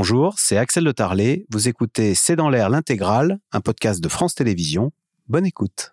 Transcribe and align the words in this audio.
Bonjour, 0.00 0.34
c'est 0.38 0.56
Axel 0.56 0.84
de 0.84 0.92
Tarlet. 0.92 1.44
Vous 1.50 1.66
écoutez 1.66 2.14
C'est 2.14 2.36
dans 2.36 2.50
l'air 2.50 2.70
l'intégrale, 2.70 3.40
un 3.50 3.60
podcast 3.60 4.00
de 4.00 4.08
France 4.08 4.36
Télévisions. 4.36 4.92
Bonne 5.26 5.44
écoute. 5.44 5.92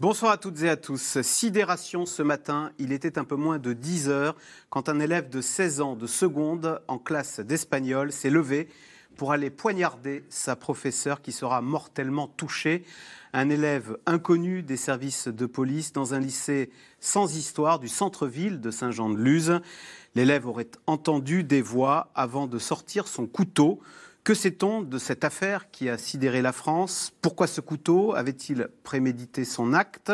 Bonsoir 0.00 0.32
à 0.32 0.38
toutes 0.38 0.62
et 0.62 0.70
à 0.70 0.76
tous. 0.76 1.20
Sidération 1.20 2.06
ce 2.06 2.22
matin, 2.22 2.72
il 2.78 2.92
était 2.92 3.18
un 3.18 3.24
peu 3.24 3.36
moins 3.36 3.58
de 3.58 3.74
10 3.74 4.08
heures 4.08 4.36
quand 4.70 4.88
un 4.88 5.00
élève 5.00 5.28
de 5.28 5.42
16 5.42 5.82
ans 5.82 5.96
de 5.96 6.06
seconde 6.06 6.80
en 6.88 6.98
classe 6.98 7.40
d'espagnol 7.40 8.10
s'est 8.10 8.30
levé 8.30 8.70
pour 9.16 9.32
aller 9.32 9.50
poignarder 9.50 10.24
sa 10.28 10.56
professeure 10.56 11.22
qui 11.22 11.32
sera 11.32 11.60
mortellement 11.60 12.28
touchée. 12.28 12.84
Un 13.32 13.48
élève 13.48 13.96
inconnu 14.06 14.62
des 14.62 14.76
services 14.76 15.28
de 15.28 15.46
police 15.46 15.92
dans 15.92 16.14
un 16.14 16.20
lycée 16.20 16.70
sans 17.00 17.36
histoire 17.36 17.78
du 17.78 17.88
centre-ville 17.88 18.60
de 18.60 18.70
Saint-Jean-de-Luz. 18.70 19.60
L'élève 20.14 20.46
aurait 20.46 20.70
entendu 20.86 21.42
des 21.42 21.62
voix 21.62 22.10
avant 22.14 22.46
de 22.46 22.58
sortir 22.58 23.08
son 23.08 23.26
couteau. 23.26 23.80
Que 24.24 24.34
sait-on 24.34 24.82
de 24.82 24.98
cette 24.98 25.24
affaire 25.24 25.70
qui 25.72 25.88
a 25.88 25.98
sidéré 25.98 26.42
la 26.42 26.52
France? 26.52 27.12
Pourquoi 27.22 27.48
ce 27.48 27.60
couteau? 27.60 28.14
Avait-il 28.14 28.68
prémédité 28.84 29.44
son 29.44 29.72
acte? 29.72 30.12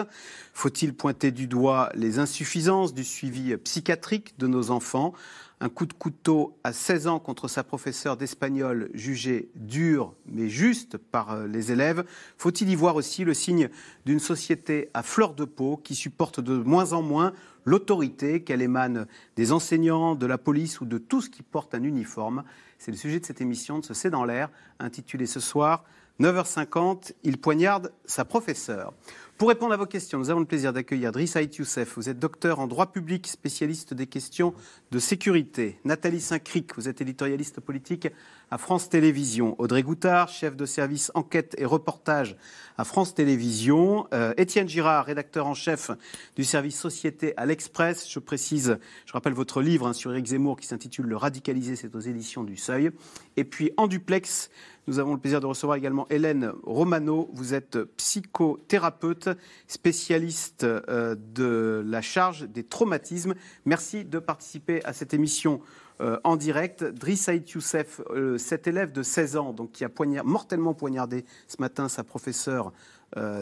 Faut-il 0.55 0.95
pointer 0.95 1.31
du 1.31 1.47
doigt 1.47 1.91
les 1.95 2.19
insuffisances 2.19 2.95
du 2.95 3.05
suivi 3.05 3.55
psychiatrique 3.59 4.39
de 4.39 4.47
nos 4.47 4.71
enfants? 4.71 5.13
Un 5.61 5.69
coup 5.69 5.87
de 5.87 5.93
couteau 5.93 6.57
à 6.65 6.73
16 6.73 7.07
ans 7.09 7.19
contre 7.19 7.49
sa 7.49 7.65
professeure 7.65 8.17
d'espagnol 8.17 8.91
jugée 8.95 9.51
dur 9.57 10.15
mais 10.27 10.49
juste 10.49 10.97
par 10.97 11.33
euh, 11.33 11.47
les 11.47 11.73
élèves. 11.73 12.05
Faut-il 12.37 12.71
y 12.71 12.75
voir 12.75 12.97
aussi 12.97 13.25
le 13.25 13.35
signe 13.35 13.69
d'une 14.07 14.21
société 14.21 14.91
à 14.95 15.03
fleur 15.03 15.35
de 15.35 15.45
peau 15.45 15.77
qui 15.77 15.95
supporte 15.95 16.41
de 16.41 16.57
moins 16.57 16.93
en 16.93 17.03
moins 17.03 17.33
l'autorité 17.65 18.43
qu'elle 18.43 18.63
émane 18.63 19.07
des 19.37 19.53
enseignants, 19.53 20.15
de 20.15 20.27
la 20.27 20.39
police 20.39 20.81
ou 20.81 20.87
de 20.87 20.99
tout 20.99 21.21
ce 21.21 21.31
qui 21.31 21.43
porte 21.43 21.75
un 21.75 21.83
uniforme? 21.83 22.45
C'est 22.79 22.91
le 22.91 22.97
sujet 22.97 23.21
de 23.21 23.25
cette 23.25 23.41
émission 23.41 23.81
de 23.81 23.85
ce 23.85 23.95
C'est 23.95 24.11
dans 24.11 24.25
l'air, 24.25 24.51
intitulée 24.79 25.27
ce 25.27 25.41
soir 25.41 25.85
9h50, 26.21 27.13
il 27.23 27.39
poignarde 27.39 27.93
sa 28.05 28.25
professeure. 28.25 28.93
Pour 29.37 29.51
répondre 29.51 29.73
à 29.73 29.77
vos 29.77 29.87
questions, 29.87 30.19
nous 30.19 30.31
avons 30.31 30.41
le 30.41 30.47
plaisir 30.47 30.73
d'accueillir 30.73 31.13
Driss 31.13 31.37
Youssef. 31.37 31.95
Vous 31.95 32.09
êtes 32.09 32.19
docteur 32.19 32.59
en 32.59 32.67
droit 32.67 32.91
public, 32.91 33.29
spécialiste 33.29 33.95
des 33.95 34.09
questions 34.09 34.53
de 34.91 34.99
sécurité. 34.99 35.79
Nathalie 35.85 36.21
Saint-Cric, 36.21 36.75
vous 36.77 36.89
êtes 36.89 37.01
éditorialiste 37.01 37.61
politique 37.61 38.09
à 38.51 38.57
France 38.57 38.89
Télévisions. 38.89 39.55
Audrey 39.59 39.83
Goutard, 39.83 40.29
chef 40.29 40.57
de 40.57 40.65
service 40.65 41.11
enquête 41.15 41.55
et 41.59 41.67
reportage 41.67 42.37
à 42.79 42.85
France 42.85 43.15
Télévisions. 43.15 44.07
Euh, 44.15 44.33
Étienne 44.39 44.69
Girard, 44.69 45.05
rédacteur 45.05 45.47
en 45.47 45.55
chef 45.55 45.91
du 46.37 46.45
service 46.45 46.79
société 46.79 47.35
à 47.37 47.45
l'Express. 47.45 48.11
Je 48.11 48.19
précise, 48.19 48.79
je 49.05 49.13
rappelle 49.13 49.35
votre 49.35 49.61
livre 49.61 49.87
hein, 49.87 49.93
sur 49.93 50.13
Éric 50.13 50.27
Zemmour 50.27 50.59
qui 50.59 50.67
s'intitule 50.67 51.07
Le 51.07 51.17
radicaliser, 51.17 51.77
c'est 51.77 51.95
aux 51.95 52.01
éditions 52.01 52.45
du 52.45 52.57
Seuil. 52.57 52.91
Et 53.37 53.45
puis 53.45 53.73
en 53.77 53.87
duplex, 53.87 54.51
nous 54.87 54.99
avons 54.99 55.13
le 55.13 55.21
plaisir 55.21 55.41
de 55.41 55.47
recevoir 55.47 55.77
également 55.77 56.07
Hélène 56.09 56.51
Romano. 56.63 57.29
Vous 57.35 57.53
êtes 57.53 57.79
psychothérapeute, 57.99 59.29
spécialiste 59.67 60.65
euh, 60.65 61.15
de 61.35 61.85
la 61.87 62.01
charge 62.01 62.49
des 62.49 62.65
traumatismes. 62.65 63.35
Merci 63.67 64.07
de 64.07 64.19
participer 64.19 64.78
à 64.85 64.93
cette 64.93 65.15
émission 65.15 65.61
euh, 66.01 66.19
en 66.25 66.37
direct. 66.37 66.85
Driss 66.85 67.29
Youssef, 67.55 68.01
euh, 68.11 68.39
cet 68.39 68.67
élève 68.67 68.93
de 68.93 69.03
16 69.03 69.37
ans, 69.37 69.53
donc, 69.53 69.73
qui 69.73 69.85
a 69.85 69.91
mortellement 70.25 70.75
poignardé 70.75 71.25
ce 71.47 71.57
matin 71.61 71.89
sa 71.89 72.05
professeure 72.05 72.73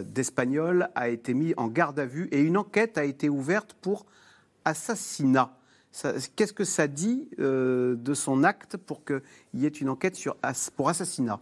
d'espagnol, 0.05 0.91
a 0.95 1.09
été 1.09 1.35
mis 1.35 1.53
en 1.57 1.67
garde 1.67 1.99
à 1.99 2.07
vue 2.07 2.29
et 2.31 2.41
une 2.41 2.57
enquête 2.57 2.99
a 2.99 3.05
été 3.05 3.29
ouverte 3.29 3.75
pour 3.81 4.07
assassinat. 4.65 5.57
Qu'est-ce 6.37 6.53
que 6.53 6.65
ça 6.65 6.89
dit 6.89 7.29
euh, 7.39 7.95
de 7.97 8.15
son 8.15 8.45
acte 8.45 8.77
pour 8.77 9.05
qu'il 9.05 9.23
y 9.55 9.65
ait 9.65 9.69
une 9.69 9.89
enquête 9.89 10.19
pour 10.77 10.89
assassinat? 10.89 11.41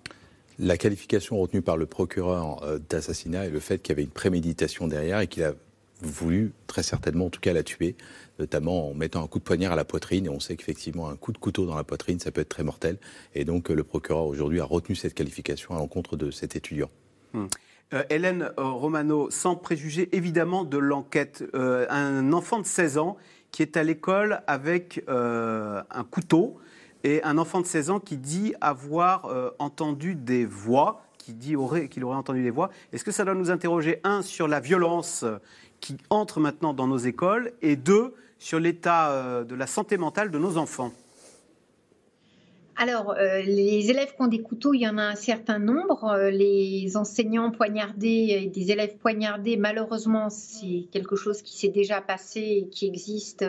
La 0.59 0.77
qualification 0.77 1.39
retenue 1.39 1.63
par 1.63 1.77
le 1.77 1.87
procureur 1.87 2.63
euh, 2.63 2.79
d'assassinat 2.89 3.47
est 3.47 3.51
le 3.51 3.59
fait 3.59 3.79
qu'il 3.79 3.91
y 3.91 3.95
avait 3.95 4.05
une 4.05 4.11
préméditation 4.11 4.87
derrière 4.87 5.21
et 5.21 5.27
qu'il 5.27 5.43
a 5.43 5.55
voulu, 6.07 6.53
très 6.67 6.83
certainement 6.83 7.27
en 7.27 7.31
tout 7.31 7.41
cas, 7.41 7.53
la 7.53 7.63
tuer, 7.63 7.97
notamment 8.39 8.91
en 8.91 8.95
mettant 8.95 9.23
un 9.23 9.27
coup 9.27 9.39
de 9.39 9.45
poignard 9.45 9.73
à 9.73 9.77
la 9.77 9.85
poitrine. 9.85 10.27
Et 10.27 10.29
on 10.29 10.41
sait 10.41 10.57
qu'effectivement, 10.57 11.09
un 11.09 11.17
coup 11.17 11.33
de 11.33 11.39
couteau 11.39 11.67
dans 11.67 11.77
la 11.77 11.85
poitrine, 11.85 12.19
ça 12.21 12.31
peut 12.31 12.41
être 12.41 12.49
très 12.49 12.65
mortel. 12.65 12.99
Et 13.35 13.45
donc, 13.45 13.69
le 13.69 13.85
procureur 13.85 14.27
aujourd'hui 14.27 14.61
a 14.61 14.65
retenu 14.65 14.95
cette 14.95 15.15
qualification 15.15 15.75
à 15.75 15.79
l'encontre 15.79 16.17
de 16.17 16.31
cet 16.31 16.57
étudiant. 16.57 16.91
Hmm. 17.33 17.47
Euh, 17.93 18.03
Hélène 18.09 18.51
Romano, 18.57 19.31
sans 19.31 19.57
préjuger 19.57 20.09
évidemment 20.17 20.65
de 20.65 20.79
l'enquête, 20.79 21.45
un 21.55 22.33
enfant 22.33 22.61
de 22.61 22.67
16 22.67 22.99
ans 22.99 23.17
qui 23.55 23.63
est 23.63 23.77
à 23.77 23.85
l'école 23.85 24.41
avec 24.49 25.05
euh, 25.09 25.81
un 25.89 26.03
couteau 26.03 26.59
et 27.05 27.23
un 27.23 27.39
enfant 27.39 27.61
de 27.61 27.67
16 27.67 27.91
ans 27.91 28.01
qui 28.01 28.17
dit 28.17 28.53
avoir 28.61 29.27
euh, 29.27 29.53
entendu 29.61 30.17
des 30.17 30.45
voix, 30.45 31.05
qui 31.19 31.35
dit 31.35 31.55
qu'il 31.89 32.03
aurait 32.03 32.17
entendu 32.17 32.43
des 32.43 32.51
voix. 32.51 32.71
Est-ce 32.93 33.05
que 33.05 33.13
ça 33.13 33.25
doit 33.25 33.37
nous 33.37 33.53
interroger, 33.53 34.01
un, 34.03 34.23
sur 34.23 34.49
la 34.49 34.59
violence 34.59 35.25
qui 35.85 35.99
entre 36.09 36.41
maintenant 36.41 36.73
dans 36.73 36.87
nos 36.87 36.97
écoles 36.97 37.53
et 37.61 37.77
deux, 37.77 38.15
sur 38.39 38.59
l'état 38.59 39.11
euh, 39.11 39.45
de 39.45 39.55
la 39.55 39.67
santé 39.67 39.99
mentale 39.99 40.31
de 40.31 40.39
nos 40.39 40.57
enfants 40.57 40.93
alors, 42.77 43.13
euh, 43.13 43.41
les 43.43 43.89
élèves 43.89 44.17
qui 44.17 44.23
ont 44.23 44.27
des 44.27 44.43
couteaux, 44.43 44.75
il 44.75 44.81
y 44.81 44.89
en 44.89 44.99
a 44.99 45.05
un 45.05 45.15
certain 45.15 45.61
nombre. 45.61 46.07
Euh, 46.07 46.31
les 46.31 46.97
enseignants 46.97 47.53
poignardés 47.53 48.27
et 48.31 48.47
des 48.49 48.73
élèves 48.73 48.97
poignardés, 48.97 49.57
malheureusement, 49.57 50.29
c'est 50.29 50.89
quelque 50.91 51.15
chose 51.15 51.41
qui 51.41 51.57
s'est 51.57 51.69
déjà 51.69 52.01
passé 52.01 52.41
et 52.41 52.69
qui 52.69 52.89
existe. 52.89 53.45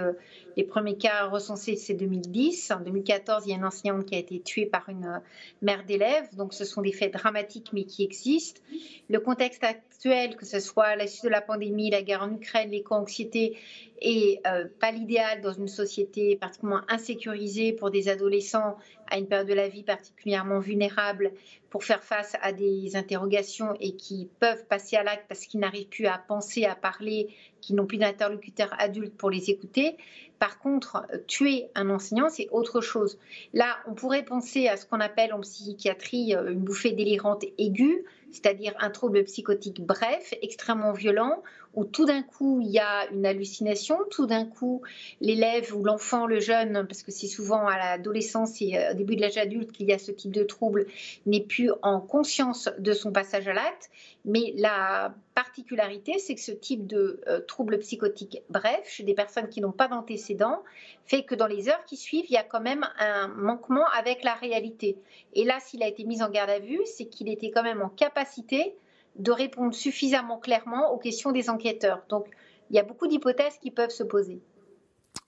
Les 0.55 0.63
premiers 0.63 0.97
cas 0.97 1.27
recensés, 1.27 1.75
c'est 1.75 1.93
2010. 1.93 2.71
En 2.71 2.79
2014, 2.79 3.43
il 3.45 3.49
y 3.49 3.53
a 3.53 3.57
une 3.57 3.65
enseignante 3.65 4.05
qui 4.05 4.15
a 4.15 4.19
été 4.19 4.39
tuée 4.39 4.65
par 4.65 4.87
une 4.89 5.21
mère 5.61 5.83
d'élèves. 5.85 6.33
Donc, 6.35 6.53
ce 6.53 6.65
sont 6.65 6.81
des 6.81 6.91
faits 6.91 7.13
dramatiques, 7.13 7.71
mais 7.73 7.83
qui 7.83 8.03
existent. 8.03 8.61
Le 9.09 9.19
contexte 9.19 9.63
actuel, 9.63 10.35
que 10.35 10.45
ce 10.45 10.59
soit 10.59 10.95
la 10.95 11.07
suite 11.07 11.25
de 11.25 11.29
la 11.29 11.41
pandémie, 11.41 11.89
la 11.89 12.01
guerre 12.01 12.23
en 12.23 12.33
Ukraine, 12.33 12.71
l'éco-anxiété, 12.71 13.57
est 14.01 14.41
pas 14.79 14.91
l'idéal 14.91 15.41
dans 15.41 15.53
une 15.53 15.67
société 15.67 16.35
particulièrement 16.35 16.83
insécurisée 16.89 17.73
pour 17.73 17.91
des 17.91 18.09
adolescents 18.09 18.77
à 19.07 19.17
une 19.17 19.27
période 19.27 19.47
de 19.47 19.53
la 19.53 19.67
vie 19.67 19.83
particulièrement 19.83 20.59
vulnérable 20.59 21.31
pour 21.69 21.83
faire 21.83 22.03
face 22.03 22.35
à 22.41 22.51
des 22.53 22.95
interrogations 22.95 23.73
et 23.79 23.95
qui 23.95 24.29
peuvent 24.39 24.65
passer 24.65 24.95
à 24.95 25.03
l'acte 25.03 25.25
parce 25.27 25.45
qu'ils 25.45 25.59
n'arrivent 25.59 25.89
plus 25.89 26.07
à 26.07 26.17
penser, 26.17 26.65
à 26.65 26.75
parler, 26.75 27.35
qu'ils 27.61 27.75
n'ont 27.75 27.85
plus 27.85 27.97
d'interlocuteur 27.97 28.69
adulte 28.77 29.15
pour 29.15 29.29
les 29.29 29.49
écouter. 29.49 29.97
Par 30.39 30.59
contre, 30.59 31.05
tuer 31.27 31.67
un 31.75 31.89
enseignant, 31.89 32.29
c'est 32.29 32.47
autre 32.51 32.81
chose. 32.81 33.17
Là, 33.53 33.77
on 33.87 33.93
pourrait 33.93 34.25
penser 34.25 34.67
à 34.67 34.77
ce 34.77 34.85
qu'on 34.85 34.99
appelle 34.99 35.33
en 35.33 35.41
psychiatrie 35.41 36.35
euh, 36.35 36.51
une 36.51 36.59
bouffée 36.59 36.91
délirante 36.91 37.45
aiguë, 37.57 38.03
c'est-à-dire 38.31 38.73
un 38.79 38.89
trouble 38.89 39.23
psychotique 39.23 39.81
bref, 39.81 40.33
extrêmement 40.41 40.91
violent, 40.91 41.41
où 41.75 41.85
tout 41.85 42.05
d'un 42.05 42.23
coup 42.23 42.59
il 42.61 42.69
y 42.69 42.79
a 42.79 43.09
une 43.11 43.25
hallucination, 43.25 43.97
tout 44.09 44.25
d'un 44.25 44.45
coup 44.45 44.81
l'élève 45.21 45.75
ou 45.75 45.83
l'enfant, 45.83 46.25
le 46.25 46.39
jeune, 46.39 46.85
parce 46.87 47.03
que 47.03 47.11
c'est 47.11 47.27
souvent 47.27 47.67
à 47.67 47.77
l'adolescence 47.77 48.61
et 48.61 48.77
euh, 48.77 48.91
au 48.91 48.93
début 48.93 49.15
de 49.15 49.21
l'âge 49.21 49.37
adulte 49.37 49.71
qu'il 49.71 49.87
y 49.87 49.93
a 49.93 49.99
ce 49.99 50.11
type 50.11 50.31
de 50.31 50.43
trouble, 50.43 50.87
n'est 51.25 51.41
plus 51.41 51.71
en 51.81 51.99
conscience 51.99 52.69
de 52.79 52.93
son 52.93 53.11
passage 53.11 53.47
à 53.47 53.53
l'acte. 53.53 53.89
Mais 54.27 54.53
la 54.57 55.13
particularité, 55.35 56.17
c'est 56.17 56.33
que 56.33 56.41
ce 56.41 56.51
type 56.51 56.87
de 56.87 57.21
euh, 57.27 57.39
trouble 57.41 57.77
psychotique 57.79 58.41
bref, 58.49 58.81
chez 58.87 59.03
des 59.03 59.13
personnes 59.13 59.49
qui 59.49 59.61
n'ont 59.61 59.71
pas 59.71 59.87
d'antécédents, 59.87 60.63
fait 61.05 61.23
que 61.23 61.35
dans 61.35 61.47
les 61.47 61.69
heures 61.69 61.83
qui 61.85 61.97
suivent, 61.97 62.25
il 62.29 62.33
y 62.33 62.37
a 62.37 62.43
quand 62.43 62.61
même 62.61 62.85
un 62.97 63.27
manquement 63.27 63.85
avec 63.97 64.23
la 64.23 64.33
réalité. 64.33 64.97
Et 65.33 65.43
là, 65.43 65.59
s'il 65.59 65.83
a 65.83 65.87
été 65.87 66.05
mis 66.05 66.23
en 66.23 66.29
garde 66.29 66.49
à 66.49 66.59
vue, 66.59 66.81
c'est 66.85 67.05
qu'il 67.05 67.29
était 67.29 67.51
quand 67.51 67.63
même 67.63 67.81
en 67.81 67.89
capacité 67.89 68.75
de 69.17 69.31
répondre 69.31 69.73
suffisamment 69.73 70.37
clairement 70.39 70.91
aux 70.91 70.97
questions 70.97 71.31
des 71.31 71.49
enquêteurs. 71.49 72.03
Donc, 72.09 72.27
il 72.69 72.75
y 72.75 72.79
a 72.79 72.83
beaucoup 72.83 73.07
d'hypothèses 73.07 73.57
qui 73.61 73.71
peuvent 73.71 73.91
se 73.91 74.03
poser. 74.03 74.41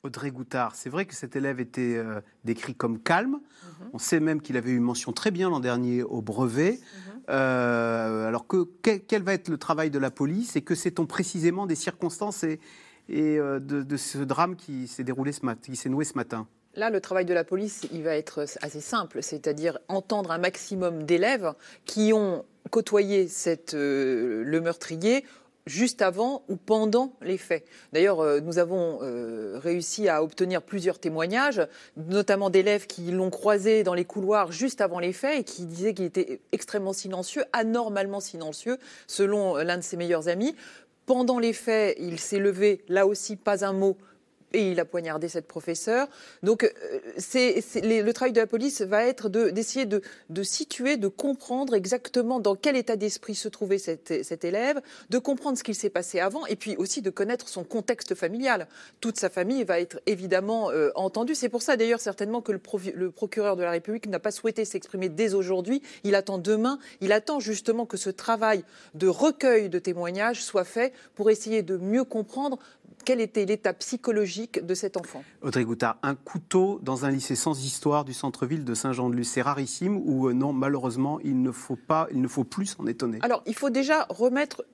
Audrey 0.04 0.32
Goutard, 0.32 0.76
c'est 0.76 0.90
vrai 0.90 1.06
que 1.06 1.16
cet 1.16 1.36
élève 1.36 1.60
était 1.60 1.96
euh, 1.98 2.22
décrit 2.44 2.76
comme 2.76 3.00
calme. 3.00 3.40
Mhm. 3.40 3.90
On 3.94 3.98
sait 3.98 4.20
même 4.20 4.42
qu'il 4.42 4.58
avait 4.58 4.72
eu 4.72 4.78
une 4.78 4.84
mention 4.84 5.12
très 5.12 5.32
bien 5.32 5.50
l'an 5.50 5.60
dernier 5.60 6.04
au 6.04 6.22
brevet. 6.22 6.80
Mhm. 6.80 7.22
Euh, 7.30 8.28
alors, 8.28 8.48
que, 8.48 8.64
quel, 8.82 9.24
va 9.24 9.34
être 9.34 9.50
le 9.50 9.58
travail 9.58 9.90
de 9.90 10.00
la 10.00 10.12
police 10.12 10.56
et 10.56 10.62
que 10.62 10.76
sait-on 10.76 11.06
précisément 11.06 11.66
des 11.66 11.76
circonstances 11.76 12.44
et, 12.44 12.60
euh, 13.10 13.60
de, 13.60 13.98
ce 13.98 14.20
drame 14.20 14.56
qui 14.56 14.88
s'est 14.88 15.04
déroulé 15.04 15.32
ce 15.32 15.46
matin, 15.46 15.62
qui 15.62 15.76
s'est 15.76 15.90
noué 15.90 16.06
ce 16.06 16.14
matin? 16.14 16.48
Là, 16.76 16.90
le 16.90 17.02
travail 17.02 17.26
de 17.26 17.34
la 17.34 17.44
police, 17.44 17.88
il 17.92 18.04
va 18.04 18.16
être 18.16 18.46
assez 18.62 18.82
simple, 18.82 19.24
c'est-à-dire 19.24 19.80
entendre 19.88 20.32
un 20.32 20.38
maximum 20.38 21.04
d'élèves 21.04 21.54
qui 21.86 22.14
ont 22.14 22.46
côtoyé 22.68 23.28
cette, 23.28 23.74
le 23.74 24.60
meurtrier 24.62 25.24
juste 25.68 26.02
avant 26.02 26.44
ou 26.48 26.56
pendant 26.56 27.14
les 27.22 27.38
faits. 27.38 27.66
D'ailleurs, 27.94 28.22
euh, 28.22 28.40
nous 28.40 28.58
avons 28.58 29.00
euh, 29.02 29.60
réussi 29.62 30.10
à 30.10 30.24
obtenir 30.24 30.62
plusieurs 30.62 30.98
témoignages, 30.98 31.62
notamment 31.98 32.50
d'élèves 32.50 32.88
qui 32.88 33.12
l'ont 33.12 33.30
croisé 33.30 33.84
dans 33.84 33.94
les 33.94 34.06
couloirs 34.06 34.52
juste 34.52 34.82
avant 34.82 35.00
les 35.00 35.14
faits 35.14 35.42
et 35.42 35.44
qui 35.44 35.66
disaient 35.66 35.94
qu'il 35.94 36.06
était 36.06 36.40
extrêmement 36.52 36.94
silencieux, 36.94 37.44
anormalement 37.54 38.20
silencieux, 38.20 38.78
selon 39.06 39.58
l'un 39.58 39.78
de 39.78 39.84
ses 39.84 39.98
meilleurs 39.98 40.30
amis. 40.30 40.56
Pendant 41.06 41.40
les 41.40 41.54
faits, 41.54 41.96
il 42.00 42.20
s'est 42.20 42.40
levé, 42.40 42.84
là 42.88 43.06
aussi, 43.06 43.36
pas 43.36 43.64
un 43.64 43.74
mot, 43.74 43.98
et 44.54 44.72
il 44.72 44.80
a 44.80 44.86
poignardé 44.86 45.28
cette 45.28 45.48
professeure. 45.48 46.08
Donc, 46.44 46.64
euh, 46.64 46.70
le 47.76 48.12
travail 48.12 48.32
de 48.32 48.40
la 48.40 48.48
police 48.48 48.82
va 48.82 49.06
être 49.06 49.30
d'essayer 49.30 49.86
de, 49.86 50.02
situer, 50.44 50.98
de 50.98 51.08
comprendre 51.08 51.76
exactement 51.76 52.40
dans 52.40 52.56
quel 52.56 52.76
état 52.76 52.96
d'esprit 52.96 53.36
se 53.36 53.48
trouvait 53.48 53.78
cet, 53.78 54.12
élève, 54.44 54.82
de 55.10 55.18
comprendre 55.18 55.58
ce 55.58 55.64
qu'il 55.64 55.76
s'est 55.76 55.90
passé 55.90 56.20
avant, 56.20 56.46
et 56.46 56.56
puis 56.56 56.76
aussi 56.78 57.02
de 57.02 57.10
connaître 57.10 57.50
son 57.50 57.64
contexte 57.64 58.16
familial. 58.16 58.68
Toute 59.02 59.20
sa 59.20 59.30
famille 59.30 59.64
va 59.64 59.80
être 59.80 60.00
évidemment 60.06 60.72
euh, 60.72 60.92
entendue. 60.96 61.36
C'est 61.36 61.50
pour 61.50 61.62
ça 61.62 61.76
d'ailleurs 61.76 62.00
certainement 62.00 62.42
que 62.42 62.52
le, 62.52 62.62
le 62.94 63.12
procureur 63.12 63.56
de 63.56 63.64
la 63.64 63.72
République 63.72 64.08
n'a 64.08 64.20
pas 64.20 64.32
souhaité 64.32 64.64
s'exprimer 64.66 65.10
dès 65.10 65.34
aujourd'hui. 65.34 65.82
Il 66.04 66.16
attend 66.16 66.38
demain. 66.38 66.80
Il 67.02 67.12
attend 67.12 67.40
justement 67.40 67.86
que 67.86 67.98
ce 67.98 68.10
travail 68.10 68.64
de 68.94 69.08
recueil 69.08 69.70
de 69.70 69.80
témoignages 69.80 70.44
soit 70.44 70.64
fait 70.64 70.94
pour 71.16 71.30
essayer 71.30 71.62
de 71.62 71.78
mieux 71.78 72.04
comprendre 72.04 72.60
quel 73.08 73.22
était 73.22 73.46
l'état 73.46 73.72
psychologique 73.72 74.66
de 74.66 74.74
cet 74.74 74.98
enfant 74.98 75.24
Audrey 75.42 75.64
Goutard, 75.64 75.98
un 76.04 76.14
couteau 76.14 76.82
dans 76.84 77.06
un 77.06 77.12
lycée 77.12 77.38
sans 77.38 77.64
histoire 77.64 78.04
du 78.04 78.14
centre-ville 78.14 78.66
de 78.66 78.74
Saint-Jean-de-Luz, 78.74 79.30
c'est 79.30 79.42
rarissime 79.42 79.96
ou 79.96 80.28
euh, 80.28 80.34
non, 80.34 80.52
malheureusement, 80.52 81.22
il 81.24 81.42
ne 81.42 81.52
faut, 81.52 81.78
pas, 81.78 82.10
il 82.12 82.20
ne 82.20 82.28
faut 82.28 82.44
plus 82.44 82.66
s'en 82.66 82.86
étonner 82.86 83.20
Alors, 83.22 83.44
il 83.46 83.56
faut 83.56 83.70
déjà 83.70 84.06
remettre 84.10 84.66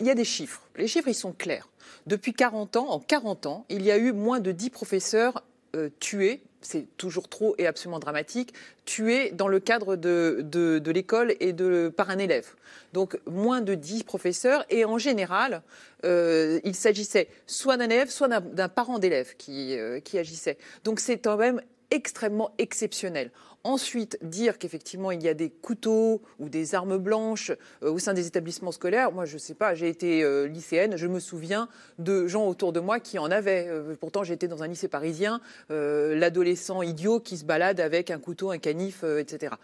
il 0.00 0.06
y 0.06 0.10
a 0.10 0.14
des 0.14 0.24
chiffres. 0.24 0.62
Les 0.76 0.88
chiffres, 0.88 1.08
ils 1.08 1.14
sont 1.14 1.34
clairs. 1.34 1.68
Depuis 2.06 2.32
40 2.32 2.76
ans, 2.76 2.88
en 2.88 2.98
40 2.98 3.44
ans, 3.44 3.66
il 3.68 3.82
y 3.82 3.90
a 3.90 3.98
eu 3.98 4.14
moins 4.14 4.40
de 4.40 4.52
10 4.52 4.70
professeurs 4.70 5.44
euh, 5.74 5.90
tués, 6.00 6.42
c'est 6.66 6.86
toujours 6.96 7.28
trop 7.28 7.54
et 7.58 7.66
absolument 7.66 7.98
dramatique, 7.98 8.52
tués 8.84 9.30
dans 9.30 9.48
le 9.48 9.60
cadre 9.60 9.96
de, 9.96 10.40
de, 10.42 10.90
l'école 10.90 11.34
et 11.40 11.52
de, 11.52 11.92
par 11.96 12.10
un 12.10 12.18
élève. 12.18 12.46
Donc 12.92 13.18
moins 13.26 13.60
de 13.60 13.74
10 13.74 14.04
professeurs 14.04 14.64
et 14.70 14.84
en 14.84 14.98
général, 14.98 15.62
euh, 16.04 16.60
il 16.64 16.74
s'agissait 16.74 17.28
soit 17.46 17.76
d'un 17.76 17.86
élève, 17.86 18.10
soit 18.10 18.28
d'un 18.28 18.68
parent 18.68 18.98
d'élève 18.98 19.34
qui, 19.36 19.78
euh, 19.78 20.00
qui 20.00 20.18
agissait. 20.18 20.58
Donc 20.84 21.00
c'est 21.00 21.18
quand 21.18 21.36
même 21.36 21.60
extrêmement 21.90 22.52
exceptionnel. 22.58 23.30
Ensuite, 23.64 24.16
dire 24.22 24.58
qu'effectivement 24.58 25.10
il 25.10 25.20
y 25.22 25.28
a 25.28 25.34
des 25.34 25.50
couteaux 25.50 26.22
ou 26.38 26.48
des 26.48 26.76
armes 26.76 26.98
blanches 26.98 27.50
euh, 27.82 27.90
au 27.90 27.98
sein 27.98 28.14
des 28.14 28.28
établissements 28.28 28.70
scolaires, 28.70 29.10
moi 29.10 29.24
je 29.24 29.34
ne 29.34 29.38
sais 29.40 29.54
pas, 29.54 29.74
j'ai 29.74 29.88
été 29.88 30.22
euh, 30.22 30.46
lycéenne, 30.46 30.96
je 30.96 31.08
me 31.08 31.18
souviens 31.18 31.68
de 31.98 32.28
gens 32.28 32.46
autour 32.46 32.72
de 32.72 32.78
moi 32.78 33.00
qui 33.00 33.18
en 33.18 33.28
avaient. 33.28 33.66
Euh, 33.68 33.96
pourtant 33.98 34.22
j'étais 34.22 34.46
dans 34.46 34.62
un 34.62 34.68
lycée 34.68 34.86
parisien, 34.86 35.40
l'adolescent 35.68 36.80
idiot 36.82 37.18
qui 37.18 37.36
se 37.36 37.44
balade 37.44 37.80
avec 37.80 38.12
un 38.12 38.20
couteau, 38.20 38.52
un 38.52 38.58
canif, 38.58 39.02
etc. 39.02 39.54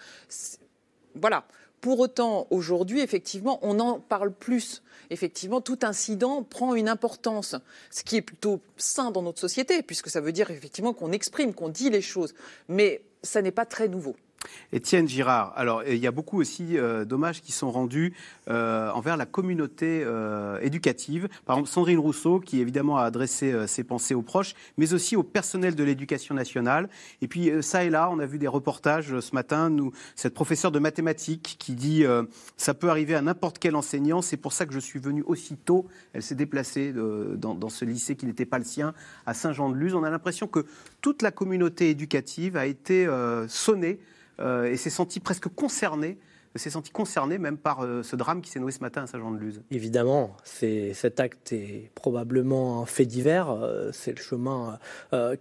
Voilà. 1.15 1.45
Pour 1.83 1.99
autant, 1.99 2.47
aujourd'hui, 2.51 3.01
effectivement, 3.01 3.59
on 3.61 3.81
en 3.81 3.99
parle 3.99 4.33
plus. 4.33 4.83
Effectivement, 5.11 5.61
tout 5.61 5.81
incident 5.83 6.45
prend 6.45 6.77
une 6.77 6.89
importance, 6.89 7.57
ce 7.91 8.05
qui 8.05 8.17
est 8.17 8.23
plutôt 8.23 8.61
sain 8.77 9.11
dans 9.11 9.21
notre 9.21 9.41
société, 9.41 9.83
puisque 9.83 10.09
ça 10.09 10.21
veut 10.21 10.31
dire 10.31 10.53
effectivement 10.53 10.95
qu'on 10.95 11.11
exprime, 11.11 11.53
qu'on 11.53 11.69
dit 11.69 11.91
les 11.91 12.01
choses. 12.01 12.35
Mais 12.69 13.03
ça 13.25 13.43
n'est 13.43 13.51
pas 13.51 13.67
très 13.67 13.89
nouveau. 13.89 14.15
Étienne 14.73 15.07
Girard, 15.07 15.53
alors 15.57 15.85
il 15.87 15.99
y 15.99 16.07
a 16.07 16.11
beaucoup 16.11 16.41
aussi 16.41 16.79
euh, 16.79 17.05
d'hommages 17.05 17.43
qui 17.43 17.53
sont 17.53 17.71
rendus 17.71 18.15
euh, 18.49 18.91
envers 18.93 19.19
la 19.19 19.27
communauté 19.27 20.03
euh, 20.05 20.59
éducative. 20.61 21.29
Par 21.45 21.57
exemple, 21.57 21.71
Sandrine 21.71 21.99
Rousseau, 21.99 22.41
qui 22.41 22.61
évidemment 22.61 22.97
a 22.97 23.03
adressé 23.03 23.67
ses 23.67 23.85
pensées 23.85 24.15
aux 24.15 24.23
proches, 24.23 24.55
mais 24.79 24.95
aussi 24.95 25.15
au 25.15 25.23
personnel 25.23 25.75
de 25.75 25.85
l'éducation 25.85 26.35
nationale. 26.35 26.89
Et 27.21 27.29
puis 27.29 27.51
ça 27.61 27.85
et 27.85 27.91
là, 27.91 28.09
on 28.11 28.19
a 28.19 28.27
vu 28.27 28.39
des 28.39 28.49
reportages 28.49 29.21
ce 29.21 29.35
matin, 29.35 29.69
nous, 29.69 29.93
cette 30.17 30.33
professeure 30.33 30.71
de 30.71 30.79
mathématiques 30.79 31.57
qui 31.59 31.75
dit 31.75 32.05
ça 32.57 32.75
peut 32.75 32.89
arriver 32.89 33.15
à 33.15 33.23
n'importe 33.23 33.59
quel 33.59 33.77
enseignant, 33.77 34.23
c'est 34.23 34.37
pour 34.37 34.53
ça 34.53 34.65
que 34.65 34.73
je 34.73 34.81
suis 34.81 34.99
venue 34.99 35.23
aussitôt. 35.27 35.87
Elle 36.15 36.23
s'est 36.23 36.35
déplacée 36.35 36.93
dans, 36.93 37.55
dans, 37.55 37.69
ce 37.69 37.85
lycée 37.85 38.17
qui 38.17 38.27
n'était 38.27 38.47
pas 38.47 38.59
le 38.59 38.65
sien, 38.65 38.95
à 39.27 39.35
Saint-Jean-de-Luz. 39.35 39.95
On 39.95 40.05
a 40.05 40.11
l'impression 40.11 40.47
que 40.47 40.65
toute 41.01 41.23
la 41.23 41.31
communauté 41.31 41.91
éducative 41.91 42.57
a 42.57 42.67
été 42.67 43.07
sonnée 43.49 43.99
euh, 44.43 44.71
et 44.71 44.77
s'est 44.77 44.91
senti 44.91 45.21
presque 45.21 45.49
concerné 45.49 46.19
s'est 46.55 46.69
senti 46.69 46.91
concerné 46.91 47.39
même 47.39 47.57
par 47.57 47.81
euh, 47.81 48.03
ce 48.03 48.15
drame 48.15 48.43
qui 48.43 48.51
s'est 48.51 48.61
noué 48.61 48.73
ce 48.73 48.81
matin 48.81 49.05
à 49.05 49.07
Saint-Jean-de-Luz. 49.07 49.63
Évidemment, 49.71 50.37
cet 50.45 51.19
acte 51.19 51.51
est 51.55 51.91
probablement 51.95 52.83
un 52.83 52.85
fait 52.85 53.07
divers. 53.07 53.49
Euh, 53.49 53.91
c'est 53.91 54.11
le 54.11 54.23
chemin 54.23 54.79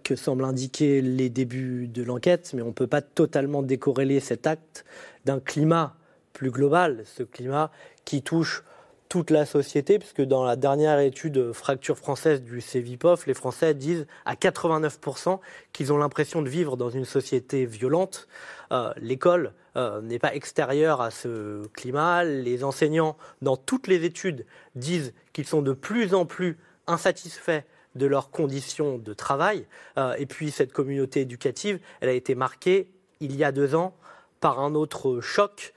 que 0.04 0.16
semblent 0.16 0.46
indiquer 0.46 1.02
les 1.02 1.28
débuts 1.28 1.86
de 1.86 2.02
l'enquête, 2.02 2.52
mais 2.54 2.62
on 2.62 2.68
ne 2.68 2.72
peut 2.72 2.86
pas 2.86 3.02
totalement 3.02 3.62
décorréler 3.62 4.20
cet 4.20 4.46
acte 4.46 4.86
d'un 5.26 5.38
climat 5.38 5.96
plus 6.32 6.50
global, 6.50 7.04
ce 7.04 7.22
climat 7.22 7.70
qui 8.06 8.22
touche 8.22 8.64
toute 9.12 9.30
la 9.30 9.44
société, 9.44 9.98
puisque 9.98 10.22
dans 10.22 10.42
la 10.42 10.56
dernière 10.56 10.98
étude 10.98 11.52
fracture 11.52 11.98
française 11.98 12.40
du 12.40 12.62
CEVIPOF, 12.62 13.26
les 13.26 13.34
Français 13.34 13.74
disent 13.74 14.06
à 14.24 14.36
89% 14.36 15.38
qu'ils 15.74 15.92
ont 15.92 15.98
l'impression 15.98 16.40
de 16.40 16.48
vivre 16.48 16.78
dans 16.78 16.88
une 16.88 17.04
société 17.04 17.66
violente. 17.66 18.26
Euh, 18.72 18.90
l'école 18.96 19.52
euh, 19.76 20.00
n'est 20.00 20.18
pas 20.18 20.34
extérieure 20.34 21.02
à 21.02 21.10
ce 21.10 21.62
climat. 21.74 22.24
Les 22.24 22.64
enseignants, 22.64 23.18
dans 23.42 23.58
toutes 23.58 23.86
les 23.86 24.06
études, 24.06 24.46
disent 24.76 25.12
qu'ils 25.34 25.46
sont 25.46 25.60
de 25.60 25.74
plus 25.74 26.14
en 26.14 26.24
plus 26.24 26.56
insatisfaits 26.86 27.64
de 27.94 28.06
leurs 28.06 28.30
conditions 28.30 28.96
de 28.96 29.12
travail. 29.12 29.66
Euh, 29.98 30.14
et 30.16 30.24
puis 30.24 30.50
cette 30.50 30.72
communauté 30.72 31.20
éducative, 31.20 31.80
elle 32.00 32.08
a 32.08 32.14
été 32.14 32.34
marquée 32.34 32.88
il 33.20 33.36
y 33.36 33.44
a 33.44 33.52
deux 33.52 33.74
ans 33.74 33.94
par 34.40 34.58
un 34.58 34.74
autre 34.74 35.20
choc, 35.20 35.74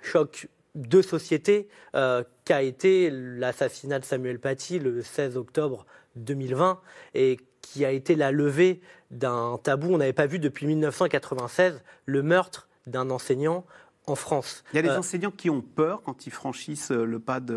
choc 0.00 0.48
de 0.76 1.02
société 1.02 1.68
euh, 1.94 2.22
qu'a 2.46 2.62
été 2.62 3.10
l'assassinat 3.10 3.98
de 3.98 4.04
Samuel 4.06 4.38
Paty 4.38 4.78
le 4.78 5.02
16 5.02 5.36
octobre 5.36 5.84
2020 6.14 6.80
et 7.14 7.38
qui 7.60 7.84
a 7.84 7.90
été 7.90 8.14
la 8.14 8.30
levée 8.30 8.80
d'un 9.10 9.58
tabou. 9.62 9.92
On 9.92 9.98
n'avait 9.98 10.14
pas 10.14 10.26
vu 10.26 10.38
depuis 10.38 10.66
1996 10.66 11.82
le 12.06 12.22
meurtre 12.22 12.68
d'un 12.86 13.10
enseignant 13.10 13.66
en 14.06 14.14
France. 14.14 14.62
Il 14.72 14.76
y 14.76 14.78
a 14.78 14.82
des 14.82 14.88
euh, 14.88 14.98
enseignants 15.00 15.32
qui 15.32 15.50
ont 15.50 15.60
peur 15.60 16.02
quand 16.02 16.26
ils 16.26 16.32
franchissent 16.32 16.92
le 16.92 17.18
pas 17.18 17.40
de, 17.40 17.54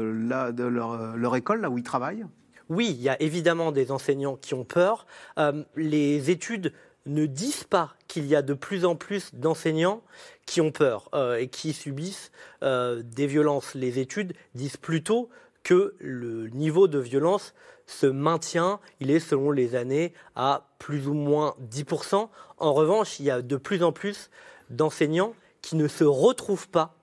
de 0.52 0.64
leur, 0.64 1.36
école, 1.36 1.62
là 1.62 1.70
où 1.70 1.78
ils 1.78 1.84
travaillent? 1.84 2.26
Oui, 2.70 2.88
il 2.90 3.02
y 3.02 3.10
a 3.10 3.22
évidemment 3.22 3.72
des 3.72 3.92
enseignants 3.92 4.36
qui 4.36 4.56
ont 4.56 4.64
peur. 4.64 5.06
Euh, 5.38 5.64
les 5.76 6.32
études 6.32 6.74
ne 7.06 7.26
disent 7.26 7.64
pas 7.64 7.94
qu'il 8.08 8.26
y 8.26 8.36
a 8.36 8.42
de 8.42 8.54
plus 8.54 8.86
en 8.86 8.96
plus 8.96 9.34
d'enseignants 9.34 10.02
qui 10.46 10.62
ont 10.62 10.72
peur 10.72 11.10
euh, 11.14 11.38
et 11.38 11.48
qui 11.48 11.74
subissent 11.74 12.32
euh, 12.64 13.02
des 13.04 13.28
violences. 13.28 13.74
Les 13.76 14.00
études 14.00 14.34
disent 14.56 14.78
plutôt 14.78 15.30
que 15.64 15.96
le 16.00 16.50
niveau 16.50 16.88
de 16.88 17.00
violence 17.00 17.54
se 17.86 18.06
maintient, 18.06 18.80
il 19.00 19.12
est 19.12 19.20
selon 19.20 19.52
les 19.52 19.76
années 19.76 20.14
à 20.36 20.68
plus 20.78 21.08
ou 21.08 21.14
moins 21.14 21.56
10%. 21.72 22.30
En 22.58 22.74
revanche, 22.74 23.20
il 23.20 23.26
y 23.26 23.32
a 23.32 23.42
de 23.42 23.56
plus 23.56 23.84
en 23.84 23.92
plus 23.92 24.30
d'enseignants 24.70 25.34
qui 25.62 25.76
ne 25.76 25.88
se 25.88 26.04
retrouvent 26.04 26.70
pas 26.70 26.99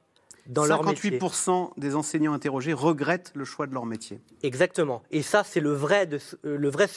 dans 0.48 0.64
leur 0.64 0.84
métier. 0.84 1.18
58% 1.18 1.72
des 1.76 1.94
enseignants 1.94 2.32
interrogés 2.32 2.72
regrettent 2.72 3.32
le 3.34 3.44
choix 3.44 3.66
de 3.66 3.74
leur 3.74 3.86
métier. 3.86 4.20
Exactement. 4.42 5.02
Et 5.10 5.22
ça, 5.22 5.44
c'est 5.44 5.60
le 5.60 5.72
vrai, 5.72 6.06
de, 6.06 6.18
euh, 6.44 6.56
le 6.56 6.68
vrai 6.68 6.88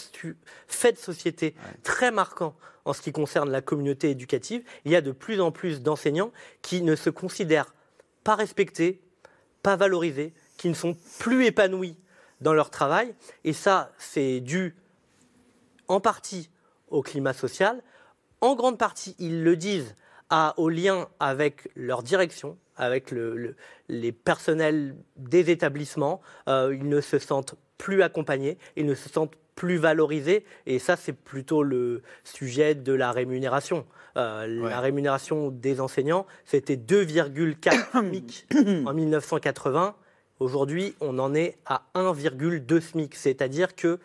fait 0.68 0.94
de 0.94 0.98
société 0.98 1.56
très 1.84 2.12
marquant 2.12 2.56
en 2.86 2.94
ce 2.94 3.02
qui 3.02 3.12
concerne 3.12 3.50
la 3.50 3.62
communauté 3.62 4.10
éducative. 4.10 4.64
Il 4.86 4.92
y 4.92 4.96
a 4.96 5.02
de 5.02 5.12
plus 5.12 5.42
en 5.42 5.52
plus 5.52 5.82
d'enseignants 5.82 6.32
qui 6.62 6.82
ne 6.82 6.96
se 6.96 7.10
considèrent 7.10 7.74
pas 8.24 8.36
respectés, 8.36 9.02
pas 9.64 9.76
valorisés, 9.76 10.34
qui 10.58 10.70
ne 10.70 10.74
sont 10.74 10.96
plus 11.20 11.46
épanouis 11.46 11.98
dans 12.42 12.54
leur 12.54 12.70
travail. 12.70 13.14
Et 13.44 13.54
ça, 13.54 13.92
c'est 13.98 14.40
dû 14.40 14.76
en 15.88 16.00
partie 16.00 16.50
au 16.90 17.02
climat 17.02 17.34
social. 17.34 17.82
En 18.42 18.56
grande 18.56 18.78
partie, 18.78 19.16
ils 19.20 19.44
le 19.44 19.56
disent, 19.56 19.96
à, 20.30 20.54
au 20.58 20.70
lien 20.70 21.08
avec 21.20 21.70
leur 21.76 22.04
direction, 22.04 22.58
avec 22.80 23.14
les 23.90 24.12
personnels 24.12 24.96
des 25.18 25.52
établissements. 25.52 26.22
Euh, 26.48 26.76
ils 26.76 26.88
ne 26.88 27.02
se 27.02 27.20
sentent 27.20 27.56
plus 27.78 28.02
accompagnés, 28.02 28.58
ils 28.76 28.86
ne 28.86 28.96
se 28.96 29.10
sentent 29.10 29.36
plus 29.56 29.78
valorisés. 29.78 30.46
Et 30.66 30.80
ça, 30.80 30.96
c'est 30.96 31.14
plutôt 31.14 31.62
le 31.62 32.02
sujet 32.24 32.74
de 32.74 32.94
la 32.94 33.12
rémunération. 33.12 33.86
Euh, 34.18 34.70
la 34.70 34.80
rémunération 34.80 35.52
des 35.52 35.82
enseignants, 35.82 36.26
c'était 36.46 36.78
2,4 36.78 37.92
SMIC 38.00 38.48
en 38.86 38.94
1980. 38.94 39.96
Aujourd'hui, 40.40 40.96
on 41.02 41.20
en 41.20 41.36
est 41.36 41.58
à 41.66 41.84
1,2 41.96 42.80
SMIC. 42.80 43.16
C'est-à-dire 43.16 43.76
que, 43.76 44.00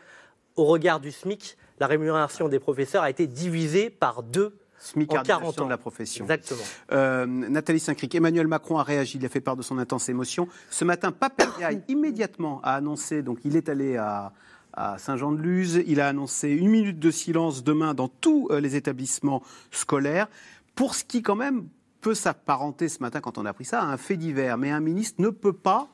au 0.57 0.64
regard 0.64 0.99
du 0.99 1.12
SMIC, 1.12 1.57
la 1.78 1.87
rémunération 1.87 2.49
des 2.49 2.59
professeurs 2.59 3.04
a 3.04 3.11
été 3.11 3.28
divisée 3.28 3.90
par 3.90 4.25
deux 4.25 4.57
Smicardisation 4.85 5.64
de 5.64 5.71
la 5.71 5.79
profession. 5.79 6.25
Exactement. 6.25 6.61
Euh, 6.93 7.25
Nathalie 7.25 7.81
Saint-Cric, 7.81 8.14
Emmanuel 8.14 8.47
Macron 8.47 8.79
a 8.79 8.83
réagi, 8.83 9.17
il 9.17 9.25
a 9.25 9.31
fait 9.31 9.41
part 9.41 9.57
de 9.57 9.62
son 9.62 9.79
intense 9.79 10.11
émotion. 10.11 10.47
Ce 10.69 10.85
matin, 10.85 11.11
Papendiaï, 11.11 11.83
immédiatement, 11.88 12.61
a 12.62 12.75
annoncé, 12.75 13.23
donc 13.23 13.38
il 13.45 13.57
est 13.57 13.71
allé 13.71 13.97
à, 13.97 14.33
à 14.75 14.99
Saint-Jean-de-Luz, 14.99 15.83
il 15.87 16.00
a 16.03 16.09
annoncé 16.09 16.50
une 16.50 16.69
minute 16.69 16.99
de 16.99 17.11
silence 17.11 17.64
demain 17.64 17.95
dans 17.95 18.09
tous 18.09 18.49
euh, 18.50 18.61
les 18.61 18.76
établissements 18.76 19.43
scolaires. 19.71 20.29
Pour 20.75 20.95
ce 20.95 21.05
qui, 21.05 21.23
quand 21.23 21.37
même, 21.37 21.67
peut 22.03 22.14
s'apparenter 22.14 22.91
ce 22.91 23.00
matin, 23.00 23.23
quand 23.23 23.38
on 23.38 23.47
a 23.47 23.50
appris 23.50 23.64
ça, 23.64 23.81
à 23.81 23.87
un 23.87 23.97
fait 23.97 24.19
divers. 24.19 24.59
Mais 24.59 24.71
un 24.71 24.81
ministre 24.81 25.23
ne 25.23 25.31
peut 25.31 25.55
pas 25.55 25.88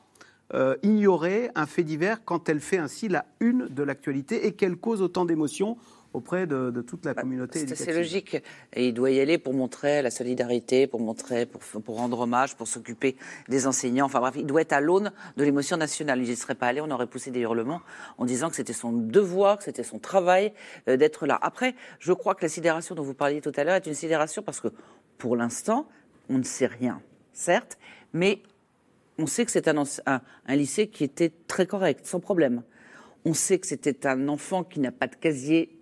euh, 0.53 0.75
ignorer 0.83 1.49
un 1.55 1.65
fait 1.65 1.83
divers 1.83 2.25
quand 2.25 2.49
elle 2.49 2.59
fait 2.59 2.77
ainsi 2.77 3.07
la 3.07 3.25
une 3.39 3.69
de 3.69 3.83
l'actualité 3.83 4.45
et 4.47 4.51
qu'elle 4.51 4.75
cause 4.75 5.01
autant 5.01 5.23
d'émotions 5.23 5.77
auprès 6.13 6.45
de, 6.47 6.71
de 6.71 6.81
toute 6.81 7.05
la 7.05 7.13
Bah, 7.13 7.21
communauté 7.21 7.59
C'est 7.59 7.65
éducative. 7.65 7.95
logique. 7.95 8.43
Et 8.73 8.87
il 8.89 8.93
doit 8.93 9.11
y 9.11 9.19
aller 9.19 9.37
pour 9.37 9.53
montrer 9.53 10.01
la 10.01 10.11
solidarité, 10.11 10.87
pour 10.87 10.99
montrer, 10.99 11.45
pour, 11.45 11.61
pour 11.81 11.95
rendre 11.97 12.19
hommage, 12.19 12.55
pour 12.55 12.67
s'occuper 12.67 13.15
des 13.47 13.67
enseignants. 13.67 14.05
Enfin 14.05 14.19
bref, 14.19 14.33
il 14.37 14.45
doit 14.45 14.61
être 14.61 14.73
à 14.73 14.81
l'aune 14.81 15.11
de 15.37 15.43
l'émotion 15.43 15.77
nationale. 15.77 16.19
Il 16.21 16.29
n'y 16.29 16.35
serait 16.35 16.55
pas 16.55 16.67
allé, 16.67 16.81
on 16.81 16.91
aurait 16.91 17.07
poussé 17.07 17.31
des 17.31 17.39
hurlements 17.41 17.81
en 18.17 18.25
disant 18.25 18.49
que 18.49 18.55
c'était 18.55 18.73
son 18.73 18.91
devoir, 18.91 19.57
que 19.57 19.63
c'était 19.63 19.83
son 19.83 19.99
travail 19.99 20.53
euh, 20.87 20.97
d'être 20.97 21.25
là. 21.25 21.39
Après, 21.41 21.75
je 21.99 22.13
crois 22.13 22.35
que 22.35 22.41
la 22.43 22.49
sidération 22.49 22.95
dont 22.95 23.03
vous 23.03 23.13
parliez 23.13 23.41
tout 23.41 23.51
à 23.55 23.63
l'heure 23.63 23.75
est 23.75 23.85
une 23.87 23.93
sidération 23.93 24.41
parce 24.43 24.59
que, 24.59 24.67
pour 25.17 25.35
l'instant, 25.35 25.87
on 26.29 26.37
ne 26.37 26.43
sait 26.43 26.65
rien, 26.67 27.01
certes, 27.33 27.77
mais 28.13 28.41
on 29.17 29.25
sait 29.27 29.45
que 29.45 29.51
c'est 29.51 29.67
un, 29.67 29.77
ense- 29.77 30.01
un- 30.05 30.21
un 30.47 30.55
lycée 30.55 30.87
qui 30.87 31.03
était 31.03 31.31
très 31.47 31.65
correct, 31.67 32.05
sans 32.05 32.19
problème. 32.19 32.63
On 33.23 33.33
sait 33.33 33.59
que 33.59 33.67
c'était 33.67 34.07
un 34.07 34.27
enfant 34.29 34.63
qui 34.63 34.79
n'a 34.79 34.91
pas 34.91 35.07
de 35.07 35.15
casier 35.15 35.77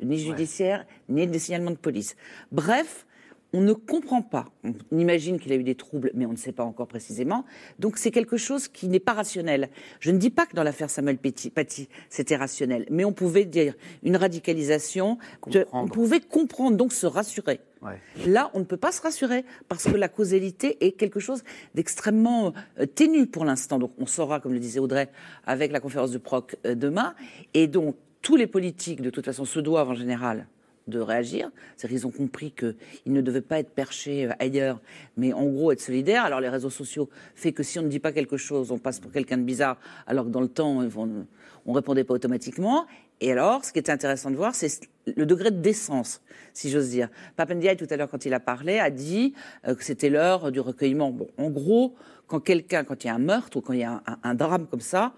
ni 0.00 0.18
judiciaire, 0.18 0.86
ni 1.08 1.26
de 1.26 1.38
signalement 1.38 1.70
de 1.70 1.76
police. 1.76 2.16
Bref, 2.52 3.06
on 3.52 3.60
ne 3.60 3.72
comprend 3.72 4.20
pas. 4.22 4.46
On 4.64 4.98
imagine 4.98 5.38
qu'il 5.38 5.52
a 5.52 5.54
eu 5.54 5.62
des 5.62 5.76
troubles, 5.76 6.10
mais 6.14 6.26
on 6.26 6.32
ne 6.32 6.36
sait 6.36 6.52
pas 6.52 6.64
encore 6.64 6.88
précisément. 6.88 7.44
Donc 7.78 7.96
c'est 7.96 8.10
quelque 8.10 8.36
chose 8.36 8.68
qui 8.68 8.88
n'est 8.88 9.00
pas 9.00 9.14
rationnel. 9.14 9.70
Je 10.00 10.10
ne 10.10 10.18
dis 10.18 10.30
pas 10.30 10.44
que 10.46 10.54
dans 10.54 10.64
l'affaire 10.64 10.90
Samuel 10.90 11.16
Paty, 11.16 11.88
c'était 12.10 12.36
rationnel, 12.36 12.86
mais 12.90 13.04
on 13.04 13.12
pouvait 13.12 13.44
dire 13.46 13.74
une 14.02 14.16
radicalisation. 14.16 15.16
de- 15.60 15.66
on 15.72 15.86
pouvait 15.88 16.20
comprendre, 16.20 16.76
donc 16.76 16.92
se 16.92 17.06
rassurer. 17.06 17.60
Ouais. 17.82 18.00
Là, 18.26 18.50
on 18.52 18.58
ne 18.58 18.64
peut 18.64 18.76
pas 18.78 18.90
se 18.90 19.00
rassurer 19.00 19.44
parce 19.68 19.84
que 19.84 19.96
la 19.96 20.08
causalité 20.08 20.84
est 20.84 20.92
quelque 20.92 21.20
chose 21.20 21.44
d'extrêmement 21.74 22.52
euh, 22.80 22.86
ténu 22.86 23.26
pour 23.26 23.44
l'instant. 23.44 23.78
Donc, 23.78 23.92
on 23.98 24.06
saura, 24.06 24.40
comme 24.40 24.52
le 24.54 24.58
disait 24.58 24.80
Audrey, 24.80 25.08
avec 25.46 25.70
la 25.72 25.78
conférence 25.80 26.10
de 26.10 26.18
proc 26.18 26.56
euh, 26.66 26.74
demain. 26.74 27.14
Et 27.54 27.68
donc, 27.68 27.94
tous 28.26 28.34
les 28.34 28.48
politiques, 28.48 29.02
de 29.02 29.10
toute 29.10 29.24
façon, 29.24 29.44
se 29.44 29.60
doivent 29.60 29.88
en 29.88 29.94
général 29.94 30.48
de 30.88 30.98
réagir. 30.98 31.48
C'est-à-dire 31.76 31.96
qu'ils 31.96 32.06
ont 32.08 32.10
compris 32.10 32.50
qu'ils 32.50 32.74
ne 33.06 33.20
devaient 33.20 33.40
pas 33.40 33.60
être 33.60 33.70
perchés 33.70 34.26
euh, 34.26 34.32
ailleurs, 34.40 34.80
mais 35.16 35.32
en 35.32 35.44
gros 35.44 35.70
être 35.70 35.80
solidaires. 35.80 36.24
Alors 36.24 36.40
les 36.40 36.48
réseaux 36.48 36.70
sociaux 36.70 37.08
fait 37.36 37.52
que 37.52 37.62
si 37.62 37.78
on 37.78 37.82
ne 37.82 37.88
dit 37.88 38.00
pas 38.00 38.10
quelque 38.10 38.36
chose, 38.36 38.72
on 38.72 38.78
passe 38.78 38.98
pour 38.98 39.12
quelqu'un 39.12 39.38
de 39.38 39.44
bizarre, 39.44 39.78
alors 40.08 40.24
que 40.24 40.30
dans 40.30 40.40
le 40.40 40.48
temps, 40.48 40.76
on 40.96 41.06
ne 41.06 41.72
répondait 41.72 42.02
pas 42.02 42.14
automatiquement. 42.14 42.86
Et 43.20 43.30
alors, 43.30 43.64
ce 43.64 43.72
qui 43.72 43.78
était 43.78 43.92
intéressant 43.92 44.32
de 44.32 44.36
voir, 44.36 44.56
c'est 44.56 44.80
le 45.06 45.24
degré 45.24 45.52
de 45.52 45.60
décence, 45.60 46.20
si 46.52 46.68
j'ose 46.68 46.88
dire. 46.88 47.08
Papendiaï, 47.36 47.76
tout 47.76 47.86
à 47.90 47.96
l'heure, 47.96 48.10
quand 48.10 48.24
il 48.24 48.34
a 48.34 48.40
parlé, 48.40 48.80
a 48.80 48.90
dit 48.90 49.34
euh, 49.68 49.76
que 49.76 49.84
c'était 49.84 50.10
l'heure 50.10 50.50
du 50.50 50.58
recueillement. 50.58 51.12
Bon, 51.12 51.28
en 51.38 51.48
gros, 51.48 51.94
quand 52.26 52.40
quelqu'un, 52.40 52.82
quand 52.82 53.04
il 53.04 53.06
y 53.06 53.10
a 53.10 53.14
un 53.14 53.20
meurtre 53.20 53.58
ou 53.58 53.60
quand 53.60 53.72
il 53.72 53.80
y 53.80 53.84
a 53.84 54.02
un 54.24 54.34
drame 54.34 54.66
comme 54.66 54.80
ça, 54.80 55.14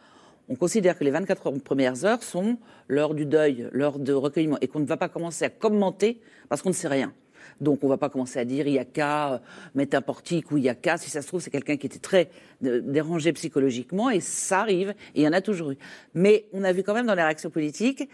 on 0.48 0.54
considère 0.56 0.98
que 0.98 1.04
les 1.04 1.10
24 1.10 1.46
heures- 1.46 1.60
premières 1.62 2.04
heures 2.04 2.22
sont 2.22 2.58
l'heure 2.88 3.14
du 3.14 3.26
deuil, 3.26 3.68
l'heure 3.72 3.98
de 3.98 4.12
recueillement, 4.12 4.58
et 4.60 4.68
qu'on 4.68 4.80
ne 4.80 4.86
va 4.86 4.96
pas 4.96 5.08
commencer 5.08 5.44
à 5.44 5.50
commenter 5.50 6.20
parce 6.48 6.62
qu'on 6.62 6.70
ne 6.70 6.74
sait 6.74 6.88
rien. 6.88 7.12
Donc 7.60 7.80
on 7.82 7.86
ne 7.86 7.92
va 7.92 7.98
pas 7.98 8.08
commencer 8.08 8.38
à 8.38 8.44
dire 8.44 8.66
il 8.68 8.74
y 8.74 8.78
a 8.78 8.84
qu'à 8.84 9.34
euh, 9.34 9.38
mettre 9.74 9.96
un 9.96 10.00
portique 10.02 10.50
ou 10.52 10.58
il 10.58 10.64
y 10.64 10.68
a 10.68 10.74
qu'à. 10.74 10.96
Si 10.96 11.10
ça 11.10 11.22
se 11.22 11.26
trouve, 11.26 11.40
c'est 11.40 11.50
quelqu'un 11.50 11.76
qui 11.76 11.86
était 11.86 11.98
très 11.98 12.30
euh, 12.64 12.80
dérangé 12.80 13.32
psychologiquement, 13.32 14.10
et 14.10 14.20
ça 14.20 14.60
arrive, 14.60 14.90
et 15.14 15.20
il 15.20 15.22
y 15.22 15.28
en 15.28 15.32
a 15.32 15.40
toujours 15.40 15.72
eu. 15.72 15.78
Mais 16.14 16.46
on 16.52 16.62
a 16.64 16.72
vu 16.72 16.82
quand 16.82 16.94
même 16.94 17.06
dans 17.06 17.14
les 17.14 17.22
réactions 17.22 17.50
politiques 17.50 18.08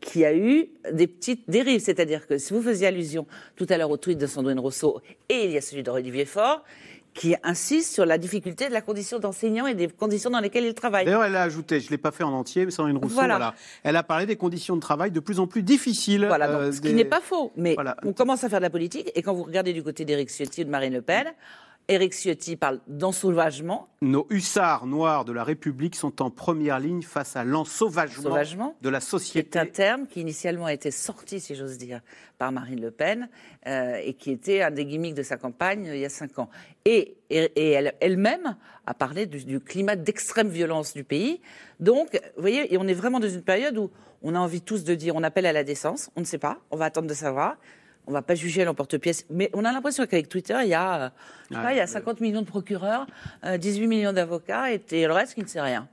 qu'il 0.00 0.22
y 0.22 0.24
a 0.24 0.34
eu 0.34 0.68
des 0.92 1.06
petites 1.06 1.48
dérives. 1.48 1.80
C'est-à-dire 1.80 2.26
que 2.26 2.36
si 2.38 2.52
vous 2.52 2.60
faisiez 2.60 2.88
allusion 2.88 3.24
tout 3.54 3.66
à 3.68 3.78
l'heure 3.78 3.90
au 3.90 3.96
tweet 3.96 4.18
de 4.18 4.26
Sandrine 4.26 4.58
Rousseau, 4.58 5.00
et 5.28 5.44
il 5.44 5.52
y 5.52 5.56
a 5.56 5.60
celui 5.60 5.84
d'Olivier 5.84 6.24
Faure, 6.24 6.64
qui 7.14 7.34
insiste 7.42 7.92
sur 7.92 8.06
la 8.06 8.16
difficulté 8.16 8.68
de 8.68 8.72
la 8.72 8.80
condition 8.80 9.18
d'enseignant 9.18 9.66
et 9.66 9.74
des 9.74 9.88
conditions 9.88 10.30
dans 10.30 10.40
lesquelles 10.40 10.64
il 10.64 10.74
travaille. 10.74 11.04
D'ailleurs, 11.04 11.24
elle 11.24 11.36
a 11.36 11.42
ajouté, 11.42 11.78
je 11.80 11.86
ne 11.86 11.90
l'ai 11.90 11.98
pas 11.98 12.10
fait 12.10 12.24
en 12.24 12.32
entier, 12.32 12.64
mais 12.64 12.70
sans 12.70 12.86
une 12.86 12.96
Rousseau, 12.96 13.14
Voilà. 13.14 13.36
voilà. 13.36 13.54
Elle 13.82 13.96
a 13.96 14.02
parlé 14.02 14.24
des 14.26 14.36
conditions 14.36 14.76
de 14.76 14.80
travail 14.80 15.10
de 15.10 15.20
plus 15.20 15.38
en 15.38 15.46
plus 15.46 15.62
difficiles. 15.62 16.24
Voilà, 16.26 16.48
donc, 16.48 16.56
euh, 16.56 16.72
ce 16.72 16.80
des- 16.80 16.88
qui 16.88 16.94
n'est 16.94 17.04
pas 17.04 17.20
faux. 17.20 17.52
Mais 17.56 17.74
Voilà. 17.74 17.96
on 18.04 18.12
commence 18.14 18.44
à 18.44 18.48
faire 18.48 18.60
de 18.60 18.64
la 18.64 18.70
politique, 18.70 19.10
et 19.14 19.20
quand 19.22 19.34
vous 19.34 19.42
regardez 19.42 19.72
du 19.74 19.82
côté 19.82 20.04
d'Éric 20.06 20.30
Ciotti 20.30 20.62
ou 20.62 20.64
de 20.64 20.70
Marine 20.70 20.94
Le 20.94 21.02
Pen, 21.02 21.26
Éric 21.88 22.12
Ciotti 22.14 22.56
parle 22.56 22.80
d'ensauvagement, 22.86 23.88
Nos 24.02 24.26
hussards 24.30 24.86
noirs 24.86 25.24
de 25.24 25.32
la 25.32 25.42
République 25.44 25.96
sont 25.96 26.22
en 26.22 26.30
première 26.30 26.78
ligne 26.78 27.02
face 27.02 27.34
à 27.36 27.44
l'ensauvagement 27.44 28.22
Sauvagement, 28.22 28.76
de 28.80 28.88
la 28.88 29.00
société. 29.00 29.58
un 29.58 29.66
terme 29.66 30.06
qui 30.06 30.20
initialement 30.20 30.66
a 30.66 30.72
été 30.72 30.90
sorti, 30.90 31.40
si 31.40 31.54
j'ose 31.54 31.78
dire, 31.78 32.00
par 32.38 32.52
Marine 32.52 32.80
Le 32.80 32.90
Pen, 32.92 33.28
euh, 33.66 33.96
et 34.02 34.14
qui 34.14 34.30
était 34.30 34.62
un 34.62 34.70
des 34.70 34.84
gimmicks 34.86 35.14
de 35.14 35.22
sa 35.24 35.36
campagne 35.36 35.88
euh, 35.88 35.96
il 35.96 36.00
y 36.00 36.04
a 36.04 36.08
cinq 36.08 36.38
ans. 36.38 36.48
Et, 36.84 37.16
et- 37.30 37.52
et 37.56 37.70
elle- 37.72 37.94
elle-même 38.00 38.56
a 38.86 38.94
parlé 38.94 39.26
du, 39.26 39.44
du 39.44 39.60
climat 39.60 39.96
d'extrême 39.96 40.48
violence 40.48 40.94
du 40.94 41.04
pays. 41.04 41.40
Donc, 41.80 42.14
vous 42.36 42.40
voyez, 42.42 42.72
et 42.72 42.78
on 42.78 42.86
est 42.86 42.94
vraiment 42.94 43.20
dans 43.20 43.28
une 43.28 43.42
période 43.42 43.76
où 43.76 43.90
on 44.22 44.34
a 44.36 44.38
envie 44.38 44.62
tous 44.62 44.84
de 44.84 44.94
dire, 44.94 45.16
on 45.16 45.22
appelle 45.24 45.46
à 45.46 45.52
la 45.52 45.64
décence, 45.64 46.10
on 46.16 46.20
ne 46.20 46.26
sait 46.26 46.38
pas, 46.38 46.58
on 46.70 46.76
va 46.76 46.84
attendre 46.86 47.08
de 47.08 47.14
savoir. 47.14 47.56
On 48.06 48.12
va 48.12 48.22
pas 48.22 48.34
juger 48.34 48.62
à 48.62 48.64
l'emporte-pièce, 48.64 49.26
mais 49.30 49.50
on 49.54 49.64
a 49.64 49.72
l'impression 49.72 50.06
qu'avec 50.06 50.28
Twitter, 50.28 50.58
il 50.62 50.68
y 50.68 50.74
a, 50.74 51.02
euh, 51.02 51.08
je 51.50 51.56
sais 51.56 51.62
pas, 51.62 51.72
il 51.72 51.76
y 51.76 51.80
a 51.80 51.86
50 51.86 52.20
millions 52.20 52.42
de 52.42 52.46
procureurs, 52.46 53.06
euh, 53.44 53.58
18 53.58 53.86
millions 53.86 54.12
d'avocats, 54.12 54.72
et, 54.72 54.82
et 54.90 55.06
le 55.06 55.12
reste 55.12 55.34
qui 55.34 55.42
ne 55.42 55.46
sait 55.46 55.60
rien. 55.60 55.88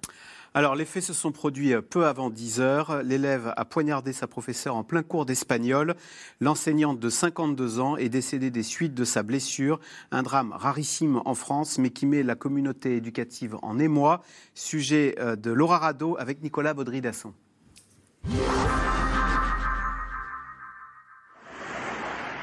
Alors, 0.56 0.76
les 0.76 0.86
faits 0.86 1.04
se 1.04 1.14
sont 1.14 1.32
produits 1.32 1.74
euh, 1.74 1.82
peu 1.82 2.08
avant 2.08 2.30
10 2.30 2.60
heures. 2.60 3.04
L'élève 3.04 3.54
a 3.56 3.66
poignardé 3.66 4.14
sa 4.14 4.26
professeure 4.26 4.76
en 4.76 4.84
plein 4.84 5.04
cours 5.04 5.26
d'espagnol. 5.26 5.96
L'enseignante 6.40 7.00
de 7.00 7.10
52 7.10 7.80
ans 7.80 7.98
est 7.98 8.10
décédée 8.10 8.50
des 8.50 8.64
suites 8.64 8.96
de 8.96 9.04
sa 9.04 9.22
blessure. 9.22 9.80
Un 10.12 10.24
drame 10.24 10.52
rarissime 10.52 11.22
en 11.26 11.36
France, 11.36 11.78
mais 11.78 11.92
qui 11.92 12.08
met 12.08 12.24
la 12.24 12.36
communauté 12.36 12.96
éducative 12.96 13.58
en 13.62 13.78
émoi. 13.78 14.24
Sujet 14.56 15.16
euh, 15.20 15.36
de 15.36 15.52
Laura 15.52 15.78
Rado 15.78 16.18
avec 16.20 16.42
Nicolas 16.42 16.74
Baudry-Dasson. 16.74 17.34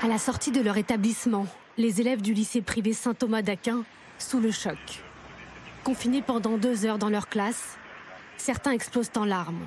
À 0.03 0.09
la 0.09 0.19
sortie 0.19 0.51
de 0.53 0.61
leur 0.61 0.77
établissement, 0.77 1.47
les 1.79 2.01
élèves 2.01 2.23
du 2.23 2.35
lycée 2.35 2.61
privé 2.63 2.93
Saint-Thomas 2.93 3.43
d'Aquin 3.43 3.83
sous 4.19 4.41
le 4.41 4.51
choc. 4.51 4.79
Confinés 5.85 6.23
pendant 6.23 6.59
deux 6.59 6.85
heures 6.85 6.99
dans 6.99 7.09
leur 7.09 7.29
classe, 7.29 7.77
certains 8.37 8.73
explosent 8.73 9.11
en 9.17 9.25
larmes. 9.25 9.67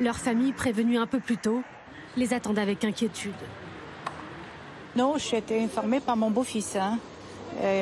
Leur 0.00 0.16
famille, 0.16 0.52
prévenue 0.52 0.98
un 0.98 1.06
peu 1.06 1.20
plus 1.20 1.36
tôt, 1.36 1.62
les 2.16 2.32
attendent 2.32 2.58
avec 2.58 2.84
inquiétude. 2.84 3.34
Non, 4.94 5.14
j'ai 5.18 5.38
été 5.38 5.62
informée 5.62 6.00
par 6.00 6.16
mon 6.16 6.30
beau-fils. 6.30 6.76
hein. 6.76 6.98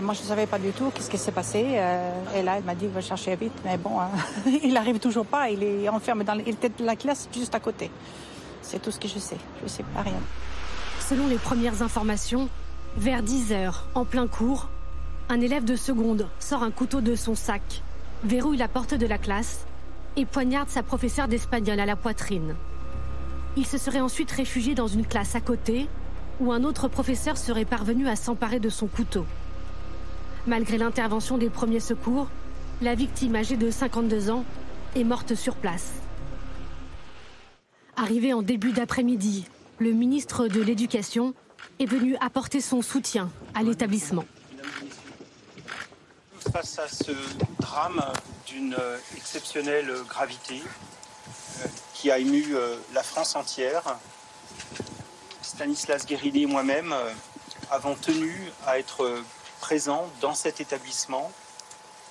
Moi, 0.02 0.14
je 0.14 0.20
ne 0.20 0.26
savais 0.26 0.46
pas 0.46 0.58
du 0.58 0.70
tout 0.70 0.90
qu'est-ce 0.94 1.10
qui 1.10 1.18
s'est 1.18 1.32
passé. 1.32 1.64
euh, 1.76 2.10
et 2.36 2.42
là, 2.42 2.56
elle 2.58 2.64
m'a 2.64 2.74
dit, 2.74 2.86
va 2.86 3.00
chercher 3.00 3.34
vite. 3.34 3.52
Mais 3.64 3.76
bon, 3.76 4.00
hein, 4.00 4.10
il 4.62 4.72
n'arrive 4.72 4.98
toujours 4.98 5.26
pas. 5.26 5.50
Il 5.50 5.62
est 5.62 5.88
enfermé 5.88 6.22
dans 6.24 6.34
il 6.38 6.48
était 6.50 6.70
la 6.80 6.94
classe 6.96 7.28
juste 7.34 7.54
à 7.54 7.60
côté. 7.60 7.90
C'est 8.62 8.80
tout 8.80 8.90
ce 8.90 8.98
que 9.00 9.08
je 9.08 9.18
sais. 9.18 9.36
Je 9.58 9.64
ne 9.64 9.68
sais 9.68 9.82
pas 9.82 10.02
rien. 10.02 10.20
Selon 11.08 11.26
les 11.26 11.36
premières 11.36 11.82
informations, 11.82 12.48
vers 12.96 13.22
10 13.22 13.52
heures, 13.52 13.86
en 13.94 14.06
plein 14.06 14.26
cours, 14.26 14.70
un 15.28 15.38
élève 15.42 15.64
de 15.64 15.76
seconde 15.76 16.26
sort 16.40 16.62
un 16.62 16.70
couteau 16.70 17.02
de 17.02 17.14
son 17.14 17.34
sac, 17.34 17.82
verrouille 18.24 18.56
la 18.56 18.68
porte 18.68 18.94
de 18.94 19.06
la 19.06 19.18
classe 19.18 19.66
et 20.16 20.24
poignarde 20.24 20.70
sa 20.70 20.82
professeure 20.82 21.28
d'espagnol 21.28 21.78
à 21.78 21.84
la 21.84 21.96
poitrine. 21.96 22.54
Il 23.58 23.66
se 23.66 23.76
serait 23.76 24.00
ensuite 24.00 24.30
réfugié 24.30 24.74
dans 24.74 24.86
une 24.86 25.06
classe 25.06 25.34
à 25.34 25.42
côté 25.42 25.88
où 26.40 26.52
un 26.52 26.64
autre 26.64 26.88
professeur 26.88 27.36
serait 27.36 27.66
parvenu 27.66 28.08
à 28.08 28.16
s'emparer 28.16 28.58
de 28.58 28.70
son 28.70 28.86
couteau. 28.86 29.26
Malgré 30.46 30.78
l'intervention 30.78 31.36
des 31.36 31.50
premiers 31.50 31.80
secours, 31.80 32.28
la 32.80 32.94
victime 32.94 33.36
âgée 33.36 33.58
de 33.58 33.70
52 33.70 34.30
ans 34.30 34.44
est 34.96 35.04
morte 35.04 35.34
sur 35.34 35.54
place. 35.54 35.92
Arrivé 37.94 38.32
en 38.32 38.40
début 38.40 38.72
d'après-midi, 38.72 39.44
le 39.78 39.92
ministre 39.92 40.48
de 40.48 40.60
l'Éducation 40.60 41.34
est 41.80 41.86
venu 41.86 42.16
apporter 42.20 42.60
son 42.60 42.82
soutien 42.82 43.30
à 43.54 43.62
l'établissement. 43.62 44.24
Face 46.52 46.78
à 46.78 46.88
ce 46.88 47.12
drame 47.58 48.04
d'une 48.46 48.76
exceptionnelle 49.16 49.92
gravité 50.08 50.62
euh, 51.60 51.66
qui 51.94 52.10
a 52.10 52.18
ému 52.18 52.54
euh, 52.54 52.76
la 52.92 53.02
France 53.02 53.34
entière, 53.34 53.82
Stanislas 55.42 56.06
Guérini 56.06 56.42
et 56.42 56.46
moi-même 56.46 56.92
euh, 56.92 57.10
avons 57.70 57.94
tenu 57.94 58.32
à 58.66 58.78
être 58.78 59.22
présents 59.60 60.08
dans 60.20 60.34
cet 60.34 60.60
établissement 60.60 61.32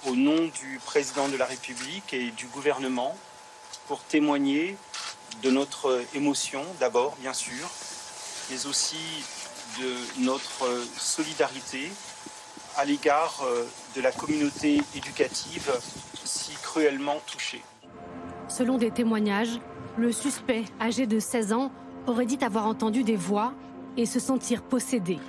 au 0.08 0.16
nom 0.16 0.36
du 0.36 0.80
président 0.86 1.30
de 1.30 1.38
la 1.38 1.46
République 1.46 2.14
et 2.14 2.32
du 2.32 2.48
gouvernement 2.48 3.16
pour 3.88 4.04
témoigner 4.04 4.76
de 5.42 5.50
notre 5.50 6.02
émotion 6.14 6.64
d'abord, 6.80 7.16
bien 7.22 7.34
sûr, 7.34 7.70
mais 8.50 8.66
aussi 8.66 8.98
de 9.80 10.24
notre 10.24 10.66
solidarité 10.98 11.90
à 12.78 12.86
l'égard 12.86 13.44
euh, 13.46 13.66
de 13.96 14.02
la 14.02 14.12
communauté 14.12 14.82
éducative 14.96 15.72
si 16.24 16.54
cruellement 16.62 17.22
touchée. 17.28 17.62
Selon 18.48 18.78
des 18.78 18.92
témoignages, 18.92 19.60
le 19.98 20.12
suspect, 20.12 20.64
âgé 20.82 21.06
de 21.06 21.20
16 21.20 21.54
ans, 21.54 21.72
aurait 22.08 22.26
dit 22.26 22.40
avoir 22.42 22.68
entendu 22.68 23.04
des 23.04 23.16
voix 23.16 23.54
et 23.98 24.06
se 24.06 24.20
sentir 24.20 24.64
possédé. 24.64 25.20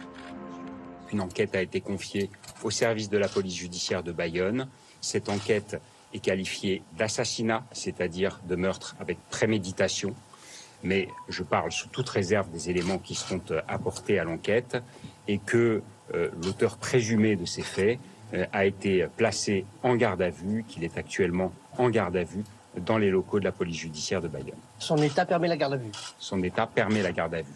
Une 1.12 1.20
enquête 1.20 1.54
a 1.54 1.62
été 1.62 1.80
confiée 1.80 2.30
au 2.62 2.70
service 2.70 3.08
de 3.08 3.18
la 3.18 3.28
police 3.28 3.54
judiciaire 3.54 4.02
de 4.02 4.11
Bayonne. 4.11 4.68
Cette 5.00 5.28
enquête 5.28 5.80
est 6.14 6.21
qualifiée 6.21 6.83
d'assassinat, 6.97 7.64
c'est-à-dire 7.73 8.40
de 8.49 8.56
meurtre 8.56 8.97
avec 9.00 9.18
préméditation. 9.30 10.14
Mais 10.83 11.09
je 11.28 11.42
parle 11.42 11.73
sous 11.73 11.88
toute 11.88 12.09
réserve 12.09 12.50
des 12.50 12.71
éléments 12.71 12.99
qui 12.99 13.14
seront 13.14 13.40
euh, 13.50 13.61
apportés 13.68 14.18
à 14.18 14.25
l'enquête 14.25 14.76
et 15.28 15.38
que 15.38 15.83
euh, 16.14 16.28
l'auteur 16.42 16.76
présumé 16.76 17.37
de 17.37 17.44
ces 17.44 17.62
faits 17.62 17.99
euh, 18.35 18.47
a 18.52 18.64
été 18.66 19.06
placé 19.16 19.64
en 19.83 19.97
garde 19.97 20.23
à 20.23 20.30
vue, 20.30 20.64
qu'il 20.68 20.85
est 20.85 20.97
actuellement 20.97 21.52
en 21.78 21.88
garde 21.88 22.16
à 22.16 22.25
vue 22.25 22.44
dans 22.76 22.99
les 22.99 23.11
locaux 23.11 23.40
de 23.40 23.44
la 23.44 23.52
police 23.52 23.78
judiciaire 23.78 24.21
de 24.21 24.28
Bayonne. 24.28 24.59
Son 24.78 24.99
état 24.99 25.25
permet 25.25 25.49
la 25.49 25.56
garde 25.56 25.75
à 25.75 25.76
vue 25.76 25.92
Son 26.18 26.42
état 26.42 26.66
permet 26.66 27.02
la 27.02 27.12
garde 27.12 27.35
à 27.35 27.42
vue. 27.42 27.54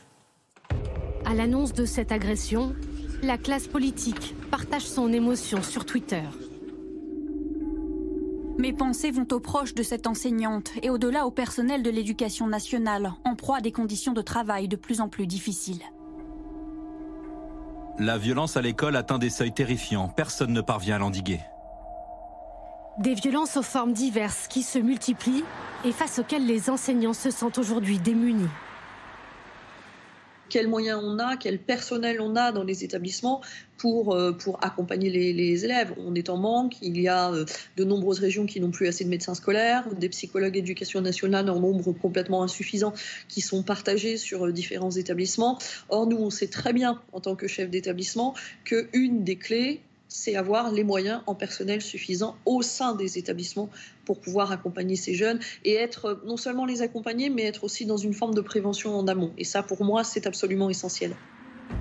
À 1.25 1.35
l'annonce 1.35 1.75
de 1.75 1.85
cette 1.85 2.12
agression, 2.12 2.75
la 3.23 3.37
classe 3.37 3.67
politique 3.67 4.35
partage 4.50 4.87
son 4.87 5.12
émotion 5.12 5.62
sur 5.62 5.85
Twitter. 5.85 6.23
Mes 8.59 8.73
pensées 8.73 9.12
vont 9.12 9.27
aux 9.31 9.38
proches 9.38 9.75
de 9.75 9.85
cette 9.85 10.09
enseignante 10.09 10.73
et 10.83 10.91
au-delà 10.91 11.27
au 11.27 11.31
personnel 11.31 11.85
de 11.85 11.91
l'éducation 11.91 12.49
nationale, 12.49 13.12
en 13.25 13.37
proie 13.37 13.59
à 13.59 13.61
des 13.61 13.71
conditions 13.71 14.12
de 14.12 14.21
travail 14.21 14.67
de 14.67 14.75
plus 14.75 15.00
en 15.00 15.09
plus 15.09 15.29
difficiles. 15.29 15.83
La 18.00 18.19
violence 18.19 18.57
à 18.57 18.61
l'école 18.61 18.97
atteint 18.97 19.19
des 19.19 19.31
seuils 19.31 19.55
terrifiants. 19.55 20.09
Personne 20.09 20.53
ne 20.53 20.61
parvient 20.61 20.97
à 20.97 20.99
l'endiguer. 20.99 21.38
Des 22.99 23.15
violences 23.15 23.57
aux 23.57 23.62
formes 23.62 23.93
diverses 23.93 24.49
qui 24.49 24.65
se 24.65 24.81
multiplient 24.81 25.45
et 25.85 25.93
face 25.93 26.19
auxquelles 26.19 26.47
les 26.47 26.69
enseignants 26.69 27.12
se 27.12 27.31
sentent 27.31 27.59
aujourd'hui 27.59 28.00
démunis 28.00 28.49
quels 30.49 30.69
moyens 30.69 31.00
on 31.02 31.19
a, 31.19 31.37
quel 31.37 31.59
personnel 31.59 32.21
on 32.21 32.37
a 32.37 32.52
dans 32.52 32.64
les 32.64 32.85
établissements 32.85 33.40
pour, 33.78 34.14
euh, 34.14 34.33
pour 34.33 34.62
accompagner 34.62 35.09
les, 35.09 35.64
élèves. 35.64 35.95
On 35.97 36.14
est 36.14 36.28
en 36.28 36.37
manque, 36.37 36.75
il 36.83 37.00
y 37.00 37.09
a 37.09 37.31
euh, 37.31 37.45
de 37.76 37.85
nombreuses 37.85 38.19
régions 38.19 38.45
qui 38.45 38.61
n'ont 38.61 38.71
plus 38.71 38.88
assez 38.88 39.05
de 39.05 39.09
médecins 39.09 39.35
scolaires, 39.35 39.88
des 39.95 40.09
psychologues 40.09 40.57
éducation 40.57 41.00
nationale 41.00 41.49
en 41.49 41.61
nombre 41.61 41.93
complètement 41.93 42.43
insuffisant 42.43 42.93
qui 43.28 43.40
sont 43.40 43.62
partagés 43.62 44.17
sur 44.17 44.47
euh, 44.47 44.52
différents 44.52 44.90
établissements. 44.90 45.59
Or, 45.88 46.07
nous, 46.07 46.19
on 46.19 46.31
sait 46.31 46.49
très 46.49 46.73
bien, 46.73 47.00
en 47.12 47.21
tant 47.21 47.37
que 47.37 47.47
chef 47.47 47.71
d'établissement, 47.71 48.35
qu'une 48.64 49.25
des 49.25 49.37
clés, 49.37 49.81
c'est 50.09 50.37
avoir 50.37 50.73
les 50.73 50.85
moyens 50.85 51.23
en 51.27 51.35
personnel 51.35 51.83
suffisant 51.83 52.37
au 52.47 52.62
sein 52.62 52.95
des 52.95 53.19
établissements 53.19 53.69
pour 54.05 54.21
pouvoir 54.21 54.50
accompagner 54.53 54.97
ces 54.97 55.15
jeunes 55.15 55.38
et 55.65 55.75
être 55.75 56.21
non 56.25 56.37
seulement 56.37 56.65
les 56.65 56.83
accompagner, 56.83 57.31
mais 57.31 57.45
être 57.45 57.65
aussi 57.65 57.87
dans 57.87 57.99
une 57.99 58.15
forme 58.15 58.35
de 58.35 58.41
prévention 58.41 58.99
en 58.99 59.07
amont. 59.07 59.33
Et 59.38 59.45
ça, 59.45 59.62
pour 59.62 59.85
moi, 59.85 60.05
c'est 60.05 60.27
absolument 60.27 60.71
essentiel. 60.71 61.15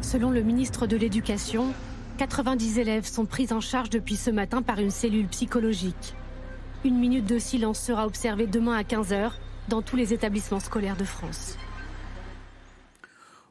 Selon 0.01 0.29
le 0.29 0.43
ministre 0.43 0.85
de 0.85 0.97
l'Éducation, 0.97 1.73
90 2.17 2.79
élèves 2.79 3.05
sont 3.05 3.25
pris 3.25 3.47
en 3.51 3.61
charge 3.61 3.89
depuis 3.89 4.17
ce 4.17 4.29
matin 4.29 4.61
par 4.61 4.79
une 4.79 4.91
cellule 4.91 5.27
psychologique. 5.27 6.15
Une 6.83 6.97
minute 6.97 7.25
de 7.25 7.39
silence 7.39 7.79
sera 7.79 8.05
observée 8.05 8.47
demain 8.47 8.75
à 8.75 8.83
15h 8.83 9.31
dans 9.69 9.81
tous 9.81 9.95
les 9.95 10.13
établissements 10.13 10.59
scolaires 10.59 10.97
de 10.97 11.03
France. 11.03 11.57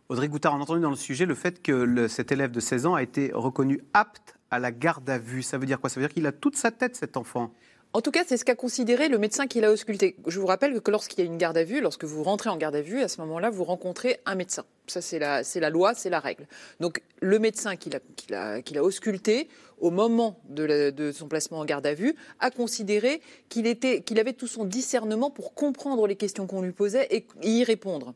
Audrey 0.08 0.28
Goutard, 0.28 0.54
on 0.54 0.58
a 0.58 0.62
entendu 0.62 0.80
dans 0.80 0.90
le 0.90 0.96
sujet 0.96 1.26
le 1.26 1.34
fait 1.34 1.62
que 1.62 2.06
cet 2.06 2.30
élève 2.30 2.52
de 2.52 2.60
16 2.60 2.86
ans 2.86 2.94
a 2.94 3.02
été 3.02 3.32
reconnu 3.34 3.80
apte 3.92 4.35
à 4.56 4.58
la 4.58 4.72
garde 4.72 5.08
à 5.08 5.18
vue. 5.18 5.42
Ça 5.42 5.58
veut 5.58 5.66
dire 5.66 5.80
quoi? 5.80 5.88
Ça 5.88 6.00
veut 6.00 6.06
dire 6.06 6.14
qu'il 6.14 6.26
a 6.26 6.32
toute 6.32 6.56
sa 6.56 6.70
tête, 6.70 6.96
cet 6.96 7.16
enfant 7.16 7.52
en 7.92 8.02
tout 8.02 8.10
cas, 8.10 8.24
c'est 8.26 8.36
ce 8.36 8.44
qu'a 8.44 8.54
considéré 8.54 9.08
le 9.08 9.16
médecin 9.16 9.46
qui 9.46 9.58
l'a 9.58 9.70
ausculté. 9.72 10.16
Je 10.26 10.38
vous 10.38 10.44
rappelle 10.44 10.78
que 10.82 10.90
lorsqu'il 10.90 11.20
y 11.20 11.22
a 11.22 11.24
une 11.24 11.38
garde 11.38 11.56
à 11.56 11.64
vue, 11.64 11.80
lorsque 11.80 12.04
vous 12.04 12.22
rentrez 12.22 12.50
en 12.50 12.58
garde 12.58 12.76
à 12.76 12.82
vue, 12.82 13.00
à 13.00 13.08
ce 13.08 13.22
moment-là, 13.22 13.48
vous 13.48 13.64
rencontrez 13.64 14.20
un 14.26 14.34
médecin. 14.34 14.66
Ça, 14.86 15.00
c'est 15.00 15.18
la, 15.18 15.70
loi, 15.70 15.94
c'est 15.94 16.10
la 16.10 16.20
règle. 16.20 16.46
Donc, 16.78 17.00
le 17.22 17.38
médecin 17.38 17.76
qui 17.76 17.88
l'a 18.28 18.82
ausculté, 18.82 19.48
au 19.78 19.90
moment 19.90 20.38
de, 20.50 20.90
de, 20.90 21.10
son 21.10 21.26
placement 21.26 21.60
en 21.60 21.64
garde 21.64 21.86
à 21.86 21.94
vue, 21.94 22.14
a 22.38 22.50
considéré 22.50 23.22
qu'il 23.48 23.66
avait 23.66 24.34
tout 24.34 24.46
son 24.46 24.66
discernement 24.66 25.30
pour 25.30 25.54
comprendre 25.54 26.06
les 26.06 26.16
questions 26.16 26.46
qu'on 26.46 26.60
lui 26.60 26.72
posait 26.72 27.08
et 27.10 27.26
y 27.42 27.64
répondre. 27.64 28.12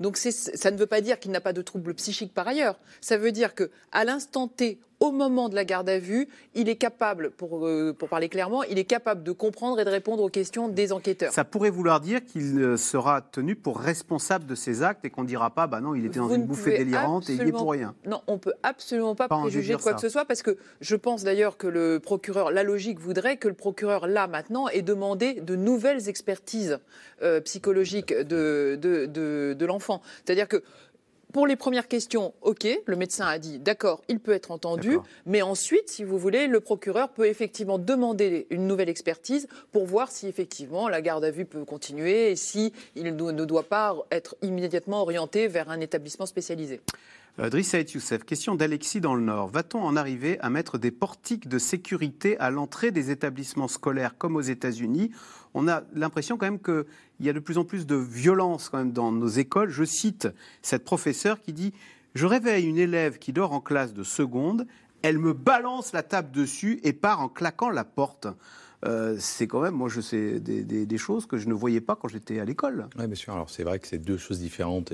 Donc 0.00 0.16
ça 0.16 0.70
ne 0.70 0.76
veut 0.76 0.86
pas 0.86 1.00
dire 1.00 1.18
qu'il 1.18 1.32
n'a 1.32 1.40
pas 1.40 1.52
de 1.52 1.62
troubles 1.62 1.94
psychiques 1.94 2.32
par 2.32 2.46
ailleurs. 2.46 2.78
Ça 3.00 3.18
veut 3.18 3.32
dire 3.32 3.54
que 3.54 3.70
à 3.90 4.04
l'instant 4.04 4.46
T, 4.46 4.78
au 5.00 5.12
moment 5.12 5.48
de 5.48 5.54
la 5.54 5.64
garde 5.64 5.88
à 5.88 5.98
vue, 5.98 6.28
il 6.54 6.68
est 6.68 6.76
capable, 6.76 7.30
pour, 7.30 7.66
euh, 7.66 7.94
pour 7.96 8.08
parler 8.08 8.28
clairement, 8.28 8.62
il 8.64 8.78
est 8.78 8.84
capable 8.84 9.22
de 9.22 9.32
comprendre 9.32 9.80
et 9.80 9.84
de 9.84 9.90
répondre 9.90 10.22
aux 10.22 10.28
questions 10.28 10.68
des 10.68 10.92
enquêteurs. 10.92 11.32
Ça 11.32 11.44
pourrait 11.44 11.70
vouloir 11.70 12.00
dire 12.00 12.24
qu'il 12.24 12.58
euh, 12.58 12.76
sera 12.76 13.20
tenu 13.20 13.54
pour 13.54 13.78
responsable 13.78 14.46
de 14.46 14.54
ses 14.54 14.82
actes 14.82 15.04
et 15.04 15.10
qu'on 15.10 15.22
ne 15.22 15.28
dira 15.28 15.50
pas, 15.50 15.66
bah 15.66 15.80
non, 15.80 15.94
il 15.94 16.04
était 16.04 16.18
dans 16.18 16.30
une 16.30 16.46
bouffée 16.46 16.78
délirante 16.78 17.30
et 17.30 17.34
il 17.34 17.42
est 17.42 17.52
pour 17.52 17.70
rien. 17.70 17.94
Non, 18.06 18.22
on 18.26 18.38
peut 18.38 18.54
absolument 18.62 19.14
pas, 19.14 19.28
préjuger 19.28 19.74
de 19.74 19.80
quoi 19.80 19.94
que 19.94 20.00
ce 20.00 20.08
soit 20.08 20.24
parce 20.24 20.42
que 20.42 20.56
je 20.80 20.96
pense 20.96 21.22
d'ailleurs 21.22 21.56
que 21.56 21.66
le 21.66 22.00
procureur, 22.00 22.50
la 22.50 22.62
logique 22.62 22.98
voudrait 22.98 23.36
que 23.36 23.48
le 23.48 23.54
procureur, 23.54 24.06
là, 24.06 24.26
maintenant, 24.26 24.68
ait 24.68 24.82
demandé 24.82 25.34
de 25.34 25.56
nouvelles 25.56 26.08
expertises 26.08 26.78
euh, 27.22 27.40
psychologiques 27.40 28.12
de, 28.12 28.78
de, 28.80 29.06
de, 29.06 29.54
de 29.58 29.66
l'enfant. 29.66 30.02
C'est-à-dire 30.24 30.48
que 30.48 30.62
pour 31.32 31.46
les 31.46 31.56
premières 31.56 31.88
questions, 31.88 32.32
OK, 32.42 32.66
le 32.86 32.96
médecin 32.96 33.26
a 33.26 33.38
dit 33.38 33.58
d'accord, 33.58 34.02
il 34.08 34.18
peut 34.18 34.32
être 34.32 34.50
entendu, 34.50 34.98
mais 35.26 35.42
ensuite, 35.42 35.88
si 35.88 36.02
vous 36.04 36.18
voulez, 36.18 36.46
le 36.46 36.60
procureur 36.60 37.10
peut 37.10 37.26
effectivement 37.26 37.78
demander 37.78 38.46
une 38.50 38.66
nouvelle 38.66 38.88
expertise 38.88 39.46
pour 39.72 39.84
voir 39.84 40.10
si 40.10 40.26
effectivement 40.26 40.88
la 40.88 41.02
garde 41.02 41.24
à 41.24 41.30
vue 41.30 41.44
peut 41.44 41.64
continuer 41.64 42.30
et 42.30 42.36
si 42.36 42.72
il 42.96 43.14
ne 43.14 43.44
doit 43.44 43.68
pas 43.68 43.96
être 44.10 44.36
immédiatement 44.42 45.02
orienté 45.02 45.48
vers 45.48 45.70
un 45.70 45.80
établissement 45.80 46.26
spécialisé. 46.26 46.80
Euh, 47.40 47.50
Drissa 47.50 47.78
et 47.78 47.86
Youssef, 47.86 48.24
question 48.24 48.56
d'Alexis 48.56 49.00
dans 49.00 49.14
le 49.14 49.22
Nord. 49.22 49.48
Va-t-on 49.48 49.80
en 49.80 49.96
arriver 49.96 50.40
à 50.40 50.50
mettre 50.50 50.76
des 50.76 50.90
portiques 50.90 51.48
de 51.48 51.58
sécurité 51.58 52.36
à 52.38 52.50
l'entrée 52.50 52.90
des 52.90 53.10
établissements 53.10 53.68
scolaires 53.68 54.18
comme 54.18 54.34
aux 54.34 54.40
États-Unis? 54.40 55.12
On 55.54 55.68
a 55.68 55.82
l'impression 55.94 56.36
quand 56.36 56.46
même 56.46 56.60
qu'il 56.60 56.84
y 57.20 57.28
a 57.28 57.32
de 57.32 57.38
plus 57.38 57.56
en 57.58 57.64
plus 57.64 57.86
de 57.86 57.94
violence 57.94 58.68
quand 58.68 58.78
même 58.78 58.92
dans 58.92 59.12
nos 59.12 59.28
écoles. 59.28 59.70
Je 59.70 59.84
cite 59.84 60.28
cette 60.62 60.84
professeure 60.84 61.40
qui 61.40 61.52
dit 61.52 61.72
Je 62.16 62.26
réveille 62.26 62.66
une 62.66 62.78
élève 62.78 63.18
qui 63.18 63.32
dort 63.32 63.52
en 63.52 63.60
classe 63.60 63.94
de 63.94 64.02
seconde, 64.02 64.66
elle 65.02 65.18
me 65.18 65.32
balance 65.32 65.92
la 65.92 66.02
table 66.02 66.32
dessus 66.32 66.80
et 66.82 66.92
part 66.92 67.20
en 67.20 67.28
claquant 67.28 67.70
la 67.70 67.84
porte. 67.84 68.26
Euh, 68.84 69.16
c'est 69.18 69.46
quand 69.46 69.60
même, 69.60 69.74
moi, 69.74 69.88
je 69.88 70.00
sais 70.00 70.40
des, 70.40 70.98
choses 70.98 71.26
que 71.26 71.36
je 71.36 71.48
ne 71.48 71.54
voyais 71.54 71.80
pas 71.80 71.96
quand 71.96 72.08
j'étais 72.08 72.40
à 72.40 72.44
l'école. 72.44 72.88
Oui, 72.98 73.06
bien 73.06 73.14
sûr. 73.14 73.32
Alors, 73.32 73.50
c'est 73.50 73.64
vrai 73.64 73.78
que 73.78 73.86
c'est 73.86 73.98
deux 73.98 74.18
choses 74.18 74.40
différentes. 74.40 74.92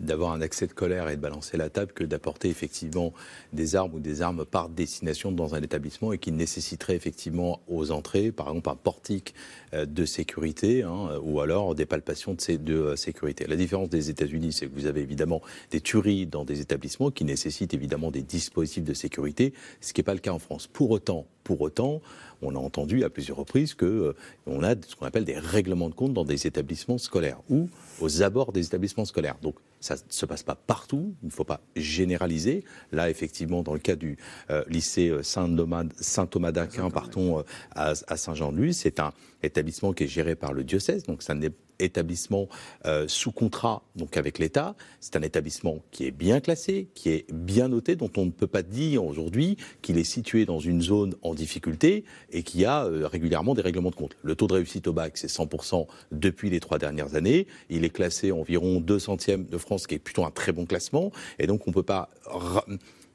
D'avoir 0.00 0.32
un 0.32 0.40
accès 0.40 0.66
de 0.66 0.72
colère 0.72 1.08
et 1.08 1.16
de 1.16 1.20
balancer 1.20 1.56
la 1.56 1.70
table 1.70 1.92
que 1.92 2.04
d'apporter 2.04 2.48
effectivement 2.48 3.12
des 3.52 3.76
armes 3.76 3.94
ou 3.94 4.00
des 4.00 4.22
armes 4.22 4.44
par 4.44 4.68
destination 4.68 5.32
dans 5.32 5.54
un 5.54 5.62
établissement 5.62 6.12
et 6.12 6.18
qui 6.18 6.32
nécessiterait 6.32 6.96
effectivement 6.96 7.60
aux 7.68 7.90
entrées, 7.90 8.32
par 8.32 8.48
exemple 8.48 8.70
un 8.70 8.76
portique 8.76 9.34
euh, 9.72 9.86
de 9.86 10.04
sécurité 10.04 10.82
hein, 10.82 11.18
ou 11.22 11.40
alors 11.40 11.74
des 11.74 11.86
palpations 11.86 12.34
de, 12.34 12.40
ces 12.40 12.58
de 12.58 12.74
euh, 12.74 12.96
sécurité. 12.96 13.46
La 13.46 13.56
différence 13.56 13.88
des 13.88 14.10
États-Unis, 14.10 14.52
c'est 14.52 14.66
que 14.66 14.74
vous 14.74 14.86
avez 14.86 15.00
évidemment 15.00 15.42
des 15.70 15.80
tueries 15.80 16.26
dans 16.26 16.44
des 16.44 16.60
établissements 16.60 17.10
qui 17.10 17.24
nécessitent 17.24 17.74
évidemment 17.74 18.10
des 18.10 18.22
dispositifs 18.22 18.84
de 18.84 18.94
sécurité, 18.94 19.52
ce 19.80 19.92
qui 19.92 20.00
n'est 20.00 20.04
pas 20.04 20.14
le 20.14 20.20
cas 20.20 20.32
en 20.32 20.38
France. 20.38 20.66
Pour 20.66 20.90
autant, 20.90 21.26
pour 21.44 21.60
autant, 21.60 22.00
on 22.42 22.54
a 22.54 22.58
entendu 22.58 23.04
à 23.04 23.10
plusieurs 23.10 23.36
reprises 23.36 23.74
que 23.74 23.84
euh, 23.84 24.16
on 24.46 24.62
a 24.62 24.74
ce 24.74 24.96
qu'on 24.96 25.06
appelle 25.06 25.24
des 25.24 25.38
règlements 25.38 25.88
de 25.88 25.94
compte 25.94 26.14
dans 26.14 26.24
des 26.24 26.46
établissements 26.46 26.98
scolaires 26.98 27.40
ou 27.48 27.68
aux 28.00 28.22
abords 28.22 28.52
des 28.52 28.66
établissements 28.66 29.04
scolaires. 29.04 29.36
Donc 29.42 29.56
ça 29.80 29.94
ne 29.94 30.00
se 30.08 30.26
passe 30.26 30.42
pas 30.42 30.54
partout, 30.54 31.14
il 31.22 31.26
ne 31.26 31.32
faut 31.32 31.44
pas 31.44 31.60
généraliser. 31.76 32.64
Là, 32.92 33.10
effectivement, 33.10 33.62
dans 33.62 33.74
le 33.74 33.78
cas 33.80 33.96
du 33.96 34.16
euh, 34.50 34.64
lycée 34.68 35.12
Saint-Thomas 35.22 36.52
d'Aquin, 36.52 36.90
partons 36.90 37.44
à, 37.72 37.94
Saint-Jean-de-Luz, 37.94 38.76
c'est 38.76 39.00
un 39.00 39.12
établissement 39.42 39.92
qui 39.92 40.04
est 40.04 40.08
géré 40.08 40.34
par 40.34 40.52
le 40.52 40.64
diocèse, 40.64 41.04
donc 41.04 41.22
ça 41.22 41.34
n'est 41.34 41.52
établissement 41.78 42.48
euh, 42.86 43.06
sous 43.08 43.32
contrat 43.32 43.82
donc 43.96 44.16
avec 44.16 44.38
l'État. 44.38 44.74
C'est 45.00 45.16
un 45.16 45.22
établissement 45.22 45.78
qui 45.90 46.06
est 46.06 46.10
bien 46.10 46.40
classé, 46.40 46.88
qui 46.94 47.10
est 47.10 47.32
bien 47.32 47.68
noté, 47.68 47.96
dont 47.96 48.10
on 48.16 48.26
ne 48.26 48.30
peut 48.30 48.46
pas 48.46 48.62
dire 48.62 49.04
aujourd'hui 49.04 49.56
qu'il 49.82 49.98
est 49.98 50.04
situé 50.04 50.44
dans 50.44 50.58
une 50.58 50.80
zone 50.80 51.14
en 51.22 51.34
difficulté 51.34 52.04
et 52.30 52.42
qui 52.42 52.64
a 52.64 52.84
euh, 52.84 53.06
régulièrement 53.06 53.54
des 53.54 53.62
règlements 53.62 53.90
de 53.90 53.96
compte. 53.96 54.16
Le 54.22 54.34
taux 54.34 54.46
de 54.46 54.54
réussite 54.54 54.86
au 54.86 54.92
bac, 54.92 55.16
c'est 55.16 55.30
100% 55.30 55.86
depuis 56.12 56.50
les 56.50 56.60
trois 56.60 56.78
dernières 56.78 57.14
années. 57.14 57.46
Il 57.70 57.84
est 57.84 57.90
classé 57.90 58.32
environ 58.32 58.80
2 58.80 58.98
centièmes 58.98 59.46
de 59.46 59.58
France, 59.58 59.86
qui 59.86 59.94
est 59.94 59.98
plutôt 59.98 60.24
un 60.24 60.30
très 60.30 60.52
bon 60.52 60.66
classement. 60.66 61.12
Et 61.38 61.46
donc 61.46 61.66
on 61.66 61.70
ne 61.70 61.74
peut 61.74 61.82
pas 61.82 62.10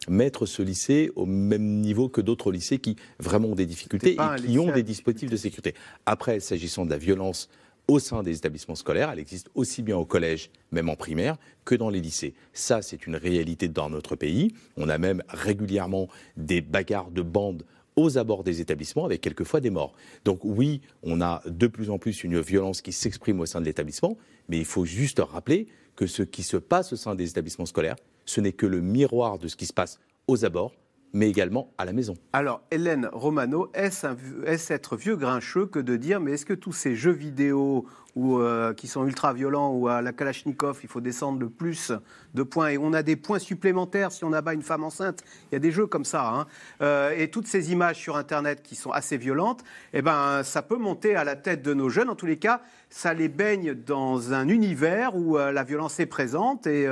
mettre 0.08 0.46
ce 0.46 0.62
lycée 0.62 1.12
au 1.16 1.26
même 1.26 1.82
niveau 1.82 2.10
que 2.10 2.22
d'autres 2.22 2.52
lycées 2.52 2.80
qui 2.80 2.96
vraiment 3.20 3.50
ont 3.50 3.56
des 3.56 3.66
difficultés 3.66 4.14
et 4.14 4.42
qui 4.42 4.60
ont 4.60 4.72
des 4.72 4.84
dispositifs 4.84 5.30
de 5.30 5.38
sécurité. 5.38 5.76
Après, 6.06 6.40
s'agissant 6.40 6.86
de 6.86 6.92
la 6.92 6.98
violence 6.98 7.50
au 7.90 7.98
sein 7.98 8.22
des 8.22 8.38
établissements 8.38 8.76
scolaires, 8.76 9.10
elle 9.12 9.20
existe 9.20 9.50
aussi 9.56 9.82
bien 9.82 9.98
au 9.98 10.06
collège, 10.06 10.52
même 10.72 10.90
en 10.90 10.96
primaire, 10.96 11.38
que 11.66 11.74
dans 11.74 11.90
les 11.90 12.00
lycées. 12.00 12.36
Ça, 12.54 12.84
c'est 12.84 13.08
une 13.08 13.16
réalité 13.16 13.68
dans 13.68 13.90
notre 13.90 14.16
pays. 14.16 14.54
On 14.78 14.90
a 14.90 15.00
même 15.00 15.24
régulièrement 15.28 16.08
des 16.38 16.62
bagarres 16.62 17.10
de 17.10 17.24
bandes 17.24 17.66
aux 17.96 18.20
abords 18.20 18.44
des 18.44 18.62
établissements 18.62 19.06
avec 19.06 19.22
quelquefois 19.22 19.60
des 19.60 19.72
morts. 19.72 19.94
Donc 20.24 20.42
oui, 20.44 20.82
on 21.02 21.20
a 21.20 21.42
de 21.48 21.66
plus 21.66 21.90
en 21.90 21.98
plus 21.98 22.24
une 22.24 22.40
violence 22.40 22.82
qui 22.82 22.92
s'exprime 22.92 23.40
au 23.40 23.48
sein 23.48 23.60
de 23.60 23.66
l'établissement, 23.66 24.18
mais 24.50 24.60
il 24.60 24.66
faut 24.66 24.86
juste 24.86 25.20
rappeler 25.20 25.68
que 25.96 26.06
ce 26.06 26.22
qui 26.22 26.44
se 26.44 26.58
passe 26.58 26.94
au 26.94 26.96
sein 26.96 27.16
des 27.16 27.28
établissements 27.28 27.66
scolaires, 27.66 27.96
ce 28.26 28.40
n'est 28.40 28.54
que 28.54 28.68
le 28.68 28.82
miroir 28.82 29.40
de 29.40 29.48
ce 29.48 29.56
qui 29.56 29.66
se 29.66 29.74
passe 29.74 30.00
aux 30.28 30.46
abords, 30.46 30.76
mais 31.14 31.30
également 31.30 31.72
à 31.78 31.86
la 31.86 31.94
maison. 31.94 32.14
Alors, 32.34 32.62
Hélène 32.72 33.10
Romano, 33.12 33.72
est-ce 33.74 34.08
est 34.46 34.72
être 34.72 34.96
vieux 34.96 35.16
grincheux 35.16 35.66
que 35.66 35.80
de 35.80 35.96
dire, 35.96 36.20
mais 36.20 36.34
est-ce 36.34 36.46
que 36.46 36.54
tous 36.54 36.72
ces 36.72 36.96
jeux 36.96 37.12
vidéo 37.12 37.86
ou, 38.16 38.40
euh, 38.40 38.74
qui 38.74 38.88
sont 38.88 39.06
ultra 39.06 39.34
violents 39.34 39.74
ou 39.74 39.88
à 39.88 40.02
la 40.02 40.12
Kalachnikov, 40.14 40.80
il 40.84 40.90
faut 40.90 41.02
descendre 41.02 41.40
le 41.40 41.50
plus 41.50 41.92
de 42.34 42.44
points? 42.44 42.70
Et 42.70 42.78
on 42.78 42.94
a 42.94 43.02
des 43.02 43.16
points 43.16 43.40
supplémentaires 43.40 44.12
si 44.12 44.24
on 44.24 44.34
abat 44.34 44.54
une 44.54 44.62
femme 44.62 44.84
enceinte, 44.84 45.24
il 45.52 45.56
y 45.56 45.58
a 45.58 45.60
des 45.60 45.72
jeux 45.72 45.88
comme 45.88 46.06
ça, 46.06 46.30
hein. 46.30 46.48
euh, 46.82 47.14
et 47.18 47.30
toutes 47.32 47.48
ces 47.48 47.72
images 47.72 47.98
sur 47.98 48.16
Internet 48.16 48.62
qui 48.62 48.76
sont 48.76 48.92
assez 48.92 49.18
violentes, 49.18 49.64
eh 49.94 50.02
ben, 50.02 50.44
ça 50.44 50.62
peut 50.62 50.78
monter 50.78 51.16
à 51.16 51.24
la 51.24 51.36
tête 51.36 51.62
de 51.62 51.74
nos 51.74 51.90
jeunes. 51.90 52.10
En 52.10 52.16
tous 52.16 52.28
les 52.28 52.38
cas, 52.38 52.62
ça 52.90 53.14
les 53.14 53.30
baigne 53.30 53.74
dans 53.74 54.34
un 54.34 54.48
univers 54.48 55.16
où 55.16 55.38
euh, 55.38 55.52
la 55.52 55.64
violence 55.64 56.00
est 56.00 56.06
présente 56.06 56.68
et, 56.68 56.88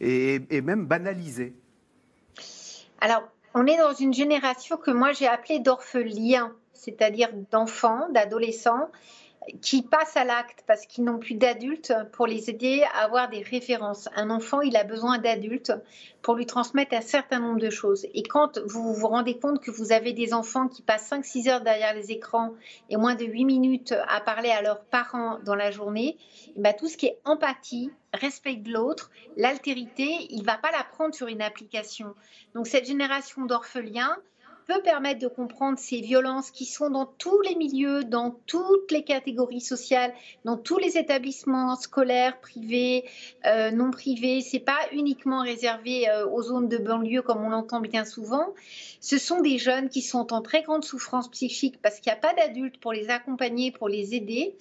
et, 0.00 0.42
et 0.50 0.60
même 0.60 0.86
banalisée. 0.86 1.54
Alors, 3.00 3.31
on 3.54 3.66
est 3.66 3.76
dans 3.76 3.94
une 3.94 4.14
génération 4.14 4.76
que 4.76 4.90
moi 4.90 5.12
j'ai 5.12 5.26
appelée 5.26 5.58
d'orphelins, 5.58 6.52
c'est-à-dire 6.72 7.30
d'enfants, 7.50 8.08
d'adolescents 8.10 8.90
qui 9.60 9.82
passent 9.82 10.16
à 10.16 10.24
l'acte 10.24 10.64
parce 10.66 10.86
qu'ils 10.86 11.04
n'ont 11.04 11.18
plus 11.18 11.34
d'adultes 11.34 11.92
pour 12.12 12.26
les 12.26 12.50
aider 12.50 12.84
à 12.94 13.04
avoir 13.04 13.28
des 13.28 13.42
références. 13.42 14.08
Un 14.14 14.30
enfant, 14.30 14.60
il 14.60 14.76
a 14.76 14.84
besoin 14.84 15.18
d'adultes 15.18 15.72
pour 16.22 16.34
lui 16.34 16.46
transmettre 16.46 16.94
un 16.94 17.00
certain 17.00 17.40
nombre 17.40 17.58
de 17.58 17.70
choses. 17.70 18.06
Et 18.14 18.22
quand 18.22 18.58
vous 18.66 18.94
vous 18.94 19.08
rendez 19.08 19.38
compte 19.38 19.60
que 19.60 19.70
vous 19.70 19.92
avez 19.92 20.12
des 20.12 20.32
enfants 20.32 20.68
qui 20.68 20.82
passent 20.82 21.10
5-6 21.10 21.50
heures 21.50 21.60
derrière 21.60 21.94
les 21.94 22.12
écrans 22.12 22.52
et 22.90 22.96
moins 22.96 23.14
de 23.14 23.24
8 23.24 23.44
minutes 23.44 23.94
à 24.08 24.20
parler 24.20 24.50
à 24.50 24.62
leurs 24.62 24.84
parents 24.84 25.38
dans 25.44 25.56
la 25.56 25.70
journée, 25.70 26.16
eh 26.56 26.60
ben, 26.60 26.74
tout 26.74 26.88
ce 26.88 26.96
qui 26.96 27.06
est 27.06 27.18
empathie, 27.24 27.90
respect 28.14 28.56
de 28.56 28.72
l'autre, 28.72 29.10
l'altérité, 29.36 30.26
il 30.30 30.40
ne 30.40 30.46
va 30.46 30.58
pas 30.58 30.70
la 30.70 30.84
prendre 30.84 31.14
sur 31.14 31.28
une 31.28 31.42
application. 31.42 32.14
Donc 32.54 32.66
cette 32.66 32.86
génération 32.86 33.44
d'orphelins, 33.44 34.16
peut 34.66 34.82
permettre 34.82 35.20
de 35.20 35.28
comprendre 35.28 35.78
ces 35.78 36.00
violences 36.00 36.50
qui 36.50 36.64
sont 36.64 36.90
dans 36.90 37.06
tous 37.06 37.40
les 37.42 37.54
milieux, 37.54 38.04
dans 38.04 38.36
toutes 38.46 38.90
les 38.90 39.04
catégories 39.04 39.60
sociales, 39.60 40.12
dans 40.44 40.56
tous 40.56 40.78
les 40.78 40.98
établissements 40.98 41.76
scolaires, 41.76 42.40
privés, 42.40 43.04
euh, 43.46 43.70
non 43.70 43.90
privés. 43.90 44.40
C'est 44.40 44.60
pas 44.60 44.78
uniquement 44.92 45.42
réservé 45.42 46.08
euh, 46.08 46.26
aux 46.28 46.42
zones 46.42 46.68
de 46.68 46.78
banlieue 46.78 47.22
comme 47.22 47.44
on 47.44 47.50
l'entend 47.50 47.80
bien 47.80 48.04
souvent. 48.04 48.54
Ce 49.00 49.18
sont 49.18 49.40
des 49.40 49.58
jeunes 49.58 49.88
qui 49.88 50.02
sont 50.02 50.32
en 50.32 50.42
très 50.42 50.62
grande 50.62 50.84
souffrance 50.84 51.28
psychique 51.30 51.80
parce 51.82 52.00
qu'il 52.00 52.12
n'y 52.12 52.18
a 52.18 52.20
pas 52.20 52.34
d'adultes 52.34 52.78
pour 52.78 52.92
les 52.92 53.10
accompagner, 53.10 53.72
pour 53.72 53.88
les 53.88 54.14
aider 54.14 54.54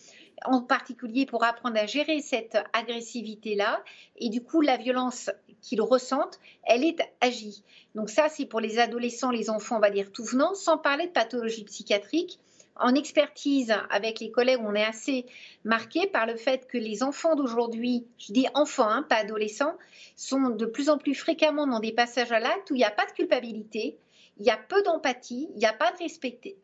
en 0.46 0.62
particulier 0.62 1.26
pour 1.26 1.44
apprendre 1.44 1.78
à 1.78 1.86
gérer 1.86 2.22
cette 2.22 2.58
agressivité-là. 2.74 3.84
Et 4.18 4.30
du 4.30 4.44
coup, 4.44 4.62
la 4.62 4.78
violence 4.78 5.30
qu'ils 5.62 5.82
ressentent, 5.82 6.40
elle 6.64 6.84
est 6.84 7.00
agie. 7.22 7.64
Donc 7.96 8.10
ça, 8.10 8.30
c'est 8.30 8.46
pour 8.46 8.60
les 8.60 8.80
adolescents, 8.80 9.32
les 9.32 9.50
enfants, 9.50 9.78
on 9.78 9.82
va 9.82 9.92
dire 9.92 10.12
tout 10.12 10.24
venant, 10.24 10.54
sans 10.54 10.78
parler 10.78 11.08
de 11.08 11.12
pathologie 11.12 11.64
psychiatrique. 11.64 12.40
En 12.78 12.96
expertise, 12.96 13.74
avec 13.90 14.20
les 14.20 14.32
collègues, 14.32 14.62
on 14.64 14.74
est 14.74 14.84
assez 14.84 15.26
marqué 15.66 16.08
par 16.08 16.26
le 16.26 16.36
fait 16.36 16.68
que 16.68 16.78
les 16.78 17.04
enfants 17.04 17.36
d'aujourd'hui, 17.36 18.08
je 18.18 18.34
dis 18.34 18.48
enfants, 18.56 18.88
hein, 18.88 19.04
pas 19.04 19.18
adolescents, 19.18 19.78
sont 20.16 20.50
de 20.50 20.66
plus 20.66 20.90
en 20.90 20.98
plus 20.98 21.14
fréquemment 21.14 21.68
dans 21.68 21.80
des 21.80 21.92
passages 21.92 22.32
à 22.32 22.40
l'acte 22.40 22.72
où 22.72 22.76
il 22.76 22.80
n'y 22.80 22.84
a 22.84 22.92
pas 22.92 23.06
de 23.06 23.12
culpabilité, 23.12 23.98
il 24.42 24.46
y 24.48 24.50
a 24.50 24.58
peu 24.58 24.82
d'empathie, 24.82 25.48
il 25.54 25.60
n'y 25.60 25.66
a 25.66 25.74
pas 25.74 25.92
de 25.92 25.98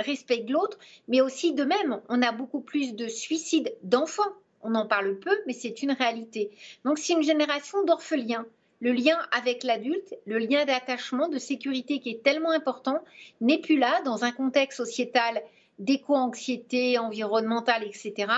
respect, 0.04 0.38
de 0.40 0.52
l'autre, 0.52 0.80
mais 1.08 1.22
aussi 1.22 1.54
de 1.54 1.64
même, 1.64 2.02
on 2.10 2.22
a 2.24 2.32
beaucoup 2.32 2.62
plus 2.62 2.96
de 2.96 3.08
suicides 3.08 3.74
d'enfants. 3.84 4.34
On 4.62 4.74
en 4.74 4.88
parle 4.88 5.20
peu, 5.20 5.38
mais 5.46 5.54
c'est 5.54 5.84
une 5.84 5.92
réalité. 5.92 6.50
Donc 6.84 6.98
c'est 6.98 7.14
une 7.14 7.22
génération 7.22 7.84
d'orphelins 7.86 8.46
le 8.80 8.92
lien 8.92 9.18
avec 9.32 9.64
l'adulte, 9.64 10.16
le 10.26 10.38
lien 10.38 10.66
d'attachement, 10.66 11.30
de 11.30 11.40
sécurité 11.40 12.00
qui 12.00 12.12
est 12.12 12.24
tellement 12.24 12.52
important, 12.52 13.04
n'est 13.42 13.60
plus 13.60 13.78
là 13.78 14.02
dans 14.06 14.24
un 14.24 14.32
contexte 14.32 14.78
sociétal 14.78 15.42
d'éco-anxiété 15.80 16.98
environnementale, 16.98 17.84
etc., 17.84 18.32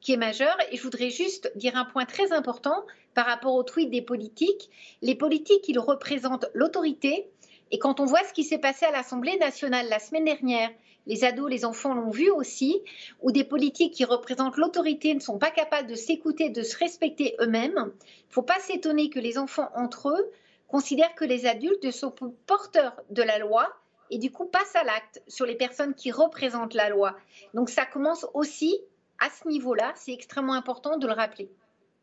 qui 0.00 0.12
est 0.12 0.18
majeur. 0.18 0.56
Et 0.70 0.76
je 0.76 0.82
voudrais 0.82 1.10
juste 1.10 1.50
dire 1.56 1.76
un 1.76 1.84
point 1.84 2.04
très 2.04 2.32
important 2.32 2.84
par 3.14 3.26
rapport 3.26 3.54
au 3.54 3.62
tweet 3.62 3.90
des 3.90 4.02
politiques. 4.02 4.70
Les 5.02 5.14
politiques, 5.14 5.68
ils 5.68 5.78
représentent 5.78 6.46
l'autorité. 6.54 7.28
Et 7.70 7.78
quand 7.78 8.00
on 8.00 8.04
voit 8.04 8.24
ce 8.24 8.32
qui 8.32 8.44
s'est 8.44 8.58
passé 8.58 8.86
à 8.86 8.90
l'Assemblée 8.90 9.36
nationale 9.38 9.88
la 9.88 9.98
semaine 9.98 10.24
dernière, 10.24 10.70
les 11.06 11.24
ados, 11.24 11.50
les 11.50 11.64
enfants 11.64 11.94
l'ont 11.94 12.10
vu 12.10 12.30
aussi, 12.30 12.82
où 13.22 13.32
des 13.32 13.44
politiques 13.44 13.94
qui 13.94 14.04
représentent 14.04 14.56
l'autorité 14.56 15.14
ne 15.14 15.20
sont 15.20 15.38
pas 15.38 15.50
capables 15.50 15.88
de 15.88 15.94
s'écouter, 15.94 16.50
de 16.50 16.62
se 16.62 16.76
respecter 16.76 17.34
eux-mêmes. 17.40 17.72
Il 17.76 18.28
ne 18.28 18.32
faut 18.32 18.42
pas 18.42 18.60
s'étonner 18.60 19.08
que 19.08 19.18
les 19.18 19.38
enfants 19.38 19.70
entre 19.74 20.10
eux 20.10 20.30
considèrent 20.68 21.14
que 21.14 21.24
les 21.24 21.46
adultes 21.46 21.90
sont 21.90 22.12
porteurs 22.46 23.00
de 23.10 23.22
la 23.22 23.38
loi 23.38 23.68
et 24.10 24.18
du 24.18 24.30
coup 24.30 24.44
passent 24.46 24.76
à 24.76 24.84
l'acte 24.84 25.22
sur 25.26 25.46
les 25.46 25.56
personnes 25.56 25.94
qui 25.94 26.10
représentent 26.10 26.74
la 26.74 26.90
loi. 26.90 27.16
Donc 27.54 27.70
ça 27.70 27.86
commence 27.86 28.26
aussi 28.34 28.78
à 29.18 29.30
ce 29.30 29.48
niveau-là, 29.48 29.92
c'est 29.96 30.12
extrêmement 30.12 30.54
important 30.54 30.98
de 30.98 31.06
le 31.06 31.12
rappeler. 31.12 31.50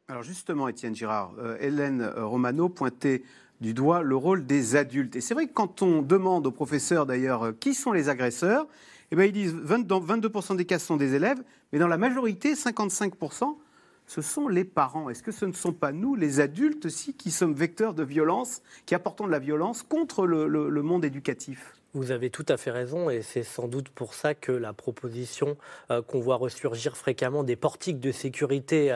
Alors 0.08 0.22
justement, 0.22 0.68
Étienne 0.68 0.96
Girard, 0.96 1.34
euh, 1.40 1.58
Hélène 1.60 2.02
euh, 2.02 2.26
Romano 2.26 2.70
pointait 2.70 3.24
du 3.66 3.74
doigt 3.74 4.04
le 4.04 4.16
rôle 4.16 4.46
des 4.46 4.76
adultes. 4.76 5.16
Et 5.16 5.22
c'est 5.22 5.34
vrai 5.34 5.48
que 5.48 5.54
quand 5.54 5.82
on 5.82 6.04
demande 6.04 6.46
aux 6.46 6.52
professeurs 6.52 7.08
d'ailleurs 7.08 7.46
euh, 7.46 7.52
qui 7.52 7.74
sont 7.74 7.92
les 7.92 8.10
agresseurs, 8.10 8.68
eh 9.10 9.16
bien, 9.16 9.26
ils 9.26 9.32
disent 9.32 9.56
dans 9.56 10.00
22% 10.00 10.56
des 10.56 10.66
cas, 10.66 10.78
sont 10.78 10.98
des 10.98 11.16
élèves, 11.16 11.42
mais 11.74 11.80
dans 11.80 11.88
la 11.88 11.98
majorité, 11.98 12.54
55%, 12.54 13.58
ce 14.06 14.22
sont 14.22 14.48
les 14.48 14.66
parents. 14.66 15.10
Est-ce 15.10 15.24
que 15.24 15.32
ce 15.32 15.46
ne 15.46 15.52
sont 15.52 15.74
pas 15.74 15.92
nous, 15.92 16.14
les 16.14 16.40
adultes 16.42 16.86
aussi, 16.86 17.16
qui 17.16 17.32
sommes 17.32 17.56
vecteurs 17.56 17.96
de 17.96 18.04
violence, 18.04 18.62
qui 18.86 18.94
apportons 18.94 19.26
de 19.26 19.32
la 19.32 19.40
violence 19.40 19.82
contre 19.82 20.28
le, 20.28 20.82
monde 20.84 21.04
éducatif? 21.04 21.74
Vous 21.96 22.12
avez 22.12 22.30
tout 22.30 22.46
à 22.50 22.58
fait 22.58 22.72
raison 22.72 23.10
et 23.10 23.24
c'est 23.24 23.42
sans 23.42 23.68
doute 23.68 23.90
pour 23.90 24.14
ça 24.14 24.36
que 24.36 24.52
la 24.52 24.74
proposition 24.74 25.58
euh, 25.90 26.02
qu'on 26.04 26.20
voit 26.20 26.36
ressurgir 26.36 26.98
fréquemment 26.98 27.44
des 27.44 27.56
portiques 27.56 28.02
de 28.02 28.12
sécurité 28.12 28.96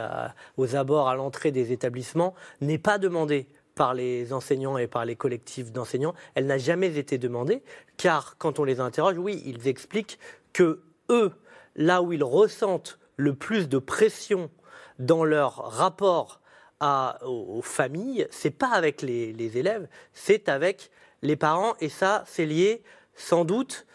aux 0.57 0.75
abords 0.75 1.07
à 1.07 1.15
l'entrée 1.15 1.51
des 1.51 1.71
établissements 1.71 2.35
n'est 2.61 2.77
pas 2.77 2.97
demandée 2.97 3.47
par 3.79 3.93
les 3.93 4.33
enseignants 4.33 4.77
et 4.77 4.87
par 4.87 5.05
les 5.05 5.15
collectifs 5.15 5.71
d'enseignants, 5.71 6.13
elle 6.35 6.47
n'a 6.47 6.57
jamais 6.57 6.97
été 6.97 7.17
demandée, 7.17 7.63
car 7.95 8.35
quand 8.37 8.59
on 8.59 8.65
les 8.65 8.81
interroge, 8.81 9.17
oui, 9.17 9.41
ils 9.45 9.69
expliquent 9.69 10.19
que 10.51 10.81
eux, 11.09 11.31
là 11.77 12.01
où 12.01 12.11
ils 12.11 12.25
ressentent 12.25 12.99
le 13.15 13.35
plus 13.35 13.69
de 13.69 13.77
pression 13.77 14.51
dans 14.99 15.23
leur 15.23 15.71
rapport 15.71 16.41
à, 16.81 17.19
aux, 17.25 17.61
familles, 17.61 18.27
c'est 18.31 18.49
pas 18.49 18.71
avec 18.71 19.01
les, 19.01 19.57
élèves, 19.57 19.87
c'est 20.11 20.49
avec 20.49 20.91
les 21.21 21.37
parents, 21.37 21.75
et 21.79 21.87
ça, 21.87 22.25
c'est 22.27 22.45
lié 22.45 22.83
sans 23.15 23.45
doute 23.45 23.87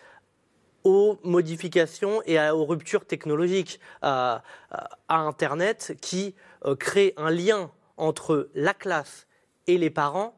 aux 0.83 1.19
modifications 1.25 2.23
et 2.25 2.41
aux 2.49 2.65
ruptures 2.65 3.05
technologiques, 3.05 3.79
à, 4.01 4.43
Internet, 5.11 5.95
qui 6.01 6.35
euh, 6.65 6.75
crée 6.75 7.13
un 7.19 7.31
lien 7.31 7.71
entre 7.99 8.49
la 8.55 8.73
classe 8.73 9.27
et 9.67 9.79
les 9.79 9.91
parents 9.91 10.35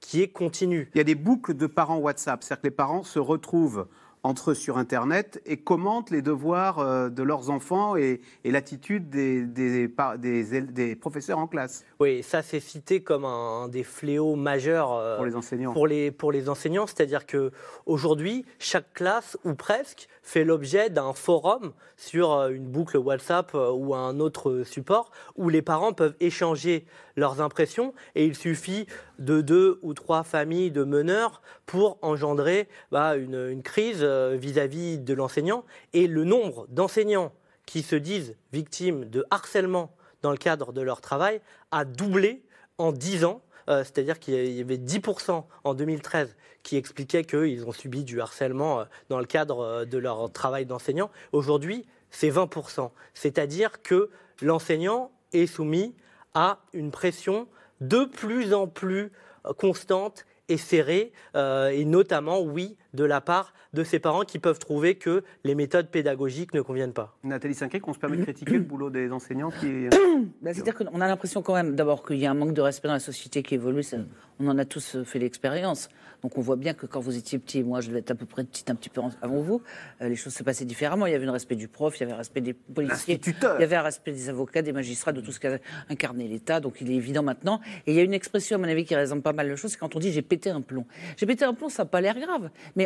qui 0.00 0.22
est 0.22 0.28
continu. 0.28 0.90
Il 0.94 0.98
y 0.98 1.00
a 1.00 1.04
des 1.04 1.14
boucles 1.14 1.54
de 1.54 1.66
parents 1.66 1.98
WhatsApp, 1.98 2.42
c'est-à-dire 2.42 2.62
que 2.62 2.66
les 2.68 2.74
parents 2.74 3.02
se 3.02 3.18
retrouvent 3.18 3.86
entre 4.22 4.50
eux 4.50 4.54
sur 4.54 4.76
Internet 4.76 5.40
et 5.46 5.56
commentent 5.56 6.10
les 6.10 6.22
devoirs 6.22 6.78
euh, 6.78 7.08
de 7.08 7.22
leurs 7.22 7.50
enfants 7.50 7.96
et, 7.96 8.20
l'attitude 8.44 9.08
des, 9.08 9.44
des, 9.46 9.88
des, 9.88 10.96
professeurs 10.96 11.38
en 11.38 11.46
classe. 11.46 11.84
Oui, 12.00 12.22
ça 12.22 12.42
c'est 12.42 12.60
cité 12.60 13.02
comme 13.02 13.24
un, 13.24 13.68
des 13.68 13.82
fléaux 13.82 14.36
majeurs 14.36 14.92
euh, 14.92 15.16
pour 15.16 15.26
les 15.26 15.36
enseignants. 15.36 15.72
Pour 15.72 15.86
les, 15.86 16.10
pour 16.10 16.32
les 16.32 16.48
enseignants, 16.48 16.86
c'est-à-dire 16.86 17.26
que 17.26 17.50
aujourd'hui, 17.86 18.44
chaque 18.58 18.92
classe 18.92 19.38
ou 19.44 19.54
presque 19.54 20.08
fait 20.22 20.44
l'objet 20.44 20.90
d'un 20.90 21.12
forum 21.12 21.72
sur 21.96 22.32
euh, 22.32 22.50
une 22.50 22.66
boucle 22.66 22.98
WhatsApp 22.98 23.54
ou 23.54 23.94
un 23.94 24.20
autre 24.20 24.62
support 24.64 25.10
où 25.36 25.48
les 25.48 25.62
parents 25.62 25.92
peuvent 25.92 26.16
échanger 26.20 26.84
leurs 27.16 27.40
impressions 27.40 27.94
et 28.14 28.24
il 28.24 28.34
suffit 28.34 28.86
de 29.18 29.40
deux 29.40 29.78
ou 29.82 29.94
trois 29.94 30.22
familles 30.22 30.70
de 30.70 30.84
meneurs 30.84 31.42
pour 31.66 31.98
engendrer 32.02 32.68
bah, 32.90 33.16
une, 33.16 33.62
crise 33.62 34.00
euh, 34.02 34.36
vis-à-vis 34.38 34.98
de 34.98 35.14
l'enseignant. 35.14 35.64
Et 35.92 36.06
le 36.06 36.24
nombre 36.24 36.66
d'enseignants 36.68 37.32
qui 37.66 37.82
se 37.82 37.96
disent 37.96 38.36
victimes 38.52 39.04
de 39.04 39.24
harcèlement 39.30 39.94
dans 40.22 40.30
le 40.30 40.36
cadre 40.36 40.72
de 40.72 40.80
leur 40.80 41.00
travail 41.00 41.40
a 41.70 41.84
doublé 41.84 42.42
en 42.78 42.92
dix 42.92 43.24
ans. 43.24 43.42
Euh, 43.68 43.84
c'est-à-dire 43.84 44.18
qu'il 44.18 44.52
y 44.52 44.60
avait 44.60 44.78
10% 44.78 45.44
en 45.64 45.74
2013 45.74 46.36
qui 46.62 46.76
expliquaient 46.76 47.24
qu'ils 47.24 47.64
ont 47.64 47.72
subi 47.72 48.04
du 48.04 48.20
harcèlement 48.20 48.80
euh, 48.80 48.84
dans 49.08 49.18
le 49.18 49.26
cadre 49.26 49.84
de 49.84 49.98
leur 49.98 50.32
travail 50.32 50.66
d'enseignant. 50.66 51.10
Aujourd'hui, 51.32 51.86
c'est 52.10 52.30
20%. 52.30 52.90
C'est-à-dire 53.14 53.82
que 53.82 54.10
l'enseignant 54.42 55.12
est 55.32 55.46
soumis 55.46 55.94
à 56.34 56.58
une 56.72 56.90
pression 56.90 57.48
de 57.80 58.04
plus 58.04 58.54
en 58.54 58.66
plus 58.66 59.12
euh, 59.46 59.52
constante 59.52 60.26
et 60.48 60.56
serrée, 60.56 61.12
euh, 61.36 61.68
et 61.68 61.84
notamment, 61.84 62.40
oui, 62.40 62.76
de 62.94 63.04
la 63.04 63.20
part 63.20 63.52
de 63.72 63.84
ses 63.84 63.98
parents 63.98 64.24
qui 64.24 64.38
peuvent 64.38 64.58
trouver 64.58 64.96
que 64.96 65.22
les 65.44 65.54
méthodes 65.54 65.88
pédagogiques 65.88 66.54
ne 66.54 66.60
conviennent 66.60 66.92
pas. 66.92 67.16
Nathalie 67.22 67.54
Cinquet, 67.54 67.80
qu'on 67.80 67.94
se 67.94 67.98
permet 67.98 68.16
de 68.16 68.24
critiquer 68.24 68.54
le 68.54 68.60
boulot 68.60 68.90
des 68.90 69.10
enseignants 69.12 69.50
qui... 69.50 69.88
Bah, 70.42 70.52
C'est-à-dire 70.52 70.74
qu'on 70.74 71.00
a 71.00 71.08
l'impression 71.08 71.42
quand 71.42 71.54
même, 71.54 71.74
d'abord, 71.74 72.04
qu'il 72.06 72.18
y 72.18 72.26
a 72.26 72.30
un 72.30 72.34
manque 72.34 72.52
de 72.52 72.60
respect 72.60 72.88
dans 72.88 72.94
la 72.94 73.00
société 73.00 73.42
qui 73.42 73.54
évolue. 73.54 73.82
Ça, 73.82 73.98
on 74.38 74.48
en 74.48 74.58
a 74.58 74.64
tous 74.64 74.96
euh, 74.96 75.04
fait 75.04 75.18
l'expérience. 75.18 75.88
Donc 76.22 76.36
on 76.36 76.40
voit 76.40 76.56
bien 76.56 76.74
que 76.74 76.86
quand 76.86 77.00
vous 77.00 77.16
étiez 77.16 77.38
petit, 77.38 77.62
moi 77.62 77.80
je 77.80 77.88
devais 77.88 78.00
être 78.00 78.10
à 78.10 78.14
peu 78.14 78.26
près 78.26 78.44
petite 78.44 78.70
un 78.70 78.74
petit 78.74 78.90
peu 78.90 79.00
avant 79.22 79.40
vous, 79.40 79.62
euh, 80.02 80.08
les 80.08 80.16
choses 80.16 80.34
se 80.34 80.42
passaient 80.42 80.64
différemment. 80.64 81.06
Il 81.06 81.12
y 81.12 81.14
avait 81.14 81.26
un 81.26 81.32
respect 81.32 81.56
du 81.56 81.68
prof, 81.68 81.96
il 81.96 82.00
y 82.00 82.02
avait 82.04 82.12
un 82.12 82.18
respect 82.18 82.40
des 82.40 82.52
policiers, 82.52 83.20
il 83.26 83.60
y 83.60 83.64
avait 83.64 83.76
un 83.76 83.82
respect 83.82 84.12
des 84.12 84.28
avocats, 84.28 84.62
des 84.62 84.72
magistrats, 84.72 85.12
de 85.12 85.20
tout 85.20 85.32
ce 85.32 85.40
qu'a 85.40 85.58
incarné 85.88 86.28
l'État. 86.28 86.60
Donc 86.60 86.80
il 86.80 86.90
est 86.90 86.94
évident 86.94 87.22
maintenant. 87.22 87.60
Et 87.86 87.92
il 87.92 87.94
y 87.94 88.00
a 88.00 88.02
une 88.02 88.14
expression, 88.14 88.56
à 88.56 88.58
mon 88.58 88.68
avis, 88.68 88.84
qui 88.84 88.94
résume 88.94 89.22
pas 89.22 89.32
mal 89.32 89.48
de 89.48 89.56
choses, 89.56 89.72
c'est 89.72 89.78
quand 89.78 89.96
on 89.96 89.98
dit 89.98 90.12
j'ai 90.12 90.22
pété 90.22 90.50
un 90.50 90.60
plomb. 90.60 90.86
J'ai 91.16 91.26
pété 91.26 91.44
un 91.44 91.54
plomb, 91.54 91.68
ça 91.68 91.84
n'a 91.84 91.88
pas 91.88 92.00
l'air 92.00 92.18
grave. 92.18 92.50
Mais 92.76 92.79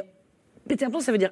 Péter 0.68 0.86
un 0.86 0.90
plomb, 0.90 1.00
ça 1.00 1.12
veut 1.12 1.18
dire 1.18 1.30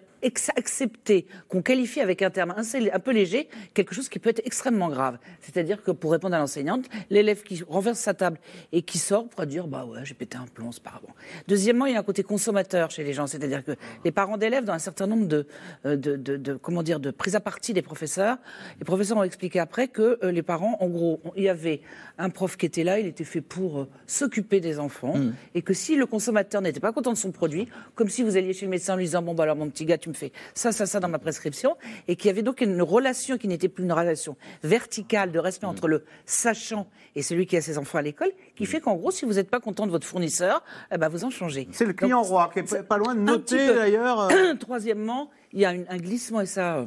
accepter 0.57 1.27
qu'on 1.49 1.62
qualifie 1.62 2.01
avec 2.01 2.23
un 2.23 2.31
terme 2.31 2.55
un, 2.57 2.99
peu 3.01 3.12
léger 3.12 3.49
quelque 3.75 3.95
chose 3.95 4.09
qui 4.09 4.18
peut 4.18 4.31
être 4.31 4.42
extrêmement 4.45 4.88
grave. 4.88 5.18
C'est-à-dire 5.40 5.83
que 5.83 5.90
pour 5.90 6.12
répondre 6.12 6.35
à 6.35 6.38
l'enseignante, 6.38 6.85
l'élève 7.11 7.42
qui 7.42 7.62
renverse 7.68 7.99
sa 7.99 8.14
table 8.14 8.38
et 8.73 8.83
qui 8.83 8.99
sort 8.99 9.29
pourra 9.29 9.47
dire 9.47 9.66
bah 9.66 9.85
ouais 9.85 10.01
j'ai 10.05 10.14
pété 10.14 10.37
un 10.37 10.47
plomb, 10.47 10.71
c'est 10.73 10.83
pas 10.83 10.90
grave. 10.90 11.03
Deuxièmement, 11.49 11.87
il 11.87 11.95
y 11.95 11.97
a 11.97 12.01
un 12.01 12.05
côté 12.05 12.23
consommateur 12.23 12.90
chez 12.90 13.05
les 13.05 13.12
gens, 13.12 13.27
c'est-à-dire 13.27 13.64
que 13.64 13.73
les 14.05 14.12
parents 14.12 14.37
d'élèves, 14.37 14.64
dans 14.64 14.73
un 14.73 14.79
certain 14.79 15.07
nombre 15.07 15.27
de, 15.27 15.47
euh, 15.87 15.97
de, 15.97 16.16
de, 16.16 16.37
de- 16.37 16.55
comment 16.55 16.83
dire 16.83 17.01
de 17.01 17.11
prise 17.11 17.35
à 17.35 17.40
partie 17.40 17.73
des 17.73 17.83
professeurs, 17.83 18.37
les 18.79 18.85
professeurs 18.85 19.16
ont 19.18 19.25
expliqué 19.25 19.59
après 19.59 19.88
que 19.88 20.18
euh, 20.23 20.31
les 20.31 20.42
parents, 20.42 20.77
en 20.81 20.88
gros, 20.88 21.21
il 21.37 21.45
y 21.45 21.49
avait 21.49 21.81
un 22.18 22.31
prof 22.31 22.57
qui 22.57 22.66
était 22.66 22.85
là, 22.85 22.99
il 23.01 23.07
était 23.07 23.25
fait 23.25 23.40
pour 23.40 23.81
euh, 23.81 23.88
s'occuper 24.07 24.61
des 24.61 24.79
enfants, 24.79 25.14
et 25.55 25.62
que 25.62 25.75
si 25.75 25.97
le 25.97 26.07
consommateur 26.07 26.61
n'était 26.61 26.81
pas 26.81 26.92
content 26.92 27.12
de 27.12 27.18
son 27.18 27.33
produit, 27.33 27.68
comme 27.95 28.09
si 28.09 28.23
vous 28.23 28.37
alliez 28.37 28.53
chez 28.53 28.66
le 28.66 28.71
médecin 28.71 28.95
en 28.95 28.97
lui 28.97 29.05
disant 29.05 29.21
bon 29.22 29.35
bah 29.35 29.44
alors 29.44 29.56
mon 29.56 29.68
petit 29.70 29.85
gars 29.87 29.98
tu 29.98 30.08
me 30.08 30.14
fais 30.14 30.32
ça 30.54 30.72
ça 30.72 30.87
ça 30.87 31.00
dans 31.00 31.08
ma 31.08 31.18
prescription, 31.18 31.76
et 32.08 32.16
qu'il 32.16 32.26
y 32.26 32.30
avait 32.30 32.42
donc 32.42 32.61
une 32.61 32.82
relation 32.82 33.38
qui 33.38 33.48
n'était 33.48 33.68
plus 33.68 33.85
une 33.85 33.92
relation 33.92 34.37
verticale 34.62 35.32
de 35.32 35.38
respect 35.38 35.66
entre 35.66 35.88
le 35.88 36.04
sachant 36.26 36.87
et 37.14 37.22
celui 37.22 37.46
qui 37.46 37.56
a 37.56 37.61
ses 37.61 37.78
enfants 37.78 37.98
à 37.98 38.02
l'école, 38.02 38.30
qui 38.56 38.66
fait 38.66 38.80
qu'en 38.80 38.94
gros 38.96 39.11
si 39.11 39.24
vous 39.24 39.35
n'êtes 39.35 39.50
pas 39.50 39.61
content 39.61 39.87
de 39.87 39.90
votre 39.90 40.06
fournisseur, 40.06 40.62
eh 40.92 40.98
ben 40.98 41.08
vous 41.08 41.24
en 41.24 41.30
changez. 41.30 41.68
C'est 41.72 41.85
le 41.85 41.92
client 41.92 42.20
Donc, 42.22 42.28
roi 42.30 42.50
qui 42.52 42.61
est 42.61 42.82
pas- 42.82 42.96
loin 42.98 43.14
de 43.14 43.20
noter 43.20 43.66
d'ailleurs. 43.66 44.20
euh, 44.30 44.54
Troisièmement, 44.61 45.30
il 45.52 45.61
y 45.61 45.64
a 45.64 45.72
une- 45.72 45.87
un 45.88 45.96
glissement, 45.98 46.40
et 46.40 46.46
ça, 46.46 46.76
euh, 46.78 46.87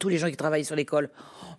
tous 0.00 0.08
les 0.08 0.18
gens 0.18 0.28
qui 0.30 0.36
travaillent 0.36 0.64
sur 0.64 0.76
l'école 0.76 1.10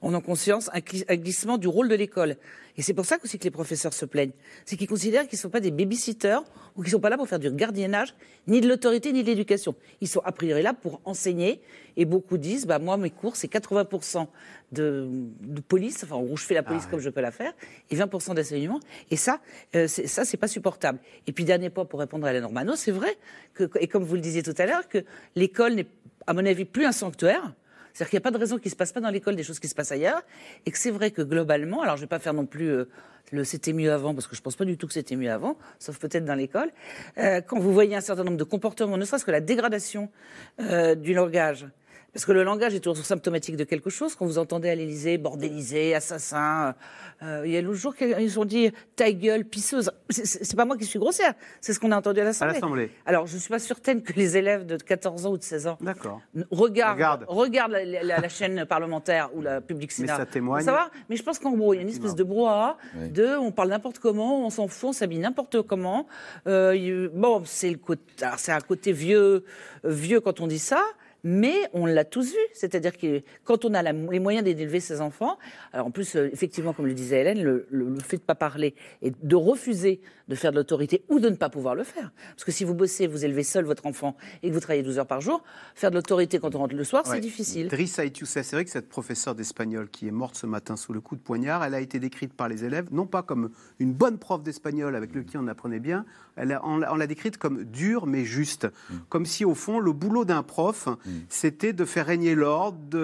en 0.02 0.14
ont 0.14 0.22
conscience, 0.22 0.70
un 0.74 1.16
glissement 1.16 1.58
du 1.58 1.68
rôle 1.68 1.88
de 1.90 1.96
l'école. 1.96 2.36
Et 2.78 2.82
c'est 2.82 2.94
pour 2.94 3.06
ça 3.06 3.18
aussi 3.24 3.40
que 3.40 3.44
les 3.44 3.52
professeurs 3.52 3.94
se 3.94 4.06
plaignent. 4.06 4.34
C'est 4.66 4.76
qu'ils 4.76 4.88
considèrent 4.88 5.28
qu'ils 5.28 5.38
ne 5.38 5.42
sont 5.42 5.50
pas 5.50 5.62
des 5.62 5.72
babysitters 5.72 6.42
ou 6.76 6.82
qu'ils 6.82 6.90
ne 6.90 6.98
sont 6.98 7.00
pas 7.00 7.10
là 7.10 7.18
pour 7.18 7.28
faire 7.28 7.40
du 7.40 7.50
gardiennage, 7.52 8.14
ni 8.48 8.60
de 8.60 8.68
l'autorité, 8.68 9.14
ni 9.14 9.24
de 9.24 9.28
l'éducation. 9.28 9.76
Ils 10.02 10.08
sont 10.08 10.22
a 10.26 10.32
priori 10.32 10.62
là 10.62 10.74
pour 10.74 11.00
enseigner. 11.06 11.62
Et 11.96 12.04
beaucoup 12.04 12.38
disent, 12.38 12.66
bah, 12.66 12.80
moi, 12.80 12.98
mes 12.98 13.10
cours, 13.10 13.38
c'est 13.38 13.52
80% 13.52 14.28
de, 14.74 15.08
de 15.40 15.62
police, 15.62 16.04
enfin, 16.04 16.16
en 16.16 16.24
gros, 16.24 16.36
je 16.36 16.44
fais 16.44 16.54
la 16.54 16.64
police 16.64 16.86
comme 16.88 17.00
je 17.00 17.10
peux 17.10 17.22
la 17.22 17.32
faire, 17.32 17.54
et 17.90 17.96
20% 17.96 18.36
d'enseignement. 18.36 18.82
Et 19.10 19.16
ça, 19.16 19.40
euh, 19.76 19.88
ça, 19.88 20.26
c'est 20.26 20.36
pas 20.36 20.50
supportable. 20.50 21.00
Et 21.28 21.32
puis, 21.32 21.46
dernier 21.46 21.70
point 21.70 21.86
pour 21.86 22.00
répondre 22.02 22.28
à 22.28 22.34
la 22.34 22.42
Normano, 22.42 22.76
c'est 22.76 22.92
vrai 22.92 23.18
que, 23.54 23.70
et 23.80 23.88
comme 23.88 24.04
vous 24.04 24.16
le 24.16 24.22
disiez 24.22 24.44
tout 24.44 24.56
à 24.58 24.66
l'heure, 24.66 24.90
que 24.90 25.06
l'école 25.36 25.76
n'est, 25.76 25.88
à 26.28 26.34
mon 26.34 26.46
avis, 26.46 26.66
plus 26.66 26.86
un 26.86 26.92
sanctuaire. 26.92 27.54
C'est-à-dire 27.96 28.10
qu'il 28.10 28.18
n'y 28.18 28.24
a 28.24 28.28
pas 28.30 28.32
de 28.32 28.38
raison 28.38 28.58
qu'il 28.58 28.68
ne 28.68 28.72
se 28.72 28.76
passe 28.76 28.92
pas 28.92 29.00
dans 29.00 29.10
l'école 29.10 29.38
des 29.38 29.44
choses 29.44 29.58
qui 29.58 29.70
se 29.70 29.74
passent 29.74 29.94
ailleurs. 29.94 30.22
Et 30.66 30.72
que 30.72 30.78
c'est 30.78 30.92
vrai 30.92 31.12
que 31.12 31.22
globalement, 31.22 31.82
alors 31.82 31.96
je 31.96 32.02
ne 32.02 32.06
vais 32.08 32.10
pas 32.10 32.20
faire 32.20 32.34
non 32.34 32.46
plus 32.46 32.68
euh, 32.68 32.90
le 33.32 33.46
c'était 33.46 33.72
mieux 33.72 33.94
avant, 33.94 34.14
parce 34.14 34.28
que 34.28 34.36
je 34.36 34.42
ne 34.42 34.44
pense 34.44 34.58
pas 34.58 34.66
du 34.66 34.78
tout 34.78 34.86
que 34.86 34.92
c'était 34.92 35.16
mieux 35.16 35.32
avant, 35.32 35.58
sauf 35.80 35.98
peut-être 35.98 36.26
dans 36.26 36.36
l'école. 36.36 36.72
Euh, 37.18 37.40
quand 37.40 37.58
vous 37.58 37.72
voyez 37.72 37.96
un 37.96 38.02
certain 38.02 38.26
nombre 38.26 38.36
de 38.36 38.44
comportements, 38.44 38.98
ne 38.98 39.06
serait-ce 39.06 39.24
que 39.24 39.32
la 39.32 39.40
dégradation 39.40 40.10
euh, 40.60 40.96
du 40.96 41.14
langage, 41.14 41.68
parce 42.16 42.24
que 42.24 42.32
le 42.32 42.44
langage 42.46 42.74
est 42.74 42.80
toujours 42.80 43.06
symptomatique 43.06 43.58
de 43.58 43.66
quelque 43.66 43.90
chose. 43.90 44.16
Quand 44.16 44.26
vous 44.26 44.38
entendez 44.38 44.70
à 44.70 44.76
l'Élysée 44.76 45.18
bordélisé, 45.18 45.94
assassin, 45.96 46.74
euh, 47.22 47.44
il 47.46 47.52
y 47.52 47.58
a 47.58 47.62
l'autre 47.62 47.78
jour 47.78 47.94
qu'ils 47.94 48.40
ont 48.40 48.46
dit 48.46 48.72
ta 48.96 49.12
gueule, 49.12 49.44
pisseuse. 49.44 49.92
C'est- 50.10 50.56
pas 50.56 50.64
moi 50.64 50.78
qui 50.78 50.86
suis 50.86 50.98
grossière, 50.98 51.34
c'est 51.60 51.74
ce 51.74 51.80
qu'on 51.82 51.92
a 51.92 51.98
entendu 51.98 52.22
à 52.22 52.24
l'Assemblée. 52.24 52.54
l'Assemblée. 52.54 52.92
Alors 53.06 53.28
je 53.28 53.36
ne 53.36 53.40
suis 53.42 53.50
pas 53.50 53.60
certaine 53.60 54.02
que 54.02 54.14
les 54.14 54.38
élèves 54.38 54.66
de 54.66 54.78
14 54.78 55.26
ans 55.26 55.32
ou 55.32 55.38
de 55.38 55.44
16 55.44 55.68
ans 55.68 55.78
D'accord. 55.82 56.22
Regarde, 56.52 56.96
Regarde. 56.96 57.26
regarde, 57.28 57.72
la, 57.74 57.84
la- 57.84 58.20
la 58.22 58.30
chaîne 58.30 58.66
parlementaire 58.66 59.30
ou 59.34 59.42
la 59.42 59.60
Public 59.60 59.92
Mais 60.00 60.08
ça 60.08 60.26
témoigne. 60.26 60.64
Savoir, 60.64 60.90
mais 61.10 61.18
je 61.18 61.24
pense 61.24 61.38
qu'en 61.38 61.52
gros, 61.52 61.74
il 61.74 61.78
y 61.78 61.80
a 61.80 61.82
une 61.82 61.90
espèce 61.90 62.16
de 62.16 62.24
brouhaha 62.24 62.78
de 63.12 63.36
on 63.36 63.52
parle 63.52 63.68
n'importe 63.72 64.00
comment, 64.00 64.46
on 64.46 64.50
s'en 64.50 64.70
fout, 64.70 64.90
on 64.92 64.94
s'habille 64.94 65.20
n'importe 65.20 65.62
comment. 65.64 66.08
Euh, 66.48 67.10
bon, 67.14 67.42
c'est 67.44 67.70
le 67.72 67.78
côté, 67.78 68.02
c'est 68.38 68.54
un 68.54 68.62
côté 68.62 68.94
vieux, 68.94 69.44
vieux 69.84 70.22
quand 70.22 70.40
on 70.40 70.48
dit 70.48 70.60
ça. 70.60 70.82
Mais 71.28 71.56
on 71.74 71.88
l'a 71.88 72.06
tous 72.06 72.34
vu, 72.34 72.40
c'est-à-dire 72.54 72.96
que 72.96 73.24
quand 73.44 73.66
on 73.66 73.74
a 73.74 73.82
les 73.82 74.20
moyens 74.20 74.46
d'élever 74.46 74.80
ses 74.80 75.02
enfants, 75.02 75.40
alors 75.74 75.88
en 75.88 75.92
plus, 75.92 76.16
euh, 76.16 76.30
effectivement, 76.32 76.72
comme 76.72 76.86
le 76.86 76.94
disait 76.94 77.22
Hélène, 77.22 77.42
le 77.42 77.96
fait 78.00 78.18
de 78.18 78.22
ne 78.22 78.26
pas 78.28 78.36
parler 78.36 78.76
et 79.02 79.12
de 79.24 79.36
refuser 79.36 80.02
de 80.28 80.36
faire 80.36 80.52
de 80.52 80.58
l'autorité 80.58 81.04
ou 81.10 81.20
de 81.20 81.30
ne 81.30 81.36
pas 81.36 81.50
pouvoir 81.50 81.76
le 81.76 81.84
faire. 81.84 82.12
Parce 82.32 82.44
que 82.44 82.52
si 82.52 82.64
vous 82.64 82.74
bossez, 82.74 83.06
vous 83.08 83.26
élevez 83.26 83.44
seul 83.44 83.66
votre 83.66 83.86
enfant 83.86 84.16
et 84.42 84.50
que 84.50 84.54
vous 84.54 84.60
travaillez 84.60 84.82
12 84.84 84.98
heures 85.00 85.06
par 85.08 85.22
jour, 85.22 85.44
faire 85.76 85.92
de 85.92 85.96
l'autorité 85.96 86.40
quand 86.40 86.56
on 86.56 86.60
rentre 86.60 86.76
le 86.76 86.84
soir, 86.84 87.04
c'est 87.06 87.20
difficile. 87.22 87.68
Drissa 87.68 88.06
Itioussé, 88.06 88.42
c'est 88.44 88.56
vrai 88.56 88.66
que 88.66 88.72
cette 88.72 88.90
professeure 88.90 89.36
d'espagnol 89.36 89.88
qui 89.90 90.08
est 90.08 90.12
morte 90.12 90.36
ce 90.36 90.48
matin 90.48 90.76
sous 90.76 90.94
le 90.94 91.02
coup 91.02 91.16
de 91.16 91.22
poignard, 91.22 91.64
elle 91.64 91.74
a 91.76 91.80
été 91.80 92.00
décrite 92.00 92.34
par 92.34 92.48
les 92.50 92.64
élèves, 92.64 92.88
non 92.92 93.06
pas 93.06 93.22
comme 93.22 93.52
une 93.80 93.94
bonne 93.94 94.18
prof 94.18 94.42
d'espagnol 94.44 94.96
avec 94.96 95.14
lequel 95.14 95.42
on 95.42 95.48
apprenait 95.48 95.80
bien, 95.80 96.06
elle 96.38 96.52
a- 96.52 96.62
on 96.66 96.78
l'a 96.78 96.92
on 96.92 96.96
l'a 96.98 97.08
décrite 97.08 97.38
comme 97.38 97.64
dure 97.64 98.08
mais 98.08 98.26
juste. 98.26 98.68
Comme 99.10 99.26
si 99.26 99.46
au 99.46 99.54
fond, 99.56 99.80
le 99.80 99.92
boulot 99.94 100.26
d'un 100.26 100.44
prof, 100.44 100.88
c'était 101.30 101.74
de 101.74 101.86
faire 101.86 102.06
régner 102.08 102.36
l'ordre 102.36 102.98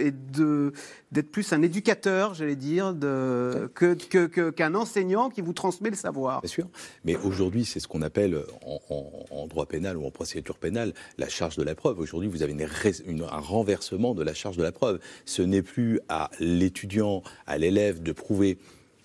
et 0.00 0.10
de- 0.10 0.72
d'être 1.12 1.30
plus 1.30 1.52
un 1.52 1.62
éducateur, 1.62 2.34
j'allais 2.34 2.56
dire, 2.56 2.92
de- 2.94 3.70
que- 3.74 3.94
que- 3.94 4.26
que- 4.26 4.50
qu'un 4.50 4.74
enseignant 4.74 5.30
qui 5.30 5.40
vous 5.40 5.52
transmet 5.52 5.90
le 5.90 5.96
savoir. 5.96 6.40
Mais 7.04 7.16
aujourd'hui, 7.16 7.64
c'est 7.64 7.80
ce 7.80 7.88
qu'on 7.88 8.02
appelle 8.02 8.38
en, 8.62 9.46
droit 9.46 9.66
pénal 9.66 9.96
ou 9.96 10.06
en 10.06 10.10
procédure 10.10 10.58
pénale 10.58 10.92
la 11.18 11.28
charge 11.28 11.56
de 11.56 11.62
la 11.62 11.74
preuve. 11.74 11.98
Aujourd'hui, 12.00 12.28
vous 12.28 12.42
avez 12.42 12.54
un 12.54 13.40
renversement 13.40 14.14
de 14.14 14.22
la 14.22 14.34
charge 14.34 14.56
de 14.56 14.62
la 14.62 14.72
preuve. 14.72 15.00
Ce 15.24 15.42
n'est 15.42 15.62
plus 15.62 16.00
à 16.08 16.30
l'étudiant, 16.40 17.22
à 17.46 17.58
l'élève 17.58 18.02
de 18.02 18.12
prouver 18.12 18.58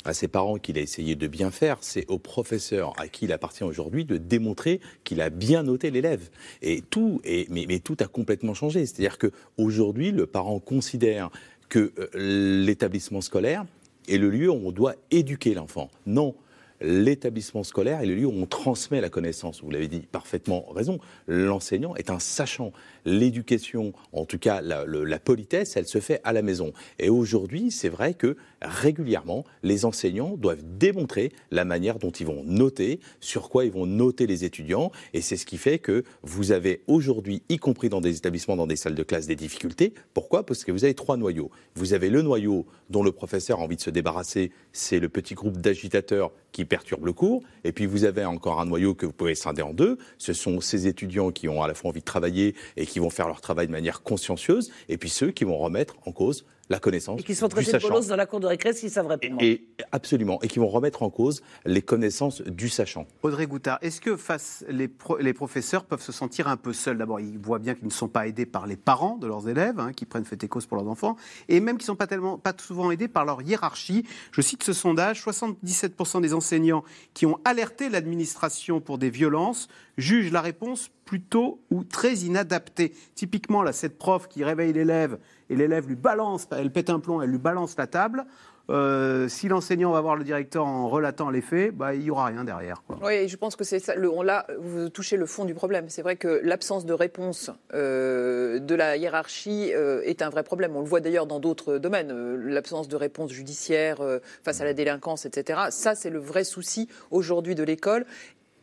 à 0.03 0.13
ses 0.13 0.27
parents 0.27 0.57
qu'il 0.57 0.77
a 0.77 0.81
essayé 0.81 1.15
de 1.15 1.27
bien 1.27 1.51
faire, 1.51 1.77
c'est 1.81 2.09
au 2.09 2.17
professeur 2.17 2.93
à 2.99 3.07
qui 3.07 3.25
il 3.25 3.31
appartient 3.31 3.63
aujourd'hui 3.63 4.03
de 4.03 4.17
démontrer 4.17 4.81
qu'il 5.03 5.21
a 5.21 5.29
bien 5.29 5.63
noté 5.63 5.91
l'élève. 5.91 6.29
Et 6.61 6.81
tout, 6.81 7.21
mais 7.49 7.79
tout 7.79 7.97
a 7.99 8.07
complètement 8.07 8.53
changé. 8.53 8.85
C'est-à-dire 8.85 9.17
que 9.17 9.31
aujourd'hui, 9.57 10.11
le 10.11 10.25
parent 10.25 10.59
considère 10.59 11.29
que 11.69 11.93
euh, 11.97 12.65
l'établissement 12.65 13.21
scolaire 13.21 13.65
est 14.07 14.17
le 14.17 14.29
lieu 14.29 14.49
où 14.49 14.67
on 14.67 14.71
doit 14.71 14.95
éduquer 15.11 15.53
l'enfant. 15.53 15.89
Non, 16.05 16.35
l'établissement 16.81 17.63
scolaire 17.63 18.01
est 18.01 18.05
le 18.05 18.15
lieu 18.15 18.25
où 18.25 18.33
on 18.33 18.45
transmet 18.45 19.01
la 19.01 19.09
connaissance. 19.09 19.61
Vous 19.63 19.71
l'avez 19.71 19.87
dit 19.87 20.01
parfaitement 20.01 20.65
raison. 20.71 20.99
L'enseignant 21.27 21.95
est 21.95 22.09
un 22.09 22.19
sachant. 22.19 22.71
L'éducation, 23.05 23.93
en 24.13 24.25
tout 24.25 24.39
cas 24.39 24.61
la, 24.61 25.19
politesse, 25.19 25.75
elle 25.75 25.87
se 25.87 25.99
fait 25.99 26.21
à 26.23 26.33
la 26.33 26.41
maison. 26.41 26.73
Et 26.99 27.09
aujourd'hui, 27.09 27.71
c'est 27.71 27.89
vrai 27.89 28.13
que 28.13 28.37
régulièrement, 28.61 29.43
les 29.63 29.85
enseignants 29.85 30.37
doivent 30.37 30.63
démontrer 30.63 31.31
la 31.51 31.65
manière 31.65 31.99
dont 31.99 32.11
ils 32.11 32.25
vont 32.25 32.43
noter, 32.45 32.99
sur 33.19 33.49
quoi 33.49 33.65
ils 33.65 33.71
vont 33.71 33.85
noter 33.85 34.27
les 34.27 34.45
étudiants. 34.45 34.91
Et 35.13 35.21
c'est 35.21 35.37
ce 35.37 35.45
qui 35.45 35.57
fait 35.57 35.79
que 35.79 36.03
vous 36.23 36.51
avez 36.51 36.81
aujourd'hui, 36.87 37.43
y 37.49 37.57
compris 37.57 37.89
dans 37.89 38.01
des 38.01 38.17
établissements, 38.17 38.55
dans 38.55 38.67
des 38.67 38.75
salles 38.75 38.95
de 38.95 39.03
classe, 39.03 39.27
des 39.27 39.35
difficultés. 39.35 39.93
Pourquoi? 40.13 40.45
Parce 40.45 40.63
que 40.63 40.71
vous 40.71 40.83
avez 40.83 40.93
trois 40.93 41.17
noyaux. 41.17 41.51
Vous 41.75 41.93
avez 41.93 42.09
le 42.09 42.21
noyau 42.21 42.65
dont 42.89 43.03
le 43.03 43.11
professeur 43.11 43.59
a 43.59 43.63
envie 43.63 43.77
de 43.77 43.81
se 43.81 43.89
débarrasser, 43.89 44.51
c'est 44.73 44.99
le 44.99 45.09
petit 45.09 45.33
groupe 45.33 45.57
d'agitateurs 45.57 46.31
qui 46.51 46.65
perturbe 46.65 47.05
le 47.05 47.13
cours. 47.13 47.43
Et 47.63 47.71
puis 47.71 47.85
vous 47.85 48.03
avez 48.03 48.25
encore 48.25 48.59
un 48.59 48.65
noyau 48.65 48.93
que 48.93 49.05
vous 49.05 49.13
pouvez 49.13 49.35
scinder 49.35 49.61
en 49.61 49.73
deux. 49.73 49.97
Ce 50.17 50.33
sont 50.33 50.61
ces 50.61 50.87
étudiants 50.87 51.31
qui 51.31 51.47
ont 51.47 51.63
à 51.63 51.67
la 51.67 51.73
fois 51.73 51.89
envie 51.89 52.01
de 52.01 52.05
travailler 52.05 52.55
et 52.77 52.85
vont 52.99 53.10
faire 53.10 53.27
leur 53.27 53.41
travail 53.41 53.67
de 53.67 53.71
manière 53.71 54.01
consciencieuse. 54.01 54.71
Et 54.89 54.97
puis 54.97 55.10
ceux 55.10 55.32
qui 55.32 55.43
vont 55.43 55.58
remettre 55.58 55.95
en 56.06 56.12
cause 56.12 56.45
la 56.71 56.79
connaissance 56.79 57.19
Et 57.19 57.23
qui 57.23 57.36
sont 57.36 57.47
traités 57.47 57.71
de 57.73 57.77
bolos 57.77 58.07
dans 58.07 58.15
la 58.15 58.25
cour 58.25 58.39
de 58.39 58.47
récré 58.47 58.73
s'ils 58.73 58.89
savent 58.89 59.07
répondre. 59.07 59.38
Et 59.41 59.65
absolument, 59.91 60.41
et 60.41 60.47
qui 60.47 60.57
vont 60.60 60.67
remettre 60.67 61.03
en 61.03 61.10
cause 61.10 61.41
les 61.65 61.81
connaissances 61.81 62.41
du 62.41 62.69
sachant. 62.69 63.05
Audrey 63.23 63.45
Goutard, 63.45 63.77
est-ce 63.81 64.01
que 64.01 64.15
face 64.15 64.65
les, 64.69 64.88
pro- 64.88 65.17
les 65.17 65.34
professeurs 65.34 65.84
peuvent 65.86 66.01
se 66.01 66.12
sentir 66.12 66.47
un 66.47 66.57
peu 66.57 66.73
seuls? 66.73 66.97
D'abord, 66.97 67.19
ils 67.19 67.38
voient 67.38 67.60
bien 67.60 67.75
qu'ils 67.75 67.86
ne 67.86 67.91
sont 67.91 68.07
pas 68.07 68.27
aidés 68.27 68.45
par 68.45 68.65
les 68.67 68.77
parents 68.77 69.17
de 69.17 69.27
leurs 69.27 69.47
élèves, 69.49 69.79
hein, 69.79 69.91
qui 69.93 70.05
prennent 70.05 70.25
fait 70.25 70.43
et 70.43 70.47
cause 70.47 70.65
pour 70.65 70.77
leurs 70.77 70.88
enfants, 70.88 71.15
et 71.49 71.60
même 71.60 71.77
qu'ils 71.77 71.84
ne 71.84 71.88
sont 71.88 71.95
pas 71.95 72.07
tellement, 72.07 72.38
pas 72.38 72.53
souvent 72.57 72.89
aidés 72.89 73.07
par 73.07 73.25
leur 73.25 73.41
hiérarchie. 73.41 74.05
Je 74.31 74.41
cite 74.41 74.63
ce 74.63 74.73
sondage 74.73 75.21
77% 75.23 76.21
des 76.21 76.34
enseignants 76.34 76.84
qui 77.13 77.25
ont 77.25 77.39
alerté 77.45 77.89
l'administration 77.89 78.79
pour 78.81 78.97
des 78.97 79.10
violences 79.10 79.67
jugent 79.97 80.31
la 80.31 80.41
réponse 80.41 80.89
plutôt 81.05 81.60
ou 81.69 81.84
très 81.84 82.19
inadaptée. 82.19 82.93
Typiquement, 83.15 83.62
là, 83.62 83.73
cette 83.73 83.97
prof 83.97 84.27
qui 84.29 84.43
réveille 84.45 84.71
l'élève 84.71 85.17
et 85.51 85.55
l'élève 85.55 85.87
lui 85.87 85.95
balance, 85.95 86.47
elle 86.57 86.71
pète 86.71 86.89
un 86.89 86.99
plomb, 86.99 87.21
elle 87.21 87.29
lui 87.29 87.37
balance 87.37 87.75
la 87.77 87.85
table. 87.85 88.25
Euh, 88.69 89.27
si 89.27 89.49
l'enseignant 89.49 89.91
va 89.91 89.99
voir 89.99 90.15
le 90.15 90.23
directeur 90.23 90.65
en 90.65 90.87
relatant 90.87 91.29
les 91.29 91.41
faits, 91.41 91.75
bah, 91.75 91.93
il 91.93 92.01
n'y 92.01 92.09
aura 92.09 92.27
rien 92.27 92.45
derrière. 92.45 92.81
Oui, 93.03 93.27
je 93.27 93.35
pense 93.35 93.57
que 93.57 93.65
c'est 93.65 93.79
ça. 93.79 93.95
Le, 93.95 94.09
on 94.09 94.21
l'a, 94.21 94.47
vous 94.59 94.87
touchez 94.87 95.17
le 95.17 95.25
fond 95.25 95.43
du 95.43 95.53
problème. 95.53 95.89
C'est 95.89 96.01
vrai 96.01 96.15
que 96.15 96.39
l'absence 96.43 96.85
de 96.85 96.93
réponse 96.93 97.51
euh, 97.73 98.59
de 98.59 98.75
la 98.75 98.95
hiérarchie 98.95 99.73
euh, 99.73 100.01
est 100.03 100.21
un 100.21 100.29
vrai 100.29 100.43
problème. 100.43 100.73
On 100.77 100.79
le 100.79 100.87
voit 100.87 101.01
d'ailleurs 101.01 101.25
dans 101.25 101.41
d'autres 101.41 101.79
domaines. 101.79 102.13
L'absence 102.47 102.87
de 102.87 102.95
réponse 102.95 103.31
judiciaire 103.31 103.99
face 104.43 104.61
à 104.61 104.63
la 104.63 104.73
délinquance, 104.73 105.25
etc. 105.25 105.63
Ça, 105.69 105.93
c'est 105.93 106.09
le 106.09 106.19
vrai 106.19 106.45
souci 106.45 106.87
aujourd'hui 107.09 107.55
de 107.55 107.63
l'école. 107.63 108.05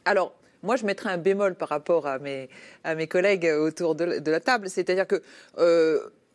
Alors. 0.04 0.32
Moi, 0.64 0.74
je 0.74 0.84
mettrais 0.84 1.10
un 1.10 1.18
bémol 1.18 1.54
par 1.54 1.68
rapport 1.68 2.08
à 2.08 2.18
mes, 2.18 2.48
collègues 3.06 3.48
autour 3.60 3.94
de, 3.94 4.28
la 4.28 4.40
table. 4.40 4.68
C'est-à-dire 4.68 5.06
que 5.06 5.22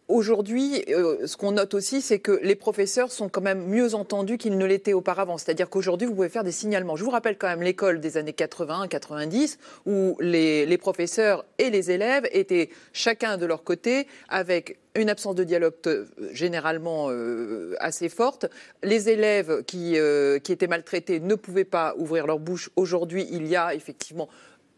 Aujourd'hui, 0.09 0.83
euh, 0.89 1.25
ce 1.27 1.37
qu'on 1.37 1.53
note 1.53 1.73
aussi, 1.73 2.01
c'est 2.01 2.19
que 2.19 2.37
les 2.43 2.55
professeurs 2.55 3.09
sont 3.09 3.29
quand 3.29 3.41
même 3.41 3.65
mieux 3.65 3.95
entendus 3.95 4.37
qu'ils 4.37 4.57
ne 4.57 4.65
l'étaient 4.65 4.91
auparavant. 4.91 5.37
C'est-à-dire 5.37 5.69
qu'aujourd'hui, 5.69 6.07
vous 6.07 6.13
pouvez 6.13 6.27
faire 6.27 6.43
des 6.43 6.51
signalements. 6.51 6.97
Je 6.97 7.05
vous 7.05 7.09
rappelle 7.09 7.37
quand 7.37 7.47
même 7.47 7.63
l'école 7.63 8.01
des 8.01 8.17
années 8.17 8.33
80-90, 8.33 9.57
où 9.85 10.17
les, 10.19 10.77
professeurs 10.77 11.45
et 11.57 11.69
les 11.69 11.89
élèves 11.89 12.27
étaient 12.33 12.69
chacun 12.91 13.37
de 13.37 13.45
leur 13.45 13.63
côté, 13.63 14.07
avec 14.27 14.77
une 14.95 15.09
absence 15.09 15.35
de 15.35 15.45
dialogue 15.45 15.73
euh, 15.87 16.05
généralement 16.33 17.07
euh, 17.09 17.73
assez 17.79 18.09
forte. 18.09 18.45
Les 18.83 19.09
élèves 19.09 19.63
qui, 19.63 19.95
qui 20.43 20.51
étaient 20.51 20.67
maltraités 20.67 21.21
ne 21.21 21.35
pouvaient 21.35 21.63
pas 21.63 21.95
ouvrir 21.97 22.27
leur 22.27 22.39
bouche. 22.39 22.69
Aujourd'hui, 22.75 23.25
il 23.31 23.47
y 23.47 23.55
a 23.55 23.73
effectivement 23.73 24.27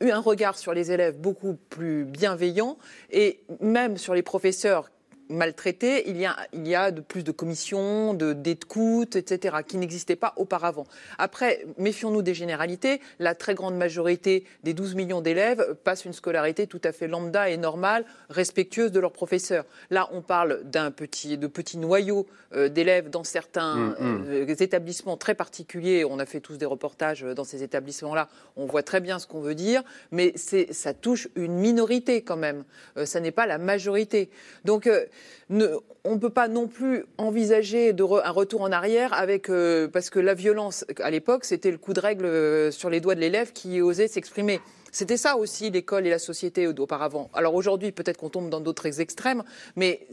eu 0.01 0.11
un 0.11 0.19
regard 0.19 0.57
sur 0.57 0.73
les 0.73 0.91
élèves 0.91 1.17
beaucoup 1.17 1.57
plus 1.69 2.05
bienveillant 2.05 2.77
et 3.11 3.39
même 3.61 3.97
sur 3.97 4.13
les 4.13 4.21
professeurs 4.21 4.91
maltraités, 5.29 6.09
il 6.09 6.17
y 6.17 6.25
a, 6.25 6.35
il 6.53 6.67
y 6.67 6.75
a 6.75 6.91
de 6.91 7.01
plus 7.01 7.23
de 7.23 7.31
commissions, 7.31 8.13
de 8.13 8.33
d'écoute, 8.33 9.15
etc., 9.15 9.57
qui 9.67 9.77
n'existaient 9.77 10.15
pas 10.15 10.33
auparavant. 10.37 10.85
Après, 11.17 11.65
méfions-nous 11.77 12.21
des 12.21 12.33
généralités. 12.33 13.01
La 13.19 13.35
très 13.35 13.55
grande 13.55 13.75
majorité 13.75 14.45
des 14.63 14.73
12 14.73 14.95
millions 14.95 15.21
d'élèves 15.21 15.75
passent 15.83 16.05
une 16.05 16.13
scolarité 16.13 16.67
tout 16.67 16.81
à 16.83 16.91
fait 16.91 17.07
lambda 17.07 17.49
et 17.49 17.57
normale, 17.57 18.05
respectueuse 18.29 18.91
de 18.91 18.99
leurs 18.99 19.11
professeurs. 19.11 19.65
Là, 19.89 20.09
on 20.11 20.21
parle 20.21 20.61
d'un 20.63 20.91
petit, 20.91 21.37
de 21.37 21.47
petits 21.47 21.77
noyaux 21.77 22.27
euh, 22.53 22.69
d'élèves 22.69 23.09
dans 23.09 23.23
certains 23.23 23.75
Mm, 23.75 23.95
mm. 23.99 24.25
euh, 24.29 24.55
établissements 24.55 25.17
très 25.17 25.35
particuliers. 25.35 26.05
On 26.05 26.19
a 26.19 26.25
fait 26.25 26.39
tous 26.39 26.57
des 26.57 26.65
reportages 26.65 27.21
dans 27.21 27.43
ces 27.43 27.63
établissements-là. 27.63 28.29
On 28.55 28.65
voit 28.65 28.83
très 28.83 29.01
bien 29.01 29.19
ce 29.19 29.27
qu'on 29.27 29.41
veut 29.41 29.55
dire, 29.55 29.83
mais 30.11 30.33
ça 30.37 30.93
touche 30.93 31.27
une 31.35 31.53
minorité 31.53 32.21
quand 32.21 32.37
même. 32.37 32.63
Euh, 32.97 33.05
ça 33.05 33.19
n'est 33.19 33.31
pas 33.31 33.45
la 33.45 33.57
majorité. 33.57 34.29
Donc, 34.63 34.87
euh, 34.87 35.05
ne- 35.49 35.69
on 36.03 36.15
ne 36.15 36.19
peut 36.19 36.29
pas 36.29 36.47
non 36.47 36.67
plus 36.67 37.05
envisager 37.17 37.93
de 37.93 38.03
re- 38.03 38.21
un 38.23 38.31
retour 38.31 38.61
en 38.61 38.71
arrière 38.71 39.13
avec 39.13 39.49
euh, 39.49 39.87
parce 39.87 40.09
que 40.09 40.19
la 40.19 40.33
violence 40.33 40.85
à 41.01 41.11
l'époque 41.11 41.45
c'était 41.45 41.71
le 41.71 41.77
coup 41.77 41.93
de 41.93 41.99
règle 41.99 42.25
euh, 42.25 42.71
sur 42.71 42.89
les 42.89 42.99
doigts 43.01 43.15
de 43.15 43.19
l'élève 43.21 43.51
qui 43.53 43.81
osait 43.81 44.07
s'exprimer. 44.07 44.59
C'était 44.91 45.17
ça 45.17 45.35
aussi 45.37 45.69
l'école 45.71 46.07
et 46.07 46.09
la 46.09 46.19
société 46.19 46.67
auparavant. 46.67 47.29
Alors 47.33 47.53
aujourd'hui 47.55 47.91
peut-être 47.91 48.17
qu'on 48.17 48.29
tombe 48.29 48.49
dans 48.49 48.61
d'autres 48.61 49.01
extrêmes, 49.01 49.43
mais 49.75 50.07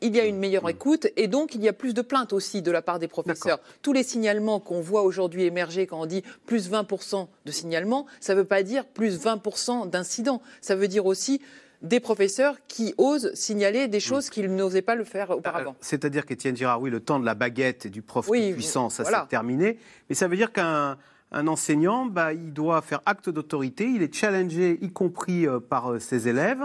il 0.00 0.14
y 0.14 0.20
a 0.20 0.24
une 0.24 0.38
meilleure 0.38 0.68
écoute 0.68 1.08
et 1.16 1.26
donc 1.26 1.56
il 1.56 1.60
y 1.62 1.66
a 1.68 1.72
plus 1.72 1.92
de 1.92 2.02
plaintes 2.02 2.32
aussi 2.32 2.62
de 2.62 2.70
la 2.70 2.82
part 2.82 3.00
des 3.00 3.08
professeurs. 3.08 3.58
Tous 3.82 3.92
les 3.92 4.04
signalements 4.04 4.60
qu'on 4.60 4.80
voit 4.80 5.02
aujourd'hui 5.02 5.42
émerger 5.44 5.86
quand 5.88 6.00
on 6.00 6.06
dit 6.06 6.22
plus 6.46 6.70
20% 6.70 7.26
de 7.44 7.50
signalements, 7.50 8.06
ça 8.20 8.34
ne 8.34 8.38
veut 8.38 8.44
pas 8.46 8.62
dire 8.62 8.84
plus 8.86 9.18
20% 9.18 9.90
d'incidents. 9.90 10.40
Ça 10.60 10.76
veut 10.76 10.86
dire 10.86 11.04
aussi 11.04 11.42
des 11.82 12.00
professeurs 12.00 12.56
qui 12.66 12.94
osent 12.98 13.32
signaler 13.34 13.86
des 13.88 14.00
choses 14.00 14.30
qu'ils 14.30 14.52
n'osaient 14.54 14.82
pas 14.82 14.94
le 14.96 15.04
faire 15.04 15.30
auparavant. 15.30 15.76
C'est-à-dire 15.80 16.26
qu'Étienne 16.26 16.56
Girard, 16.56 16.80
oui, 16.80 16.90
le 16.90 17.00
temps 17.00 17.20
de 17.20 17.24
la 17.26 17.34
baguette 17.34 17.86
et 17.86 17.90
du 17.90 18.02
prof 18.02 18.28
Oui, 18.28 18.52
puissant, 18.52 18.88
ça 18.90 19.04
voilà. 19.04 19.20
c'est 19.22 19.28
terminé. 19.28 19.78
Mais 20.08 20.14
ça 20.14 20.26
veut 20.28 20.36
dire 20.36 20.52
qu'un 20.52 20.96
un 21.30 21.46
enseignant, 21.46 22.06
bah, 22.06 22.32
il 22.32 22.54
doit 22.54 22.80
faire 22.80 23.02
acte 23.04 23.28
d'autorité, 23.28 23.84
il 23.86 24.02
est 24.02 24.14
challengé, 24.14 24.78
y 24.80 24.90
compris 24.90 25.46
euh, 25.46 25.60
par 25.60 25.92
euh, 25.92 25.98
ses 25.98 26.26
élèves, 26.26 26.62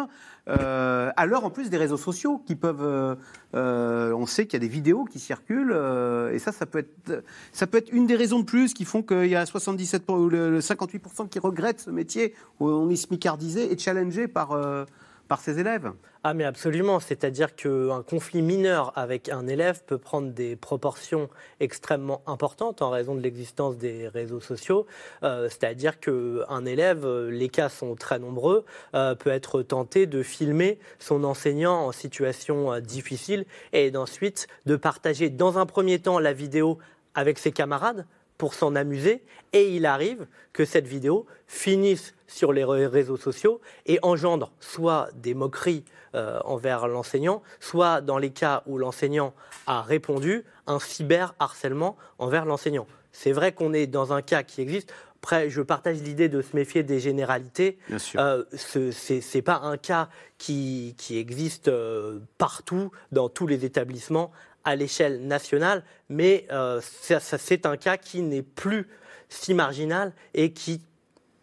euh, 0.48 1.12
à 1.18 1.26
l'heure 1.26 1.44
en 1.44 1.50
plus 1.50 1.70
des 1.70 1.76
réseaux 1.76 1.98
sociaux 1.98 2.42
qui 2.48 2.56
peuvent. 2.56 2.82
euh, 2.82 3.16
euh, 3.56 4.14
on 4.14 4.26
sait 4.26 4.46
qu'il 4.46 4.54
y 4.54 4.64
a 4.64 4.66
des 4.66 4.72
vidéos 4.74 5.04
qui 5.04 5.20
circulent, 5.20 5.74
euh, 5.74 6.32
et 6.32 6.40
ça, 6.40 6.54
ça 6.54 6.66
peut, 6.66 6.80
être, 6.80 7.24
ça 7.52 7.68
peut 7.68 7.78
être 7.78 7.92
une 7.92 8.08
des 8.08 8.16
raisons 8.16 8.40
de 8.40 8.46
plus 8.46 8.74
qui 8.74 8.86
font 8.86 9.04
qu'il 9.04 9.26
y 9.28 9.36
a 9.36 9.46
77 9.46 10.10
ou 10.10 10.30
le, 10.30 10.50
le 10.50 10.60
58% 10.62 11.28
qui 11.28 11.40
regrettent 11.40 11.82
ce 11.82 11.90
métier 11.90 12.34
où 12.62 12.70
on 12.70 12.90
est 12.90 12.96
smicardisé 12.96 13.70
et 13.70 13.78
challengé 13.78 14.30
par, 14.30 14.54
euh, 14.54 14.86
par 15.28 15.40
ses 15.40 15.60
élèves. 15.60 15.92
Ah 16.26 16.34
mais 16.34 16.46
absolument, 16.46 17.02
c'est-à-dire 17.02 17.54
qu'un 17.54 18.02
conflit 18.02 18.42
mineur 18.42 18.94
avec 18.98 19.28
un 19.28 19.46
élève 19.48 19.84
peut 19.86 19.98
prendre 19.98 20.32
des 20.32 20.56
proportions 20.56 21.30
extrêmement 21.60 22.22
importantes 22.28 22.82
en 22.82 22.90
raison 22.90 23.14
de 23.14 23.20
l'existence 23.20 23.78
des 23.78 24.08
réseaux 24.08 24.40
sociaux. 24.40 24.86
Euh, 25.24 25.50
c'est-à-dire 25.50 26.00
qu'un 26.00 26.66
élève, 26.66 27.06
euh, 27.06 27.30
les 27.30 27.50
cas 27.50 27.68
sont 27.68 27.96
très 27.96 28.20
nombreux, 28.20 28.64
euh, 28.96 29.16
peut 29.16 29.32
être 29.32 29.64
tenté 29.64 30.06
de 30.06 30.24
filmer 30.24 30.80
son 31.00 31.26
enseignant 31.26 31.88
en 31.88 31.92
situation 31.92 32.80
difficile 32.80 33.46
et 33.74 33.92
d'ensuite 33.92 34.48
de 34.66 34.78
partager 34.78 35.30
dans 35.30 35.58
un 35.58 35.66
premier 35.66 36.00
temps 36.00 36.20
la 36.20 36.32
vidéo 36.32 36.78
avec 37.16 37.38
ses 37.38 37.52
camarades 37.52 38.06
pour 38.38 38.54
s'en 38.54 38.76
amuser 38.76 39.24
et 39.54 39.76
il 39.76 39.86
arrive 39.86 40.26
que 40.54 40.66
cette 40.66 40.88
vidéo 40.88 41.26
finisse 41.48 42.14
sur 42.28 42.52
les 42.54 42.64
ré- 42.64 42.88
réseaux 42.88 43.18
sociaux 43.18 43.62
et 43.86 44.00
engendre 44.02 44.52
soit 44.60 45.10
des 45.16 45.34
moqueries 45.34 45.86
euh, 46.16 46.40
envers 46.46 46.88
l'enseignant, 46.88 47.42
soit 47.60 48.02
dans 48.02 48.18
les 48.18 48.32
cas 48.32 48.64
où 48.66 48.78
l'enseignant 48.78 49.34
a 49.68 49.82
répondu, 49.82 50.44
un 50.68 50.80
cyberharcèlement 50.80 51.98
envers 52.20 52.46
l'enseignant. 52.46 52.88
C'est 53.12 53.32
vrai 53.32 53.52
qu'on 53.52 53.74
est 53.74 53.88
dans 53.88 54.14
un 54.14 54.22
cas 54.22 54.44
qui 54.44 54.62
existe. 54.62 54.92
Après, 55.22 55.50
je 55.50 55.62
partage 55.62 56.02
l'idée 56.02 56.28
de 56.28 56.42
se 56.42 56.56
méfier 56.56 56.84
des 56.84 57.00
généralités. 57.00 57.78
Bien 57.88 57.98
sûr. 58.00 58.20
Euh, 58.20 58.44
ce 58.58 59.38
n'est 59.38 59.42
pas 59.42 59.60
un 59.64 59.78
cas 59.78 60.10
qui, 60.38 60.96
qui 60.98 61.18
existe 61.18 61.70
euh, 61.70 62.20
partout, 62.38 62.92
dans 63.12 63.30
tous 63.30 63.48
les 63.48 63.64
établissements, 63.64 64.32
à 64.64 64.76
l'échelle 64.76 65.26
nationale, 65.26 65.84
mais 66.10 66.46
euh, 66.52 66.80
c'est 66.82 67.66
un 67.66 67.78
cas 67.78 67.98
qui 67.98 68.22
n'est 68.22 68.42
plus 68.42 68.88
si 69.30 69.54
marginal 69.54 70.14
et 70.34 70.54
qui 70.54 70.82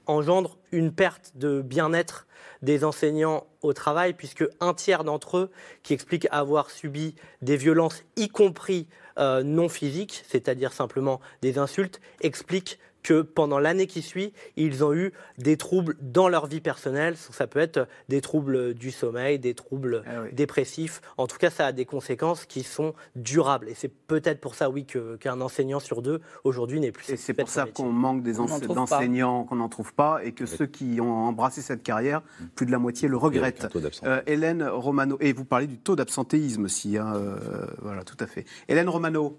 engendre 0.06 0.59
une 0.72 0.92
perte 0.92 1.33
de 1.37 1.61
bien-être 1.61 2.26
des 2.62 2.85
enseignants 2.85 3.46
au 3.62 3.72
travail, 3.72 4.12
puisque 4.14 4.44
un 4.61 4.74
tiers 4.74 5.04
d'entre 5.04 5.38
eux 5.38 5.50
qui 5.83 5.94
expliquent 5.94 6.28
avoir 6.30 6.70
subi 6.70 7.14
des 7.42 7.56
violences, 7.56 8.04
y 8.16 8.28
compris 8.28 8.87
euh, 9.18 9.42
non 9.42 9.68
physiques, 9.68 10.22
c'est-à-dire 10.28 10.72
simplement 10.72 11.20
des 11.42 11.59
insultes, 11.59 12.00
expliquent 12.20 12.78
que 13.02 13.22
pendant 13.22 13.58
l'année 13.58 13.86
qui 13.86 14.02
suit, 14.02 14.32
ils 14.56 14.84
ont 14.84 14.92
eu 14.92 15.12
des 15.38 15.56
troubles 15.56 15.96
dans 16.00 16.28
leur 16.28 16.46
vie 16.46 16.60
personnelle. 16.60 17.16
Ça 17.16 17.46
peut 17.46 17.58
être 17.60 17.88
des 18.08 18.20
troubles 18.20 18.74
du 18.74 18.90
sommeil, 18.90 19.38
des 19.38 19.54
troubles 19.54 20.02
dépressifs. 20.32 21.00
En 21.16 21.26
tout 21.26 21.38
cas, 21.38 21.50
ça 21.50 21.66
a 21.66 21.72
des 21.72 21.84
conséquences 21.84 22.44
qui 22.46 22.62
sont 22.62 22.94
durables. 23.16 23.68
Et 23.68 23.74
c'est 23.74 23.88
peut-être 23.92 24.40
pour 24.40 24.54
ça, 24.54 24.70
oui, 24.70 24.84
que- 24.84 25.16
qu'un 25.16 25.40
enseignant 25.40 25.80
sur 25.80 26.02
deux 26.02 26.20
aujourd'hui 26.44 26.80
n'est 26.80 26.92
plus. 26.92 27.08
Et 27.10 27.16
c'est 27.16 27.34
pour 27.34 27.48
ça 27.48 27.66
qu'on 27.74 27.90
manque 27.92 28.22
des 28.22 28.38
ense- 28.40 28.60
d'enseignants, 28.60 29.44
qu'on 29.44 29.56
n'en 29.56 29.68
trouve 29.68 29.94
pas, 29.94 30.20
et 30.24 30.32
que 30.32 30.46
ceux 30.46 30.66
qui 30.66 31.00
ont 31.00 31.12
embrassé 31.12 31.62
cette 31.62 31.82
carrière, 31.82 32.22
plus 32.54 32.66
de 32.66 32.70
la 32.70 32.78
moitié 32.78 33.08
le 33.08 33.16
regrettent. 33.16 33.66
Euh, 34.04 34.20
Hélène 34.26 34.62
Romano, 34.64 35.16
et 35.20 35.32
vous 35.32 35.44
parlez 35.44 35.66
du 35.66 35.78
taux 35.78 35.96
d'absentéisme 35.96 36.64
aussi, 36.64 36.96
hein, 36.98 37.12
euh, 37.16 37.66
voilà, 37.82 38.04
tout 38.04 38.16
à 38.20 38.26
fait. 38.26 38.44
Hélène 38.68 38.88
Romano. 38.88 39.38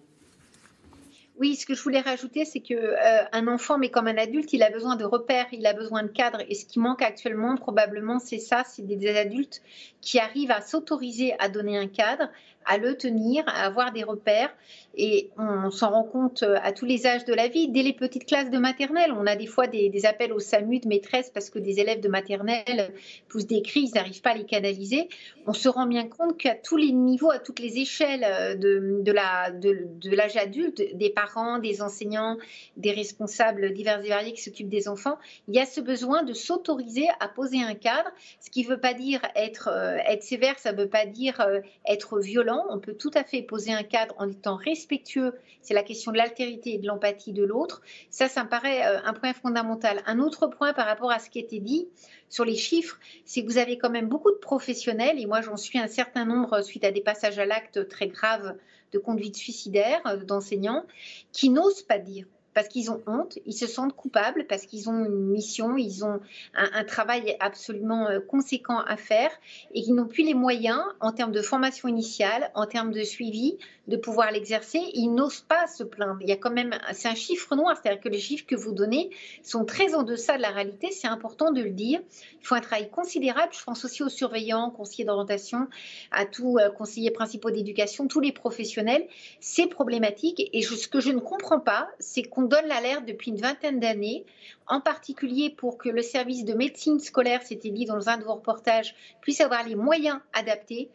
Oui, 1.42 1.56
ce 1.56 1.66
que 1.66 1.74
je 1.74 1.82
voulais 1.82 2.02
rajouter, 2.02 2.46
c'est 2.46 2.60
que 2.60 2.76
euh, 2.76 3.24
un 3.32 3.48
enfant, 3.48 3.80
mais 3.80 3.90
comme 3.90 4.06
un 4.06 4.18
adulte, 4.20 4.54
il 4.54 4.62
a 4.62 4.70
besoin 4.70 4.96
de 4.96 5.04
repères, 5.04 5.48
il 5.52 5.66
a 5.66 5.74
besoin 5.74 6.04
de 6.04 6.08
cadres. 6.08 6.44
Et 6.48 6.54
ce 6.54 6.68
qui 6.68 6.78
manque 6.78 7.02
actuellement, 7.02 7.56
probablement, 7.58 8.20
c'est 8.20 8.38
ça, 8.38 8.64
c'est 8.64 8.84
des, 8.84 8.96
des 8.96 9.18
adultes 9.18 9.64
qui 10.02 10.20
arrivent 10.20 10.52
à 10.52 10.62
s'autoriser 10.62 11.34
à 11.40 11.50
donner 11.50 11.80
un 11.80 11.88
cadre, 11.88 12.30
à 12.66 12.78
le 12.78 12.96
tenir, 12.96 13.44
à 13.48 13.66
avoir 13.66 13.92
des 13.92 14.04
repères. 14.04 14.54
Et 14.96 15.30
on 15.38 15.72
s'en 15.72 15.92
rend 15.92 16.04
compte 16.04 16.44
euh, 16.44 16.58
à 16.62 16.74
tous 16.74 16.86
les 16.86 17.08
âges 17.08 17.24
de 17.24 17.34
la 17.34 17.48
vie. 17.48 17.70
Dès 17.70 17.82
les 17.82 17.94
petites 17.94 18.26
classes 18.26 18.50
de 18.50 18.58
maternelle, 18.58 19.14
on 19.18 19.26
a 19.26 19.38
des 19.38 19.46
fois 19.46 19.68
des, 19.68 20.06
appels 20.06 20.34
au 20.34 20.40
SAMU 20.40 20.80
de 20.80 20.88
maîtresse 20.88 21.30
parce 21.30 21.50
que 21.50 21.60
des 21.60 21.80
élèves 21.80 22.02
de 22.02 22.10
maternelle 22.10 22.94
poussent 23.30 23.48
des 23.48 23.62
cris, 23.62 23.84
ils 23.84 23.96
n'arrivent 23.96 24.22
pas 24.22 24.32
à 24.32 24.36
les 24.36 24.46
canaliser. 24.46 25.08
On 25.48 25.54
se 25.54 25.70
rend 25.70 25.86
bien 25.86 26.08
compte 26.08 26.38
qu'à 26.38 26.56
tous 26.56 26.76
les 26.76 26.92
niveaux, 26.92 27.32
à 27.32 27.40
toutes 27.40 27.60
les 27.60 27.78
échelles 27.78 28.26
euh, 28.26 28.56
de, 28.56 29.12
l'âge 29.12 30.36
adulte, 30.36 30.82
des 30.94 31.10
parents, 31.10 31.60
des 31.60 31.82
enseignants, 31.82 32.38
des 32.76 32.92
responsables 32.92 33.74
divers 33.74 34.04
et 34.04 34.10
variés 34.10 34.34
qui 34.34 34.42
s'occupent 34.42 34.70
des 34.70 34.90
enfants, 34.90 35.18
il 35.48 35.56
y 35.56 35.60
a 35.60 35.66
ce 35.66 35.80
besoin 35.80 36.24
de 36.24 36.34
s'autoriser 36.34 37.08
à 37.22 37.30
poser 37.30 37.62
un 37.62 37.76
cadre, 37.76 38.10
ce 38.42 38.50
qui 38.50 38.64
ne 38.64 38.70
veut 38.70 38.80
pas 38.80 38.94
dire 38.94 39.22
être, 39.36 39.70
euh, 39.72 39.98
sévère, 40.20 40.60
ça 40.60 40.74
ne 40.74 40.78
veut 40.82 40.90
pas 40.90 41.06
dire 41.06 41.42
être 41.88 42.20
violent. 42.20 42.51
On 42.70 42.80
peut 42.80 42.94
tout 42.94 43.12
à 43.14 43.24
fait 43.24 43.42
poser 43.42 43.74
un 43.74 43.84
cadre 43.84 44.16
en 44.18 44.30
étant 44.30 44.56
respectueux. 44.56 45.36
C'est 45.62 45.74
la 45.74 45.84
question 45.84 46.12
de 46.12 46.18
l'altérité 46.18 46.74
et 46.74 46.78
de 46.78 46.88
l'empathie 46.88 47.34
de 47.34 47.44
l'autre. 47.44 47.82
Ça, 48.10 48.28
ça 48.28 48.44
me 48.44 48.50
paraît 48.50 48.86
euh, 48.86 49.00
un 49.04 49.14
point 49.14 49.34
fondamental. 49.34 50.02
Un 50.06 50.20
autre 50.20 50.48
point 50.48 50.74
par 50.74 50.86
rapport 50.86 51.12
à 51.12 51.20
ce 51.20 51.30
qui 51.30 51.40
a 51.40 51.42
été 51.42 51.60
dit 51.60 51.88
sur 52.30 52.46
les 52.46 52.56
chiffres, 52.56 53.00
c'est 53.26 53.44
que 53.44 53.48
vous 53.48 53.58
avez 53.58 53.78
quand 53.78 53.90
même 53.90 54.08
beaucoup 54.08 54.32
de 54.32 54.38
professionnels, 54.38 55.20
et 55.20 55.26
moi 55.26 55.42
j'en 55.42 55.58
suis 55.58 55.80
un 55.80 55.88
certain 55.88 56.26
nombre 56.26 56.62
suite 56.62 56.84
à 56.84 56.92
des 56.92 57.02
passages 57.02 57.40
à 57.40 57.46
l'acte 57.46 57.88
très 57.90 58.08
graves 58.08 58.56
de 58.94 59.00
conduite 59.00 59.36
suicidaire 59.36 60.02
d'enseignants, 60.26 60.86
qui 61.32 61.50
n'osent 61.50 61.84
pas 61.84 62.00
dire 62.00 62.26
parce 62.54 62.68
qu'ils 62.68 62.92
ont 62.92 63.02
honte, 63.08 63.40
ils 63.46 63.54
se 63.54 63.68
sentent 63.68 63.96
coupables, 63.96 64.46
parce 64.48 64.66
qu'ils 64.66 64.90
ont 64.90 65.06
une 65.06 65.28
mission, 65.28 65.78
ils 65.78 66.04
ont 66.04 66.20
un, 66.54 66.84
travail 66.84 67.36
absolument 67.40 68.08
euh, 68.08 68.20
conséquent 68.20 68.80
à 68.80 68.98
faire 68.98 69.32
et 69.74 69.82
qu'ils 69.82 69.96
n'ont 69.96 70.08
plus 70.08 70.24
les 70.24 70.34
moyens 70.34 70.82
en 71.00 71.12
termes 71.12 71.32
de 71.32 71.42
formation 71.42 71.88
initiale, 71.88 72.52
en 72.56 72.66
termes 72.66 72.92
de 72.92 73.04
suivi, 73.04 73.58
de 73.88 73.98
pouvoir 73.98 74.32
l'exercer. 74.32 74.80
Ils 74.94 75.10
n'osent 75.10 75.42
pas 75.42 75.68
se 75.68 75.84
plaindre. 75.84 76.18
Il 76.22 76.30
y 76.30 76.32
a 76.32 76.38
quand 76.38 76.52
même, 76.52 76.78
c'est 76.94 77.08
un 77.08 77.16
chiffre 77.16 77.56
noir, 77.56 77.76
c'est-à-dire 77.76 78.02
que 78.02 78.10
les 78.10 78.20
chiffres 78.20 78.46
que 78.46 78.56
vous 78.56 78.72
donnez 78.72 79.10
sont 79.44 79.66
très 79.66 79.96
en 79.96 80.04
deçà 80.04 80.38
de 80.38 80.42
la 80.42 80.50
réalité. 80.50 80.92
C'est 80.92 81.08
important 81.08 81.52
de 81.52 81.62
le 81.62 81.72
dire. 81.72 82.00
Il 82.40 82.46
faut 82.46 82.56
un 82.56 82.62
travail 82.62 82.90
considérable. 82.90 83.52
Je 83.58 83.64
pense 83.64 83.84
aussi 83.84 84.04
aux 84.04 84.10
surveillants, 84.10 84.70
conseillers 84.70 85.06
d'orientation, 85.06 85.68
à 86.12 86.26
tous 86.26 86.58
euh, 86.60 86.70
conseillers 86.70 87.12
principaux 87.12 87.52
d'éducation, 87.52 88.08
tous 88.08 88.20
les 88.20 88.32
professionnels. 88.32 89.08
C'est 89.40 89.68
problématique. 89.68 90.50
Et 90.54 90.62
ce 90.62 90.88
que 90.88 91.00
je 91.00 91.12
ne 91.12 91.20
comprends 91.20 91.60
pas, 91.60 91.90
c'est 92.00 92.24
qu'on 92.24 92.44
donne 92.44 92.68
l'alerte 92.68 93.06
depuis 93.06 93.32
une 93.32 93.42
vingtaine 93.42 93.80
d'années, 93.80 94.26
en 94.68 94.80
particulier 94.80 95.50
pour 95.50 95.78
que 95.78 95.90
le 95.90 96.02
service 96.02 96.46
de 96.46 96.54
médecine 96.54 97.00
scolaire, 97.00 97.42
c'était 97.44 97.70
dit 97.70 97.86
dans 97.86 98.10
un 98.10 98.18
de 98.18 98.24
vos 98.24 98.36
reportages, 98.36 98.96
puisse 99.22 99.42
avoir 99.42 99.68
les 99.68 99.76
moyens 99.76 100.20
adaptés, 100.34 100.90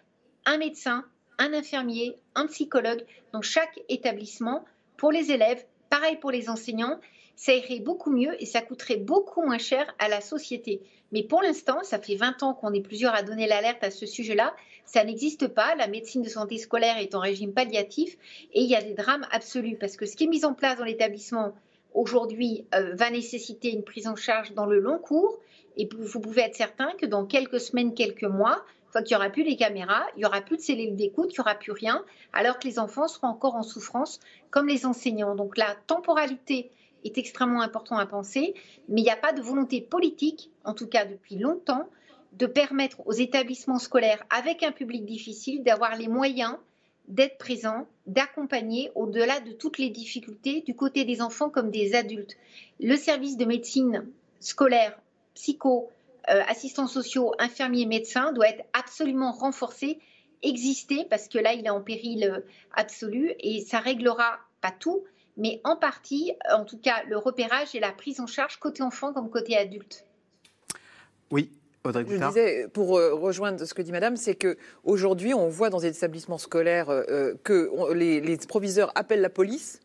un 0.45 0.59
médecin, 0.59 1.05
un 1.39 1.53
infirmier, 1.53 2.17
un 2.35 2.47
psychologue 2.47 3.05
dans 3.33 3.43
chaque 3.43 3.81
établissement 3.89 4.65
pour 4.97 5.13
les 5.13 5.31
élèves, 5.31 5.65
pareil 5.91 6.17
pour 6.17 6.31
les 6.31 6.49
enseignants. 6.49 6.99
Ça 7.35 7.53
irait 7.53 7.81
beaucoup 7.81 8.11
mieux 8.11 8.41
et 8.41 8.47
ça 8.47 8.63
coûterait 8.63 8.97
beaucoup 8.97 9.43
moins 9.43 9.59
cher 9.59 9.95
à 9.99 10.09
la 10.09 10.23
société. 10.23 10.81
Mais 11.13 11.23
pour 11.23 11.43
l'instant, 11.43 11.83
ça 11.83 11.99
fait 11.99 12.17
20 12.17 12.43
ans 12.43 12.55
qu'on 12.55 12.73
est 12.73 12.81
plusieurs 12.81 13.15
à 13.15 13.23
donner 13.23 13.47
l'alerte 13.47 13.85
à 13.85 13.91
ce 13.91 14.07
sujet-là. 14.07 14.55
Ça 14.87 15.05
n'existe 15.05 15.49
pas. 15.49 15.75
La 15.77 15.87
médecine 15.87 16.23
de 16.23 16.29
santé 16.29 16.59
scolaire 16.59 16.99
est 16.99 17.15
en 17.15 17.21
régime 17.21 17.53
palliatif 17.53 18.17
et 18.53 18.63
il 18.63 18.69
y 18.69 18.75
a 18.75 18.83
des 18.83 18.95
drames 18.95 19.27
absolus 19.31 19.77
parce 19.79 19.97
que 19.97 20.07
ce 20.07 20.17
qui 20.17 20.25
est 20.25 20.29
mis 20.29 20.45
en 20.45 20.55
place 20.55 20.79
dans 20.79 20.85
l'établissement 20.85 21.55
aujourd'hui 21.95 22.67
euh, 22.75 22.95
va 22.95 23.11
nécessiter 23.11 23.73
une 23.73 23.83
prise 23.83 24.07
en 24.07 24.17
charge 24.17 24.53
dans 24.53 24.67
le 24.67 24.79
long 24.79 24.99
cours. 24.99 25.39
Et 25.77 25.89
vous 25.99 26.21
pouvez 26.21 26.43
être 26.43 26.55
certain 26.55 26.93
que 26.93 27.07
dans 27.07 27.27
quelques 27.27 27.61
semaines, 27.61 27.95
quelques 27.95 28.25
mois, 28.25 28.65
fois 28.91 29.03
qu'il 29.03 29.17
n'y 29.17 29.23
aura 29.23 29.31
plus 29.31 29.45
les 29.45 29.57
caméras, 29.57 30.05
il 30.17 30.21
n'y 30.21 30.25
aura 30.25 30.41
plus 30.41 30.57
de 30.57 30.63
cellules 30.63 30.97
d'écoute, 30.97 31.31
il 31.31 31.35
n'y 31.35 31.41
aura 31.41 31.55
plus 31.55 31.73
rien, 31.73 32.05
alors 32.33 32.59
que 32.59 32.67
les 32.67 32.79
enfants 32.79 33.09
seront 33.09 33.29
encore 33.29 33.55
en 33.55 33.63
souffrance, 33.63 34.21
comme 34.51 34.69
les 34.69 34.87
enseignants. 34.87 35.35
Donc 35.35 35.57
la 35.57 35.75
temporalité 35.87 36.71
est 37.05 37.19
extrêmement 37.19 37.63
important 37.63 37.97
à 37.97 38.07
penser, 38.07 38.55
mais 38.89 39.01
il 39.01 39.05
n'y 39.05 39.11
a 39.11 39.17
pas 39.17 39.33
de 39.33 39.43
volonté 39.43 39.81
politique, 39.81 40.51
en 40.65 40.75
tout 40.75 40.87
cas 40.87 41.05
depuis 41.05 41.37
longtemps, 41.37 41.89
de 42.33 42.47
permettre 42.47 43.07
aux 43.07 43.13
établissements 43.13 43.79
scolaires, 43.79 44.23
avec 44.31 44.63
un 44.63 44.73
public 44.73 45.05
difficile, 45.05 45.63
d'avoir 45.63 45.97
les 45.97 46.09
moyens 46.09 46.57
d'être 47.09 47.39
présents, 47.39 47.87
d'accompagner 48.07 48.91
au-delà 48.95 49.41
de 49.41 49.53
toutes 49.53 49.79
les 49.79 49.91
difficultés 49.91 50.63
du 50.63 50.75
côté 50.75 51.05
des 51.05 51.23
enfants 51.23 51.51
comme 51.51 51.71
des 51.71 51.95
adultes. 51.95 52.37
Le 52.81 52.97
service 52.97 53.37
de 53.37 53.45
médecine 53.45 54.07
scolaire, 54.41 54.99
psycho, 55.35 55.89
assistants 56.27 56.87
sociaux, 56.87 57.33
infirmiers, 57.39 57.87
médecins 57.87 58.33
doit 58.33 58.49
être 58.49 58.65
absolument 58.73 59.33
renforcé, 59.33 59.99
exister, 60.43 61.07
parce 61.09 61.29
que 61.29 61.39
là, 61.39 61.53
il 61.53 61.67
est 61.67 61.71
en 61.71 61.81
péril 61.81 62.25
euh, 62.25 62.41
absolu 62.75 63.33
et 63.41 63.61
ça 63.61 63.79
réglera 63.79 64.39
pas 64.61 64.71
tout, 64.71 65.05
mais 65.37 65.61
en 65.65 65.77
partie, 65.77 66.33
en 66.51 66.65
tout 66.65 66.79
cas, 66.79 67.03
le 67.09 67.19
repérage 67.19 67.75
et 67.75 67.81
la 67.81 67.93
prise 67.93 68.21
en 68.21 68.27
charge 68.27 68.59
côté 68.59 68.83
enfant 68.83 69.13
comme 69.13 69.31
côté 69.31 69.57
adulte. 69.57 70.05
Oui, 71.31 71.51
je 71.85 72.27
disais, 72.27 72.69
pour 72.69 72.99
euh, 72.99 73.15
rejoindre 73.15 73.65
ce 73.65 73.75
que 73.75 73.83
dit 73.83 73.93
Madame, 73.93 74.17
c'est 74.17 74.35
que 74.35 74.57
aujourd'hui, 74.85 75.35
on 75.35 75.49
voit 75.49 75.71
dans 75.71 75.79
les 75.79 75.89
établissements 75.89 76.39
scolaires 76.39 76.91
euh, 76.91 77.35
que 77.45 77.71
on, 77.73 77.93
les, 77.93 78.21
les, 78.21 78.37
proviseurs 78.39 78.91
appellent 78.95 79.21
la 79.21 79.31
police 79.31 79.81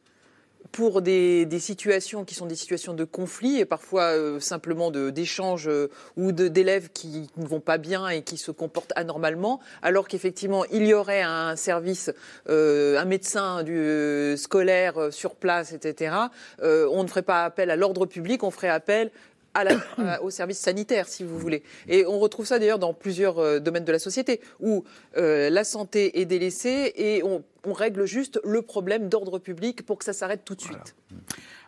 pour 0.71 1.01
des, 1.01 1.47
situations 1.59 2.25
qui 2.25 2.33
sont 2.33 2.45
des 2.45 2.55
situations 2.55 2.93
de 2.93 3.03
conflit 3.03 3.59
et 3.59 3.65
parfois 3.65 4.15
euh, 4.15 4.39
simplement 4.39 4.91
d'échanges 4.91 5.67
euh, 5.67 5.89
ou 6.17 6.31
d'élèves 6.31 6.89
qui 6.93 7.29
ne 7.37 7.45
vont 7.45 7.59
pas 7.59 7.77
bien 7.77 8.07
et 8.07 8.23
qui 8.23 8.37
se 8.37 8.51
comportent 8.51 8.93
anormalement, 8.95 9.59
alors 9.81 10.07
qu'effectivement 10.07 10.65
il 10.71 10.85
y 10.87 10.93
aurait 10.93 11.21
un 11.21 11.55
service, 11.55 12.11
euh, 12.49 12.99
un 12.99 13.05
médecin 13.05 13.63
du, 13.63 13.77
euh, 13.77 14.37
scolaire 14.37 15.09
sur 15.11 15.35
place, 15.35 15.73
etc. 15.73 16.15
on 16.61 17.03
ne 17.03 17.07
ferait 17.07 17.21
pas 17.21 17.45
appel 17.45 17.69
à 17.69 17.75
l'ordre 17.75 18.05
public, 18.05 18.43
on 18.43 18.51
ferait 18.51 18.69
appel 18.69 19.11
à 19.53 19.63
la, 19.63 19.77
à, 19.97 20.21
au 20.21 20.29
service 20.29 20.59
sanitaire, 20.59 21.07
si 21.07 21.23
vous 21.23 21.37
voulez. 21.37 21.63
Et 21.87 22.05
on 22.05 22.19
retrouve 22.19 22.45
ça 22.45 22.59
d'ailleurs 22.59 22.79
dans 22.79 22.93
plusieurs 22.93 23.39
euh, 23.39 23.59
domaines 23.59 23.85
de 23.85 23.91
la 23.91 23.99
société, 23.99 24.41
où 24.59 24.83
euh, 25.17 25.49
la 25.49 25.63
santé 25.63 26.19
est 26.21 26.25
délaissée 26.25 26.93
et 26.95 27.23
on, 27.23 27.43
on, 27.65 27.73
règle 27.73 28.05
juste 28.05 28.39
le 28.43 28.61
problème 28.61 29.09
d'ordre 29.09 29.39
public 29.39 29.85
pour 29.85 29.97
que 29.97 30.05
ça 30.05 30.13
s'arrête 30.13 30.45
tout 30.45 30.55
de 30.55 30.61
suite. 30.61 30.95
Voilà. 31.09 31.23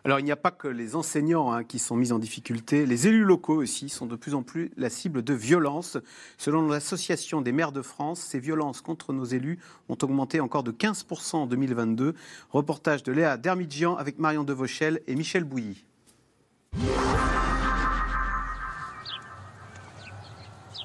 Alors 0.06 0.20
il 0.20 0.24
n'y 0.24 0.32
a 0.32 0.36
pas 0.36 0.50
que 0.50 0.68
les 0.68 0.96
enseignants 0.96 1.50
hein, 1.50 1.64
qui 1.64 1.78
sont 1.78 1.96
mis 1.96 2.12
en 2.12 2.18
difficulté, 2.18 2.84
les 2.84 3.08
élus 3.08 3.24
locaux 3.24 3.62
aussi 3.62 3.88
sont 3.88 4.04
de 4.04 4.16
plus 4.16 4.34
en 4.34 4.42
plus 4.42 4.70
la 4.76 4.90
cible 4.90 5.22
de 5.22 5.32
violences. 5.32 5.96
Selon 6.36 6.68
l'Association 6.68 7.40
des 7.40 7.52
maires 7.52 7.72
de 7.72 7.80
France, 7.80 8.20
ces 8.20 8.38
violences 8.38 8.82
contre 8.82 9.14
nos 9.14 9.24
élus 9.24 9.58
ont 9.88 9.96
augmenté 10.02 10.40
encore 10.40 10.62
de 10.62 10.72
15% 10.72 11.36
en 11.36 11.46
2022. 11.46 12.14
Reportage 12.50 13.02
de 13.02 13.12
Léa 13.12 13.38
Dermidjian 13.38 13.96
avec 13.96 14.18
Marion 14.18 14.44
Devauchel 14.44 15.00
et 15.06 15.14
Michel 15.14 15.44
Bouilly. 15.44 15.86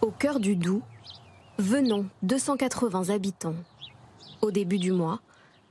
Au 0.01 0.11
cœur 0.11 0.39
du 0.39 0.55
Doubs, 0.55 0.81
venons 1.57 2.05
280 2.23 3.09
habitants. 3.09 3.55
Au 4.41 4.49
début 4.49 4.77
du 4.77 4.93
mois, 4.93 5.19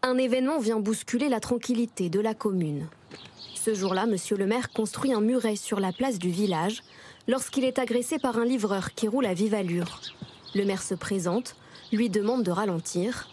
un 0.03 0.19
événement 0.19 0.59
vient 0.59 0.81
bousculer 0.81 1.31
la 1.31 1.41
tranquillité 1.41 2.11
de 2.11 2.21
la 2.21 2.35
commune. 2.35 2.89
Ce 3.55 3.73
jour-là, 3.73 4.05
monsieur 4.05 4.37
le 4.37 4.47
maire 4.47 4.69
construit 4.71 5.15
un 5.15 5.23
muret 5.23 5.57
sur 5.57 5.81
la 5.81 5.93
place 5.93 6.19
du 6.19 6.29
village 6.29 6.83
lorsqu'il 7.27 7.65
est 7.65 7.79
agressé 7.79 8.19
par 8.19 8.37
un 8.37 8.45
livreur 8.45 8.93
qui 8.93 9.09
roule 9.09 9.25
à 9.25 9.33
vive 9.33 9.55
allure. 9.55 10.03
Le 10.55 10.67
maire 10.67 10.83
se 10.83 10.95
présente, 10.95 11.57
lui 11.91 12.11
demande 12.11 12.43
de 12.43 12.51
ralentir. 12.51 13.29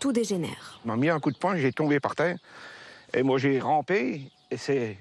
Tout 0.00 0.12
dégénère. 0.12 0.80
Il 0.82 0.88
m'a 0.88 0.96
mis 0.96 1.10
un 1.10 1.20
coup 1.20 1.30
de 1.30 1.36
poing, 1.36 1.56
j'ai 1.56 1.72
tombé 1.72 2.00
par 2.00 2.16
terre. 2.16 2.38
Et 3.12 3.22
moi, 3.22 3.36
j'ai 3.36 3.60
rampé. 3.60 4.22
Et 4.50 4.56
c'est 4.56 4.96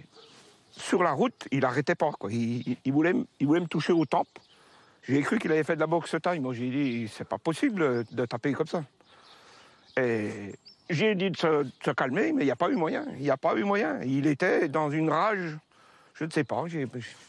sur 0.72 1.04
la 1.04 1.14
route, 1.14 1.48
il 1.52 1.62
n'arrêtait 1.62 1.96
pas. 1.96 2.12
Il, 2.30 2.78
voulait, 2.88 3.14
il 3.40 3.48
voulait 3.48 3.62
me 3.62 3.68
toucher 3.68 3.94
aux 3.94 4.06
tempes. 4.06 4.28
J'ai 5.08 5.22
cru 5.22 5.40
qu'il 5.40 5.52
avait 5.52 5.64
fait 5.64 5.76
de 5.76 5.80
la 5.80 5.88
boxe 5.88 6.16
taille. 6.22 6.40
Moi, 6.40 6.54
j'ai 6.54 6.70
dit, 6.70 7.08
c'est 7.08 7.28
pas 7.28 7.38
possible 7.38 8.06
de 8.12 8.26
taper 8.26 8.54
comme 8.54 8.68
ça. 8.68 8.84
Et 9.98 10.54
j'ai 10.90 11.16
dit 11.16 11.32
de 11.32 11.38
se, 11.38 11.64
de 11.64 11.72
se, 11.84 11.92
calmer, 11.92 12.32
mais 12.32 12.44
il 12.44 12.46
n'y 12.46 12.52
a 12.52 12.56
pas 12.56 12.70
eu 12.70 12.76
moyen. 12.76 13.06
Il 13.16 13.24
n'y 13.24 13.30
a 13.30 13.38
pas 13.38 13.56
eu 13.56 13.64
moyen. 13.64 14.00
Il 14.04 14.28
était 14.28 14.70
dans 14.70 14.90
une 14.92 15.10
rage. 15.10 15.58
Je 16.14 16.26
ne 16.26 16.30
sais 16.30 16.44
pas. 16.44 16.64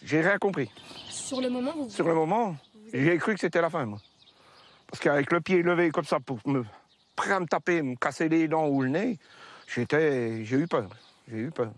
J'ai 0.03 0.21
rien 0.21 0.39
compris. 0.39 0.71
Sur 1.09 1.41
le 1.41 1.51
moment, 1.51 1.73
vous... 1.77 1.91
Sur 1.91 2.07
le 2.07 2.15
moment, 2.15 2.57
j'ai 2.93 3.17
cru 3.19 3.35
que 3.35 3.41
c'était 3.41 3.61
la 3.61 3.71
fin, 3.71 3.85
moi. 3.85 3.99
Parce 4.87 5.03
qu'avec 5.03 5.33
le 5.33 5.41
pied 5.41 5.63
levé 5.63 5.91
comme 5.91 6.05
ça 6.05 6.21
pour 6.21 6.39
me 6.47 6.65
prêt 7.17 7.33
à 7.33 7.41
me 7.41 7.47
taper, 7.47 7.83
me 7.83 7.97
casser 7.97 8.29
les 8.29 8.49
dents 8.49 8.69
ou 8.69 8.83
le 8.83 8.89
nez, 8.89 9.19
j'étais, 9.67 10.45
j'ai 10.45 10.57
eu 10.57 10.67
peur. 10.67 10.89
J'ai 11.31 11.39
eu 11.39 11.51
peur. 11.51 11.73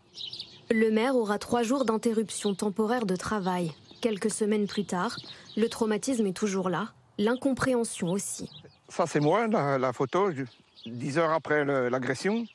Le 0.71 0.91
maire 0.91 1.17
aura 1.17 1.39
trois 1.39 1.65
jours 1.65 1.85
d'interruption 1.85 2.55
temporaire 2.55 3.07
de 3.07 3.17
travail. 3.17 3.73
Quelques 4.01 4.31
semaines 4.31 4.69
plus 4.69 4.85
tard, 4.85 5.17
le 5.57 5.69
traumatisme 5.69 6.27
est 6.27 6.37
toujours 6.37 6.69
là, 6.69 6.93
l'incompréhension 7.19 8.09
aussi. 8.11 8.49
Ça, 8.89 9.07
c'est 9.07 9.21
moi, 9.21 9.47
la, 9.47 9.93
photo, 9.93 10.31
dix 10.87 11.19
heures 11.19 11.33
après 11.33 11.65
l'agression. 11.65 12.47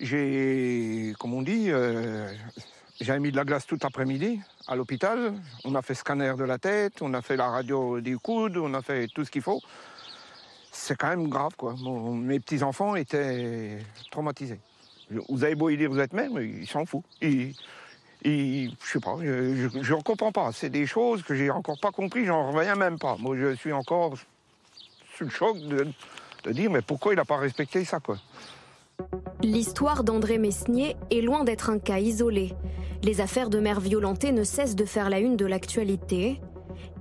J'ai, 0.00 1.14
comme 1.18 1.34
on 1.34 1.42
dit, 1.42 1.70
euh, 1.70 2.32
j'ai 3.00 3.18
mis 3.18 3.32
de 3.32 3.36
la 3.36 3.44
glace 3.44 3.66
tout 3.66 3.78
après-midi 3.82 4.40
à 4.68 4.76
l'hôpital. 4.76 5.34
On 5.64 5.74
a 5.74 5.82
fait 5.82 5.94
scanner 5.94 6.34
de 6.36 6.44
la 6.44 6.58
tête, 6.58 7.02
on 7.02 7.12
a 7.14 7.22
fait 7.22 7.36
la 7.36 7.48
radio 7.48 8.00
du 8.00 8.18
coude, 8.18 8.56
on 8.56 8.74
a 8.74 8.82
fait 8.82 9.08
tout 9.08 9.24
ce 9.24 9.30
qu'il 9.30 9.42
faut. 9.42 9.60
C'est 10.70 10.96
quand 10.96 11.08
même 11.08 11.28
grave, 11.28 11.54
quoi. 11.56 11.74
Mes 12.12 12.38
petits-enfants 12.38 12.94
étaient 12.94 13.78
traumatisés. 14.12 14.60
Vous 15.28 15.42
avez 15.42 15.54
beau 15.54 15.70
y 15.70 15.76
dire 15.76 15.90
vous 15.90 15.98
êtes 15.98 16.12
mais 16.12 16.28
ils 16.44 16.68
s'en 16.68 16.84
foutent. 16.84 17.04
Ils- 18.24 18.74
je 18.84 18.92
sais 18.92 19.00
pas, 19.00 19.16
je 19.20 19.94
ne 19.94 20.02
comprends 20.02 20.32
pas. 20.32 20.50
C'est 20.52 20.70
des 20.70 20.86
choses 20.86 21.22
que 21.22 21.34
j'ai 21.34 21.50
encore 21.50 21.78
pas 21.80 21.90
compris, 21.90 22.24
j'en 22.24 22.50
reviens 22.52 22.74
même 22.74 22.98
pas. 22.98 23.16
Moi, 23.18 23.36
je 23.36 23.54
suis 23.54 23.72
encore 23.72 24.14
sous 25.16 25.24
le 25.24 25.30
choc 25.30 25.58
de, 25.58 25.86
dire, 26.52 26.70
mais 26.70 26.82
pourquoi 26.82 27.12
il 27.12 27.16
n'a 27.16 27.24
pas 27.24 27.36
respecté 27.36 27.84
ça, 27.84 28.00
quoi? 28.00 28.18
L'histoire 29.42 30.02
d'André 30.02 30.38
Mesnier 30.38 30.96
est 31.10 31.20
loin 31.20 31.44
d'être 31.44 31.70
un 31.70 31.78
cas 31.78 31.98
isolé. 31.98 32.54
Les 33.02 33.20
affaires 33.20 33.50
de 33.50 33.60
mères 33.60 33.80
violentées 33.80 34.32
ne 34.32 34.42
cessent 34.42 34.74
de 34.74 34.84
faire 34.84 35.08
la 35.08 35.20
une 35.20 35.36
de 35.36 35.46
l'actualité. 35.46 36.40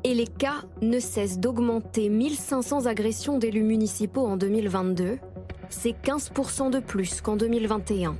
Et 0.03 0.13
les 0.13 0.27
cas 0.27 0.63
ne 0.81 0.99
cessent 0.99 1.39
d'augmenter 1.39 2.09
1500 2.09 2.85
agressions 2.85 3.39
d'élus 3.39 3.63
municipaux 3.63 4.27
en 4.27 4.37
2022. 4.37 5.17
C'est 5.69 5.95
15% 6.01 6.69
de 6.69 6.79
plus 6.79 7.21
qu'en 7.21 7.35
2021. 7.35 8.15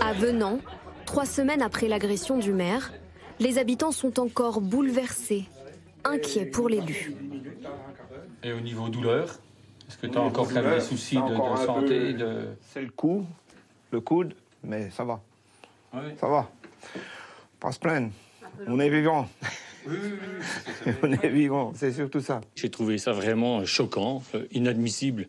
À 0.00 0.12
Venant, 0.12 0.58
trois 1.04 1.26
semaines 1.26 1.62
après 1.62 1.88
l'agression 1.88 2.38
du 2.38 2.52
maire, 2.52 2.92
les 3.38 3.58
habitants 3.58 3.92
sont 3.92 4.18
encore 4.20 4.60
bouleversés, 4.60 5.44
inquiets 6.04 6.46
pour 6.46 6.68
l'élu. 6.68 7.14
Et 8.42 8.52
au 8.52 8.60
niveau 8.60 8.88
douleur, 8.88 9.38
est-ce 9.88 9.98
que 9.98 10.06
tu 10.06 10.16
as 10.16 10.20
Oui, 10.22 10.26
encore 10.28 10.46
douleur, 10.48 10.74
des 10.76 10.80
soucis 10.80 11.16
de, 11.16 11.64
santé 11.64 12.12
peu- 12.12 12.18
de... 12.18 12.48
C'est 12.72 12.82
le 12.82 12.90
cou, 12.90 13.26
le 13.90 14.00
coude, 14.00 14.34
mais 14.62 14.90
ça 14.90 15.04
va. 15.04 15.20
Ça 16.20 16.28
va. 16.28 16.50
Pas 17.60 17.72
se 17.72 17.78
plaindre. 17.78 18.10
On 18.66 18.78
est 18.78 18.90
vivant. 18.90 19.28
On 21.02 21.12
est 21.12 21.28
vivant, 21.28 21.72
c'est 21.74 21.92
surtout 21.92 22.20
ça. 22.20 22.40
J'ai 22.56 22.70
trouvé 22.70 22.98
ça 22.98 23.12
vraiment 23.12 23.64
choquant, 23.64 24.22
euh, 24.34 24.44
inadmissible 24.50 25.28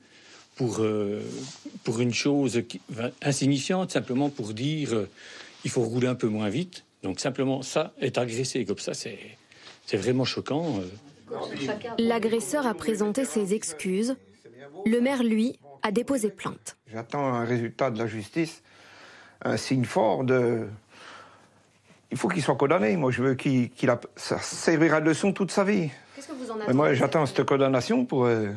pour, 0.58 0.80
euh, 0.82 1.22
pour 1.84 2.00
une 2.02 2.14
chose 2.14 2.64
qui- 2.68 2.82
insignifiante, 3.22 3.92
simplement 3.92 4.30
pour 4.30 4.54
dire 4.54 4.94
euh, 4.94 5.10
il 5.64 5.72
faut 5.72 5.82
rouler 5.84 6.08
un 6.08 6.16
peu 6.16 6.28
moins 6.28 6.50
vite. 6.50 6.84
Donc 7.04 7.20
simplement 7.20 7.62
ça, 7.62 7.94
être 8.02 8.18
agressé 8.18 8.66
comme 8.66 8.80
ça, 8.80 8.94
c'est 8.94 9.20
c'est 9.86 9.98
vraiment 9.98 10.26
choquant. 10.26 10.80
euh. 10.80 11.36
L'agresseur 12.00 12.66
a 12.68 12.74
présenté 12.74 13.26
ses 13.26 13.54
excuses. 13.54 14.16
Le 14.86 15.00
maire, 15.02 15.24
lui, 15.24 15.60
a 15.84 15.92
déposé 15.92 16.30
plainte. 16.30 16.76
J'attends 16.92 17.26
un 17.34 17.46
résultat 17.46 17.90
de 17.92 17.98
la 17.98 18.08
justice, 18.08 18.62
un 19.44 19.58
signe 19.58 19.86
fort 19.86 20.24
de. 20.24 20.68
Il 22.12 22.18
faut 22.18 22.30
qu'il 22.30 22.42
soit 22.42 22.56
condamné. 22.56 22.96
Moi, 22.96 23.12
je 23.12 23.22
veux 23.22 23.36
qu'il 23.36 23.70
qu'il 23.70 23.90
a... 23.90 24.00
Ça 24.16 24.40
servira 24.40 25.02
de 25.02 25.06
leçon 25.10 25.34
toute 25.34 25.52
sa 25.52 25.64
vie. 25.66 25.90
Qu'est-ce 26.16 26.28
que 26.30 26.34
vous 26.34 26.50
en 26.52 26.56
Mais 26.68 26.74
moi, 26.74 26.94
j'attends 26.94 27.26
cette 27.26 27.44
condamnation 27.44 28.06
pour, 28.06 28.26
euh, 28.26 28.50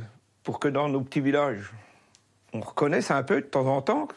pour 0.45 0.61
que 0.61 0.69
dans 0.69 0.89
nos 0.89 1.01
petits 1.01 1.21
villages, 1.21 1.73
on 2.53 2.61
reconnaisse 2.61 3.11
un 3.11 3.23
peu 3.23 3.37
de 3.41 3.47
temps 3.47 3.67
en 3.67 3.83
temps. 3.83 4.09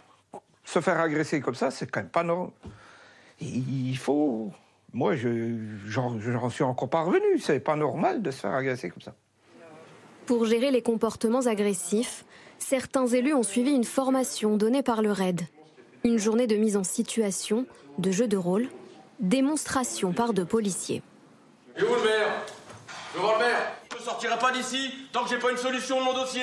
Se 0.65 0.79
faire 0.79 0.99
agresser 0.99 1.41
comme 1.41 1.55
ça, 1.55 1.71
c'est 1.71 1.89
quand 1.89 1.99
même 2.01 2.09
pas 2.09 2.23
normal. 2.23 2.51
Il 3.41 3.97
faut. 3.97 4.51
Moi, 4.93 5.15
je- 5.15 5.57
j'en 5.87 6.19
j'en 6.19 6.49
suis 6.49 6.63
encore 6.63 6.89
pas 6.89 7.01
revenu. 7.01 7.39
C'est 7.39 7.59
pas 7.59 7.75
normal 7.75 8.21
de 8.21 8.31
se 8.31 8.39
faire 8.41 8.53
agresser 8.53 8.89
comme 8.89 9.01
ça. 9.01 9.13
Pour 10.25 10.45
gérer 10.45 10.71
les 10.71 10.81
comportements 10.81 11.45
agressifs, 11.47 12.23
certains 12.59 13.07
élus 13.07 13.33
ont 13.33 13.43
suivi 13.43 13.71
une 13.71 13.83
formation 13.83 14.55
donnée 14.55 14.83
par 14.83 15.01
le 15.01 15.11
RAID. 15.11 15.41
Une 16.05 16.17
journée 16.17 16.47
de 16.47 16.55
mise 16.55 16.77
en 16.77 16.83
situation, 16.83 17.65
de 17.97 18.11
jeu 18.11 18.27
de 18.27 18.37
rôle, 18.37 18.67
démonstration 19.19 20.13
par 20.13 20.33
deux 20.33 20.45
policiers. 20.45 21.01
Et 21.77 21.81
où 21.83 21.87
le 21.87 22.03
maire? 22.03 22.45
Je 23.15 23.19
voir 23.19 23.39
le 23.39 23.45
maire 23.45 23.73
Je 23.91 23.97
ne 23.97 24.01
sortirai 24.03 24.37
pas 24.39 24.51
d'ici 24.51 24.91
tant 25.11 25.23
que 25.23 25.29
j'ai 25.29 25.39
pas 25.39 25.51
une 25.51 25.57
solution 25.57 25.99
de 25.99 26.05
mon 26.05 26.13
dossier 26.13 26.41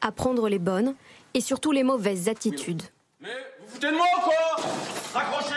Apprendre 0.00 0.48
les 0.48 0.58
bonnes 0.58 0.94
et 1.34 1.40
surtout 1.40 1.72
les 1.72 1.82
mauvaises 1.82 2.28
attitudes. 2.28 2.82
Vous 3.20 3.26
foutez 3.66 3.90
de 3.90 3.96
moi 3.96 4.06
ou 4.16 4.20
quoi? 4.20 4.64
Raccrochez! 5.14 5.54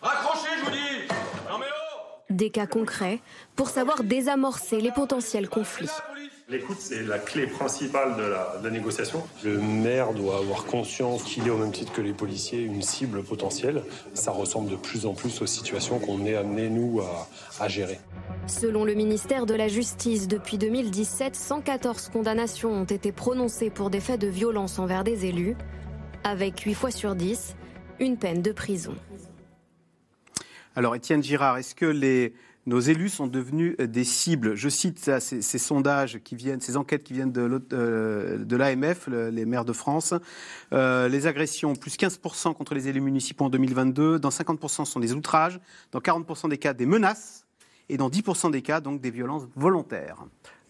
Raccrochez, 0.00 0.48
je 0.58 0.64
vous 0.64 0.70
dis! 0.70 1.08
Non 1.50 1.58
mais 1.58 1.66
oh! 1.70 2.02
Des 2.30 2.50
cas 2.50 2.66
concrets 2.66 3.20
pour 3.54 3.68
savoir 3.68 4.02
désamorcer 4.02 4.80
les 4.80 4.92
potentiels 4.92 5.48
conflits. 5.48 5.90
L'écoute, 6.48 6.76
c'est 6.78 7.02
la 7.02 7.18
clé 7.18 7.48
principale 7.48 8.16
de 8.16 8.22
la, 8.22 8.58
de 8.60 8.64
la 8.64 8.70
négociation. 8.70 9.20
Le 9.42 9.58
maire 9.58 10.12
doit 10.12 10.36
avoir 10.36 10.64
conscience 10.64 11.24
qu'il 11.24 11.44
est, 11.44 11.50
au 11.50 11.58
même 11.58 11.72
titre 11.72 11.92
que 11.92 12.00
les 12.00 12.12
policiers, 12.12 12.60
une 12.60 12.82
cible 12.82 13.24
potentielle. 13.24 13.82
Ça 14.14 14.30
ressemble 14.30 14.70
de 14.70 14.76
plus 14.76 15.06
en 15.06 15.14
plus 15.14 15.42
aux 15.42 15.46
situations 15.46 15.98
qu'on 15.98 16.24
est 16.24 16.36
amené, 16.36 16.68
nous, 16.68 17.00
à, 17.00 17.28
à 17.58 17.66
gérer. 17.66 17.98
Selon 18.46 18.84
le 18.84 18.94
ministère 18.94 19.44
de 19.44 19.54
la 19.54 19.66
Justice, 19.66 20.28
depuis 20.28 20.56
2017, 20.56 21.34
114 21.34 22.10
condamnations 22.10 22.70
ont 22.70 22.84
été 22.84 23.10
prononcées 23.10 23.70
pour 23.70 23.90
des 23.90 23.98
faits 23.98 24.20
de 24.20 24.28
violence 24.28 24.78
envers 24.78 25.02
des 25.02 25.26
élus, 25.26 25.56
avec 26.22 26.60
8 26.60 26.74
fois 26.74 26.92
sur 26.92 27.16
10, 27.16 27.56
une 27.98 28.18
peine 28.18 28.42
de 28.42 28.52
prison. 28.52 28.94
Alors, 30.76 30.94
Étienne 30.94 31.24
Girard, 31.24 31.58
est-ce 31.58 31.74
que 31.74 31.86
les, 31.86 32.34
nos 32.66 32.80
élus 32.80 33.08
sont 33.10 33.26
devenus 33.26 33.76
euh, 33.80 33.86
des 33.86 34.04
cibles 34.04 34.54
Je 34.54 34.68
cite 34.68 34.98
ces, 35.20 35.58
sondages 35.58 36.18
qui 36.24 36.34
viennent, 36.36 36.60
ces 36.60 36.76
enquêtes 36.76 37.04
qui 37.04 37.12
viennent 37.12 37.32
de, 37.32 37.62
euh, 37.72 38.44
l'AMF, 38.50 39.06
le- 39.06 39.30
les 39.30 39.44
maires 39.44 39.64
de 39.64 39.72
France. 39.72 40.14
Euh, 40.72 41.08
les 41.08 41.26
agressions, 41.26 41.74
plus 41.74 41.96
15% 41.96 42.54
contre 42.54 42.74
les 42.74 42.88
élus 42.88 43.00
municipaux 43.00 43.44
en 43.44 43.50
2022. 43.50 44.18
Dans 44.18 44.30
50% 44.30 44.84
sont 44.84 45.00
des 45.00 45.12
outrages. 45.12 45.60
Dans 45.92 46.00
40% 46.00 46.48
des 46.48 46.58
cas, 46.58 46.74
des 46.74 46.86
menaces. 46.86 47.44
Et 47.88 47.96
dans 47.96 48.08
10% 48.10 48.50
des 48.50 48.62
cas, 48.62 48.80
donc, 48.80 49.00
des 49.00 49.10
violences 49.12 49.46
volontaires. 49.54 50.24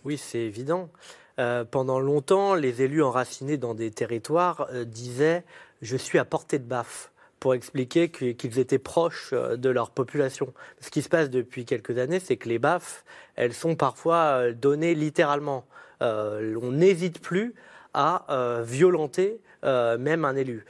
Oui, 0.04 0.18
c'est 0.18 0.40
évident. 0.40 0.90
Euh, 1.38 1.64
pendant 1.64 1.98
longtemps, 1.98 2.54
les 2.54 2.82
élus 2.82 3.02
enracinés 3.02 3.56
dans 3.56 3.74
des 3.74 3.90
territoires 3.90 4.68
euh, 4.72 4.84
disaient 4.84 5.44
Je 5.82 5.96
suis 5.96 6.18
à 6.18 6.24
portée 6.24 6.58
de 6.58 6.64
baffe 6.64 7.10
pour 7.40 7.54
expliquer 7.54 8.08
que- 8.08 8.32
qu'ils 8.32 8.58
étaient 8.58 8.78
proches 8.78 9.30
euh, 9.32 9.56
de 9.56 9.68
leur 9.68 9.90
population. 9.90 10.52
Ce 10.80 10.90
qui 10.90 11.02
se 11.02 11.08
passe 11.08 11.30
depuis 11.30 11.64
quelques 11.64 11.98
années, 11.98 12.20
c'est 12.20 12.36
que 12.36 12.48
les 12.48 12.58
baffes, 12.58 13.04
elles 13.34 13.52
sont 13.54 13.76
parfois 13.76 14.16
euh, 14.16 14.52
données 14.52 14.94
littéralement. 14.94 15.66
Euh, 16.02 16.58
on 16.62 16.72
n'hésite 16.72 17.20
plus 17.20 17.54
à 17.94 18.26
violenter 18.62 19.40
même 19.62 20.26
un 20.26 20.36
élu. 20.36 20.66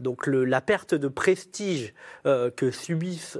Donc 0.00 0.26
la 0.26 0.60
perte 0.60 0.94
de 0.96 1.06
prestige 1.06 1.94
que 2.24 2.70
subissent 2.72 3.38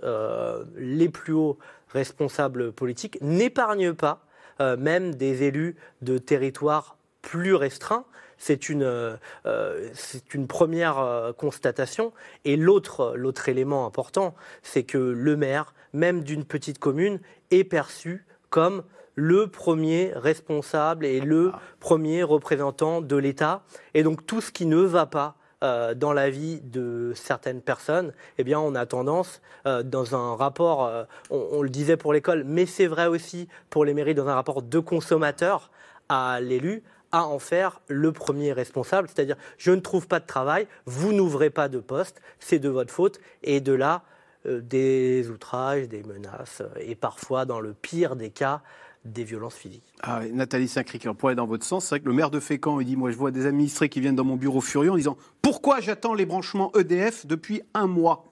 les 0.76 1.08
plus 1.08 1.32
hauts 1.32 1.58
responsables 1.88 2.70
politiques 2.70 3.18
n'épargne 3.20 3.94
pas 3.94 4.24
même 4.60 5.16
des 5.16 5.42
élus 5.42 5.74
de 6.02 6.18
territoires 6.18 6.98
plus 7.20 7.56
restreints. 7.56 8.06
C'est 8.38 8.68
une, 8.68 8.82
euh, 8.82 9.16
euh, 9.46 9.88
c'est 9.94 10.34
une 10.34 10.46
première 10.46 10.98
euh, 10.98 11.32
constatation. 11.32 12.12
Et 12.44 12.56
l'autre, 12.56 13.14
l'autre 13.16 13.48
élément 13.48 13.86
important, 13.86 14.34
c'est 14.62 14.82
que 14.82 14.98
le 14.98 15.36
maire, 15.36 15.74
même 15.92 16.22
d'une 16.22 16.44
petite 16.44 16.78
commune, 16.78 17.20
est 17.50 17.64
perçu 17.64 18.26
comme 18.50 18.82
le 19.14 19.46
premier 19.46 20.12
responsable 20.14 21.06
et 21.06 21.20
le 21.20 21.52
premier 21.80 22.22
représentant 22.22 23.00
de 23.00 23.16
l'État. 23.16 23.62
Et 23.94 24.02
donc 24.02 24.26
tout 24.26 24.40
ce 24.40 24.52
qui 24.52 24.66
ne 24.66 24.76
va 24.76 25.06
pas 25.06 25.36
euh, 25.64 25.94
dans 25.94 26.12
la 26.12 26.28
vie 26.28 26.60
de 26.60 27.12
certaines 27.14 27.62
personnes, 27.62 28.12
eh 28.36 28.44
bien, 28.44 28.60
on 28.60 28.74
a 28.74 28.84
tendance, 28.84 29.40
euh, 29.66 29.82
dans 29.82 30.14
un 30.14 30.36
rapport, 30.36 30.84
euh, 30.84 31.04
on, 31.30 31.48
on 31.52 31.62
le 31.62 31.70
disait 31.70 31.96
pour 31.96 32.12
l'école, 32.12 32.44
mais 32.44 32.66
c'est 32.66 32.86
vrai 32.86 33.06
aussi 33.06 33.48
pour 33.70 33.86
les 33.86 33.94
mairies, 33.94 34.14
dans 34.14 34.28
un 34.28 34.34
rapport 34.34 34.60
de 34.60 34.78
consommateur 34.78 35.70
à 36.10 36.40
l'élu, 36.42 36.82
à 37.12 37.24
en 37.24 37.38
faire 37.38 37.80
le 37.88 38.12
premier 38.12 38.52
responsable. 38.52 39.08
C'est-à-dire, 39.08 39.36
je 39.58 39.72
ne 39.72 39.80
trouve 39.80 40.06
pas 40.06 40.20
de 40.20 40.26
travail, 40.26 40.66
vous 40.84 41.12
n'ouvrez 41.12 41.50
pas 41.50 41.68
de 41.68 41.78
poste, 41.78 42.20
c'est 42.38 42.58
de 42.58 42.68
votre 42.68 42.92
faute. 42.92 43.20
Et 43.42 43.60
de 43.60 43.72
là, 43.72 44.02
euh, 44.46 44.60
des 44.60 45.28
outrages, 45.30 45.88
des 45.88 46.02
menaces, 46.02 46.60
euh, 46.60 46.80
et 46.80 46.94
parfois, 46.94 47.44
dans 47.44 47.60
le 47.60 47.72
pire 47.72 48.16
des 48.16 48.30
cas, 48.30 48.62
des 49.04 49.24
violences 49.24 49.54
physiques. 49.54 49.84
Ah, 50.02 50.20
Nathalie 50.32 50.68
Saint-Cric, 50.68 51.08
pour 51.12 51.28
aller 51.28 51.36
dans 51.36 51.46
votre 51.46 51.64
sens, 51.64 51.84
c'est 51.84 51.90
vrai 51.90 52.00
que 52.00 52.08
le 52.08 52.14
maire 52.14 52.30
de 52.30 52.40
Fécamp, 52.40 52.80
il 52.80 52.86
dit 52.86 52.96
Moi, 52.96 53.10
je 53.10 53.16
vois 53.16 53.30
des 53.30 53.46
administrés 53.46 53.88
qui 53.88 54.00
viennent 54.00 54.16
dans 54.16 54.24
mon 54.24 54.36
bureau 54.36 54.60
furieux 54.60 54.90
en 54.90 54.96
disant 54.96 55.16
Pourquoi 55.42 55.80
j'attends 55.80 56.14
les 56.14 56.26
branchements 56.26 56.72
EDF 56.76 57.26
depuis 57.26 57.62
un 57.74 57.86
mois? 57.86 58.24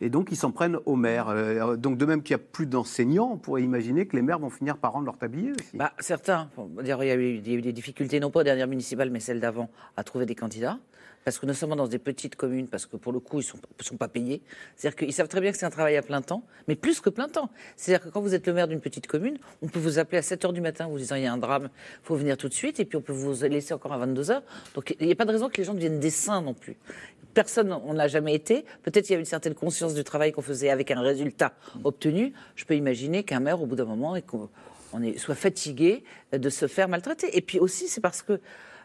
Et 0.00 0.10
donc, 0.10 0.28
ils 0.30 0.36
s'en 0.36 0.52
prennent 0.52 0.78
au 0.86 0.96
maire. 0.96 1.28
Euh, 1.28 1.76
donc, 1.76 1.98
de 1.98 2.06
même 2.06 2.22
qu'il 2.22 2.36
n'y 2.36 2.42
a 2.42 2.44
plus 2.44 2.66
d'enseignants, 2.66 3.30
on 3.32 3.36
pourrait 3.36 3.62
imaginer 3.62 4.06
que 4.06 4.16
les 4.16 4.22
maires 4.22 4.38
vont 4.38 4.50
finir 4.50 4.76
par 4.76 4.92
rendre 4.92 5.06
leur 5.06 5.18
tablier 5.18 5.52
aussi. 5.52 5.76
Bah, 5.76 5.92
certains, 5.98 6.48
il 6.80 6.86
y, 6.86 6.92
a 6.92 7.14
eu, 7.14 7.36
il 7.36 7.48
y 7.48 7.54
a 7.54 7.58
eu 7.58 7.62
des 7.62 7.72
difficultés, 7.72 8.20
non 8.20 8.30
pas 8.30 8.40
aux 8.40 8.44
dernières 8.44 8.68
municipales, 8.68 9.10
mais 9.10 9.20
celles 9.20 9.40
d'avant, 9.40 9.70
à 9.96 10.04
trouver 10.04 10.26
des 10.26 10.34
candidats. 10.34 10.78
Parce 11.28 11.38
que 11.38 11.44
nous 11.44 11.52
sommes 11.52 11.76
dans 11.76 11.86
des 11.86 11.98
petites 11.98 12.36
communes, 12.36 12.68
parce 12.68 12.86
que 12.86 12.96
pour 12.96 13.12
le 13.12 13.20
coup, 13.20 13.42
ils 13.42 13.46
ne 13.46 13.84
sont, 13.84 13.96
pas 13.98 14.08
payés. 14.08 14.40
C'est-à-dire 14.76 14.96
qu'ils 14.96 15.12
savent 15.12 15.28
très 15.28 15.42
bien 15.42 15.52
que 15.52 15.58
c'est 15.58 15.66
un 15.66 15.70
travail 15.70 15.94
à 15.98 16.00
plein 16.00 16.22
temps, 16.22 16.42
mais 16.68 16.74
plus 16.74 17.02
que 17.02 17.10
plein 17.10 17.28
temps. 17.28 17.50
C'est-à-dire 17.76 18.06
que 18.06 18.08
quand 18.10 18.22
vous 18.22 18.34
êtes 18.34 18.46
le 18.46 18.54
maire 18.54 18.66
d'une 18.66 18.80
petite 18.80 19.06
commune, 19.06 19.36
on 19.60 19.68
peut 19.68 19.78
vous 19.78 19.98
appeler 19.98 20.16
à 20.16 20.22
7 20.22 20.42
h 20.46 20.54
du 20.54 20.62
matin, 20.62 20.86
vous 20.86 20.96
disant 20.96 21.16
il 21.16 21.24
y 21.24 21.26
a 21.26 21.32
un 21.34 21.36
drame, 21.36 21.68
il 22.02 22.06
faut 22.06 22.16
venir 22.16 22.38
tout 22.38 22.48
de 22.48 22.54
suite, 22.54 22.80
et 22.80 22.86
puis 22.86 22.96
on 22.96 23.02
peut 23.02 23.12
vous 23.12 23.42
laisser 23.42 23.74
encore 23.74 23.92
à 23.92 23.98
22 23.98 24.22
h 24.22 24.40
Donc 24.74 24.96
il 24.98 25.04
n'y 25.04 25.12
a 25.12 25.16
pas 25.16 25.26
de 25.26 25.32
raison 25.32 25.50
que 25.50 25.58
les 25.58 25.64
gens 25.64 25.74
deviennent 25.74 26.00
des 26.00 26.08
saints 26.08 26.40
non 26.40 26.54
plus. 26.54 26.78
Personne, 27.34 27.74
on 27.74 27.92
n'a 27.92 28.08
jamais 28.08 28.34
été. 28.34 28.64
Peut-être 28.82 29.10
il 29.10 29.12
y 29.12 29.16
a 29.16 29.18
une 29.18 29.26
certaine 29.26 29.54
conscience 29.54 29.92
du 29.92 30.04
travail 30.04 30.32
qu'on 30.32 30.40
faisait 30.40 30.70
avec 30.70 30.90
un 30.90 31.02
résultat 31.02 31.52
obtenu. 31.84 32.32
Je 32.56 32.64
peux 32.64 32.74
imaginer 32.74 33.22
qu'un 33.22 33.40
maire, 33.40 33.60
au 33.60 33.66
bout 33.66 33.76
d'un 33.76 33.84
moment, 33.84 34.16
on 34.94 35.02
est, 35.02 35.18
soit 35.18 35.34
fatigué 35.34 36.04
de 36.32 36.48
se 36.48 36.66
faire 36.66 36.88
maltraiter. 36.88 37.36
Et 37.36 37.42
puis 37.42 37.58
aussi, 37.58 37.86
c'est 37.86 38.00
parce 38.00 38.22
que 38.22 38.40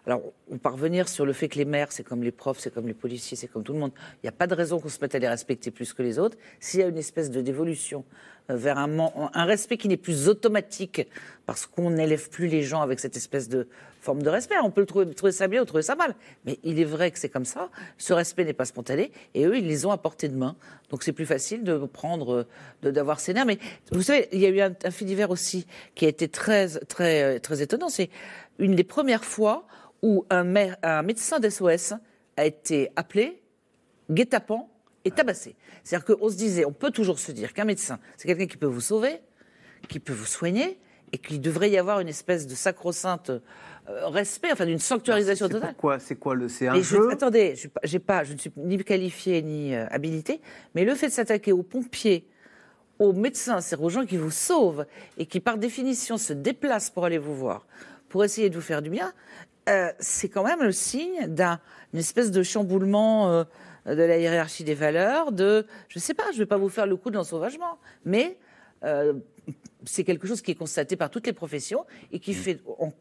alors, 0.06 0.22
on 0.52 0.58
va 0.62 0.70
revenir 0.70 1.08
sur 1.08 1.26
le 1.26 1.32
fait 1.32 1.48
que 1.48 1.58
les 1.58 1.66
maires, 1.66 1.92
c'est 1.92 2.04
comme 2.04 2.24
les 2.24 2.32
profs, 2.32 2.60
c'est 2.60 2.74
comme 2.74 2.88
les 2.88 2.94
policiers, 2.94 3.38
c'est 3.38 3.48
comme 3.48 3.64
tout 3.64 3.72
le 3.72 3.80
monde. 3.80 3.94
Il 4.16 4.26
n'y 4.26 4.30
a 4.30 4.34
pas 4.34 4.48
de 4.48 4.54
raison 4.54 4.80
qu'on 4.80 4.90
se 4.90 5.00
mette 5.00 5.16
à 5.16 5.20
les 5.20 5.30
respecter 5.30 5.72
plus 5.72 5.94
que 5.94 6.04
les 6.04 6.20
autres. 6.20 6.38
S'il 6.60 6.82
y 6.82 6.84
a 6.84 6.88
une 6.88 6.98
espèce 6.98 7.32
de 7.32 7.40
dévolution 7.40 8.04
euh, 8.50 8.58
vers 8.58 8.78
un, 8.78 8.90
un 9.34 9.46
respect 9.46 9.78
qui 9.78 9.88
n'est 9.88 9.96
plus 9.96 10.28
automatique, 10.28 11.08
parce 11.46 11.66
qu'on 11.66 11.92
n'élève 11.92 12.30
plus 12.30 12.48
les 12.48 12.64
gens 12.64 12.82
avec 12.82 13.00
cette 13.00 13.16
espèce 13.16 13.48
de 13.48 13.68
forme 14.04 14.22
de 14.22 14.30
respect. 14.30 14.56
On 14.64 14.72
peut 14.72 14.82
le 14.82 14.88
trouver, 14.88 15.14
trouver 15.14 15.32
ça 15.32 15.48
bien 15.48 15.62
ou 15.62 15.66
trouver 15.66 15.84
ça 15.84 15.96
mal. 15.96 16.16
Mais 16.46 16.60
il 16.64 16.80
est 16.80 16.86
vrai 16.86 17.12
que 17.12 17.20
c'est 17.20 17.30
comme 17.30 17.46
ça. 17.46 17.70
Ce 17.98 18.14
respect 18.14 18.46
n'est 18.46 18.54
pas 18.54 18.66
spontané. 18.66 19.12
Et 19.34 19.46
eux, 19.46 19.58
ils 19.58 19.68
les 19.68 19.86
ont 19.86 19.92
à 19.92 19.98
portée 19.98 20.28
de 20.28 20.36
main. 20.36 20.56
Donc 20.90 21.04
c'est 21.04 21.14
plus 21.14 21.26
facile 21.26 21.64
de 21.64 21.78
prendre, 21.86 22.46
d'avoir 22.82 23.20
ces 23.20 23.34
nerfs. 23.34 23.46
Mais 23.46 23.58
vous 23.92 24.04
savez, 24.04 24.28
il 24.32 24.40
y 24.40 24.46
a 24.46 24.50
eu 24.50 24.62
un, 24.62 24.74
un 24.84 24.92
fait 24.92 25.06
divers 25.06 25.32
aussi 25.32 25.66
qui 25.96 26.06
a 26.06 26.10
été 26.10 26.28
très, 26.28 26.68
très, 26.68 27.40
très 27.40 27.62
étonnant. 27.62 27.90
C'est 27.90 28.10
une 28.60 28.76
des 28.76 28.84
premières 28.84 29.26
fois 29.26 29.66
où 30.02 30.26
un, 30.30 30.54
un 30.84 31.02
médecin 31.02 31.40
d'SOS 31.40 31.94
a 32.38 32.46
été 32.46 32.90
appelé, 32.96 33.42
guet-apens 34.12 34.70
et 35.06 35.12
tabassé. 35.12 35.56
C'est-à-dire 35.84 36.18
qu'on 36.18 36.30
se 36.30 36.36
disait, 36.36 36.66
on 36.66 36.74
peut 36.74 36.92
toujours 36.92 37.20
se 37.20 37.32
dire 37.32 37.54
qu'un 37.54 37.66
médecin, 37.66 38.00
c'est 38.18 38.28
quelqu'un 38.28 38.48
qui 38.48 38.58
peut 38.58 38.68
vous 38.68 38.82
sauver, 38.82 39.20
qui 39.88 40.00
peut 40.00 40.14
vous 40.14 40.26
soigner, 40.26 40.78
et 41.14 41.20
qu'il 41.20 41.40
devrait 41.42 41.70
y 41.70 41.78
avoir 41.78 42.00
une 42.00 42.08
espèce 42.08 42.48
de 42.48 42.56
sacro-sainte 42.56 43.32
respect, 43.88 44.50
enfin 44.52 44.66
d'une 44.66 44.80
sanctuarisation 44.80 45.50
totale. 45.50 45.74
Pourquoi 45.74 46.00
C'est 46.00 46.16
quoi 46.16 46.36
le 46.36 46.48
C'est 46.48 46.68
un 46.68 46.82
jeu 46.82 47.12
Attendez, 47.12 47.56
je, 47.56 47.68
j'ai 47.84 48.00
pas, 48.00 48.24
je 48.24 48.34
ne 48.34 48.38
suis 48.38 48.52
ni 48.58 48.78
qualifiée 48.84 49.42
ni 49.42 49.76
euh, 49.76 49.86
habilitée, 49.90 50.42
mais 50.76 50.86
le 50.86 50.96
fait 50.96 51.08
de 51.08 51.12
s'attaquer 51.12 51.52
aux 51.52 51.64
pompiers, 51.64 52.28
aux 53.00 53.14
médecins, 53.14 53.62
c'est 53.62 53.78
aux 53.78 53.90
gens 53.90 54.06
qui 54.06 54.18
vous 54.18 54.32
sauvent 54.32 54.86
et 55.18 55.26
qui 55.26 55.40
par 55.40 55.58
définition 55.58 56.18
se 56.18 56.34
déplacent 56.34 56.90
pour 56.90 57.06
aller 57.06 57.18
vous 57.18 57.36
voir, 57.36 57.66
pour 58.10 58.24
essayer 58.24 58.50
de 58.50 58.56
vous 58.56 58.62
faire 58.62 58.82
du 58.82 58.90
bien, 58.90 59.14
euh, 59.70 59.92
c'est 60.00 60.30
quand 60.30 60.44
même 60.44 60.62
le 60.62 60.72
signe 60.72 61.28
d'une 61.28 62.00
espèce 62.00 62.32
de 62.32 62.44
chamboulement 62.44 63.32
euh, 63.32 63.44
de 63.86 64.02
la 64.02 64.18
hiérarchie 64.18 64.64
des 64.64 64.76
valeurs, 64.76 65.32
de, 65.32 65.66
je 65.90 66.00
ne 66.00 66.02
sais 66.02 66.14
pas, 66.14 66.24
je 66.32 66.38
ne 66.38 66.40
vais 66.40 66.46
pas 66.46 66.58
vous 66.58 66.70
faire 66.70 66.86
le 66.86 66.96
coup 66.96 67.10
de 67.10 67.16
l'ensauvagement, 67.16 67.78
mais 68.06 68.38
euh, 68.84 69.14
c'est 69.86 70.04
quelque 70.04 70.28
chose 70.28 70.42
qui 70.42 70.52
est 70.52 70.56
constaté 70.56 70.96
par 70.96 71.10
toutes 71.10 71.28
les 71.28 71.34
professions 71.34 71.86
et 72.12 72.20
qui 72.20 72.34
fait 72.34 72.60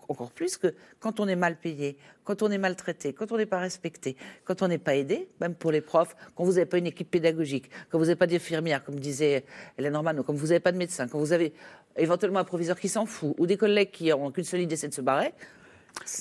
encore 0.09 0.33
plus 0.33 0.57
que 0.57 0.75
quand 1.01 1.21
on 1.21 1.29
est 1.29 1.37
mal 1.37 1.57
payé, 1.57 1.97
quand 2.25 2.43
on 2.43 2.51
est 2.51 2.59
maltraité, 2.59 3.13
quand 3.13 3.33
on 3.33 3.37
n'est 3.37 3.47
pas 3.47 3.59
respecté, 3.59 4.17
quand 4.45 4.63
on 4.63 4.69
n'est 4.69 4.79
pas 4.79 4.97
aidé, 4.97 5.29
même 5.41 5.55
pour 5.55 5.73
les 5.73 5.81
profs, 5.81 6.17
quand 6.35 6.45
vous 6.45 6.53
n'avez 6.53 6.67
pas 6.67 6.79
une 6.79 6.87
équipe 6.87 7.11
pédagogique, 7.11 7.71
quand 7.91 7.99
vous 7.99 8.05
n'avez 8.05 8.17
pas 8.17 8.27
d'infirmière, 8.27 8.85
comme 8.85 8.99
disait 8.99 9.45
Hélène 9.79 9.93
Norman, 9.93 10.17
ou 10.19 10.23
quand 10.23 10.35
vous 10.35 10.49
n'avez 10.49 10.61
pas 10.61 10.73
de 10.73 10.79
médecin, 10.79 11.09
quand 11.09 11.19
vous 11.19 11.33
avez 11.33 11.53
éventuellement 11.97 12.41
un 12.41 12.45
proviseur 12.45 12.79
qui 12.79 12.89
s'en 12.89 13.07
fout, 13.07 13.35
ou 13.39 13.47
des 13.47 13.57
collègues 13.57 13.91
qui 13.91 14.09
n'ont 14.09 14.31
qu'une 14.31 14.45
seule 14.45 14.61
idée, 14.61 14.77
c'est 14.77 14.89
de 14.89 14.95
se 14.95 15.01
barrer, 15.01 15.33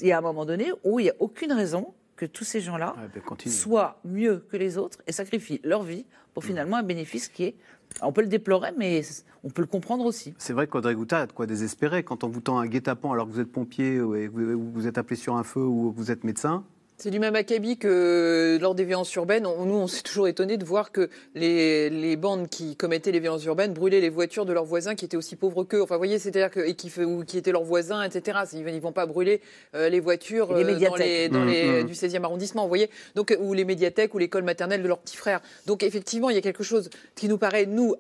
il 0.02 0.08
y 0.08 0.12
a 0.12 0.18
un 0.18 0.22
moment 0.22 0.46
donné 0.46 0.72
où 0.84 1.00
il 1.00 1.04
n'y 1.04 1.10
a 1.10 1.16
aucune 1.20 1.54
raison 1.54 1.94
que 2.22 2.28
tous 2.28 2.44
ces 2.44 2.62
gens-là 2.62 2.96
ben, 3.16 3.50
soient 3.50 4.00
mieux 4.06 4.46
que 4.48 4.56
les 4.56 4.78
autres 4.78 5.00
et 5.08 5.12
sacrifient 5.12 5.60
leur 5.64 5.82
vie 5.82 6.06
pour 6.36 6.44
finalement 6.44 6.78
un 6.78 6.84
bénéfice 6.84 7.28
qui 7.28 7.46
est 7.46 7.56
on 8.04 8.12
peut 8.14 8.22
le 8.22 8.28
déplorer, 8.28 8.70
mais 8.78 9.02
on 9.44 9.50
peut 9.50 9.64
le 9.64 9.68
comprendre 9.68 10.06
aussi. 10.06 10.36
C'est 10.38 10.54
vrai 10.54 10.68
qu'Audrey 10.68 10.94
Gouta 10.94 11.22
a 11.22 11.26
de 11.26 11.32
quoi 11.32 11.48
désespérer. 11.48 12.04
Quand 12.04 12.24
on 12.24 12.30
vous 12.30 12.40
tend 12.40 12.60
un 12.60 12.68
guet-apens 12.68 13.12
alors 13.12 13.26
que 13.26 13.32
vous 13.32 13.40
êtes 13.40 13.52
pompier 13.52 14.00
ou 14.00 14.72
vous 14.72 14.88
êtes 14.88 15.00
appelé 15.00 15.16
sur 15.16 15.36
un 15.36 15.44
feu 15.44 15.62
ou 15.62 15.92
vous 15.92 16.12
êtes 16.12 16.24
médecin, 16.24 16.64
c'est 17.02 17.10
du 17.10 17.18
même 17.18 17.36
acabit 17.36 17.78
que 17.78 18.60
lors 18.62 18.76
des 18.76 18.84
violences 18.84 19.12
urbaines. 19.16 19.42
nous, 19.42 19.74
on 19.74 19.88
s'est 19.88 20.04
toujours 20.04 20.28
étonné 20.28 20.58
de 20.58 20.64
voir 20.64 20.92
que 20.92 21.10
les, 21.34 22.16
bandes 22.16 22.48
qui 22.48 22.76
commettaient 22.76 23.12
les 23.12 23.20
violences 23.20 23.44
urbaines 23.46 23.74
brûlaient 23.74 24.02
les 24.02 24.10
voitures 24.10 24.46
de 24.46 24.54
leurs 24.54 24.66
voisins 24.66 24.94
qui 24.94 25.06
étaient 25.06 25.18
aussi 25.18 25.36
pauvres 25.36 25.64
qu'eux. 25.64 25.82
Enfin, 25.82 25.96
vous 25.96 26.00
voyez, 26.00 26.20
c'est-à-dire 26.20 26.52
que 26.52 26.60
et 26.60 26.76
qui, 26.76 26.92
ou 27.04 27.24
qui 27.24 27.40
étaient 27.40 27.52
leurs 27.52 27.64
voisins, 27.64 28.04
etc. 28.04 28.42
Ils 28.54 28.64
ne 28.64 28.80
vont 28.80 28.92
pas 28.92 29.08
brûler 29.08 29.42
euh, 29.74 29.90
les 29.90 30.00
voitures 30.00 30.54
les 30.54 30.64
euh, 30.64 30.90
dans 30.90 30.96
les, 30.96 31.30
dans 31.30 31.44
les, 31.44 31.64
mmh, 31.64 31.80
mmh. 31.80 31.84
du 31.86 31.94
16e 31.94 32.24
arrondissement, 32.24 32.62
vous 32.62 32.70
voyez, 32.70 32.92
donc 33.16 33.36
ou 33.40 33.56
les 33.56 33.66
médiathèques 33.66 34.14
ou 34.14 34.20
l'école 34.20 34.44
maternelle 34.44 34.84
de 34.84 34.88
leurs 34.88 35.00
petits 35.00 35.18
frères. 35.18 35.42
Donc 35.66 35.82
effectivement, 35.82 36.30
il 36.30 36.36
y 36.36 36.40
a 36.40 36.42
quelque 36.42 36.64
chose 36.64 36.92
qui 37.16 37.28
nous 37.28 37.40
paraît 37.40 37.66
nous 37.66 37.96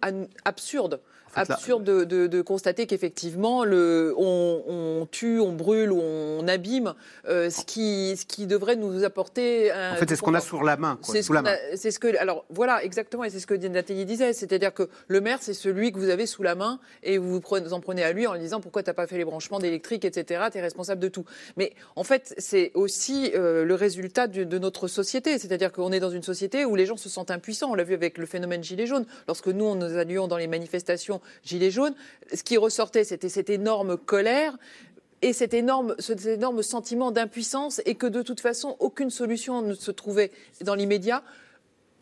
absurde 0.45 0.99
absurde 1.35 1.83
de, 1.83 2.41
constater 2.41 2.87
qu'effectivement, 2.87 3.59
on, 3.61 4.63
on, 4.67 5.07
tue, 5.09 5.39
on 5.39 5.53
brûle 5.53 5.91
ou 5.91 5.99
on 6.01 6.47
abîme 6.47 6.93
euh, 7.27 7.49
ce, 7.49 7.63
qui, 7.65 8.15
ce 8.17 8.25
qui 8.25 8.47
devrait 8.47 8.75
nous 8.75 9.03
apporter. 9.03 9.71
Un, 9.71 9.93
en 9.93 9.95
fait, 9.95 10.09
c'est 10.09 10.15
ce 10.15 10.21
qu'on 10.21 10.33
a 10.33 10.41
sur 10.41 10.63
la 10.63 10.77
main. 10.77 10.97
C'est 11.01 11.21
ce, 11.21 11.33
ce, 11.91 11.99
que. 11.99 12.17
Alors 12.17 12.45
voilà, 12.49 12.83
exactement, 12.83 13.23
et 13.23 13.29
c'est 13.29 13.39
ce 13.39 13.47
que 13.47 13.53
Nathalie 13.53 14.05
disait, 14.05 14.33
c'est-à-dire 14.33 14.73
que 14.73 14.89
le 15.07 15.21
maire, 15.21 15.39
c'est 15.41 15.53
celui 15.53 15.91
que 15.91 15.99
vous 15.99 16.09
avez 16.09 16.25
sous 16.25 16.43
la 16.43 16.55
main 16.55 16.79
et 17.03 17.17
vous 17.17 17.39
vous 17.39 17.73
en 17.73 17.79
prenez 17.79 18.03
à 18.03 18.11
lui 18.11 18.27
en 18.27 18.33
lui 18.33 18.39
disant 18.39 18.59
pourquoi 18.61 18.83
tu 18.83 18.89
n'as 18.89 18.93
pas 18.93 19.07
fait 19.07 19.17
les 19.17 19.25
branchements 19.25 19.59
d'électrique, 19.59 20.05
etc. 20.05 20.45
Tu 20.51 20.57
es 20.57 20.61
responsable 20.61 21.01
de 21.01 21.09
tout. 21.09 21.25
Mais 21.57 21.73
en 21.95 22.03
fait, 22.03 22.33
c'est 22.37 22.71
aussi 22.73 23.31
euh, 23.35 23.65
le 23.65 23.75
résultat 23.75 24.27
de, 24.27 24.43
de 24.43 24.57
notre 24.57 24.87
société, 24.87 25.37
c'est-à-dire 25.37 25.71
qu'on 25.71 25.91
est 25.91 25.99
dans 25.99 26.09
une 26.09 26.23
société 26.23 26.65
où 26.65 26.75
les 26.75 26.85
gens 26.85 26.97
se 26.97 27.09
sentent 27.09 27.31
impuissants. 27.31 27.71
On 27.71 27.75
l'a 27.75 27.83
vu 27.83 27.93
avec 27.93 28.17
le 28.17 28.25
phénomène 28.25 28.63
gilet 28.63 28.85
jaune. 28.85 29.05
Lorsque 29.27 29.47
nous, 29.47 29.65
on 29.65 29.75
nous 29.75 29.97
allions 29.97 30.27
dans 30.27 30.37
les 30.37 30.47
manifestations 30.47 31.20
Gilets 31.43 31.71
jaunes, 31.71 31.95
ce 32.33 32.43
qui 32.43 32.57
ressortait, 32.57 33.03
c'était 33.03 33.29
cette 33.29 33.49
énorme 33.49 33.97
colère 33.97 34.57
et 35.21 35.33
cet 35.33 35.53
énorme, 35.53 35.95
cet 35.99 36.25
énorme 36.25 36.63
sentiment 36.63 37.11
d'impuissance 37.11 37.81
et 37.85 37.95
que 37.95 38.07
de 38.07 38.21
toute 38.21 38.39
façon, 38.39 38.75
aucune 38.79 39.09
solution 39.09 39.61
ne 39.61 39.73
se 39.73 39.91
trouvait 39.91 40.31
dans 40.61 40.75
l'immédiat 40.75 41.23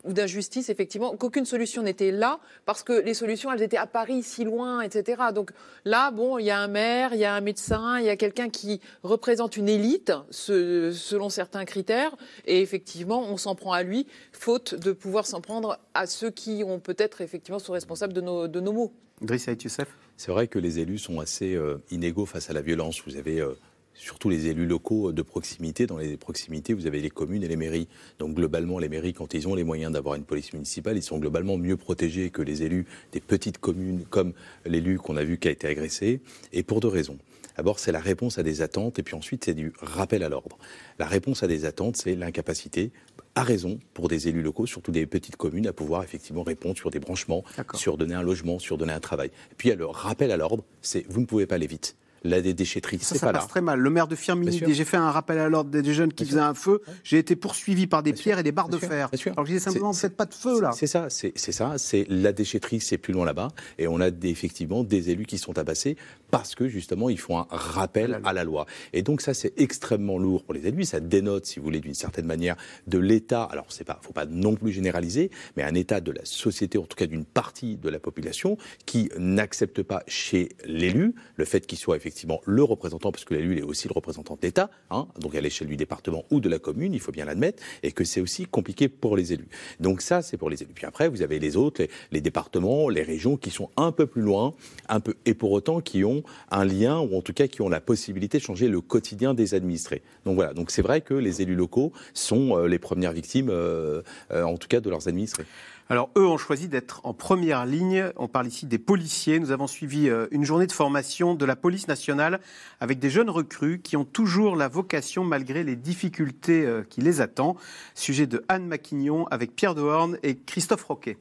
ou 0.04 0.12
d'injustice, 0.12 0.68
effectivement, 0.68 1.16
qu'aucune 1.16 1.44
solution 1.44 1.82
n'était 1.82 2.10
là, 2.10 2.40
parce 2.66 2.82
que 2.82 2.92
les 2.92 3.14
solutions, 3.14 3.52
elles 3.52 3.62
étaient 3.62 3.76
à 3.76 3.86
Paris, 3.86 4.22
si 4.22 4.44
loin, 4.44 4.80
etc. 4.80 5.22
Donc 5.34 5.50
là, 5.84 6.10
bon, 6.10 6.38
il 6.38 6.46
y 6.46 6.50
a 6.50 6.58
un 6.58 6.68
maire, 6.68 7.12
il 7.12 7.20
y 7.20 7.24
a 7.24 7.34
un 7.34 7.40
médecin, 7.40 7.98
il 7.98 8.06
y 8.06 8.10
a 8.10 8.16
quelqu'un 8.16 8.48
qui 8.48 8.80
représente 9.02 9.56
une 9.56 9.68
élite, 9.68 10.12
selon 10.30 11.28
certains 11.28 11.64
critères, 11.64 12.16
et 12.46 12.60
effectivement, 12.60 13.22
on 13.22 13.36
s'en 13.36 13.54
prend 13.54 13.72
à 13.72 13.82
lui, 13.82 14.06
faute 14.32 14.74
de 14.74 14.92
pouvoir 14.92 15.26
s'en 15.26 15.40
prendre 15.40 15.78
à 15.94 16.06
ceux 16.06 16.30
qui 16.30 16.62
ont 16.64 16.80
peut-être, 16.80 17.20
effectivement, 17.20 17.58
sont 17.58 17.72
responsables 17.72 18.12
de 18.12 18.20
nos, 18.20 18.48
de 18.48 18.60
nos 18.60 18.72
maux. 18.72 18.92
Driss 19.20 19.46
Youssef? 19.46 19.88
C'est 20.16 20.32
vrai 20.32 20.48
que 20.48 20.58
les 20.58 20.78
élus 20.78 20.98
sont 20.98 21.20
assez 21.20 21.54
euh, 21.54 21.82
inégaux 21.90 22.26
face 22.26 22.50
à 22.50 22.52
la 22.52 22.62
violence. 22.62 23.02
Vous 23.06 23.16
avez 23.16 23.40
euh, 23.40 23.54
surtout 24.00 24.30
les 24.30 24.46
élus 24.46 24.66
locaux 24.66 25.12
de 25.12 25.22
proximité. 25.22 25.86
Dans 25.86 25.98
les 25.98 26.16
proximités, 26.16 26.72
vous 26.72 26.86
avez 26.86 27.00
les 27.00 27.10
communes 27.10 27.42
et 27.42 27.48
les 27.48 27.56
mairies. 27.56 27.86
Donc 28.18 28.34
globalement, 28.34 28.78
les 28.78 28.88
mairies, 28.88 29.12
quand 29.12 29.34
ils 29.34 29.46
ont 29.46 29.54
les 29.54 29.64
moyens 29.64 29.92
d'avoir 29.92 30.14
une 30.14 30.24
police 30.24 30.52
municipale, 30.54 30.96
ils 30.96 31.02
sont 31.02 31.18
globalement 31.18 31.58
mieux 31.58 31.76
protégés 31.76 32.30
que 32.30 32.40
les 32.40 32.62
élus 32.62 32.86
des 33.12 33.20
petites 33.20 33.58
communes, 33.58 34.04
comme 34.08 34.32
l'élu 34.64 34.98
qu'on 34.98 35.16
a 35.16 35.24
vu 35.24 35.38
qui 35.38 35.48
a 35.48 35.50
été 35.50 35.66
agressé, 35.66 36.20
et 36.52 36.62
pour 36.62 36.80
deux 36.80 36.88
raisons. 36.88 37.18
D'abord, 37.56 37.78
c'est 37.78 37.92
la 37.92 38.00
réponse 38.00 38.38
à 38.38 38.42
des 38.42 38.62
attentes, 38.62 38.98
et 38.98 39.02
puis 39.02 39.14
ensuite, 39.14 39.44
c'est 39.44 39.54
du 39.54 39.74
rappel 39.80 40.22
à 40.22 40.30
l'ordre. 40.30 40.56
La 40.98 41.06
réponse 41.06 41.42
à 41.42 41.46
des 41.46 41.66
attentes, 41.66 41.96
c'est 41.96 42.14
l'incapacité, 42.14 42.92
à 43.34 43.42
raison, 43.42 43.80
pour 43.92 44.08
des 44.08 44.28
élus 44.28 44.40
locaux, 44.40 44.64
surtout 44.64 44.92
des 44.92 45.04
petites 45.04 45.36
communes, 45.36 45.66
à 45.66 45.74
pouvoir 45.74 46.02
effectivement 46.02 46.42
répondre 46.42 46.78
sur 46.78 46.90
des 46.90 47.00
branchements, 47.00 47.44
sur 47.74 47.98
donner 47.98 48.14
un 48.14 48.22
logement, 48.22 48.58
sur 48.58 48.78
donner 48.78 48.94
un 48.94 49.00
travail. 49.00 49.28
Et 49.52 49.54
puis, 49.58 49.68
il 49.68 49.72
y 49.72 49.74
a 49.74 49.76
le 49.76 49.86
rappel 49.86 50.30
à 50.30 50.38
l'ordre, 50.38 50.64
c'est 50.80 51.04
vous 51.10 51.20
ne 51.20 51.26
pouvez 51.26 51.44
pas 51.44 51.56
aller 51.56 51.66
vite 51.66 51.96
la 52.22 52.40
déchetterie. 52.40 52.98
Ça, 52.98 53.14
ça 53.14 53.32
passe 53.32 53.48
très 53.48 53.60
mal. 53.60 53.78
Le 53.80 53.90
maire 53.90 54.08
de 54.08 54.16
Firmini, 54.16 54.60
j'ai 54.66 54.84
fait 54.84 54.96
un 54.96 55.10
rappel 55.10 55.38
à 55.38 55.48
l'ordre 55.48 55.70
des 55.70 55.94
jeunes 55.94 56.12
qui 56.12 56.24
faisaient 56.24 56.40
un 56.40 56.54
feu. 56.54 56.82
J'ai 57.04 57.18
été 57.18 57.36
poursuivi 57.36 57.86
par 57.86 58.02
des 58.02 58.12
pierres 58.12 58.38
et 58.38 58.42
des 58.42 58.52
barres 58.52 58.68
de 58.68 58.78
fer. 58.78 59.10
Alors 59.26 59.46
je 59.46 59.52
disais 59.52 59.64
simplement, 59.64 59.92
faites 59.92 60.16
pas 60.16 60.26
de 60.26 60.34
feu 60.34 60.60
là. 60.60 60.72
C'est 60.72 60.86
ça, 60.86 61.08
c'est 61.08 61.32
ça. 61.36 61.74
C'est 61.78 62.06
la 62.08 62.32
déchetterie, 62.32 62.80
c'est 62.80 62.98
plus 62.98 63.12
loin 63.12 63.24
là-bas. 63.24 63.48
Et 63.78 63.88
on 63.88 64.00
a 64.00 64.08
effectivement 64.22 64.84
des 64.84 65.10
élus 65.10 65.26
qui 65.26 65.38
sont 65.38 65.52
tabassés 65.52 65.96
parce 66.30 66.54
que 66.54 66.68
justement 66.68 67.08
ils 67.10 67.18
font 67.18 67.38
un 67.38 67.46
rappel 67.50 68.20
à 68.24 68.32
la 68.32 68.44
loi. 68.44 68.66
Et 68.92 69.02
donc 69.02 69.20
ça, 69.20 69.34
c'est 69.34 69.58
extrêmement 69.58 70.18
lourd 70.18 70.44
pour 70.44 70.54
les 70.54 70.66
élus. 70.66 70.84
Ça 70.84 71.00
dénote, 71.00 71.46
si 71.46 71.58
vous 71.58 71.64
voulez, 71.64 71.80
d'une 71.80 71.94
certaine 71.94 72.26
manière, 72.26 72.56
de 72.86 72.98
l'État. 72.98 73.44
Alors 73.44 73.66
c'est 73.70 73.84
pas, 73.84 73.98
faut 74.02 74.12
pas 74.12 74.26
non 74.26 74.54
plus 74.54 74.72
généraliser, 74.72 75.30
mais 75.56 75.62
un 75.62 75.74
État 75.74 76.00
de 76.00 76.12
la 76.12 76.24
société, 76.24 76.78
en 76.78 76.84
tout 76.84 76.96
cas 76.96 77.06
d'une 77.06 77.24
partie 77.24 77.76
de 77.76 77.88
la 77.88 77.98
population, 77.98 78.58
qui 78.86 79.10
n'accepte 79.18 79.82
pas 79.82 80.02
chez 80.06 80.50
l'élu 80.64 81.14
le 81.36 81.44
fait 81.44 81.66
qu'il 81.66 81.78
soit 81.78 81.96
effectivement 81.96 82.09
effectivement 82.10 82.40
le 82.44 82.64
représentant, 82.64 83.12
parce 83.12 83.24
que 83.24 83.34
l'élu 83.34 83.58
est 83.58 83.62
aussi 83.62 83.86
le 83.86 83.94
représentant 83.94 84.34
de 84.34 84.40
l'État, 84.42 84.68
hein, 84.90 85.06
donc 85.20 85.34
à 85.36 85.40
l'échelle 85.40 85.68
du 85.68 85.76
département 85.76 86.24
ou 86.30 86.40
de 86.40 86.48
la 86.48 86.58
commune, 86.58 86.92
il 86.92 87.00
faut 87.00 87.12
bien 87.12 87.24
l'admettre, 87.24 87.62
et 87.82 87.92
que 87.92 88.04
c'est 88.04 88.20
aussi 88.20 88.46
compliqué 88.46 88.88
pour 88.88 89.16
les 89.16 89.32
élus. 89.32 89.48
Donc 89.78 90.02
ça, 90.02 90.22
c'est 90.22 90.36
pour 90.36 90.50
les 90.50 90.62
élus. 90.62 90.72
Puis 90.74 90.86
après, 90.86 91.08
vous 91.08 91.22
avez 91.22 91.38
les 91.38 91.56
autres, 91.56 91.82
les, 91.82 91.90
les 92.10 92.20
départements, 92.20 92.88
les 92.88 93.02
régions 93.02 93.36
qui 93.36 93.50
sont 93.50 93.70
un 93.76 93.92
peu 93.92 94.06
plus 94.06 94.22
loin, 94.22 94.54
un 94.88 95.00
peu, 95.00 95.14
et 95.24 95.34
pour 95.34 95.52
autant 95.52 95.80
qui 95.80 96.04
ont 96.04 96.24
un 96.50 96.64
lien, 96.64 96.98
ou 96.98 97.16
en 97.16 97.22
tout 97.22 97.32
cas 97.32 97.46
qui 97.46 97.62
ont 97.62 97.68
la 97.68 97.80
possibilité 97.80 98.38
de 98.38 98.42
changer 98.42 98.68
le 98.68 98.80
quotidien 98.80 99.34
des 99.34 99.54
administrés. 99.54 100.02
Donc 100.24 100.34
voilà, 100.34 100.52
donc 100.52 100.70
c'est 100.70 100.82
vrai 100.82 101.00
que 101.00 101.14
les 101.14 101.42
élus 101.42 101.54
locaux 101.54 101.92
sont 102.14 102.56
euh, 102.56 102.66
les 102.66 102.78
premières 102.78 103.12
victimes, 103.12 103.50
euh, 103.50 104.02
euh, 104.32 104.42
en 104.42 104.56
tout 104.56 104.68
cas 104.68 104.80
de 104.80 104.90
leurs 104.90 105.08
administrés. 105.08 105.44
Alors 105.90 106.08
eux 106.16 106.24
ont 106.24 106.38
choisi 106.38 106.68
d'être 106.68 107.00
en 107.02 107.12
première 107.12 107.66
ligne. 107.66 108.12
On 108.14 108.28
parle 108.28 108.46
ici 108.46 108.64
des 108.64 108.78
policiers. 108.78 109.40
Nous 109.40 109.50
avons 109.50 109.66
suivi 109.66 110.08
euh, 110.08 110.28
une 110.30 110.44
journée 110.44 110.68
de 110.68 110.72
formation 110.72 111.34
de 111.34 111.44
la 111.44 111.56
police 111.56 111.88
nationale 111.88 112.38
avec 112.78 113.00
des 113.00 113.10
jeunes 113.10 113.28
recrues 113.28 113.80
qui 113.80 113.96
ont 113.96 114.04
toujours 114.04 114.54
la 114.54 114.68
vocation 114.68 115.24
malgré 115.24 115.64
les 115.64 115.74
difficultés 115.74 116.64
euh, 116.64 116.84
qui 116.88 117.00
les 117.00 117.20
attendent. 117.20 117.56
Sujet 117.96 118.28
de 118.28 118.44
Anne 118.48 118.66
Maquignon 118.66 119.26
avec 119.32 119.56
Pierre 119.56 119.74
Dehorne 119.74 120.16
et 120.22 120.36
Christophe 120.38 120.84
Roquet. 120.84 121.18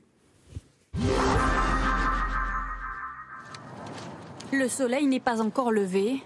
Le 4.54 4.68
soleil 4.68 5.08
n'est 5.08 5.20
pas 5.20 5.42
encore 5.42 5.72
levé, 5.72 6.22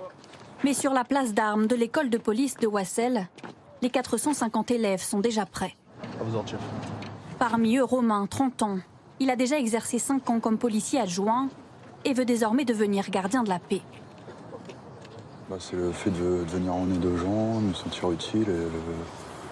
mais 0.65 0.73
sur 0.73 0.91
la 0.91 1.05
place 1.05 1.33
d'armes 1.33 1.67
de 1.67 1.77
l'école 1.77 2.09
de 2.09 2.17
police 2.17 2.57
de 2.57 2.67
Wassel, 2.67 3.29
les 3.81 3.89
450 3.89 4.71
élèves 4.71 5.01
sont 5.01 5.21
déjà 5.21 5.45
prêts. 5.45 5.77
À 6.19 6.23
vous 6.23 6.35
ordres, 6.35 6.49
chef. 6.49 6.59
Parmi 7.39 7.77
eux, 7.77 7.83
Romain, 7.83 8.25
30 8.27 8.63
ans. 8.63 8.77
Il 9.19 9.29
a 9.29 9.35
déjà 9.35 9.57
exercé 9.57 9.99
5 9.99 10.29
ans 10.29 10.39
comme 10.39 10.57
policier 10.57 10.99
adjoint 10.99 11.49
et 12.05 12.13
veut 12.13 12.25
désormais 12.25 12.65
devenir 12.65 13.09
gardien 13.09 13.43
de 13.43 13.49
la 13.49 13.59
paix. 13.59 13.81
Bah, 15.49 15.57
c'est 15.59 15.75
le 15.75 15.91
fait 15.91 16.09
de, 16.09 16.43
de 16.43 16.49
venir 16.49 16.73
en 16.73 16.85
aide 16.87 16.99
de 16.99 17.15
gens, 17.17 17.59
de 17.61 17.65
me 17.67 17.73
sentir 17.73 18.11
utile 18.11 18.43
et 18.43 18.45
le- 18.45 18.69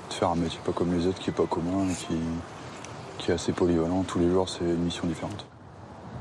de 0.09 0.13
faire 0.13 0.29
un 0.29 0.35
métier 0.35 0.59
pas 0.65 0.73
comme 0.73 0.93
les 0.93 1.07
autres 1.07 1.19
qui 1.19 1.29
est 1.29 1.33
pas 1.33 1.45
commun 1.45 1.87
et 1.89 1.93
qui, 1.95 2.17
qui 3.17 3.31
est 3.31 3.33
assez 3.33 3.53
polyvalent. 3.53 4.03
Tous 4.03 4.19
les 4.19 4.29
jours, 4.29 4.49
c'est 4.49 4.65
une 4.65 4.83
mission 4.83 5.07
différente. 5.07 5.45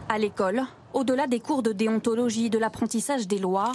À 0.08 0.18
l'école, 0.18 0.62
au-delà 0.92 1.26
des 1.26 1.40
cours 1.40 1.62
de 1.62 1.72
déontologie, 1.72 2.50
de 2.50 2.58
l'apprentissage 2.58 3.26
des 3.26 3.38
lois, 3.38 3.72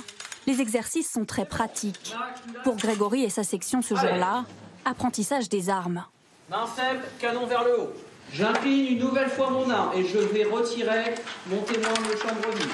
les 0.47 0.61
exercices 0.61 1.11
sont 1.11 1.25
très 1.25 1.45
pratiques. 1.45 2.15
Pour 2.63 2.75
Grégory 2.75 3.23
et 3.23 3.29
sa 3.29 3.43
section 3.43 3.81
ce 3.81 3.95
jour-là, 3.95 4.45
apprentissage 4.85 5.49
des 5.49 5.69
armes. 5.69 6.05
Main 6.49 6.67
faible, 6.67 7.01
canon 7.19 7.47
vers 7.47 7.63
le 7.63 7.79
haut. 7.79 7.93
J'incline 8.31 8.93
une 8.93 8.99
nouvelle 8.99 9.29
fois 9.29 9.49
mon 9.49 9.67
arme 9.69 9.97
et 9.97 10.05
je 10.05 10.19
vais 10.19 10.43
retirer 10.43 11.15
mon 11.47 11.61
témoin 11.61 11.93
de 11.93 12.17
chambre 12.17 12.55
vide. 12.55 12.69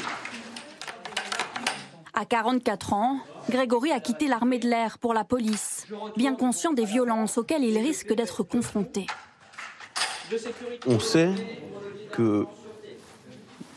À 2.13 2.25
44 2.25 2.93
ans, 2.93 3.19
Grégory 3.49 3.91
a 3.91 4.01
quitté 4.01 4.27
l'armée 4.27 4.59
de 4.59 4.67
l'air 4.67 4.97
pour 4.97 5.13
la 5.13 5.23
police, 5.23 5.87
bien 6.17 6.35
conscient 6.35 6.73
des 6.73 6.83
violences 6.83 7.37
auxquelles 7.37 7.63
il 7.63 7.77
risque 7.77 8.13
d'être 8.13 8.43
confronté. 8.43 9.07
On 10.85 10.99
sait 10.99 11.29
que, 12.11 12.45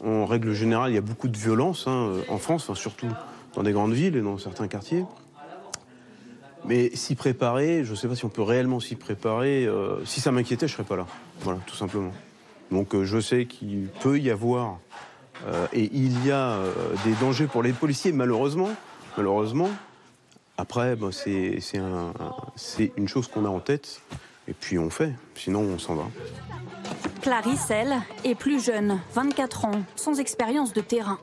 en 0.05 0.27
règle 0.27 0.53
générale, 0.53 0.91
il 0.91 0.95
y 0.95 0.99
a 0.99 1.03
beaucoup 1.03 1.29
de 1.29 1.37
violence 1.37 1.87
hein, 1.87 2.11
en 2.29 2.39
France, 2.39 2.65
enfin, 2.65 2.75
surtout 2.75 3.09
dans 3.55 3.63
des 3.63 3.73
grandes 3.73 3.93
villes 3.95 4.17
et 4.17 4.23
dans 4.23 4.39
certains 4.39 4.67
quartiers. 4.67 5.05
Mais 6.67 6.95
s'y 6.97 7.15
préparer, 7.15 7.85
je 7.85 7.91
ne 7.91 7.97
sais 7.97 8.09
pas 8.09 8.15
si 8.17 8.25
on 8.25 8.29
peut 8.31 8.43
réellement 8.43 8.81
s'y 8.81 8.97
préparer. 8.97 9.67
euh, 9.67 10.05
si 10.07 10.21
ça 10.21 10.33
m'inquiétait, 10.33 10.67
je 10.67 10.73
ne 10.73 10.77
serais 10.79 10.89
pas 10.89 10.97
là. 10.97 11.07
Voilà, 11.41 11.59
tout 11.67 11.77
simplement. 11.77 12.13
Donc 12.71 12.95
euh, 12.95 13.05
je 13.05 13.21
sais 13.21 13.45
qu'il 13.47 13.89
peut 14.01 14.19
y 14.19 14.31
avoir 14.31 14.79
euh, 15.47 15.67
et 15.73 15.91
il 15.93 16.25
y 16.27 16.31
a 16.31 16.53
euh, 16.53 16.73
des 17.05 17.13
dangers 17.21 17.47
pour 17.47 17.63
les 17.63 17.73
policiers, 17.73 18.13
malheureusement. 18.13 18.71
Malheureusement. 19.17 19.69
Après, 20.57 20.97
ben, 20.97 21.11
c'est 21.13 21.59
c'est 21.61 21.79
un- 21.79 22.13
un- 22.19 22.35
c'est 22.57 22.93
une 22.97 23.09
chose 23.09 23.29
qu'on 23.29 23.45
a 23.45 23.49
en 23.49 23.61
tête 23.61 24.01
et 24.49 24.53
puis 24.55 24.79
on 24.79 24.89
fait. 24.89 25.13
Sinon, 25.35 25.61
on 25.61 25.79
s'en 25.79 25.95
va. 25.97 26.05
Clarisse, 27.21 27.67
elle, 27.71 27.95
est 28.25 28.35
plus 28.35 28.63
jeune, 28.65 29.01
24 29.15 29.65
ans, 29.67 29.83
sans 29.97 30.19
expérience 30.21 30.73
de 30.73 30.81
terrain. 30.81 31.19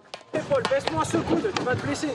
Paul, 0.49 0.63
baisse-moi 0.69 1.03
ce 1.05 1.17
coude, 1.17 1.51
tu 1.55 1.63
vas 1.63 1.75
te 1.75 1.85
blesser. 1.85 2.07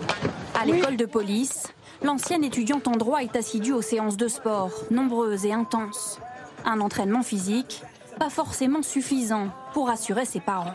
À 0.59 0.65
l'école 0.65 0.97
de 0.97 1.07
police, 1.07 1.73
l'ancienne 2.03 2.45
étudiante 2.45 2.89
en 2.89 2.93
droit 2.93 3.23
est 3.23 3.37
assidue 3.37 3.73
aux 3.73 3.83
séances 3.83 4.17
de 4.17 4.29
sport, 4.29 4.71
nombreuses 4.91 5.45
et 5.45 5.53
intenses. 5.53 6.19
Un 6.65 6.81
entraînement 6.81 7.23
physique, 7.23 7.83
pas 8.19 8.31
forcément 8.31 8.83
suffisant 8.83 9.49
pour 9.73 9.91
assurer 9.91 10.25
ses 10.25 10.41
parents. 10.41 10.75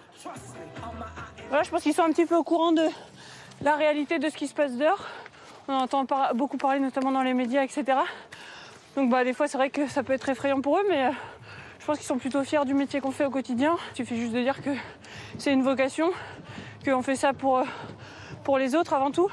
Voilà, 1.50 1.64
je 1.64 1.70
pense 1.70 1.82
qu'ils 1.82 1.94
sont 1.94 2.04
un 2.04 2.12
petit 2.12 2.26
peu 2.26 2.36
au 2.36 2.44
courant 2.44 2.72
de 2.72 2.84
la 3.62 3.76
réalité 3.76 4.20
de 4.20 4.30
ce 4.30 4.36
qui 4.38 4.48
se 4.48 4.54
passe 4.54 4.74
dehors. 4.74 5.04
On 5.68 5.74
entend 5.74 6.06
par- 6.06 6.34
beaucoup 6.36 6.58
parler, 6.58 6.80
notamment 6.80 7.12
dans 7.12 7.24
les 7.24 7.34
médias, 7.34 7.64
etc. 7.64 7.84
Donc 8.96 9.10
bah, 9.10 9.24
des 9.24 9.34
fois, 9.34 9.48
c'est 9.48 9.58
vrai 9.58 9.70
que 9.70 9.88
ça 9.88 10.04
peut 10.04 10.14
être 10.14 10.30
effrayant 10.30 10.62
pour 10.62 10.78
eux, 10.78 10.84
mais 10.90 11.06
euh, 11.06 11.12
je 11.80 11.86
pense 11.86 11.98
qu'ils 11.98 12.08
sont 12.08 12.18
plutôt 12.18 12.44
fiers 12.44 12.66
du 12.66 12.74
métier 12.74 13.02
qu'on 13.02 13.12
fait 13.12 13.26
au 13.26 13.30
quotidien. 13.30 13.78
Il 13.94 13.98
suffit 13.98 14.18
juste 14.18 14.34
de 14.34 14.42
dire 14.42 14.62
que 14.62 14.70
c'est 15.38 15.52
une 15.54 15.64
vocation, 15.64 16.12
qu'on 16.86 17.02
fait 17.02 17.16
ça 17.16 17.34
pour, 17.34 17.60
euh, 17.60 17.64
pour 18.44 18.58
les 18.58 18.76
autres 18.76 18.94
avant 18.94 19.12
tout. 19.12 19.30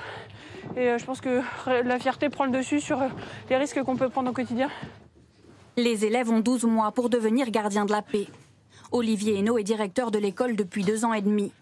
Et 0.76 0.88
euh, 0.88 0.98
je 0.98 1.04
pense 1.04 1.20
que 1.20 1.42
la 1.66 1.98
fierté 1.98 2.28
prend 2.28 2.44
le 2.44 2.50
dessus 2.50 2.80
sur 2.80 3.00
euh, 3.00 3.08
les 3.50 3.56
risques 3.56 3.82
qu'on 3.82 3.96
peut 3.96 4.08
prendre 4.08 4.30
au 4.30 4.32
quotidien. 4.32 4.68
Les 5.76 6.04
élèves 6.04 6.30
ont 6.30 6.40
12 6.40 6.64
mois 6.64 6.92
pour 6.92 7.08
devenir 7.08 7.50
gardiens 7.50 7.84
de 7.84 7.92
la 7.92 8.02
paix. 8.02 8.26
Olivier 8.90 9.38
Hainaut 9.38 9.58
est 9.58 9.64
directeur 9.64 10.10
de 10.10 10.18
l'école 10.18 10.56
depuis 10.56 10.84
deux 10.84 11.04
ans 11.04 11.12
et 11.12 11.22
demi. 11.22 11.52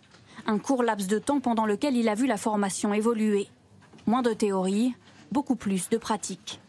Un 0.46 0.58
court 0.58 0.82
laps 0.82 1.08
de 1.08 1.18
temps 1.18 1.40
pendant 1.40 1.66
lequel 1.66 1.96
il 1.96 2.08
a 2.08 2.14
vu 2.14 2.26
la 2.26 2.36
formation 2.36 2.94
évoluer. 2.94 3.48
Moins 4.06 4.22
de 4.22 4.32
théorie, 4.32 4.94
beaucoup 5.32 5.56
plus 5.56 5.88
de 5.88 5.98
pratique. 5.98 6.60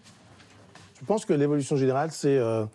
Je 1.00 1.06
pense 1.06 1.26
que 1.26 1.34
l'évolution 1.34 1.76
générale, 1.76 2.10
c'est 2.12 2.38
euh, 2.38 2.66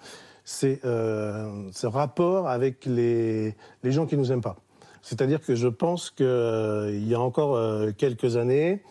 c'est, 0.44 0.84
euh, 0.84 1.68
ce 1.72 1.86
rapport 1.86 2.48
avec 2.48 2.84
les, 2.86 3.54
les 3.82 3.92
gens 3.92 4.06
qui 4.06 4.16
nous 4.16 4.32
aiment 4.32 4.42
pas. 4.42 4.56
C'est-à-dire 5.02 5.40
que 5.40 5.54
je 5.54 5.68
pense 5.68 6.10
qu'il 6.10 7.08
y 7.08 7.14
a 7.14 7.20
encore 7.20 7.56
euh, 7.56 7.90
quelques 7.96 8.36
années, 8.36 8.82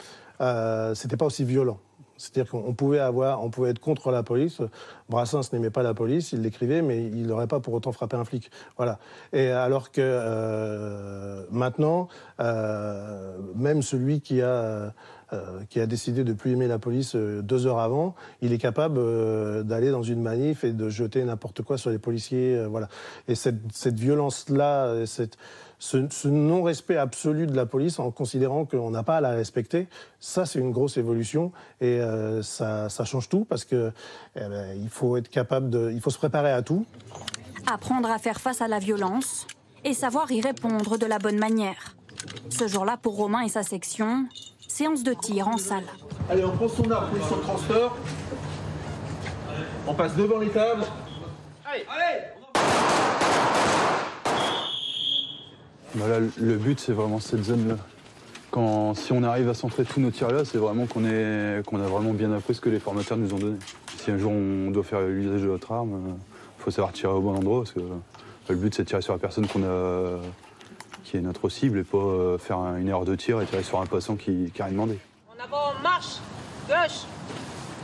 euh, 0.41 0.95
c'était 0.95 1.17
pas 1.17 1.25
aussi 1.25 1.43
violent. 1.45 1.79
C'est-à-dire 2.17 2.51
qu'on 2.51 2.73
pouvait 2.75 2.99
avoir, 2.99 3.43
on 3.43 3.49
pouvait 3.49 3.71
être 3.71 3.79
contre 3.79 4.11
la 4.11 4.21
police. 4.21 4.61
Brassens 5.09 5.53
n'aimait 5.53 5.71
pas 5.71 5.81
la 5.81 5.95
police, 5.95 6.33
il 6.33 6.41
l'écrivait, 6.41 6.83
mais 6.83 7.03
il 7.03 7.25
n'aurait 7.25 7.47
pas 7.47 7.59
pour 7.59 7.73
autant 7.73 7.91
frappé 7.91 8.15
un 8.15 8.25
flic. 8.25 8.51
Voilà. 8.77 8.99
Et 9.33 9.49
alors 9.49 9.91
que 9.91 10.01
euh, 10.03 11.43
maintenant, 11.49 12.09
euh, 12.39 13.37
même 13.55 13.81
celui 13.81 14.21
qui 14.21 14.41
a 14.41 14.93
qui 15.69 15.79
a 15.79 15.85
décidé 15.85 16.25
de 16.25 16.33
plus 16.33 16.51
aimer 16.51 16.67
la 16.67 16.77
police 16.77 17.15
deux 17.15 17.65
heures 17.65 17.79
avant, 17.79 18.15
il 18.41 18.51
est 18.51 18.57
capable 18.57 18.99
d'aller 19.63 19.89
dans 19.89 20.03
une 20.03 20.21
manif 20.21 20.65
et 20.65 20.73
de 20.73 20.89
jeter 20.89 21.23
n'importe 21.23 21.61
quoi 21.61 21.77
sur 21.77 21.89
les 21.89 21.99
policiers. 21.99 22.65
voilà. 22.65 22.89
Et 23.29 23.35
cette, 23.35 23.61
cette 23.71 23.97
violence-là, 23.97 25.05
cette, 25.05 25.37
ce, 25.81 26.07
ce 26.11 26.27
non-respect 26.27 26.95
absolu 26.95 27.47
de 27.47 27.55
la 27.55 27.65
police 27.65 27.97
en 27.97 28.11
considérant 28.11 28.65
qu'on 28.65 28.91
n'a 28.91 29.01
pas 29.01 29.17
à 29.17 29.21
la 29.21 29.31
respecter, 29.31 29.87
ça 30.19 30.45
c'est 30.45 30.59
une 30.59 30.71
grosse 30.71 30.95
évolution 30.97 31.51
et 31.81 31.99
euh, 31.99 32.43
ça, 32.43 32.87
ça 32.87 33.03
change 33.03 33.29
tout 33.29 33.45
parce 33.45 33.65
que 33.65 33.91
eh 34.35 34.41
ben, 34.41 34.79
il 34.79 34.89
faut 34.89 35.17
être 35.17 35.27
capable 35.27 35.71
de, 35.71 35.89
il 35.91 35.99
faut 35.99 36.11
se 36.11 36.19
préparer 36.19 36.51
à 36.51 36.61
tout. 36.61 36.85
Apprendre 37.65 38.11
à 38.11 38.19
faire 38.19 38.39
face 38.39 38.61
à 38.61 38.67
la 38.67 38.77
violence 38.77 39.47
et 39.83 39.95
savoir 39.95 40.31
y 40.31 40.39
répondre 40.39 40.99
de 40.99 41.05
la 41.07 41.17
bonne 41.17 41.39
manière. 41.39 41.95
Ce 42.49 42.67
jour-là, 42.67 42.97
pour 42.97 43.15
Romain 43.15 43.41
et 43.41 43.49
sa 43.49 43.63
section, 43.63 44.27
séance 44.67 45.01
de 45.01 45.13
tir 45.15 45.47
en 45.47 45.57
salle. 45.57 45.85
Allez, 46.29 46.45
on 46.45 46.51
prend 46.51 46.67
son 46.67 46.91
arme, 46.91 47.09
position 47.09 47.37
de 47.37 47.41
transfert. 47.41 47.91
On 49.87 49.95
passe 49.95 50.15
devant 50.15 50.37
les 50.37 50.49
tables. 50.49 50.83
Allez, 51.65 51.85
allez 51.89 53.00
Bah 55.95 56.05
le 56.37 56.55
but, 56.55 56.79
c'est 56.79 56.93
vraiment 56.93 57.19
cette 57.19 57.43
zone-là. 57.43 57.75
Quand, 58.49 58.93
si 58.95 59.11
on 59.13 59.23
arrive 59.23 59.49
à 59.49 59.53
centrer 59.53 59.83
tous 59.85 59.99
nos 60.01 60.11
tirs 60.11 60.29
là, 60.31 60.43
c'est 60.45 60.57
vraiment 60.57 60.85
qu'on 60.85 61.05
a 61.05 61.87
vraiment 61.87 62.13
bien 62.13 62.31
appris 62.33 62.53
ce 62.55 62.61
que 62.61 62.69
les 62.69 62.79
formateurs 62.79 63.17
nous 63.17 63.33
ont 63.33 63.39
donné. 63.39 63.57
Si 63.97 64.11
un 64.11 64.17
jour 64.17 64.31
on 64.31 64.71
doit 64.71 64.83
faire 64.83 65.01
l'usage 65.01 65.41
de 65.41 65.47
notre 65.47 65.71
arme, 65.71 66.15
il 66.59 66.63
faut 66.63 66.71
savoir 66.71 66.91
tirer 66.93 67.13
au 67.13 67.21
bon 67.21 67.35
endroit. 67.35 67.59
Parce 67.61 67.71
que 67.71 67.79
euh, 67.79 67.83
le 68.49 68.55
but, 68.55 68.73
c'est 68.73 68.83
de 68.83 68.87
tirer 68.89 69.01
sur 69.01 69.13
la 69.13 69.19
personne 69.19 69.45
a, 69.63 70.17
qui 71.03 71.17
est 71.17 71.21
notre 71.21 71.47
cible 71.49 71.79
et 71.79 71.83
pas 71.83 71.97
euh, 71.97 72.37
faire 72.37 72.57
un- 72.57 72.77
une 72.77 72.87
erreur 72.89 73.05
de 73.05 73.15
tir 73.15 73.41
et 73.41 73.45
tirer 73.45 73.63
sur 73.63 73.79
un 73.81 73.85
passant 73.85 74.15
qui 74.15 74.51
n'a 74.57 74.65
rien 74.65 74.73
demandé. 74.73 74.97
En 75.29 75.43
avant, 75.43 75.73
marche 75.81 76.17
Gauche 76.67 77.05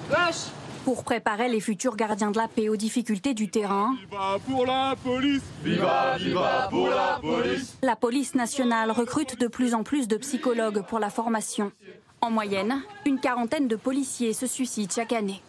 Gauche 0.10 0.52
Pour 0.88 1.04
préparer 1.04 1.50
les 1.50 1.60
futurs 1.60 1.98
gardiens 1.98 2.32
de 2.32 2.38
la 2.38 2.48
paix 2.48 2.70
aux 2.70 2.78
difficultés 2.78 3.34
du 3.34 3.50
terrain, 3.50 3.98
Viva 4.10 4.38
pour 4.48 4.66
la 4.66 4.96
police 5.04 5.42
Viva, 5.62 6.16
viva 6.18 6.68
pour 6.70 6.88
la 6.88 7.20
police 7.22 7.76
la 7.82 7.98
police 7.98 8.36
nationale 8.36 8.92
recrute 8.92 9.38
de 9.38 9.48
plus 9.48 9.74
en 9.74 9.84
plus 9.84 10.08
de 10.08 10.16
psychologues 10.16 10.86
pour 10.88 11.00
la 11.00 11.10
formation. 11.10 11.74
En 12.22 12.32
moyenne, 12.32 12.82
une 13.06 13.20
quarantaine 13.20 13.68
de 13.68 13.76
policiers 13.76 14.32
se 14.32 14.48
suicident 14.48 14.94
chaque 14.96 15.12
année. 15.12 15.42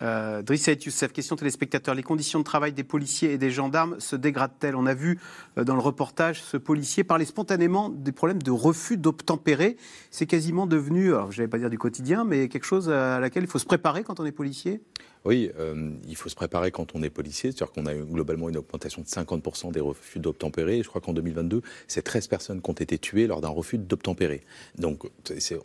Euh, 0.00 0.42
Drissa 0.42 0.72
et 0.72 0.78
Youssef, 0.80 1.12
question 1.12 1.36
téléspectateur. 1.36 1.94
Les 1.94 2.02
conditions 2.02 2.38
de 2.38 2.44
travail 2.44 2.72
des 2.72 2.84
policiers 2.84 3.32
et 3.32 3.38
des 3.38 3.50
gendarmes 3.50 3.98
se 3.98 4.16
dégradent-elles? 4.16 4.76
On 4.76 4.86
a 4.86 4.94
vu 4.94 5.18
euh, 5.56 5.64
dans 5.64 5.74
le 5.74 5.80
reportage 5.80 6.42
ce 6.42 6.56
policier 6.56 7.04
parler 7.04 7.24
spontanément 7.24 7.88
des 7.88 8.12
problèmes 8.12 8.42
de 8.42 8.50
refus 8.50 8.96
d'obtempérer. 8.96 9.76
C'est 10.10 10.26
quasiment 10.26 10.66
devenu, 10.66 11.12
je 11.30 11.38
n'allais 11.38 11.48
pas 11.48 11.58
dire 11.58 11.70
du 11.70 11.78
quotidien, 11.78 12.24
mais 12.24 12.48
quelque 12.48 12.66
chose 12.66 12.88
à 12.90 13.18
laquelle 13.18 13.42
il 13.42 13.48
faut 13.48 13.58
se 13.58 13.66
préparer 13.66 14.04
quand 14.04 14.20
on 14.20 14.24
est 14.24 14.32
policier? 14.32 14.80
Oui, 15.28 15.50
euh, 15.58 15.90
il 16.08 16.16
faut 16.16 16.30
se 16.30 16.34
préparer 16.34 16.70
quand 16.70 16.94
on 16.94 17.02
est 17.02 17.10
policier. 17.10 17.52
C'est-à-dire 17.52 17.70
qu'on 17.70 17.84
a 17.84 17.94
eu 17.94 18.02
globalement 18.02 18.48
une 18.48 18.56
augmentation 18.56 19.02
de 19.02 19.06
50% 19.06 19.72
des 19.72 19.80
refus 19.80 20.20
d'obtempérer. 20.20 20.82
Je 20.82 20.88
crois 20.88 21.02
qu'en 21.02 21.12
2022, 21.12 21.60
c'est 21.86 22.00
13 22.00 22.28
personnes 22.28 22.62
qui 22.62 22.70
ont 22.70 22.72
été 22.72 22.96
tuées 22.96 23.26
lors 23.26 23.42
d'un 23.42 23.50
refus 23.50 23.76
d'obtempérer. 23.76 24.40
Donc 24.78 25.04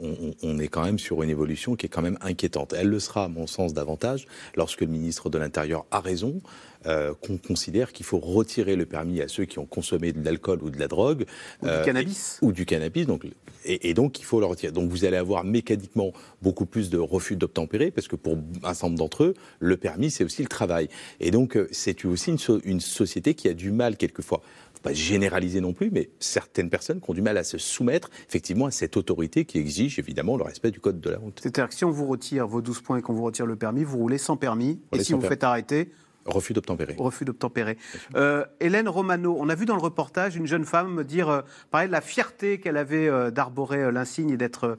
on, 0.01 0.33
on 0.43 0.59
est 0.59 0.67
quand 0.67 0.83
même 0.83 0.99
sur 0.99 1.23
une 1.23 1.29
évolution 1.29 1.77
qui 1.77 1.85
est 1.85 1.89
quand 1.89 2.01
même 2.01 2.17
inquiétante. 2.19 2.73
Elle 2.73 2.89
le 2.89 2.99
sera, 2.99 3.23
à 3.23 3.27
mon 3.29 3.47
sens, 3.47 3.73
davantage 3.73 4.27
lorsque 4.57 4.81
le 4.81 4.87
ministre 4.87 5.29
de 5.29 5.37
l'Intérieur 5.37 5.85
a 5.91 6.01
raison. 6.01 6.41
Euh, 6.87 7.13
qu'on 7.25 7.37
considère 7.37 7.91
qu'il 7.93 8.05
faut 8.05 8.19
retirer 8.19 8.75
le 8.75 8.85
permis 8.85 9.21
à 9.21 9.27
ceux 9.27 9.45
qui 9.45 9.59
ont 9.59 9.65
consommé 9.65 10.11
de 10.11 10.23
l'alcool 10.23 10.59
ou 10.63 10.69
de 10.69 10.79
la 10.79 10.87
drogue. 10.87 11.25
Ou 11.61 11.67
du 11.67 11.81
cannabis. 11.85 12.39
Ou 12.41 12.51
du 12.51 12.65
cannabis. 12.65 13.05
Donc, 13.07 13.25
et, 13.65 13.89
et 13.89 13.93
donc, 13.93 14.19
il 14.19 14.23
faut 14.25 14.39
le 14.39 14.45
retirer. 14.45 14.71
Donc, 14.71 14.89
vous 14.89 15.05
allez 15.05 15.17
avoir 15.17 15.43
mécaniquement 15.43 16.11
beaucoup 16.41 16.65
plus 16.65 16.89
de 16.89 16.97
refus 16.97 17.35
d'obtempérer, 17.35 17.91
parce 17.91 18.07
que 18.07 18.15
pour 18.15 18.37
un 18.63 18.73
certain 18.73 18.87
nombre 18.87 18.99
d'entre 18.99 19.23
eux, 19.23 19.33
le 19.59 19.77
permis, 19.77 20.11
c'est 20.11 20.23
aussi 20.23 20.41
le 20.41 20.49
travail. 20.49 20.89
Et 21.19 21.31
donc, 21.31 21.55
euh, 21.57 21.67
c'est 21.71 22.03
aussi 22.05 22.31
une, 22.31 22.37
so- 22.39 22.59
une 22.63 22.79
société 22.81 23.33
qui 23.33 23.47
a 23.47 23.53
du 23.53 23.71
mal, 23.71 23.95
quelquefois, 23.97 24.41
pas 24.81 24.91
généraliser 24.91 25.61
non 25.61 25.71
plus, 25.71 25.91
mais 25.91 26.09
certaines 26.19 26.69
personnes 26.69 26.99
qui 26.99 27.09
ont 27.09 27.13
du 27.13 27.21
mal 27.21 27.37
à 27.37 27.45
se 27.45 27.57
soumettre, 27.57 28.09
effectivement, 28.27 28.65
à 28.65 28.71
cette 28.71 28.97
autorité 28.97 29.45
qui 29.45 29.57
exige, 29.57 29.97
évidemment, 29.97 30.35
le 30.35 30.43
respect 30.43 30.71
du 30.71 30.81
code 30.81 30.99
de 30.99 31.09
la 31.09 31.19
route. 31.19 31.39
C'est-à-dire 31.41 31.69
que 31.69 31.73
si 31.75 31.85
on 31.85 31.89
vous 31.89 32.05
retire 32.05 32.45
vos 32.49 32.61
12 32.61 32.81
points 32.81 32.97
et 32.97 33.01
qu'on 33.01 33.13
vous 33.13 33.23
retire 33.23 33.45
le 33.45 33.55
permis, 33.55 33.85
vous 33.85 33.97
roulez 33.97 34.17
sans 34.17 34.35
permis. 34.35 34.81
Roulez 34.91 35.01
et 35.01 35.05
si 35.05 35.13
vous 35.13 35.19
permis. 35.19 35.29
faites 35.29 35.43
arrêter, 35.45 35.89
Refus 36.25 36.53
d'obtempérer. 36.53 36.95
refus 36.97 37.25
d'obtempérer. 37.25 37.77
Euh, 38.15 38.45
Hélène 38.59 38.87
Romano, 38.87 39.35
on 39.39 39.49
a 39.49 39.55
vu 39.55 39.65
dans 39.65 39.75
le 39.75 39.81
reportage 39.81 40.37
une 40.37 40.47
jeune 40.47 40.63
femme 40.63 40.93
me 40.93 41.03
dire, 41.03 41.29
euh, 41.29 41.41
pareil, 41.69 41.89
la 41.89 42.01
fierté 42.01 42.59
qu'elle 42.59 42.77
avait 42.77 43.07
euh, 43.07 43.29
d'arborer 43.29 43.83
euh, 43.83 43.91
l'insigne 43.91 44.29
et 44.29 44.37
d'être 44.37 44.77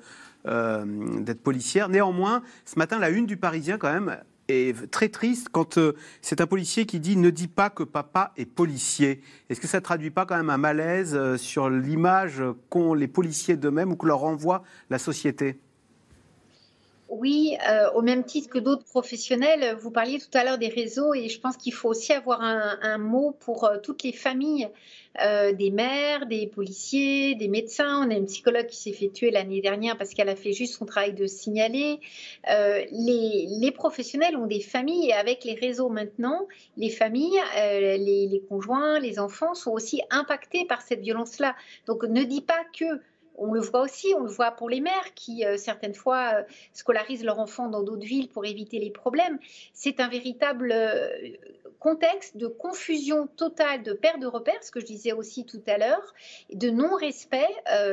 policière. 1.42 1.88
Néanmoins, 1.88 2.42
ce 2.64 2.78
matin, 2.78 2.98
la 2.98 3.10
une 3.10 3.26
du 3.26 3.36
Parisien, 3.36 3.76
quand 3.78 3.92
même, 3.92 4.18
est 4.48 4.90
très 4.90 5.08
triste 5.08 5.48
quand 5.50 5.78
c'est 6.20 6.42
un 6.42 6.46
policier 6.46 6.84
qui 6.84 7.00
dit 7.00 7.16
ne 7.16 7.30
dis 7.30 7.48
pas 7.48 7.70
que 7.70 7.82
papa 7.82 8.32
est 8.36 8.44
policier. 8.44 9.22
Est-ce 9.48 9.60
que 9.60 9.66
ça 9.66 9.80
traduit 9.80 10.10
pas 10.10 10.26
quand 10.26 10.36
même 10.36 10.50
un 10.50 10.58
malaise 10.58 11.36
sur 11.36 11.70
l'image 11.70 12.42
qu'ont 12.68 12.92
les 12.92 13.08
policiers 13.08 13.56
d'eux-mêmes 13.56 13.92
ou 13.92 13.96
que 13.96 14.06
leur 14.06 14.18
renvoie 14.18 14.62
la 14.90 14.98
société? 14.98 15.58
Oui, 17.10 17.56
euh, 17.68 17.90
au 17.92 18.00
même 18.00 18.24
titre 18.24 18.48
que 18.48 18.58
d'autres 18.58 18.84
professionnels, 18.84 19.76
vous 19.78 19.90
parliez 19.90 20.18
tout 20.18 20.36
à 20.36 20.42
l'heure 20.42 20.56
des 20.56 20.68
réseaux 20.68 21.12
et 21.12 21.28
je 21.28 21.38
pense 21.38 21.58
qu'il 21.58 21.74
faut 21.74 21.90
aussi 21.90 22.14
avoir 22.14 22.40
un, 22.40 22.98
mot 22.98 23.36
pour 23.40 23.64
euh, 23.64 23.76
toutes 23.78 24.02
les 24.04 24.12
familles, 24.12 24.68
euh, 25.20 25.52
des 25.52 25.70
mères, 25.70 26.24
des 26.26 26.46
policiers, 26.46 27.34
des 27.34 27.48
médecins. 27.48 28.06
On 28.06 28.10
a 28.10 28.14
une 28.14 28.24
psychologue 28.24 28.66
qui 28.66 28.78
s'est 28.78 28.92
fait 28.92 29.10
tuer 29.10 29.30
l'année 29.30 29.60
dernière 29.60 29.98
parce 29.98 30.14
qu'elle 30.14 30.30
a 30.30 30.34
fait 30.34 30.52
juste 30.52 30.76
son 30.76 30.86
travail 30.86 31.12
de 31.12 31.26
signaler. 31.26 32.00
Les, 32.46 33.70
professionnels 33.74 34.36
ont 34.36 34.46
des 34.46 34.60
familles 34.60 35.08
et 35.10 35.12
avec 35.12 35.44
les 35.44 35.54
réseaux 35.54 35.90
maintenant, 35.90 36.46
les 36.78 36.90
familles, 36.90 37.38
les, 37.54 37.98
les 37.98 38.42
conjoints, 38.48 38.98
les 38.98 39.18
enfants 39.18 39.54
sont 39.54 39.72
aussi 39.72 40.00
impactés 40.10 40.64
par 40.64 40.80
cette 40.80 41.00
violence-là. 41.00 41.54
Donc 41.86 42.04
ne 42.04 42.22
dis 42.22 42.40
pas 42.40 42.62
que 42.78 42.86
on 43.36 43.52
le 43.52 43.60
voit 43.60 43.82
aussi, 43.82 44.14
on 44.16 44.20
le 44.20 44.30
voit 44.30 44.52
pour 44.52 44.68
les 44.68 44.80
mères 44.80 45.14
qui, 45.14 45.44
euh, 45.44 45.56
certaines 45.56 45.94
fois, 45.94 46.34
euh, 46.34 46.42
scolarisent 46.72 47.24
leurs 47.24 47.38
enfants 47.38 47.68
dans 47.68 47.82
d'autres 47.82 48.06
villes 48.06 48.28
pour 48.28 48.44
éviter 48.44 48.78
les 48.78 48.90
problèmes. 48.90 49.38
C'est 49.72 50.00
un 50.00 50.08
véritable 50.08 50.72
euh, 50.72 51.08
contexte 51.78 52.36
de 52.36 52.46
confusion 52.46 53.26
totale, 53.26 53.82
de 53.82 53.92
perte 53.92 54.20
de 54.20 54.26
repères, 54.26 54.62
ce 54.62 54.70
que 54.70 54.80
je 54.80 54.86
disais 54.86 55.12
aussi 55.12 55.44
tout 55.44 55.62
à 55.66 55.78
l'heure, 55.78 56.14
de 56.52 56.70
non-respect 56.70 57.46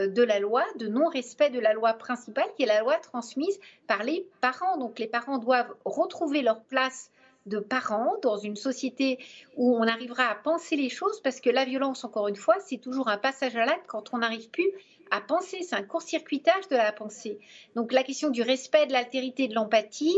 de 0.08 0.24
la 0.24 0.39
loi, 0.39 0.64
de 0.78 0.88
non-respect 0.88 1.50
de 1.50 1.60
la 1.60 1.74
loi 1.74 1.94
principale, 1.94 2.46
qui 2.56 2.64
est 2.64 2.68
la 2.68 2.80
loi 2.80 2.96
transmise 2.98 3.60
par 3.88 4.04
les 4.04 4.26
parents. 4.39 4.78
Donc 4.78 4.98
les 4.98 5.08
parents 5.08 5.39
doivent 5.39 5.74
retrouver 5.84 6.42
leur 6.42 6.62
place 6.62 7.12
de 7.48 7.60
parents 7.60 8.16
dans 8.22 8.38
une 8.38 8.56
société 8.56 9.20
où 9.58 9.76
on 9.76 9.88
arrivera 9.88 10.26
à 10.26 10.36
penser 10.36 10.76
les 10.76 10.89
choses 10.89 11.20
parce 11.22 11.42
que 11.42 11.50
la 11.50 11.66
violence, 11.66 12.04
encore 12.04 12.28
une 12.28 12.36
fois, 12.36 12.56
c'est 12.60 12.78
toujours 12.78 13.10
un 13.10 13.18
passage 13.18 13.56
à 13.56 13.66
l'acte 13.66 13.88
quand 13.88 14.14
on 14.14 14.20
n'arrive 14.20 14.50
plus 14.50 14.72
à 15.12 15.22
penser, 15.22 15.59
c'est 15.62 15.76
un 15.76 15.84
court-circuitage 15.84 16.68
de 16.70 16.76
la 16.76 16.91
pensée. 16.91 17.38
Donc 17.76 17.91
la 17.91 18.03
question 18.03 18.30
du 18.30 18.41
respect, 18.41 18.88
de 18.88 18.93
l'altérité, 18.93 19.47
de 19.47 19.53
l'empathie, 19.53 20.18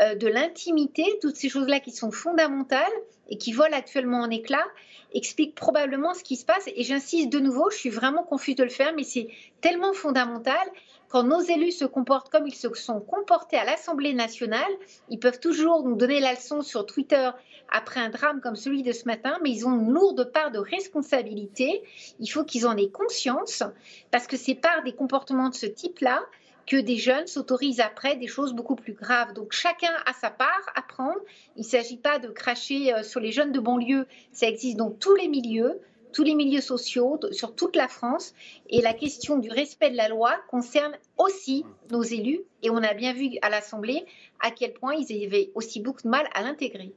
euh, 0.00 0.14
de 0.16 0.26
l'intimité, 0.26 1.04
toutes 1.22 1.36
ces 1.36 1.48
choses-là 1.48 1.80
qui 1.80 1.92
sont 1.92 2.10
fondamentales 2.10 2.92
et 3.30 3.38
qui 3.38 3.52
volent 3.52 3.76
actuellement 3.76 4.20
en 4.20 4.30
éclats, 4.30 4.66
expliquent 5.14 5.54
probablement 5.54 6.12
ce 6.12 6.24
qui 6.24 6.36
se 6.36 6.44
passe. 6.44 6.68
Et 6.74 6.82
j'insiste 6.82 7.30
de 7.30 7.38
nouveau, 7.38 7.70
je 7.70 7.76
suis 7.76 7.90
vraiment 7.90 8.24
confuse 8.24 8.56
de 8.56 8.64
le 8.64 8.70
faire, 8.70 8.92
mais 8.94 9.04
c'est 9.04 9.28
tellement 9.60 9.92
fondamental. 9.92 10.66
Quand 11.12 11.24
nos 11.24 11.42
élus 11.42 11.72
se 11.72 11.84
comportent 11.84 12.30
comme 12.30 12.46
ils 12.46 12.54
se 12.54 12.72
sont 12.72 12.98
comportés 12.98 13.58
à 13.58 13.66
l'Assemblée 13.66 14.14
nationale, 14.14 14.72
ils 15.10 15.18
peuvent 15.18 15.40
toujours 15.40 15.86
nous 15.86 15.94
donner 15.94 16.20
la 16.20 16.32
leçon 16.32 16.62
sur 16.62 16.86
Twitter 16.86 17.28
après 17.70 18.00
un 18.00 18.08
drame 18.08 18.40
comme 18.40 18.56
celui 18.56 18.82
de 18.82 18.92
ce 18.92 19.04
matin, 19.04 19.38
mais 19.42 19.50
ils 19.50 19.66
ont 19.66 19.78
une 19.78 19.92
lourde 19.92 20.32
part 20.32 20.50
de 20.50 20.58
responsabilité. 20.58 21.82
Il 22.18 22.28
faut 22.28 22.44
qu'ils 22.44 22.66
en 22.66 22.78
aient 22.78 22.88
conscience, 22.88 23.62
parce 24.10 24.26
que 24.26 24.38
c'est 24.38 24.54
par 24.54 24.82
des 24.84 24.94
comportements 24.94 25.50
de 25.50 25.54
ce 25.54 25.66
type-là 25.66 26.22
que 26.66 26.78
des 26.78 26.96
jeunes 26.96 27.26
s'autorisent 27.26 27.80
après 27.80 28.16
des 28.16 28.26
choses 28.26 28.54
beaucoup 28.54 28.76
plus 28.76 28.94
graves. 28.94 29.34
Donc 29.34 29.52
chacun 29.52 29.92
a 30.06 30.14
sa 30.14 30.30
part 30.30 30.72
à 30.74 30.80
prendre. 30.80 31.20
Il 31.56 31.62
ne 31.62 31.66
s'agit 31.68 31.98
pas 31.98 32.20
de 32.20 32.28
cracher 32.28 32.94
euh, 32.94 33.02
sur 33.02 33.20
les 33.20 33.32
jeunes 33.32 33.52
de 33.52 33.60
banlieue, 33.60 34.06
ça 34.32 34.46
existe 34.48 34.78
dans 34.78 34.90
tous 34.90 35.14
les 35.16 35.28
milieux 35.28 35.78
tous 36.12 36.22
les 36.22 36.34
milieux 36.34 36.60
sociaux, 36.60 37.18
sur 37.30 37.54
toute 37.54 37.76
la 37.76 37.88
France. 37.88 38.34
Et 38.68 38.80
la 38.82 38.94
question 38.94 39.38
du 39.38 39.50
respect 39.50 39.90
de 39.90 39.96
la 39.96 40.08
loi 40.08 40.34
concerne 40.48 40.92
aussi 41.18 41.64
nos 41.90 42.02
élus. 42.02 42.40
Et 42.62 42.70
on 42.70 42.76
a 42.78 42.94
bien 42.94 43.12
vu 43.12 43.30
à 43.42 43.50
l'Assemblée 43.50 44.04
à 44.40 44.50
quel 44.50 44.72
point 44.72 44.94
ils 44.94 45.26
avaient 45.26 45.50
aussi 45.54 45.80
beaucoup 45.80 46.02
de 46.02 46.08
mal 46.08 46.26
à 46.34 46.42
l'intégrer. 46.42 46.92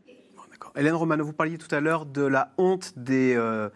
Hélène 0.76 0.96
Romano, 0.96 1.24
vous 1.24 1.34
parliez 1.34 1.58
tout 1.58 1.74
à 1.74 1.80
l'heure 1.80 2.06
de 2.06 2.22
la 2.22 2.54
honte 2.58 2.94
des, 2.98 3.36
euh, 3.36 3.70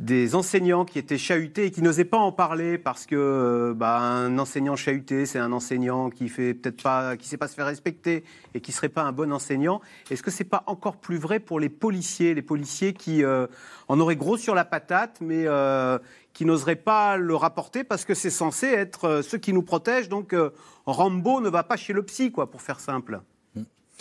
des 0.00 0.34
enseignants 0.34 0.86
qui 0.86 0.98
étaient 0.98 1.18
chahutés 1.18 1.66
et 1.66 1.70
qui 1.70 1.82
n'osaient 1.82 2.06
pas 2.06 2.16
en 2.16 2.32
parler 2.32 2.78
parce 2.78 3.04
que 3.04 3.14
euh, 3.14 3.74
bah, 3.74 3.98
un 3.98 4.38
enseignant 4.38 4.74
chahuté, 4.74 5.26
c'est 5.26 5.38
un 5.38 5.52
enseignant 5.52 6.08
qui 6.08 6.30
fait 6.30 6.54
peut-être 6.54 6.82
pas, 6.82 7.18
qui 7.18 7.28
sait 7.28 7.36
pas 7.36 7.48
se 7.48 7.54
faire 7.54 7.66
respecter 7.66 8.24
et 8.54 8.62
qui 8.62 8.72
serait 8.72 8.88
pas 8.88 9.02
un 9.02 9.12
bon 9.12 9.30
enseignant. 9.30 9.82
Est-ce 10.10 10.22
que 10.22 10.30
c'est 10.30 10.44
pas 10.44 10.64
encore 10.66 10.96
plus 10.96 11.18
vrai 11.18 11.38
pour 11.38 11.60
les 11.60 11.68
policiers, 11.68 12.32
les 12.32 12.40
policiers 12.40 12.94
qui 12.94 13.22
euh, 13.22 13.46
en 13.88 14.00
auraient 14.00 14.16
gros 14.16 14.38
sur 14.38 14.54
la 14.54 14.64
patate, 14.64 15.18
mais 15.20 15.44
euh, 15.46 15.98
qui 16.32 16.46
n'oseraient 16.46 16.76
pas 16.76 17.16
le 17.16 17.34
rapporter 17.34 17.84
parce 17.84 18.06
que 18.06 18.14
c'est 18.14 18.30
censé 18.30 18.68
être 18.68 19.04
euh, 19.04 19.22
ceux 19.22 19.36
qui 19.38 19.52
nous 19.52 19.62
protègent. 19.62 20.08
Donc 20.08 20.32
euh, 20.32 20.50
Rambo 20.86 21.42
ne 21.42 21.50
va 21.50 21.62
pas 21.62 21.76
chez 21.76 21.92
le 21.92 22.02
psy, 22.04 22.32
quoi, 22.32 22.50
pour 22.50 22.62
faire 22.62 22.80
simple. 22.80 23.20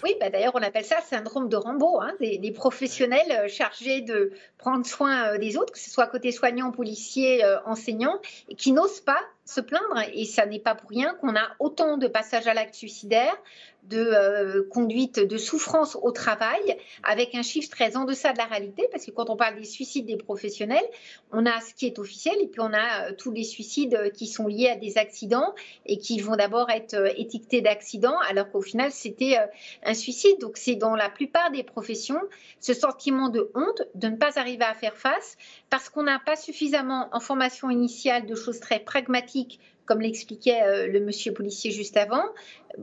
Oui, 0.04 0.16
bah 0.20 0.30
d'ailleurs, 0.30 0.56
on 0.56 0.62
appelle 0.62 0.86
ça 0.86 1.02
syndrome 1.02 1.50
de 1.50 1.56
Rambo, 1.56 2.00
hein, 2.02 2.14
des, 2.20 2.52
professionnels 2.52 3.32
euh, 3.32 3.48
chargés 3.48 4.02
de 4.02 4.32
prendre 4.58 4.86
soin 4.86 5.34
euh, 5.34 5.38
des 5.38 5.58
autres, 5.58 5.74
que 5.74 5.80
ce 5.80 5.90
soit 5.90 6.08
côté 6.08 6.32
soignant, 6.32 6.72
policier, 6.72 7.44
euh, 7.44 7.58
enseignant, 7.66 8.20
et 8.48 8.56
qui 8.56 8.72
n'osent 8.72 9.02
pas 9.02 9.20
se 9.50 9.62
plaindre. 9.62 10.02
Et 10.14 10.26
ça 10.26 10.46
n'est 10.46 10.60
pas 10.60 10.76
pour 10.76 10.90
rien 10.90 11.14
qu'on 11.16 11.36
a 11.36 11.48
autant 11.60 11.98
de 11.98 12.08
passages 12.08 12.48
à 12.48 12.54
l'acte 12.54 12.76
suicidaire, 12.76 13.36
de 13.84 13.98
euh, 13.98 14.68
conduite 14.70 15.20
de 15.20 15.38
souffrance 15.38 15.98
au 16.02 16.12
travail, 16.12 16.78
avec 17.04 17.34
un 17.34 17.42
chiffre 17.42 17.70
très 17.70 17.96
en 17.98 18.04
deçà 18.04 18.34
de 18.34 18.38
la 18.38 18.46
réalité, 18.46 18.88
parce 18.92 19.06
que 19.06 19.12
quand 19.12 19.30
on 19.30 19.38
parle 19.38 19.56
des 19.56 19.66
suicides 19.66 20.06
des 20.06 20.18
professionnels, 20.18 20.86
on 21.32 21.46
a 21.46 21.62
ce 21.62 21.74
qui 21.74 21.88
est 21.88 21.98
officiel, 21.98 22.36
et 22.42 22.48
puis 22.48 22.62
on 22.62 22.74
a 22.74 23.10
euh, 23.10 23.14
tous 23.18 23.32
les 23.32 23.44
suicides 23.44 23.96
euh, 23.96 24.10
qui 24.10 24.28
sont 24.28 24.48
liés 24.48 24.70
à 24.70 24.76
des 24.76 24.98
accidents 24.98 25.56
et 25.86 25.98
qui 25.98 26.20
vont 26.20 26.36
d'abord 26.36 26.70
être 26.70 26.94
euh, 26.94 27.10
étiquetés 27.16 27.62
d'accidents, 27.62 28.18
alors 28.30 28.52
qu'au 28.52 28.62
final, 28.62 28.92
c'était 28.92 29.38
un 29.84 29.94
suicide. 29.94 30.40
Donc 30.40 30.58
c'est 30.58 30.76
dans 30.76 30.96
la 30.96 31.10
plupart 31.10 31.52
des 31.52 31.64
professions 31.64 32.22
ce 32.60 32.74
sentiment 32.74 33.30
de 33.30 33.50
honte 33.56 33.82
de 33.96 34.08
ne 34.10 34.18
pas 34.18 34.38
arriver 34.38 34.66
à 34.66 34.74
faire 34.74 34.96
face 34.96 35.38
parce 35.70 35.90
qu'on 35.90 36.04
n'a 36.04 36.20
pas 36.20 36.36
suffisamment 36.36 37.10
en 37.12 37.20
formation 37.20 37.70
initiale 37.70 38.26
de 38.26 38.36
choses 38.36 38.60
très 38.60 38.80
pragmatiques 38.80 39.39
comme 39.86 40.02
l'expliquait 40.02 40.62
euh, 40.62 40.88
le 40.88 41.00
monsieur 41.00 41.34
policier 41.34 41.72
juste 41.72 41.98
avant. 41.98 42.24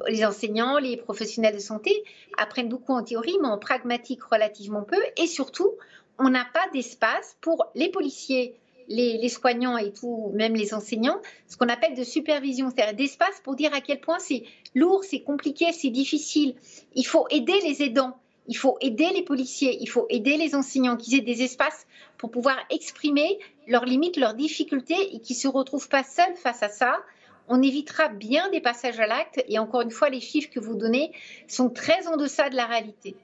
Les 0.08 0.26
enseignants, 0.26 0.78
les 0.78 0.96
professionnels 0.96 1.54
de 1.54 1.60
santé 1.60 2.02
apprennent 2.36 2.68
beaucoup 2.68 2.92
en 2.92 3.04
théorie, 3.04 3.36
mais 3.40 3.48
en 3.48 3.58
pragmatique 3.58 4.24
relativement 4.24 4.82
peu. 4.82 5.00
Et 5.16 5.28
surtout, 5.28 5.70
on 6.18 6.28
n'a 6.28 6.44
pas 6.52 6.66
d'espace 6.72 7.36
pour 7.40 7.66
les 7.76 7.90
policiers, 7.90 8.56
les, 8.88 9.18
les 9.18 9.28
soignants 9.28 9.76
et 9.76 9.92
tout, 9.92 10.32
même 10.34 10.54
les 10.54 10.74
enseignants, 10.74 11.20
ce 11.46 11.56
qu'on 11.56 11.68
appelle 11.68 11.94
de 11.94 12.02
supervision, 12.02 12.70
c'est-à-dire 12.70 12.96
d'espace 12.96 13.40
pour 13.44 13.54
dire 13.54 13.72
à 13.72 13.80
quel 13.80 14.00
point 14.00 14.18
c'est 14.18 14.42
lourd, 14.74 15.04
c'est 15.04 15.20
compliqué, 15.20 15.72
c'est 15.72 15.90
difficile. 15.90 16.56
Il 16.96 17.04
faut 17.04 17.26
aider 17.30 17.60
les 17.62 17.82
aidants. 17.82 18.16
Il 18.48 18.56
faut 18.56 18.76
aider 18.80 19.08
les 19.12 19.22
policiers, 19.22 19.76
il 19.80 19.88
faut 19.88 20.06
aider 20.08 20.36
les 20.36 20.54
enseignants, 20.54 20.96
qu'ils 20.96 21.16
aient 21.16 21.20
des 21.20 21.42
espaces 21.42 21.86
pour 22.16 22.30
pouvoir 22.30 22.56
exprimer 22.70 23.38
leurs 23.66 23.84
limites, 23.84 24.16
leurs 24.16 24.34
difficultés 24.34 25.14
et 25.14 25.20
qu'ils 25.20 25.36
ne 25.36 25.40
se 25.40 25.48
retrouvent 25.48 25.88
pas 25.88 26.02
seuls 26.02 26.36
face 26.36 26.62
à 26.62 26.68
ça. 26.68 27.02
on 27.48 27.62
évitera 27.62 28.08
bien 28.08 28.50
des 28.50 28.60
passages 28.60 28.98
à 28.98 29.06
l'acte. 29.06 29.42
Et 29.48 29.58
encore 29.58 29.82
une 29.82 29.90
fois, 29.90 30.08
les 30.08 30.20
chiffres 30.20 30.50
que 30.50 30.58
vous 30.58 30.74
donnez 30.74 31.12
sont 31.46 31.70
très 31.70 32.08
en 32.08 32.16
deçà 32.16 32.50
de 32.50 32.56
la 32.56 32.66
réalité. 32.66 33.14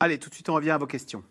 Allez, 0.00 0.18
tout 0.18 0.28
de 0.28 0.34
suite, 0.34 0.48
on 0.48 0.54
revient 0.54 0.70
à 0.70 0.78
vos 0.78 0.86
questions. 0.86 1.22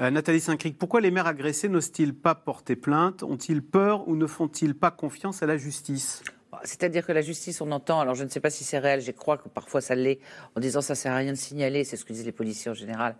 Euh, 0.00 0.10
Nathalie 0.10 0.40
Saint-Cric, 0.40 0.78
pourquoi 0.78 1.00
les 1.00 1.10
maires 1.10 1.26
agressés 1.26 1.68
n'osent-ils 1.68 2.14
pas 2.14 2.34
porter 2.34 2.76
plainte? 2.76 3.24
Ont-ils 3.24 3.62
peur 3.62 4.06
ou 4.06 4.16
ne 4.16 4.26
font-ils 4.26 4.74
pas 4.74 4.92
confiance 4.92 5.42
à 5.42 5.46
la 5.46 5.56
justice? 5.56 6.22
C'est-à-dire 6.64 7.06
que 7.06 7.12
la 7.12 7.20
justice, 7.20 7.60
on 7.60 7.70
entend, 7.72 8.00
alors 8.00 8.14
je 8.14 8.24
ne 8.24 8.28
sais 8.28 8.40
pas 8.40 8.50
si 8.50 8.64
c'est 8.64 8.78
réel, 8.78 9.00
je 9.00 9.10
crois 9.12 9.36
que 9.36 9.48
parfois 9.48 9.80
ça 9.80 9.94
l'est, 9.94 10.18
en 10.56 10.60
disant 10.60 10.80
ça 10.80 10.94
sert 10.94 11.12
à 11.12 11.16
rien 11.16 11.32
de 11.32 11.36
signaler, 11.36 11.84
c'est 11.84 11.96
ce 11.96 12.04
que 12.04 12.12
disent 12.12 12.24
les 12.24 12.32
policiers 12.32 12.70
en 12.70 12.74
général. 12.74 13.16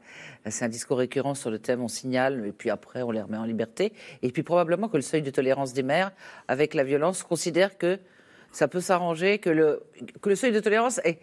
C'est 0.46 0.64
un 0.64 0.68
discours 0.68 0.98
récurrent 0.98 1.34
sur 1.34 1.50
le 1.50 1.58
thème 1.58 1.82
on 1.82 1.88
signale, 1.88 2.46
et 2.46 2.52
puis 2.52 2.70
après 2.70 3.02
on 3.02 3.10
les 3.10 3.20
remet 3.20 3.36
en 3.36 3.44
liberté. 3.44 3.92
Et 4.22 4.32
puis 4.32 4.42
probablement 4.42 4.88
que 4.88 4.96
le 4.96 5.02
seuil 5.02 5.22
de 5.22 5.30
tolérance 5.30 5.74
des 5.74 5.82
maires 5.82 6.12
avec 6.48 6.74
la 6.74 6.84
violence 6.84 7.22
considère 7.22 7.76
que 7.76 7.98
ça 8.50 8.68
peut 8.68 8.80
s'arranger, 8.80 9.38
que 9.38 9.50
le, 9.50 9.82
que 10.20 10.28
le 10.28 10.36
seuil 10.36 10.52
de 10.52 10.60
tolérance 10.60 11.00
est, 11.04 11.18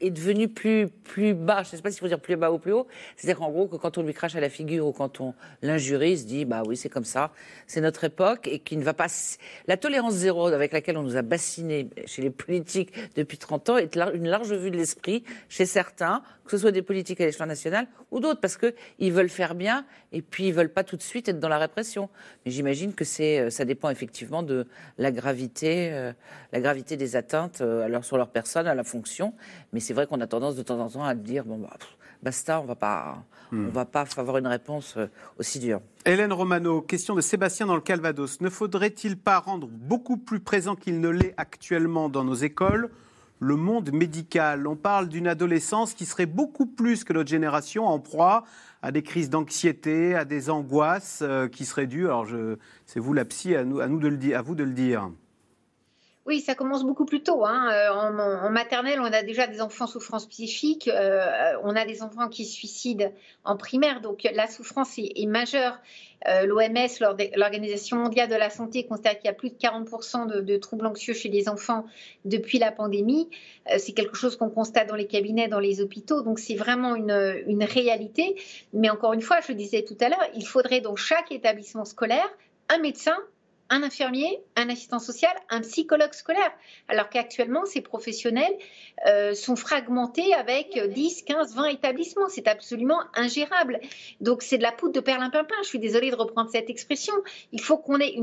est, 0.00 0.10
devenu 0.10 0.48
plus, 0.48 0.88
plus 0.88 1.34
bas. 1.34 1.62
Je 1.62 1.72
ne 1.72 1.76
sais 1.76 1.82
pas 1.82 1.90
s'il 1.90 2.00
faut 2.00 2.08
dire 2.08 2.20
plus 2.20 2.36
bas 2.36 2.52
ou 2.52 2.58
plus 2.58 2.72
haut. 2.72 2.86
C'est-à-dire 3.16 3.38
qu'en 3.38 3.50
gros, 3.50 3.66
que 3.66 3.76
quand 3.76 3.98
on 3.98 4.02
lui 4.02 4.14
crache 4.14 4.36
à 4.36 4.40
la 4.40 4.48
figure 4.48 4.86
ou 4.86 4.92
quand 4.92 5.20
on 5.20 5.34
l'injurie, 5.62 6.12
il 6.12 6.18
se 6.18 6.24
dit, 6.24 6.44
bah 6.44 6.62
oui, 6.66 6.76
c'est 6.76 6.88
comme 6.88 7.04
ça, 7.04 7.32
c'est 7.66 7.80
notre 7.80 8.04
époque 8.04 8.46
et 8.46 8.60
qui 8.60 8.76
ne 8.76 8.84
va 8.84 8.94
pas. 8.94 9.06
La 9.66 9.76
tolérance 9.76 10.14
zéro 10.14 10.46
avec 10.46 10.72
laquelle 10.72 10.96
on 10.96 11.02
nous 11.02 11.16
a 11.16 11.22
bassinés 11.22 11.88
chez 12.06 12.22
les 12.22 12.30
politiques 12.30 12.92
depuis 13.16 13.38
30 13.38 13.70
ans 13.70 13.76
est 13.76 13.96
une 13.96 14.28
large 14.28 14.52
vue 14.52 14.70
de 14.70 14.76
l'esprit 14.76 15.24
chez 15.48 15.66
certains, 15.66 16.22
que 16.44 16.50
ce 16.52 16.58
soit 16.58 16.72
des 16.72 16.82
politiques 16.82 17.20
à 17.20 17.26
l'échelon 17.26 17.46
national 17.46 17.86
ou 18.10 18.20
d'autres, 18.20 18.40
parce 18.40 18.56
qu'ils 18.56 19.12
veulent 19.12 19.28
faire 19.28 19.54
bien 19.54 19.84
et 20.12 20.22
puis 20.22 20.48
ils 20.48 20.54
veulent 20.54 20.72
pas 20.72 20.84
tout 20.84 20.96
de 20.96 21.02
suite 21.02 21.28
être 21.28 21.40
dans 21.40 21.48
la 21.48 21.58
répression. 21.58 22.08
Mais 22.44 22.50
j'imagine 22.50 22.94
que 22.94 23.04
c'est, 23.04 23.38
euh, 23.38 23.50
ça 23.50 23.64
dépend 23.64 23.90
effectivement 23.90 24.42
de 24.42 24.66
la 24.96 25.10
gravité, 25.10 25.92
euh, 25.92 26.12
la 26.52 26.60
gravité 26.60 26.96
des 26.96 27.16
atteintes 27.16 27.60
euh, 27.60 27.84
alors 27.84 28.04
sur 28.04 28.16
leur 28.16 28.28
personne, 28.28 28.66
à 28.66 28.74
la 28.74 28.84
fonction. 28.84 29.34
Mais 29.72 29.80
c'est 29.80 29.94
vrai 29.94 30.06
qu'on 30.06 30.20
a 30.20 30.26
tendance 30.26 30.56
de 30.56 30.62
temps 30.62 30.80
en 30.80 30.88
temps 30.88 31.04
à 31.04 31.14
dire 31.14 31.44
bon 31.44 31.58
bah, 31.58 31.76
basta, 32.22 32.60
on 32.60 32.64
va 32.64 32.74
pas, 32.74 33.22
hmm. 33.52 33.66
on 33.68 33.70
va 33.70 33.84
pas 33.84 34.04
avoir 34.16 34.38
une 34.38 34.46
réponse 34.46 34.96
aussi 35.38 35.58
dure. 35.58 35.80
Hélène 36.04 36.32
Romano, 36.32 36.80
question 36.80 37.14
de 37.14 37.20
Sébastien 37.20 37.66
dans 37.66 37.74
le 37.74 37.80
Calvados. 37.80 38.40
Ne 38.40 38.48
faudrait-il 38.48 39.18
pas 39.18 39.38
rendre 39.38 39.68
beaucoup 39.68 40.16
plus 40.16 40.40
présent 40.40 40.74
qu'il 40.74 41.00
ne 41.00 41.08
l'est 41.08 41.34
actuellement 41.36 42.08
dans 42.08 42.24
nos 42.24 42.34
écoles 42.34 42.90
le 43.40 43.56
monde 43.56 43.92
médical? 43.92 44.66
On 44.66 44.76
parle 44.76 45.08
d'une 45.08 45.28
adolescence 45.28 45.94
qui 45.94 46.06
serait 46.06 46.26
beaucoup 46.26 46.66
plus 46.66 47.04
que 47.04 47.12
notre 47.12 47.28
génération 47.28 47.86
en 47.86 47.98
proie 47.98 48.44
à 48.82 48.92
des 48.92 49.02
crises 49.02 49.30
d'anxiété, 49.30 50.14
à 50.14 50.24
des 50.24 50.50
angoisses 50.50 51.20
euh, 51.22 51.48
qui 51.48 51.64
seraient 51.64 51.86
dues. 51.86 52.06
Alors, 52.06 52.26
c'est 52.86 53.00
vous 53.00 53.12
la 53.12 53.24
psy, 53.24 53.54
à, 53.54 53.64
nous, 53.64 53.80
à, 53.80 53.88
nous 53.88 53.98
de 53.98 54.08
le, 54.08 54.36
à 54.36 54.42
vous 54.42 54.54
de 54.54 54.64
le 54.64 54.72
dire. 54.72 55.10
Oui, 56.28 56.40
ça 56.40 56.54
commence 56.54 56.84
beaucoup 56.84 57.06
plus 57.06 57.22
tôt. 57.22 57.46
Hein. 57.46 57.70
Euh, 57.72 57.88
en, 57.90 58.50
maternelle, 58.50 59.00
on 59.00 59.10
a 59.10 59.22
déjà 59.22 59.46
des 59.46 59.62
enfants 59.62 59.86
souffrance 59.86 60.26
psychique, 60.26 60.86
euh, 60.86 61.54
on 61.62 61.74
a 61.74 61.86
des 61.86 62.02
enfants 62.02 62.28
qui 62.28 62.44
se 62.44 62.52
suicident 62.52 63.10
en 63.44 63.56
primaire, 63.56 64.02
donc 64.02 64.28
la 64.34 64.46
souffrance 64.46 64.98
est, 64.98 65.26
majeure. 65.26 65.78
Euh, 66.28 66.44
L'OMS, 66.44 67.16
l'Organisation 67.34 67.96
mondiale 67.96 68.28
de 68.28 68.34
la 68.34 68.50
santé, 68.50 68.84
constate 68.84 69.20
qu'il 69.20 69.24
y 69.24 69.30
a 69.30 69.32
plus 69.32 69.48
de 69.48 69.54
40% 69.54 70.42
de, 70.42 70.56
troubles 70.58 70.84
anxieux 70.84 71.14
chez 71.14 71.30
les 71.30 71.48
enfants 71.48 71.86
depuis 72.26 72.58
la 72.58 72.72
pandémie. 72.72 73.30
c'est 73.78 73.92
quelque 73.92 74.16
chose 74.16 74.36
qu'on 74.36 74.50
constate 74.50 74.86
dans 74.86 74.96
les 74.96 75.06
cabinets, 75.06 75.48
dans 75.48 75.60
les 75.60 75.80
hôpitaux, 75.80 76.20
donc 76.20 76.40
c'est 76.40 76.56
vraiment 76.56 76.94
une, 76.94 77.42
une 77.46 77.64
réalité. 77.64 78.36
Mais 78.74 78.90
encore 78.90 79.14
une 79.14 79.22
fois, 79.22 79.40
je 79.40 79.52
le 79.52 79.54
disais 79.54 79.82
tout 79.82 79.96
à 80.02 80.10
l'heure, 80.10 80.26
il 80.34 80.46
faudrait 80.46 80.82
dans 80.82 80.96
chaque 80.96 81.32
établissement 81.32 81.86
scolaire 81.86 82.28
un 82.68 82.78
médecin 82.80 83.16
un 83.70 83.82
infirmier, 83.82 84.40
un 84.56 84.68
assistant 84.70 84.98
social, 84.98 85.32
un 85.50 85.60
psychologue 85.60 86.12
scolaire. 86.12 86.52
Alors 86.88 87.08
qu'actuellement, 87.10 87.66
ces 87.66 87.80
professionnels 87.80 88.56
euh, 89.06 89.34
sont 89.34 89.56
fragmentés 89.56 90.34
avec 90.34 90.78
10, 90.78 91.22
15, 91.22 91.54
20 91.54 91.66
établissements. 91.66 92.28
C'est 92.28 92.48
absolument 92.48 93.00
ingérable. 93.14 93.80
Donc 94.20 94.42
c'est 94.42 94.58
de 94.58 94.62
la 94.62 94.72
poudre 94.72 94.94
de 94.94 95.00
perlimpinpin. 95.00 95.54
Je 95.62 95.68
suis 95.68 95.78
désolée 95.78 96.10
de 96.10 96.16
reprendre 96.16 96.50
cette 96.50 96.70
expression. 96.70 97.14
Il 97.52 97.60
faut 97.60 97.76
qu'on 97.76 98.00
ait 98.00 98.16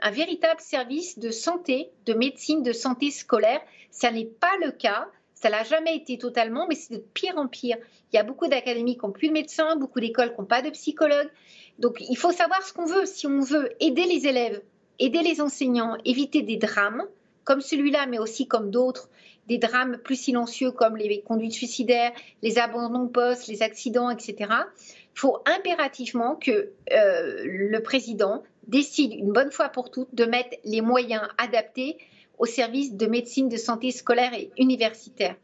un 0.00 0.10
véritable 0.10 0.60
service 0.60 1.18
de 1.18 1.30
santé, 1.30 1.90
de 2.06 2.14
médecine, 2.14 2.62
de 2.62 2.72
santé 2.72 3.10
scolaire. 3.10 3.60
Ça 3.90 4.10
n'est 4.10 4.24
pas 4.24 4.56
le 4.64 4.70
cas. 4.70 5.08
Ça 5.34 5.50
l'a 5.50 5.62
jamais 5.62 5.94
été 5.94 6.18
totalement, 6.18 6.66
mais 6.68 6.74
c'est 6.74 6.94
de 6.94 6.98
pire 7.14 7.36
en 7.36 7.46
pire. 7.46 7.76
Il 8.12 8.16
y 8.16 8.18
a 8.18 8.24
beaucoup 8.24 8.48
d'académies 8.48 8.96
qui 8.96 9.06
n'ont 9.06 9.12
plus 9.12 9.28
de 9.28 9.32
médecins, 9.32 9.76
beaucoup 9.76 10.00
d'écoles 10.00 10.34
qui 10.34 10.40
n'ont 10.40 10.46
pas 10.46 10.62
de 10.62 10.70
psychologues. 10.70 11.30
Donc 11.78 12.00
il 12.00 12.16
faut 12.16 12.32
savoir 12.32 12.62
ce 12.62 12.72
qu'on 12.72 12.86
veut. 12.86 13.06
Si 13.06 13.26
on 13.26 13.40
veut 13.40 13.70
aider 13.80 14.04
les 14.04 14.26
élèves, 14.26 14.60
aider 14.98 15.22
les 15.22 15.40
enseignants, 15.40 15.96
éviter 16.04 16.42
des 16.42 16.56
drames 16.56 17.04
comme 17.44 17.60
celui-là, 17.60 18.06
mais 18.06 18.18
aussi 18.18 18.46
comme 18.46 18.70
d'autres, 18.70 19.08
des 19.46 19.58
drames 19.58 19.96
plus 19.96 20.20
silencieux 20.20 20.70
comme 20.70 20.96
les 20.96 21.22
conduites 21.22 21.52
suicidaires, 21.52 22.12
les 22.42 22.58
abandons 22.58 23.04
de 23.04 23.10
poste, 23.10 23.46
les 23.46 23.62
accidents, 23.62 24.10
etc. 24.10 24.36
Il 24.40 25.20
faut 25.20 25.38
impérativement 25.46 26.36
que 26.36 26.70
euh, 26.92 27.42
le 27.44 27.80
président 27.82 28.42
décide 28.66 29.14
une 29.14 29.32
bonne 29.32 29.50
fois 29.50 29.70
pour 29.70 29.90
toutes 29.90 30.14
de 30.14 30.26
mettre 30.26 30.56
les 30.64 30.82
moyens 30.82 31.22
adaptés 31.38 31.96
au 32.38 32.44
service 32.44 32.94
de 32.94 33.06
médecine 33.06 33.48
de 33.48 33.56
santé 33.56 33.90
scolaire 33.90 34.34
et 34.34 34.50
universitaire. 34.58 35.34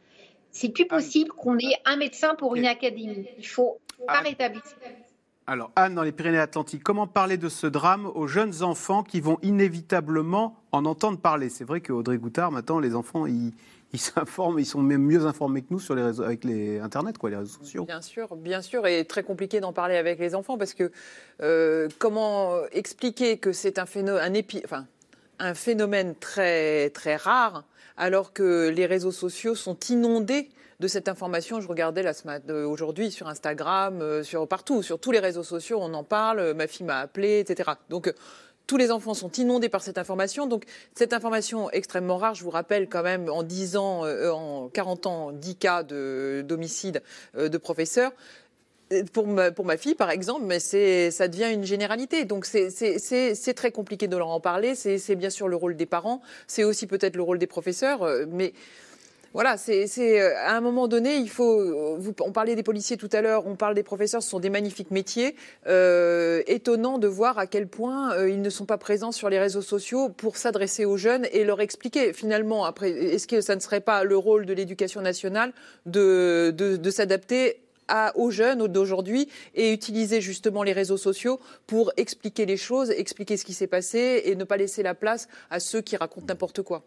C'est 0.50 0.68
plus 0.68 0.86
possible 0.86 1.30
qu'on 1.30 1.58
ait 1.58 1.80
un 1.86 1.96
médecin 1.96 2.34
pour 2.34 2.54
une 2.54 2.66
académie. 2.66 3.26
Il 3.38 3.46
faut 3.46 3.78
pas 4.06 4.20
rétablir. 4.20 4.62
Alors, 5.46 5.70
Anne, 5.76 5.94
dans 5.94 6.02
les 6.02 6.12
Pyrénées-Atlantiques, 6.12 6.82
comment 6.82 7.06
parler 7.06 7.36
de 7.36 7.50
ce 7.50 7.66
drame 7.66 8.06
aux 8.14 8.26
jeunes 8.26 8.62
enfants 8.62 9.02
qui 9.02 9.20
vont 9.20 9.38
inévitablement 9.42 10.56
en 10.72 10.86
entendre 10.86 11.18
parler? 11.18 11.50
C'est 11.50 11.64
vrai 11.64 11.82
qu'Audrey 11.82 12.16
Goutard, 12.16 12.50
maintenant, 12.50 12.78
les 12.78 12.94
enfants, 12.94 13.26
ils, 13.26 13.52
s'informent, 13.94 14.58
ils 14.58 14.64
sont 14.64 14.80
même 14.80 15.02
mieux 15.02 15.26
informés 15.26 15.60
que 15.60 15.66
nous 15.68 15.80
sur 15.80 15.94
les 15.94 16.02
réseaux, 16.02 16.22
avec 16.22 16.44
les 16.44 16.78
Internet, 16.78 17.18
quoi, 17.18 17.28
les 17.28 17.36
réseaux 17.36 17.58
sociaux. 17.58 17.84
Bien 17.84 18.00
sûr, 18.00 18.34
bien 18.36 18.62
sûr, 18.62 18.86
et 18.86 19.04
très 19.04 19.22
compliqué 19.22 19.60
d'en 19.60 19.74
parler 19.74 19.96
avec 19.96 20.18
les 20.18 20.34
enfants 20.34 20.56
parce 20.56 20.72
que 20.72 20.90
euh, 21.42 21.88
comment 21.98 22.64
expliquer 22.72 23.36
que 23.36 23.52
c'est 23.52 23.78
un 23.78 23.84
phénomène, 23.84 24.32
très 26.16 26.90
rare 27.16 27.64
alors 27.98 28.32
que 28.32 28.70
les 28.70 28.86
réseaux 28.86 29.12
sociaux 29.12 29.54
sont 29.54 29.78
inondés 29.90 30.48
de 30.80 30.88
cette 30.88 31.08
information. 31.08 31.60
Je 31.60 31.68
regardais 31.68 32.02
la 32.02 32.12
euh, 32.48 32.66
aujourd'hui 32.66 33.10
sur 33.10 33.28
Instagram, 33.28 34.00
euh, 34.00 34.22
sur 34.22 34.46
partout, 34.48 34.82
sur 34.82 34.98
tous 34.98 35.12
les 35.12 35.18
réseaux 35.18 35.42
sociaux, 35.42 35.78
on 35.80 35.94
en 35.94 36.04
parle. 36.04 36.40
Euh, 36.40 36.54
ma 36.54 36.66
fille 36.66 36.86
m'a 36.86 36.98
appelé, 36.98 37.40
etc. 37.40 37.72
Donc 37.90 38.12
tous 38.66 38.76
les 38.78 38.90
enfants 38.90 39.14
sont 39.14 39.30
inondés 39.32 39.68
par 39.68 39.82
cette 39.82 39.98
information. 39.98 40.46
Donc, 40.46 40.64
cette 40.94 41.12
information 41.12 41.70
extrêmement 41.70 42.16
rare, 42.16 42.34
je 42.34 42.42
vous 42.44 42.50
rappelle 42.50 42.88
quand 42.88 43.02
même, 43.02 43.28
en 43.28 43.42
10 43.42 43.76
ans, 43.76 44.06
en 44.06 44.70
40 44.70 45.06
ans, 45.06 45.32
10 45.32 45.56
cas 45.56 45.82
d'homicide 45.82 47.02
de, 47.34 47.48
de 47.48 47.58
professeurs. 47.58 48.12
Pour 49.12 49.26
ma, 49.26 49.50
pour 49.50 49.66
ma, 49.66 49.76
fille, 49.76 49.94
par 49.94 50.10
exemple, 50.10 50.46
mais 50.46 50.60
ça 50.60 51.28
devient 51.28 51.52
une 51.52 51.64
généralité. 51.64 52.24
Donc 52.24 52.46
c'est 52.46 53.54
très 53.54 53.70
compliqué 53.70 54.08
de 54.08 54.16
leur 54.16 54.28
en 54.28 54.40
parler. 54.40 54.74
C'est 54.74 55.16
bien 55.16 55.30
sûr 55.30 55.46
le 55.46 55.56
rôle 55.56 55.76
des 55.76 55.84
parents, 55.84 56.22
c'est 56.46 56.64
aussi 56.64 56.86
peut-être 56.86 57.16
le 57.16 57.22
rôle 57.22 57.38
des 57.38 57.46
professeurs, 57.46 58.08
mais 58.28 58.54
voilà, 59.34 59.56
c'est 59.56 59.88
euh, 59.98 60.36
à 60.38 60.56
un 60.56 60.60
moment 60.60 60.86
donné, 60.86 61.16
il 61.16 61.28
faut. 61.28 61.60
Euh, 61.60 62.12
on 62.20 62.30
parlait 62.30 62.54
des 62.54 62.62
policiers 62.62 62.96
tout 62.96 63.08
à 63.12 63.20
l'heure, 63.20 63.48
on 63.48 63.56
parle 63.56 63.74
des 63.74 63.82
professeurs, 63.82 64.22
ce 64.22 64.30
sont 64.30 64.38
des 64.38 64.48
magnifiques 64.48 64.92
métiers. 64.92 65.34
Euh, 65.66 66.44
étonnant 66.46 66.98
de 66.98 67.08
voir 67.08 67.36
à 67.36 67.48
quel 67.48 67.66
point 67.66 68.16
ils 68.28 68.40
ne 68.40 68.48
sont 68.48 68.64
pas 68.64 68.78
présents 68.78 69.10
sur 69.10 69.28
les 69.28 69.40
réseaux 69.40 69.60
sociaux 69.60 70.08
pour 70.08 70.36
s'adresser 70.36 70.84
aux 70.84 70.96
jeunes 70.96 71.26
et 71.32 71.42
leur 71.42 71.60
expliquer. 71.60 72.12
Finalement, 72.12 72.64
après, 72.64 72.90
est-ce 72.90 73.26
que 73.26 73.40
ça 73.40 73.56
ne 73.56 73.60
serait 73.60 73.80
pas 73.80 74.04
le 74.04 74.16
rôle 74.16 74.46
de 74.46 74.52
l'éducation 74.52 75.00
nationale 75.00 75.52
de, 75.84 76.54
de, 76.56 76.90
s'adapter 76.90 77.60
aux 78.14 78.30
jeunes 78.30 78.68
d'aujourd'hui 78.68 79.28
et 79.56 79.72
utiliser 79.72 80.20
justement 80.20 80.62
les 80.62 80.72
réseaux 80.72 80.96
sociaux 80.96 81.40
pour 81.66 81.92
expliquer 81.96 82.46
les 82.46 82.56
choses, 82.56 82.90
expliquer 82.92 83.36
ce 83.36 83.44
qui 83.44 83.52
s'est 83.52 83.66
passé 83.66 84.22
et 84.26 84.36
ne 84.36 84.44
pas 84.44 84.56
laisser 84.56 84.84
la 84.84 84.94
place 84.94 85.26
à 85.50 85.58
ceux 85.58 85.80
qui 85.80 85.96
racontent 85.96 86.26
n'importe 86.28 86.62
quoi? 86.62 86.84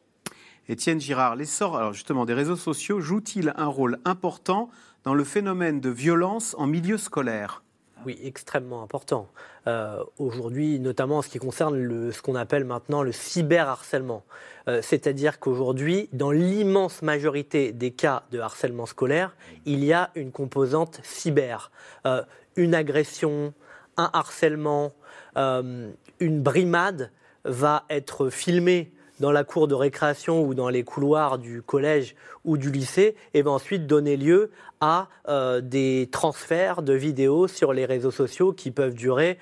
Étienne 0.70 1.00
Girard, 1.00 1.38
l'essor 1.38 1.78
alors 1.78 1.94
justement 1.94 2.26
des 2.26 2.34
réseaux 2.34 2.58
sociaux 2.58 3.00
joue-t-il 3.00 3.54
un 3.56 3.68
rôle 3.68 4.00
important 4.04 4.70
dans 5.06 5.14
le 5.14 5.24
phénomène 5.24 5.80
de 5.80 5.90
violence 5.90 6.56
en 6.58 6.68
milieu 6.68 6.98
scolaire? 6.98 7.64
Oui, 8.06 8.20
extrêmement 8.22 8.84
important. 8.84 9.30
Euh, 9.66 10.04
aujourd'hui, 10.20 10.78
notamment 10.80 11.20
en 11.20 11.22
ce 11.22 11.30
qui 11.30 11.40
concerne 11.40 11.78
le, 11.78 12.12
ce 12.12 12.22
qu'on 12.22 12.36
appelle 12.36 12.66
maintenant 12.66 13.02
le 13.02 13.14
cyberharcèlement. 13.14 14.24
Euh, 14.68 14.82
c'est-à-dire 14.82 15.40
qu'aujourd'hui, 15.40 16.10
dans 16.12 16.32
l'immense 16.32 17.02
majorité 17.02 17.72
des 17.72 17.92
cas 17.92 18.24
de 18.32 18.40
harcèlement 18.40 18.86
scolaire, 18.86 19.38
il 19.66 19.86
y 19.86 19.94
a 19.94 20.12
une 20.16 20.32
composante 20.32 21.00
cyber. 21.04 21.72
Euh, 22.06 22.24
une 22.58 22.76
agression, 22.76 23.54
un 23.96 24.10
harcèlement, 24.14 24.92
une 25.36 26.42
brimade 26.42 27.12
va 27.46 27.86
être 27.90 28.30
filmée 28.30 28.92
dans 29.20 29.32
la 29.32 29.44
cour 29.44 29.68
de 29.68 29.76
récréation 29.76 30.44
ou 30.44 30.54
dans 30.54 30.70
les 30.70 30.84
couloirs 30.84 31.38
du 31.38 31.62
collège 31.62 32.16
ou 32.46 32.58
du 32.58 32.72
lycée 32.72 33.16
et 33.34 33.42
va 33.42 33.52
ensuite 33.52 33.88
donner 33.88 34.18
lieu 34.18 34.52
à 34.80 35.08
euh, 35.28 35.62
des 35.62 36.10
transferts 36.12 36.82
de 36.82 36.94
vidéos 36.94 37.48
sur 37.48 37.74
les 37.74 37.86
réseaux 37.86 38.12
sociaux 38.12 38.54
qui 38.54 38.72
peuvent 38.72 38.94
durer 38.94 39.38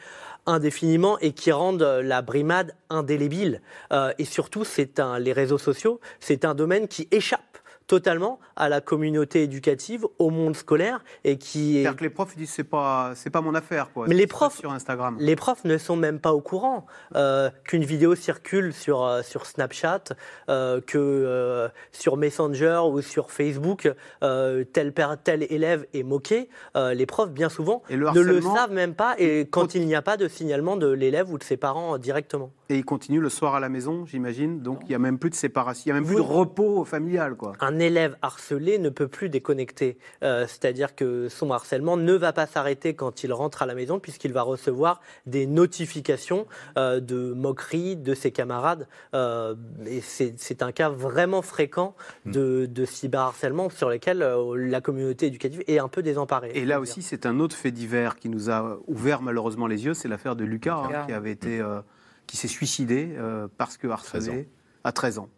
indéfiniment 0.45 1.17
et 1.19 1.32
qui 1.32 1.51
rendent 1.51 1.99
la 2.03 2.21
brimade 2.21 2.76
indélébile. 2.89 3.61
Euh, 3.91 4.13
et 4.17 4.26
surtout, 4.26 4.63
c'est 4.63 4.99
un, 4.99 5.19
les 5.19 5.34
réseaux 5.34 5.57
sociaux, 5.57 5.99
c'est 6.19 6.45
un 6.45 6.55
domaine 6.55 6.88
qui 6.88 7.07
échappe 7.11 7.41
totalement 7.88 8.40
à 8.56 8.70
la 8.70 8.82
communauté 8.82 9.44
éducative, 9.44 10.06
au 10.20 10.30
monde 10.30 10.56
scolaire 10.56 11.04
et 11.24 11.38
qui 11.38 11.78
est... 11.78 11.84
C'est-à-dire 11.84 11.98
que 11.98 12.04
les 12.04 12.10
profs 12.10 12.36
disent 12.36 12.50
c'est 12.52 12.64
pas 12.64 13.12
c'est 13.16 13.30
pas 13.30 13.42
mon 13.42 13.54
affaire 13.56 13.92
quoi. 13.94 14.08
Mais 14.08 14.16
les 14.16 14.28
profs 14.28 14.58
sur 14.60 14.72
Instagram. 14.72 15.18
Les 15.20 15.36
profs 15.36 15.64
ne 15.66 15.78
sont 15.78 15.96
même 15.96 16.20
pas 16.20 16.34
au 16.34 16.42
courant 16.42 16.86
euh, 17.16 17.50
qu'une 17.64 17.84
vidéo 17.84 18.16
circule 18.16 18.74
sur, 18.74 19.04
euh, 19.04 19.22
sur 19.22 19.46
Snapchat, 19.46 20.04
euh, 20.50 20.82
que 20.82 20.98
euh, 20.98 21.68
sur 21.92 22.18
Messenger 22.18 22.82
ou 22.90 23.02
sur 23.02 23.32
Facebook, 23.32 23.92
tel, 24.22 24.94
père- 24.94 25.18
tel 25.24 25.44
élève 25.52 25.86
est 25.94 26.04
moqué. 26.04 26.50
Les 26.76 27.06
profs, 27.06 27.32
bien 27.32 27.50
souvent, 27.50 27.84
le 27.90 28.10
ne 28.12 28.22
le 28.22 28.42
savent 28.42 28.72
même 28.72 28.96
pas 28.96 29.16
et 29.18 29.48
quand 29.50 29.76
il 29.76 29.86
n'y 29.86 29.96
a 29.96 30.02
pas 30.02 30.18
de 30.18 30.28
signalement 30.28 30.78
de 30.78 30.88
l'élève 30.88 31.32
ou 31.32 31.38
de 31.38 31.44
ses 31.44 31.58
parents 31.58 31.98
directement. 31.98 32.52
Et 32.70 32.78
ils 32.78 32.86
continuent 32.86 33.22
le 33.22 33.30
soir 33.30 33.55
à 33.55 33.59
la 33.59 33.70
maison, 33.70 34.05
j'imagine. 34.05 34.61
Donc 34.61 34.80
il 34.86 34.91
y 34.91 34.95
a 34.95 34.99
même 34.99 35.20
plus 35.20 35.30
de 35.30 35.36
séparation, 35.36 35.84
il 35.86 35.89
y 35.89 35.91
a 35.91 35.95
même 35.95 36.05
plus 36.05 36.16
de 36.16 36.22
repos 36.22 36.84
familial 36.86 37.36
quoi. 37.36 37.53
Un 37.59 37.80
élève 37.80 38.18
harcelé 38.22 38.80
ne 38.80 38.89
peut 38.89 39.07
plus 39.07 39.30
déconnecter. 39.30 39.97
Euh, 40.24 40.45
C'est-à-dire 40.47 40.95
que 40.95 41.30
son 41.30 41.51
harcèlement 41.51 41.97
ne 41.97 42.13
va 42.13 42.34
pas 42.34 42.47
s'arrêter 42.47 42.93
quand 42.95 43.24
il 43.24 43.32
rentre 43.34 43.61
à 43.61 43.66
la 43.66 43.76
maison, 43.76 43.99
puisqu'il 43.99 44.34
va 44.34 44.41
recevoir 44.41 45.01
des 45.26 45.45
notifications 45.45 46.47
euh, 46.78 46.99
de 46.99 47.34
moqueries 47.34 47.95
de 47.95 48.13
ses 48.13 48.32
camarades. 48.32 48.88
Euh, 49.13 49.55
et 49.86 50.01
c'est 50.01 50.63
un 50.63 50.72
cas 50.72 50.89
vraiment 50.89 51.41
fréquent 51.41 51.95
de, 52.26 52.66
de 52.66 52.86
cyberharcèlement 52.86 53.70
sur 53.70 53.89
lequel 53.89 54.22
euh, 54.22 54.55
la 54.55 54.82
communauté 54.82 55.28
éducative 55.28 55.63
est 55.68 55.80
un 55.80 55.88
peu 55.88 56.01
désemparée. 56.01 56.51
Et 56.55 56.66
là 56.66 56.80
aussi, 56.80 57.01
c'est 57.01 57.26
un 57.26 57.39
autre 57.39 57.55
fait 57.55 57.72
divers 57.72 58.16
qui 58.16 58.30
nous 58.30 58.49
a 58.49 58.80
ouvert 58.88 59.22
malheureusement 59.22 59.68
les 59.68 59.86
yeux, 59.86 59.93
c'est 59.93 60.07
l'affaire 60.07 60.36
de 60.36 60.43
Lucas, 60.45 60.78
hein, 60.78 61.05
qui 61.05 61.13
avait 61.13 61.32
été, 61.32 61.59
euh, 61.59 61.82
qui 62.28 62.38
s'est 62.38 62.47
suicidé 62.47 63.09
euh, 63.17 63.47
parce 63.57 63.78
que 63.78 63.88
harcelé 63.88 64.47
à 64.84 64.91
13 64.91 65.19
ans. 65.19 65.30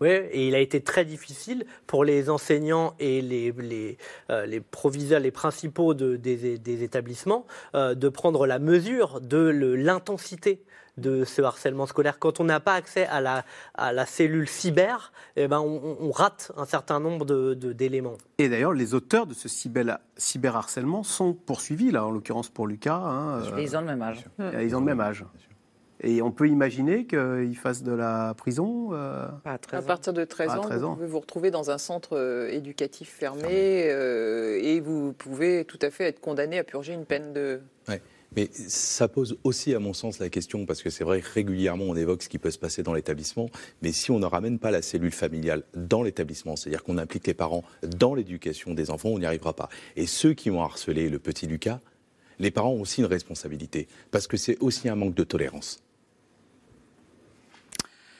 Oui, 0.00 0.08
et 0.08 0.48
il 0.48 0.54
a 0.56 0.58
été 0.58 0.80
très 0.80 1.04
difficile 1.04 1.64
pour 1.86 2.04
les 2.04 2.28
enseignants 2.28 2.94
et 2.98 3.20
les, 3.22 3.52
les, 3.52 3.98
euh, 4.30 4.44
les 4.44 4.58
proviseurs, 4.60 5.20
les 5.20 5.30
principaux 5.30 5.94
de- 5.94 6.16
des, 6.16 6.58
des 6.58 6.82
établissements 6.82 7.46
euh, 7.76 7.94
de 7.94 8.08
prendre 8.08 8.48
la 8.48 8.58
mesure 8.58 9.20
de 9.20 9.38
l'intensité 9.76 10.64
de 10.96 11.24
ce 11.24 11.40
harcèlement 11.42 11.86
scolaire. 11.86 12.18
Quand 12.18 12.40
on 12.40 12.44
n'a 12.44 12.58
pas 12.58 12.74
accès 12.74 13.06
à 13.06 13.20
la, 13.20 13.44
à 13.74 13.92
la 13.92 14.06
cellule 14.06 14.48
cyber, 14.48 15.12
eh 15.36 15.46
ben 15.46 15.60
on, 15.60 15.96
on 16.00 16.10
rate 16.10 16.50
un 16.56 16.64
certain 16.64 16.98
nombre 16.98 17.24
de- 17.24 17.54
de- 17.54 17.72
d'éléments. 17.72 18.16
Et 18.38 18.48
d'ailleurs, 18.48 18.72
les 18.72 18.92
auteurs 18.94 19.26
de 19.26 19.34
ce 19.34 19.46
cyber- 19.46 19.98
cyberharcèlement 20.16 21.02
sont 21.04 21.32
poursuivis, 21.34 21.92
là, 21.92 22.04
en 22.06 22.10
l'occurrence 22.10 22.48
pour 22.48 22.66
Lucas. 22.66 22.96
hein, 22.96 23.40
ils 23.58 23.76
ont 23.76 23.80
le 23.82 23.86
même 23.86 24.02
âge. 24.02 24.24
Ils 24.60 24.74
ont 24.74 24.80
le 24.80 24.86
même 24.86 25.00
âge. 25.00 25.24
Et 26.02 26.20
on 26.22 26.30
peut 26.30 26.48
imaginer 26.48 27.06
qu'ils 27.06 27.56
fassent 27.56 27.82
de 27.82 27.92
la 27.92 28.34
prison 28.34 28.90
euh, 28.92 29.26
À 29.44 29.82
partir 29.82 30.12
de 30.12 30.24
13 30.24 30.50
À 30.50 30.58
ans, 30.58 30.62
13 30.62 30.82
vous 30.82 30.94
pouvez 30.94 31.06
vous 31.06 31.20
retrouver 31.20 31.50
dans 31.50 31.70
un 31.70 31.78
centre 31.78 32.16
euh, 32.16 32.48
éducatif 32.50 33.08
fermé 33.08 33.84
euh, 33.90 34.60
et 34.62 34.80
vous 34.80 35.12
pouvez 35.14 35.64
tout 35.64 35.78
à 35.80 35.90
fait 35.90 36.04
être 36.04 36.20
condamné 36.20 36.58
à 36.58 36.64
purger 36.64 36.92
une 36.92 37.06
peine 37.06 37.32
de... 37.32 37.60
Ouais. 37.88 38.02
Mais 38.36 38.50
ça 38.52 39.08
pose 39.08 39.38
aussi, 39.44 39.74
à 39.74 39.78
mon 39.78 39.94
sens, 39.94 40.18
la 40.18 40.28
question, 40.28 40.66
parce 40.66 40.82
que 40.82 40.90
c'est 40.90 41.04
vrai 41.04 41.22
que 41.22 41.32
régulièrement 41.32 41.84
on 41.84 41.96
évoque 41.96 42.22
ce 42.22 42.28
qui 42.28 42.38
peut 42.38 42.50
se 42.50 42.58
passer 42.58 42.82
dans 42.82 42.92
l'établissement, 42.92 43.48
mais 43.80 43.92
si 43.92 44.10
on 44.10 44.18
ne 44.18 44.26
ramène 44.26 44.58
pas 44.58 44.70
la 44.70 44.82
cellule 44.82 45.12
familiale 45.12 45.62
dans 45.74 46.02
l'établissement, 46.02 46.56
c'est-à-dire 46.56 46.82
qu'on 46.82 46.98
implique 46.98 47.26
les 47.26 47.34
parents 47.34 47.62
dans 47.82 48.14
l'éducation 48.14 48.74
des 48.74 48.90
enfants, 48.90 49.10
on 49.10 49.18
n'y 49.20 49.26
arrivera 49.26 49.54
pas. 49.54 49.70
Et 49.94 50.06
ceux 50.06 50.34
qui 50.34 50.50
ont 50.50 50.60
harcelé 50.60 51.08
le 51.08 51.18
petit 51.18 51.46
Lucas, 51.46 51.80
les 52.38 52.50
parents 52.50 52.72
ont 52.72 52.80
aussi 52.82 53.00
une 53.00 53.06
responsabilité, 53.06 53.88
parce 54.10 54.26
que 54.26 54.36
c'est 54.36 54.58
aussi 54.58 54.90
un 54.90 54.96
manque 54.96 55.14
de 55.14 55.24
tolérance. 55.24 55.85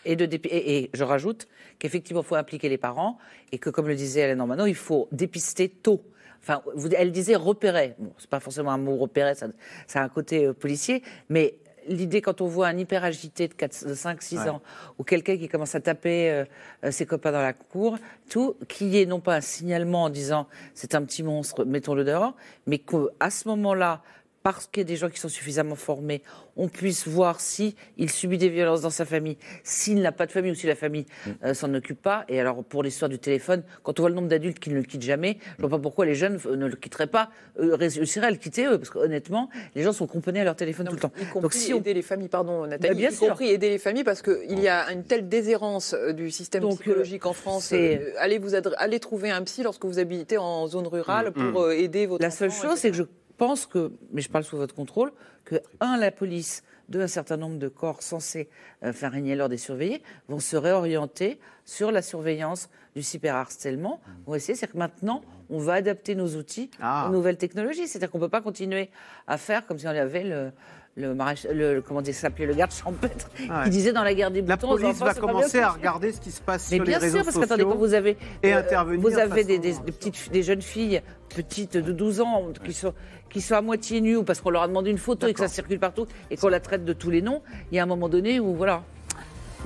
Et, 0.07 0.17
de 0.17 0.25
dépi- 0.27 0.49
et, 0.51 0.79
et 0.79 0.91
je 0.95 1.05
rajoute 1.05 1.49
qu'effectivement, 1.79 2.23
il 2.23 2.27
faut 2.27 2.37
impliquer 2.37 2.69
les 2.69 2.79
parents 2.79 3.19
et 3.53 3.59
que, 3.59 3.71
comme 3.71 3.89
le 3.89 3.95
disait 3.95 4.21
Hélène 4.21 4.39
Normano, 4.39 4.67
il 4.67 4.75
faut 4.75 5.09
dépister 5.13 5.69
tôt. 5.69 6.03
Enfin, 6.41 6.63
elle 6.97 7.11
disait 7.13 7.35
repérer. 7.35 7.95
Bon, 7.99 8.13
c'est 8.19 8.31
pas 8.31 8.41
forcément 8.41 8.71
un 8.71 8.79
mot 8.79 8.97
repérer, 8.97 9.35
ça, 9.35 9.49
ça 9.87 10.01
a 10.01 10.05
un 10.05 10.09
côté 10.09 10.47
euh, 10.47 10.53
policier, 10.53 11.03
mais 11.29 11.57
l'idée 11.89 12.21
quand 12.21 12.41
on 12.41 12.47
voit 12.47 12.67
un 12.69 12.77
hyper 12.77 13.05
agité 13.05 13.47
de, 13.49 13.55
4, 13.55 13.87
de 13.89 13.95
5, 13.95 14.21
6 14.23 14.39
Ouais. 14.39 14.49
ans 14.49 14.61
ou 14.99 15.05
quelqu'un 15.05 15.37
qui 15.37 15.49
commence 15.49 15.75
à 15.77 15.81
taper 15.81 16.31
euh, 16.31 16.45
euh, 16.85 16.91
ses 16.91 17.07
copains 17.07 17.31
dans 17.33 17.41
la 17.43 17.53
cour, 17.53 17.97
tout, 18.29 18.57
qu'il 18.69 18.89
y 18.89 19.01
ait 19.01 19.07
non 19.07 19.21
pas 19.21 19.37
un 19.37 19.41
signalement 19.41 20.05
en 20.05 20.11
disant 20.11 20.47
c'est 20.75 20.95
un 20.97 21.03
petit 21.05 21.23
monstre, 21.23 21.65
mettons-le 21.65 22.05
dehors, 22.05 22.35
mais 22.67 22.79
qu'à 22.79 23.31
ce 23.31 23.47
moment-là, 23.49 24.03
parce 24.47 24.69
qu'il 24.69 24.83
y 24.83 24.87
a 24.87 24.89
des 24.89 24.95
gens 24.95 25.11
qui 25.11 25.19
sont 25.19 25.29
suffisamment 25.29 25.75
formés, 25.75 26.23
on 26.57 26.69
puisse 26.69 27.09
voir 27.09 27.41
si 27.41 27.75
il 27.99 28.09
subit 28.13 28.39
des 28.39 28.49
violences 28.49 28.81
dans 28.83 28.91
sa 28.91 29.05
famille, 29.05 29.37
s'il 29.65 30.01
n'a 30.01 30.13
pas 30.13 30.25
de 30.25 30.31
famille 30.31 30.53
ou 30.53 30.55
si 30.55 30.69
la 30.69 30.77
famille 30.77 31.05
euh, 31.45 31.53
s'en 31.53 31.75
occupe 31.75 32.01
pas. 32.01 32.25
Et 32.29 32.39
alors 32.39 32.63
pour 32.63 32.85
l'histoire 32.85 33.09
du 33.09 33.19
téléphone, 33.19 33.65
quand 33.83 33.99
on 33.99 34.05
voit 34.05 34.09
le 34.11 34.15
nombre 34.15 34.29
d'adultes 34.29 34.61
qui 34.61 34.71
ne 34.71 34.77
le 34.77 34.85
quittent 34.85 35.03
jamais, 35.03 35.39
je 35.57 35.63
vois 35.63 35.71
pas 35.71 35.81
pourquoi 35.81 36.07
les 36.07 36.15
jeunes 36.15 36.39
euh, 36.47 36.55
ne 36.55 36.67
le 36.67 36.77
quitteraient 36.77 37.09
pas, 37.09 37.31
euh, 37.59 37.75
réussiraient 37.75 38.29
à 38.29 38.31
le 38.31 38.37
quitter 38.37 38.67
eux, 38.67 38.79
parce 38.79 38.91
qu'honnêtement, 38.91 39.51
les 39.75 39.83
gens 39.83 39.93
sont 39.93 40.07
cramponnés 40.07 40.43
à 40.43 40.45
leur 40.45 40.55
téléphone 40.55 40.87
tout 40.87 40.95
le 40.95 41.01
temps. 41.01 41.11
Y 41.21 41.25
compris 41.25 41.41
Donc 41.43 41.53
si 41.53 41.75
on 41.75 41.79
aider 41.79 41.95
les 41.95 42.03
familles, 42.03 42.29
pardon 42.29 42.69
Nathalie, 42.69 42.95
Bah, 42.95 42.99
bien 43.01 43.11
y 43.11 43.15
sûr. 43.15 43.27
compris 43.31 43.49
aider 43.49 43.69
les 43.69 43.79
familles 43.79 44.05
parce 44.05 44.23
qu'il 44.23 44.61
y 44.61 44.69
a 44.69 44.93
une 44.93 45.03
telle 45.03 45.29
déshérence 45.29 45.93
du 46.15 46.31
système 46.31 46.63
Donc, 46.63 46.77
psychologique 46.79 47.27
euh, 47.27 47.31
en 47.31 47.33
France. 47.33 47.73
euh, 47.73 48.13
allez, 48.19 48.39
vous 48.39 48.55
adre- 48.55 48.75
allez 48.79 49.01
trouver 49.01 49.33
un 49.33 49.43
psy 49.43 49.65
lorsque 49.65 49.85
vous 49.85 49.99
habitez 49.99 50.39
en 50.39 50.69
zone 50.69 50.87
rurale 50.87 51.33
Mm, 51.35 51.51
pour 51.53 51.63
mm. 51.63 51.65
euh, 51.65 51.77
aider 51.77 52.07
votre 52.07 52.23
La 52.23 52.31
seule 52.31 52.53
chose, 52.53 52.79
c'est 52.79 52.91
que 52.93 52.97
je 52.97 53.03
pense 53.37 53.67
que, 53.67 53.93
mais 54.13 54.21
je 54.23 54.29
parle 54.31 54.45
sous 54.45 54.57
votre 54.57 54.75
contrôle, 54.75 55.13
que, 55.45 55.57
un, 55.81 55.97
la 55.97 56.11
police, 56.11 56.63
deux, 56.89 57.01
un 57.03 57.07
certain 57.09 57.37
nombre 57.37 57.59
de 57.59 57.69
corps 57.69 58.03
censés 58.03 58.49
euh, 58.83 58.93
faire 58.93 59.13
régner 59.13 59.35
l'ordre 59.37 59.55
et 59.55 59.59
surveiller, 59.59 60.03
vont 60.29 60.41
se 60.41 60.57
réorienter 60.57 61.39
sur 61.65 61.91
la 61.91 62.03
surveillance 62.03 62.69
du 62.95 63.03
cyberharcèlement. 63.03 64.01
Vont 64.27 64.35
essayer, 64.35 64.55
c'est 64.55 64.69
que 64.71 64.79
maintenant, 64.79 65.23
on 65.51 65.59
va 65.59 65.75
adapter 65.75 66.15
nos 66.15 66.37
outils 66.37 66.71
Ah. 66.81 67.07
aux 67.09 67.13
nouvelles 67.13 67.37
technologies. 67.37 67.87
C'est-à-dire 67.89 68.11
qu'on 68.11 68.19
ne 68.19 68.25
peut 68.25 68.29
pas 68.31 68.41
continuer 68.41 68.91
à 69.27 69.37
faire 69.37 69.67
comme 69.67 69.79
si 69.79 69.87
on 69.87 69.91
avait 69.91 70.25
le. 70.25 70.53
Le, 70.99 71.81
comment 71.83 72.01
dire, 72.01 72.15
s'appelait 72.15 72.47
le 72.47 72.55
garde 72.55 72.73
champêtre 72.73 73.29
Ah 73.51 73.59
ouais. 73.59 73.65
qui 73.65 73.71
disait 73.71 73.93
dans 73.93 74.03
la 74.03 74.15
guerre 74.15 74.31
des 74.31 74.41
La 74.41 74.57
boutons 74.57 74.73
aux 74.73 74.79
police 74.79 74.89
enfants, 75.03 75.05
va 75.05 75.13
commencer 75.15 75.59
bien 75.59 75.67
à 75.67 75.71
regarder 75.73 76.11
ce 76.13 76.21
qui 76.23 76.31
se 76.31 76.41
passe 76.41 76.71
Mais 76.71 76.77
sur 76.77 76.85
les 76.85 76.91
bien 76.91 76.99
réseaux 76.99 77.17
sûr, 77.17 77.25
parce 77.25 77.35
sociaux 77.35 77.49
qu'attendez, 77.49 77.65
quand 77.65 77.77
vous 77.77 77.93
avez, 77.93 78.17
et 78.43 78.55
euh, 78.55 78.59
intervenir 78.61 79.01
vous 79.03 79.19
avez 79.19 79.43
façon- 79.43 79.47
des, 79.47 79.59
des- 79.59 79.73
des 79.75 79.93
petites, 79.93 80.33
des 80.33 80.43
jeunes 80.43 80.63
filles 80.63 81.03
petites 81.29 81.77
de 81.77 81.93
12 81.93 82.23
ans 82.23 82.47
qui 82.65 82.73
sont, 82.73 82.95
qui 83.29 83.43
sont 83.43 83.57
à 83.57 83.61
moitié 83.61 84.01
nues 84.01 84.17
ou 84.17 84.23
parce 84.25 84.41
qu'on 84.41 84.49
leur 84.49 84.63
a 84.63 84.69
demandé 84.69 84.91
une 84.91 84.97
photo 84.97 85.27
et 85.27 85.35
que 85.35 85.41
ça 85.41 85.49
circule 85.49 85.79
partout 85.79 86.07
et 86.31 86.39
qu'on 86.39 86.49
la 86.49 86.61
traite 86.61 86.87
de 86.87 86.95
tous 86.95 87.11
les 87.11 87.21
noms, 87.21 87.43
il 87.71 87.77
y 87.77 87.79
a 87.79 87.83
un 87.83 87.87
moment 87.87 88.09
donné 88.09 88.41
où 88.41 88.55
voilà. 88.55 88.83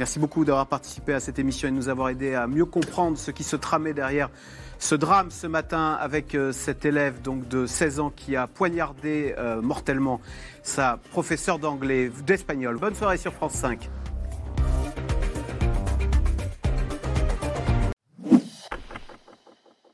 Merci 0.01 0.19
beaucoup 0.19 0.45
d'avoir 0.45 0.67
participé 0.67 1.15
à 1.15 1.21
cette 1.21 1.39
émission 1.39 1.69
et 1.69 1.71
de 1.71 1.77
nous 1.77 1.89
avoir 1.89 2.09
aidé 2.09 2.35
à 2.35 2.49
mieux 2.49 2.65
comprendre 2.65 3.17
ce 3.17 3.31
qui 3.31 3.45
se 3.45 3.55
tramait 3.55 3.93
derrière 3.95 4.31
ce 4.81 4.95
drame 4.95 5.31
ce 5.31 5.47
matin 5.47 5.97
avec 6.01 6.35
euh, 6.35 6.53
cet 6.53 6.85
élève 6.85 7.21
donc 7.21 7.47
de 7.47 7.67
16 7.67 8.01
ans 8.01 8.11
qui 8.11 8.35
a 8.35 8.47
poignardé 8.47 9.35
euh, 9.39 9.61
mortellement 9.61 10.21
sa 10.63 10.99
professeure 11.11 11.59
d'anglais, 11.59 12.11
d'espagnol. 12.27 12.79
Bonne 12.79 12.95
soirée 12.95 13.19
sur 13.19 13.33
France 13.33 13.53
5. 13.53 13.89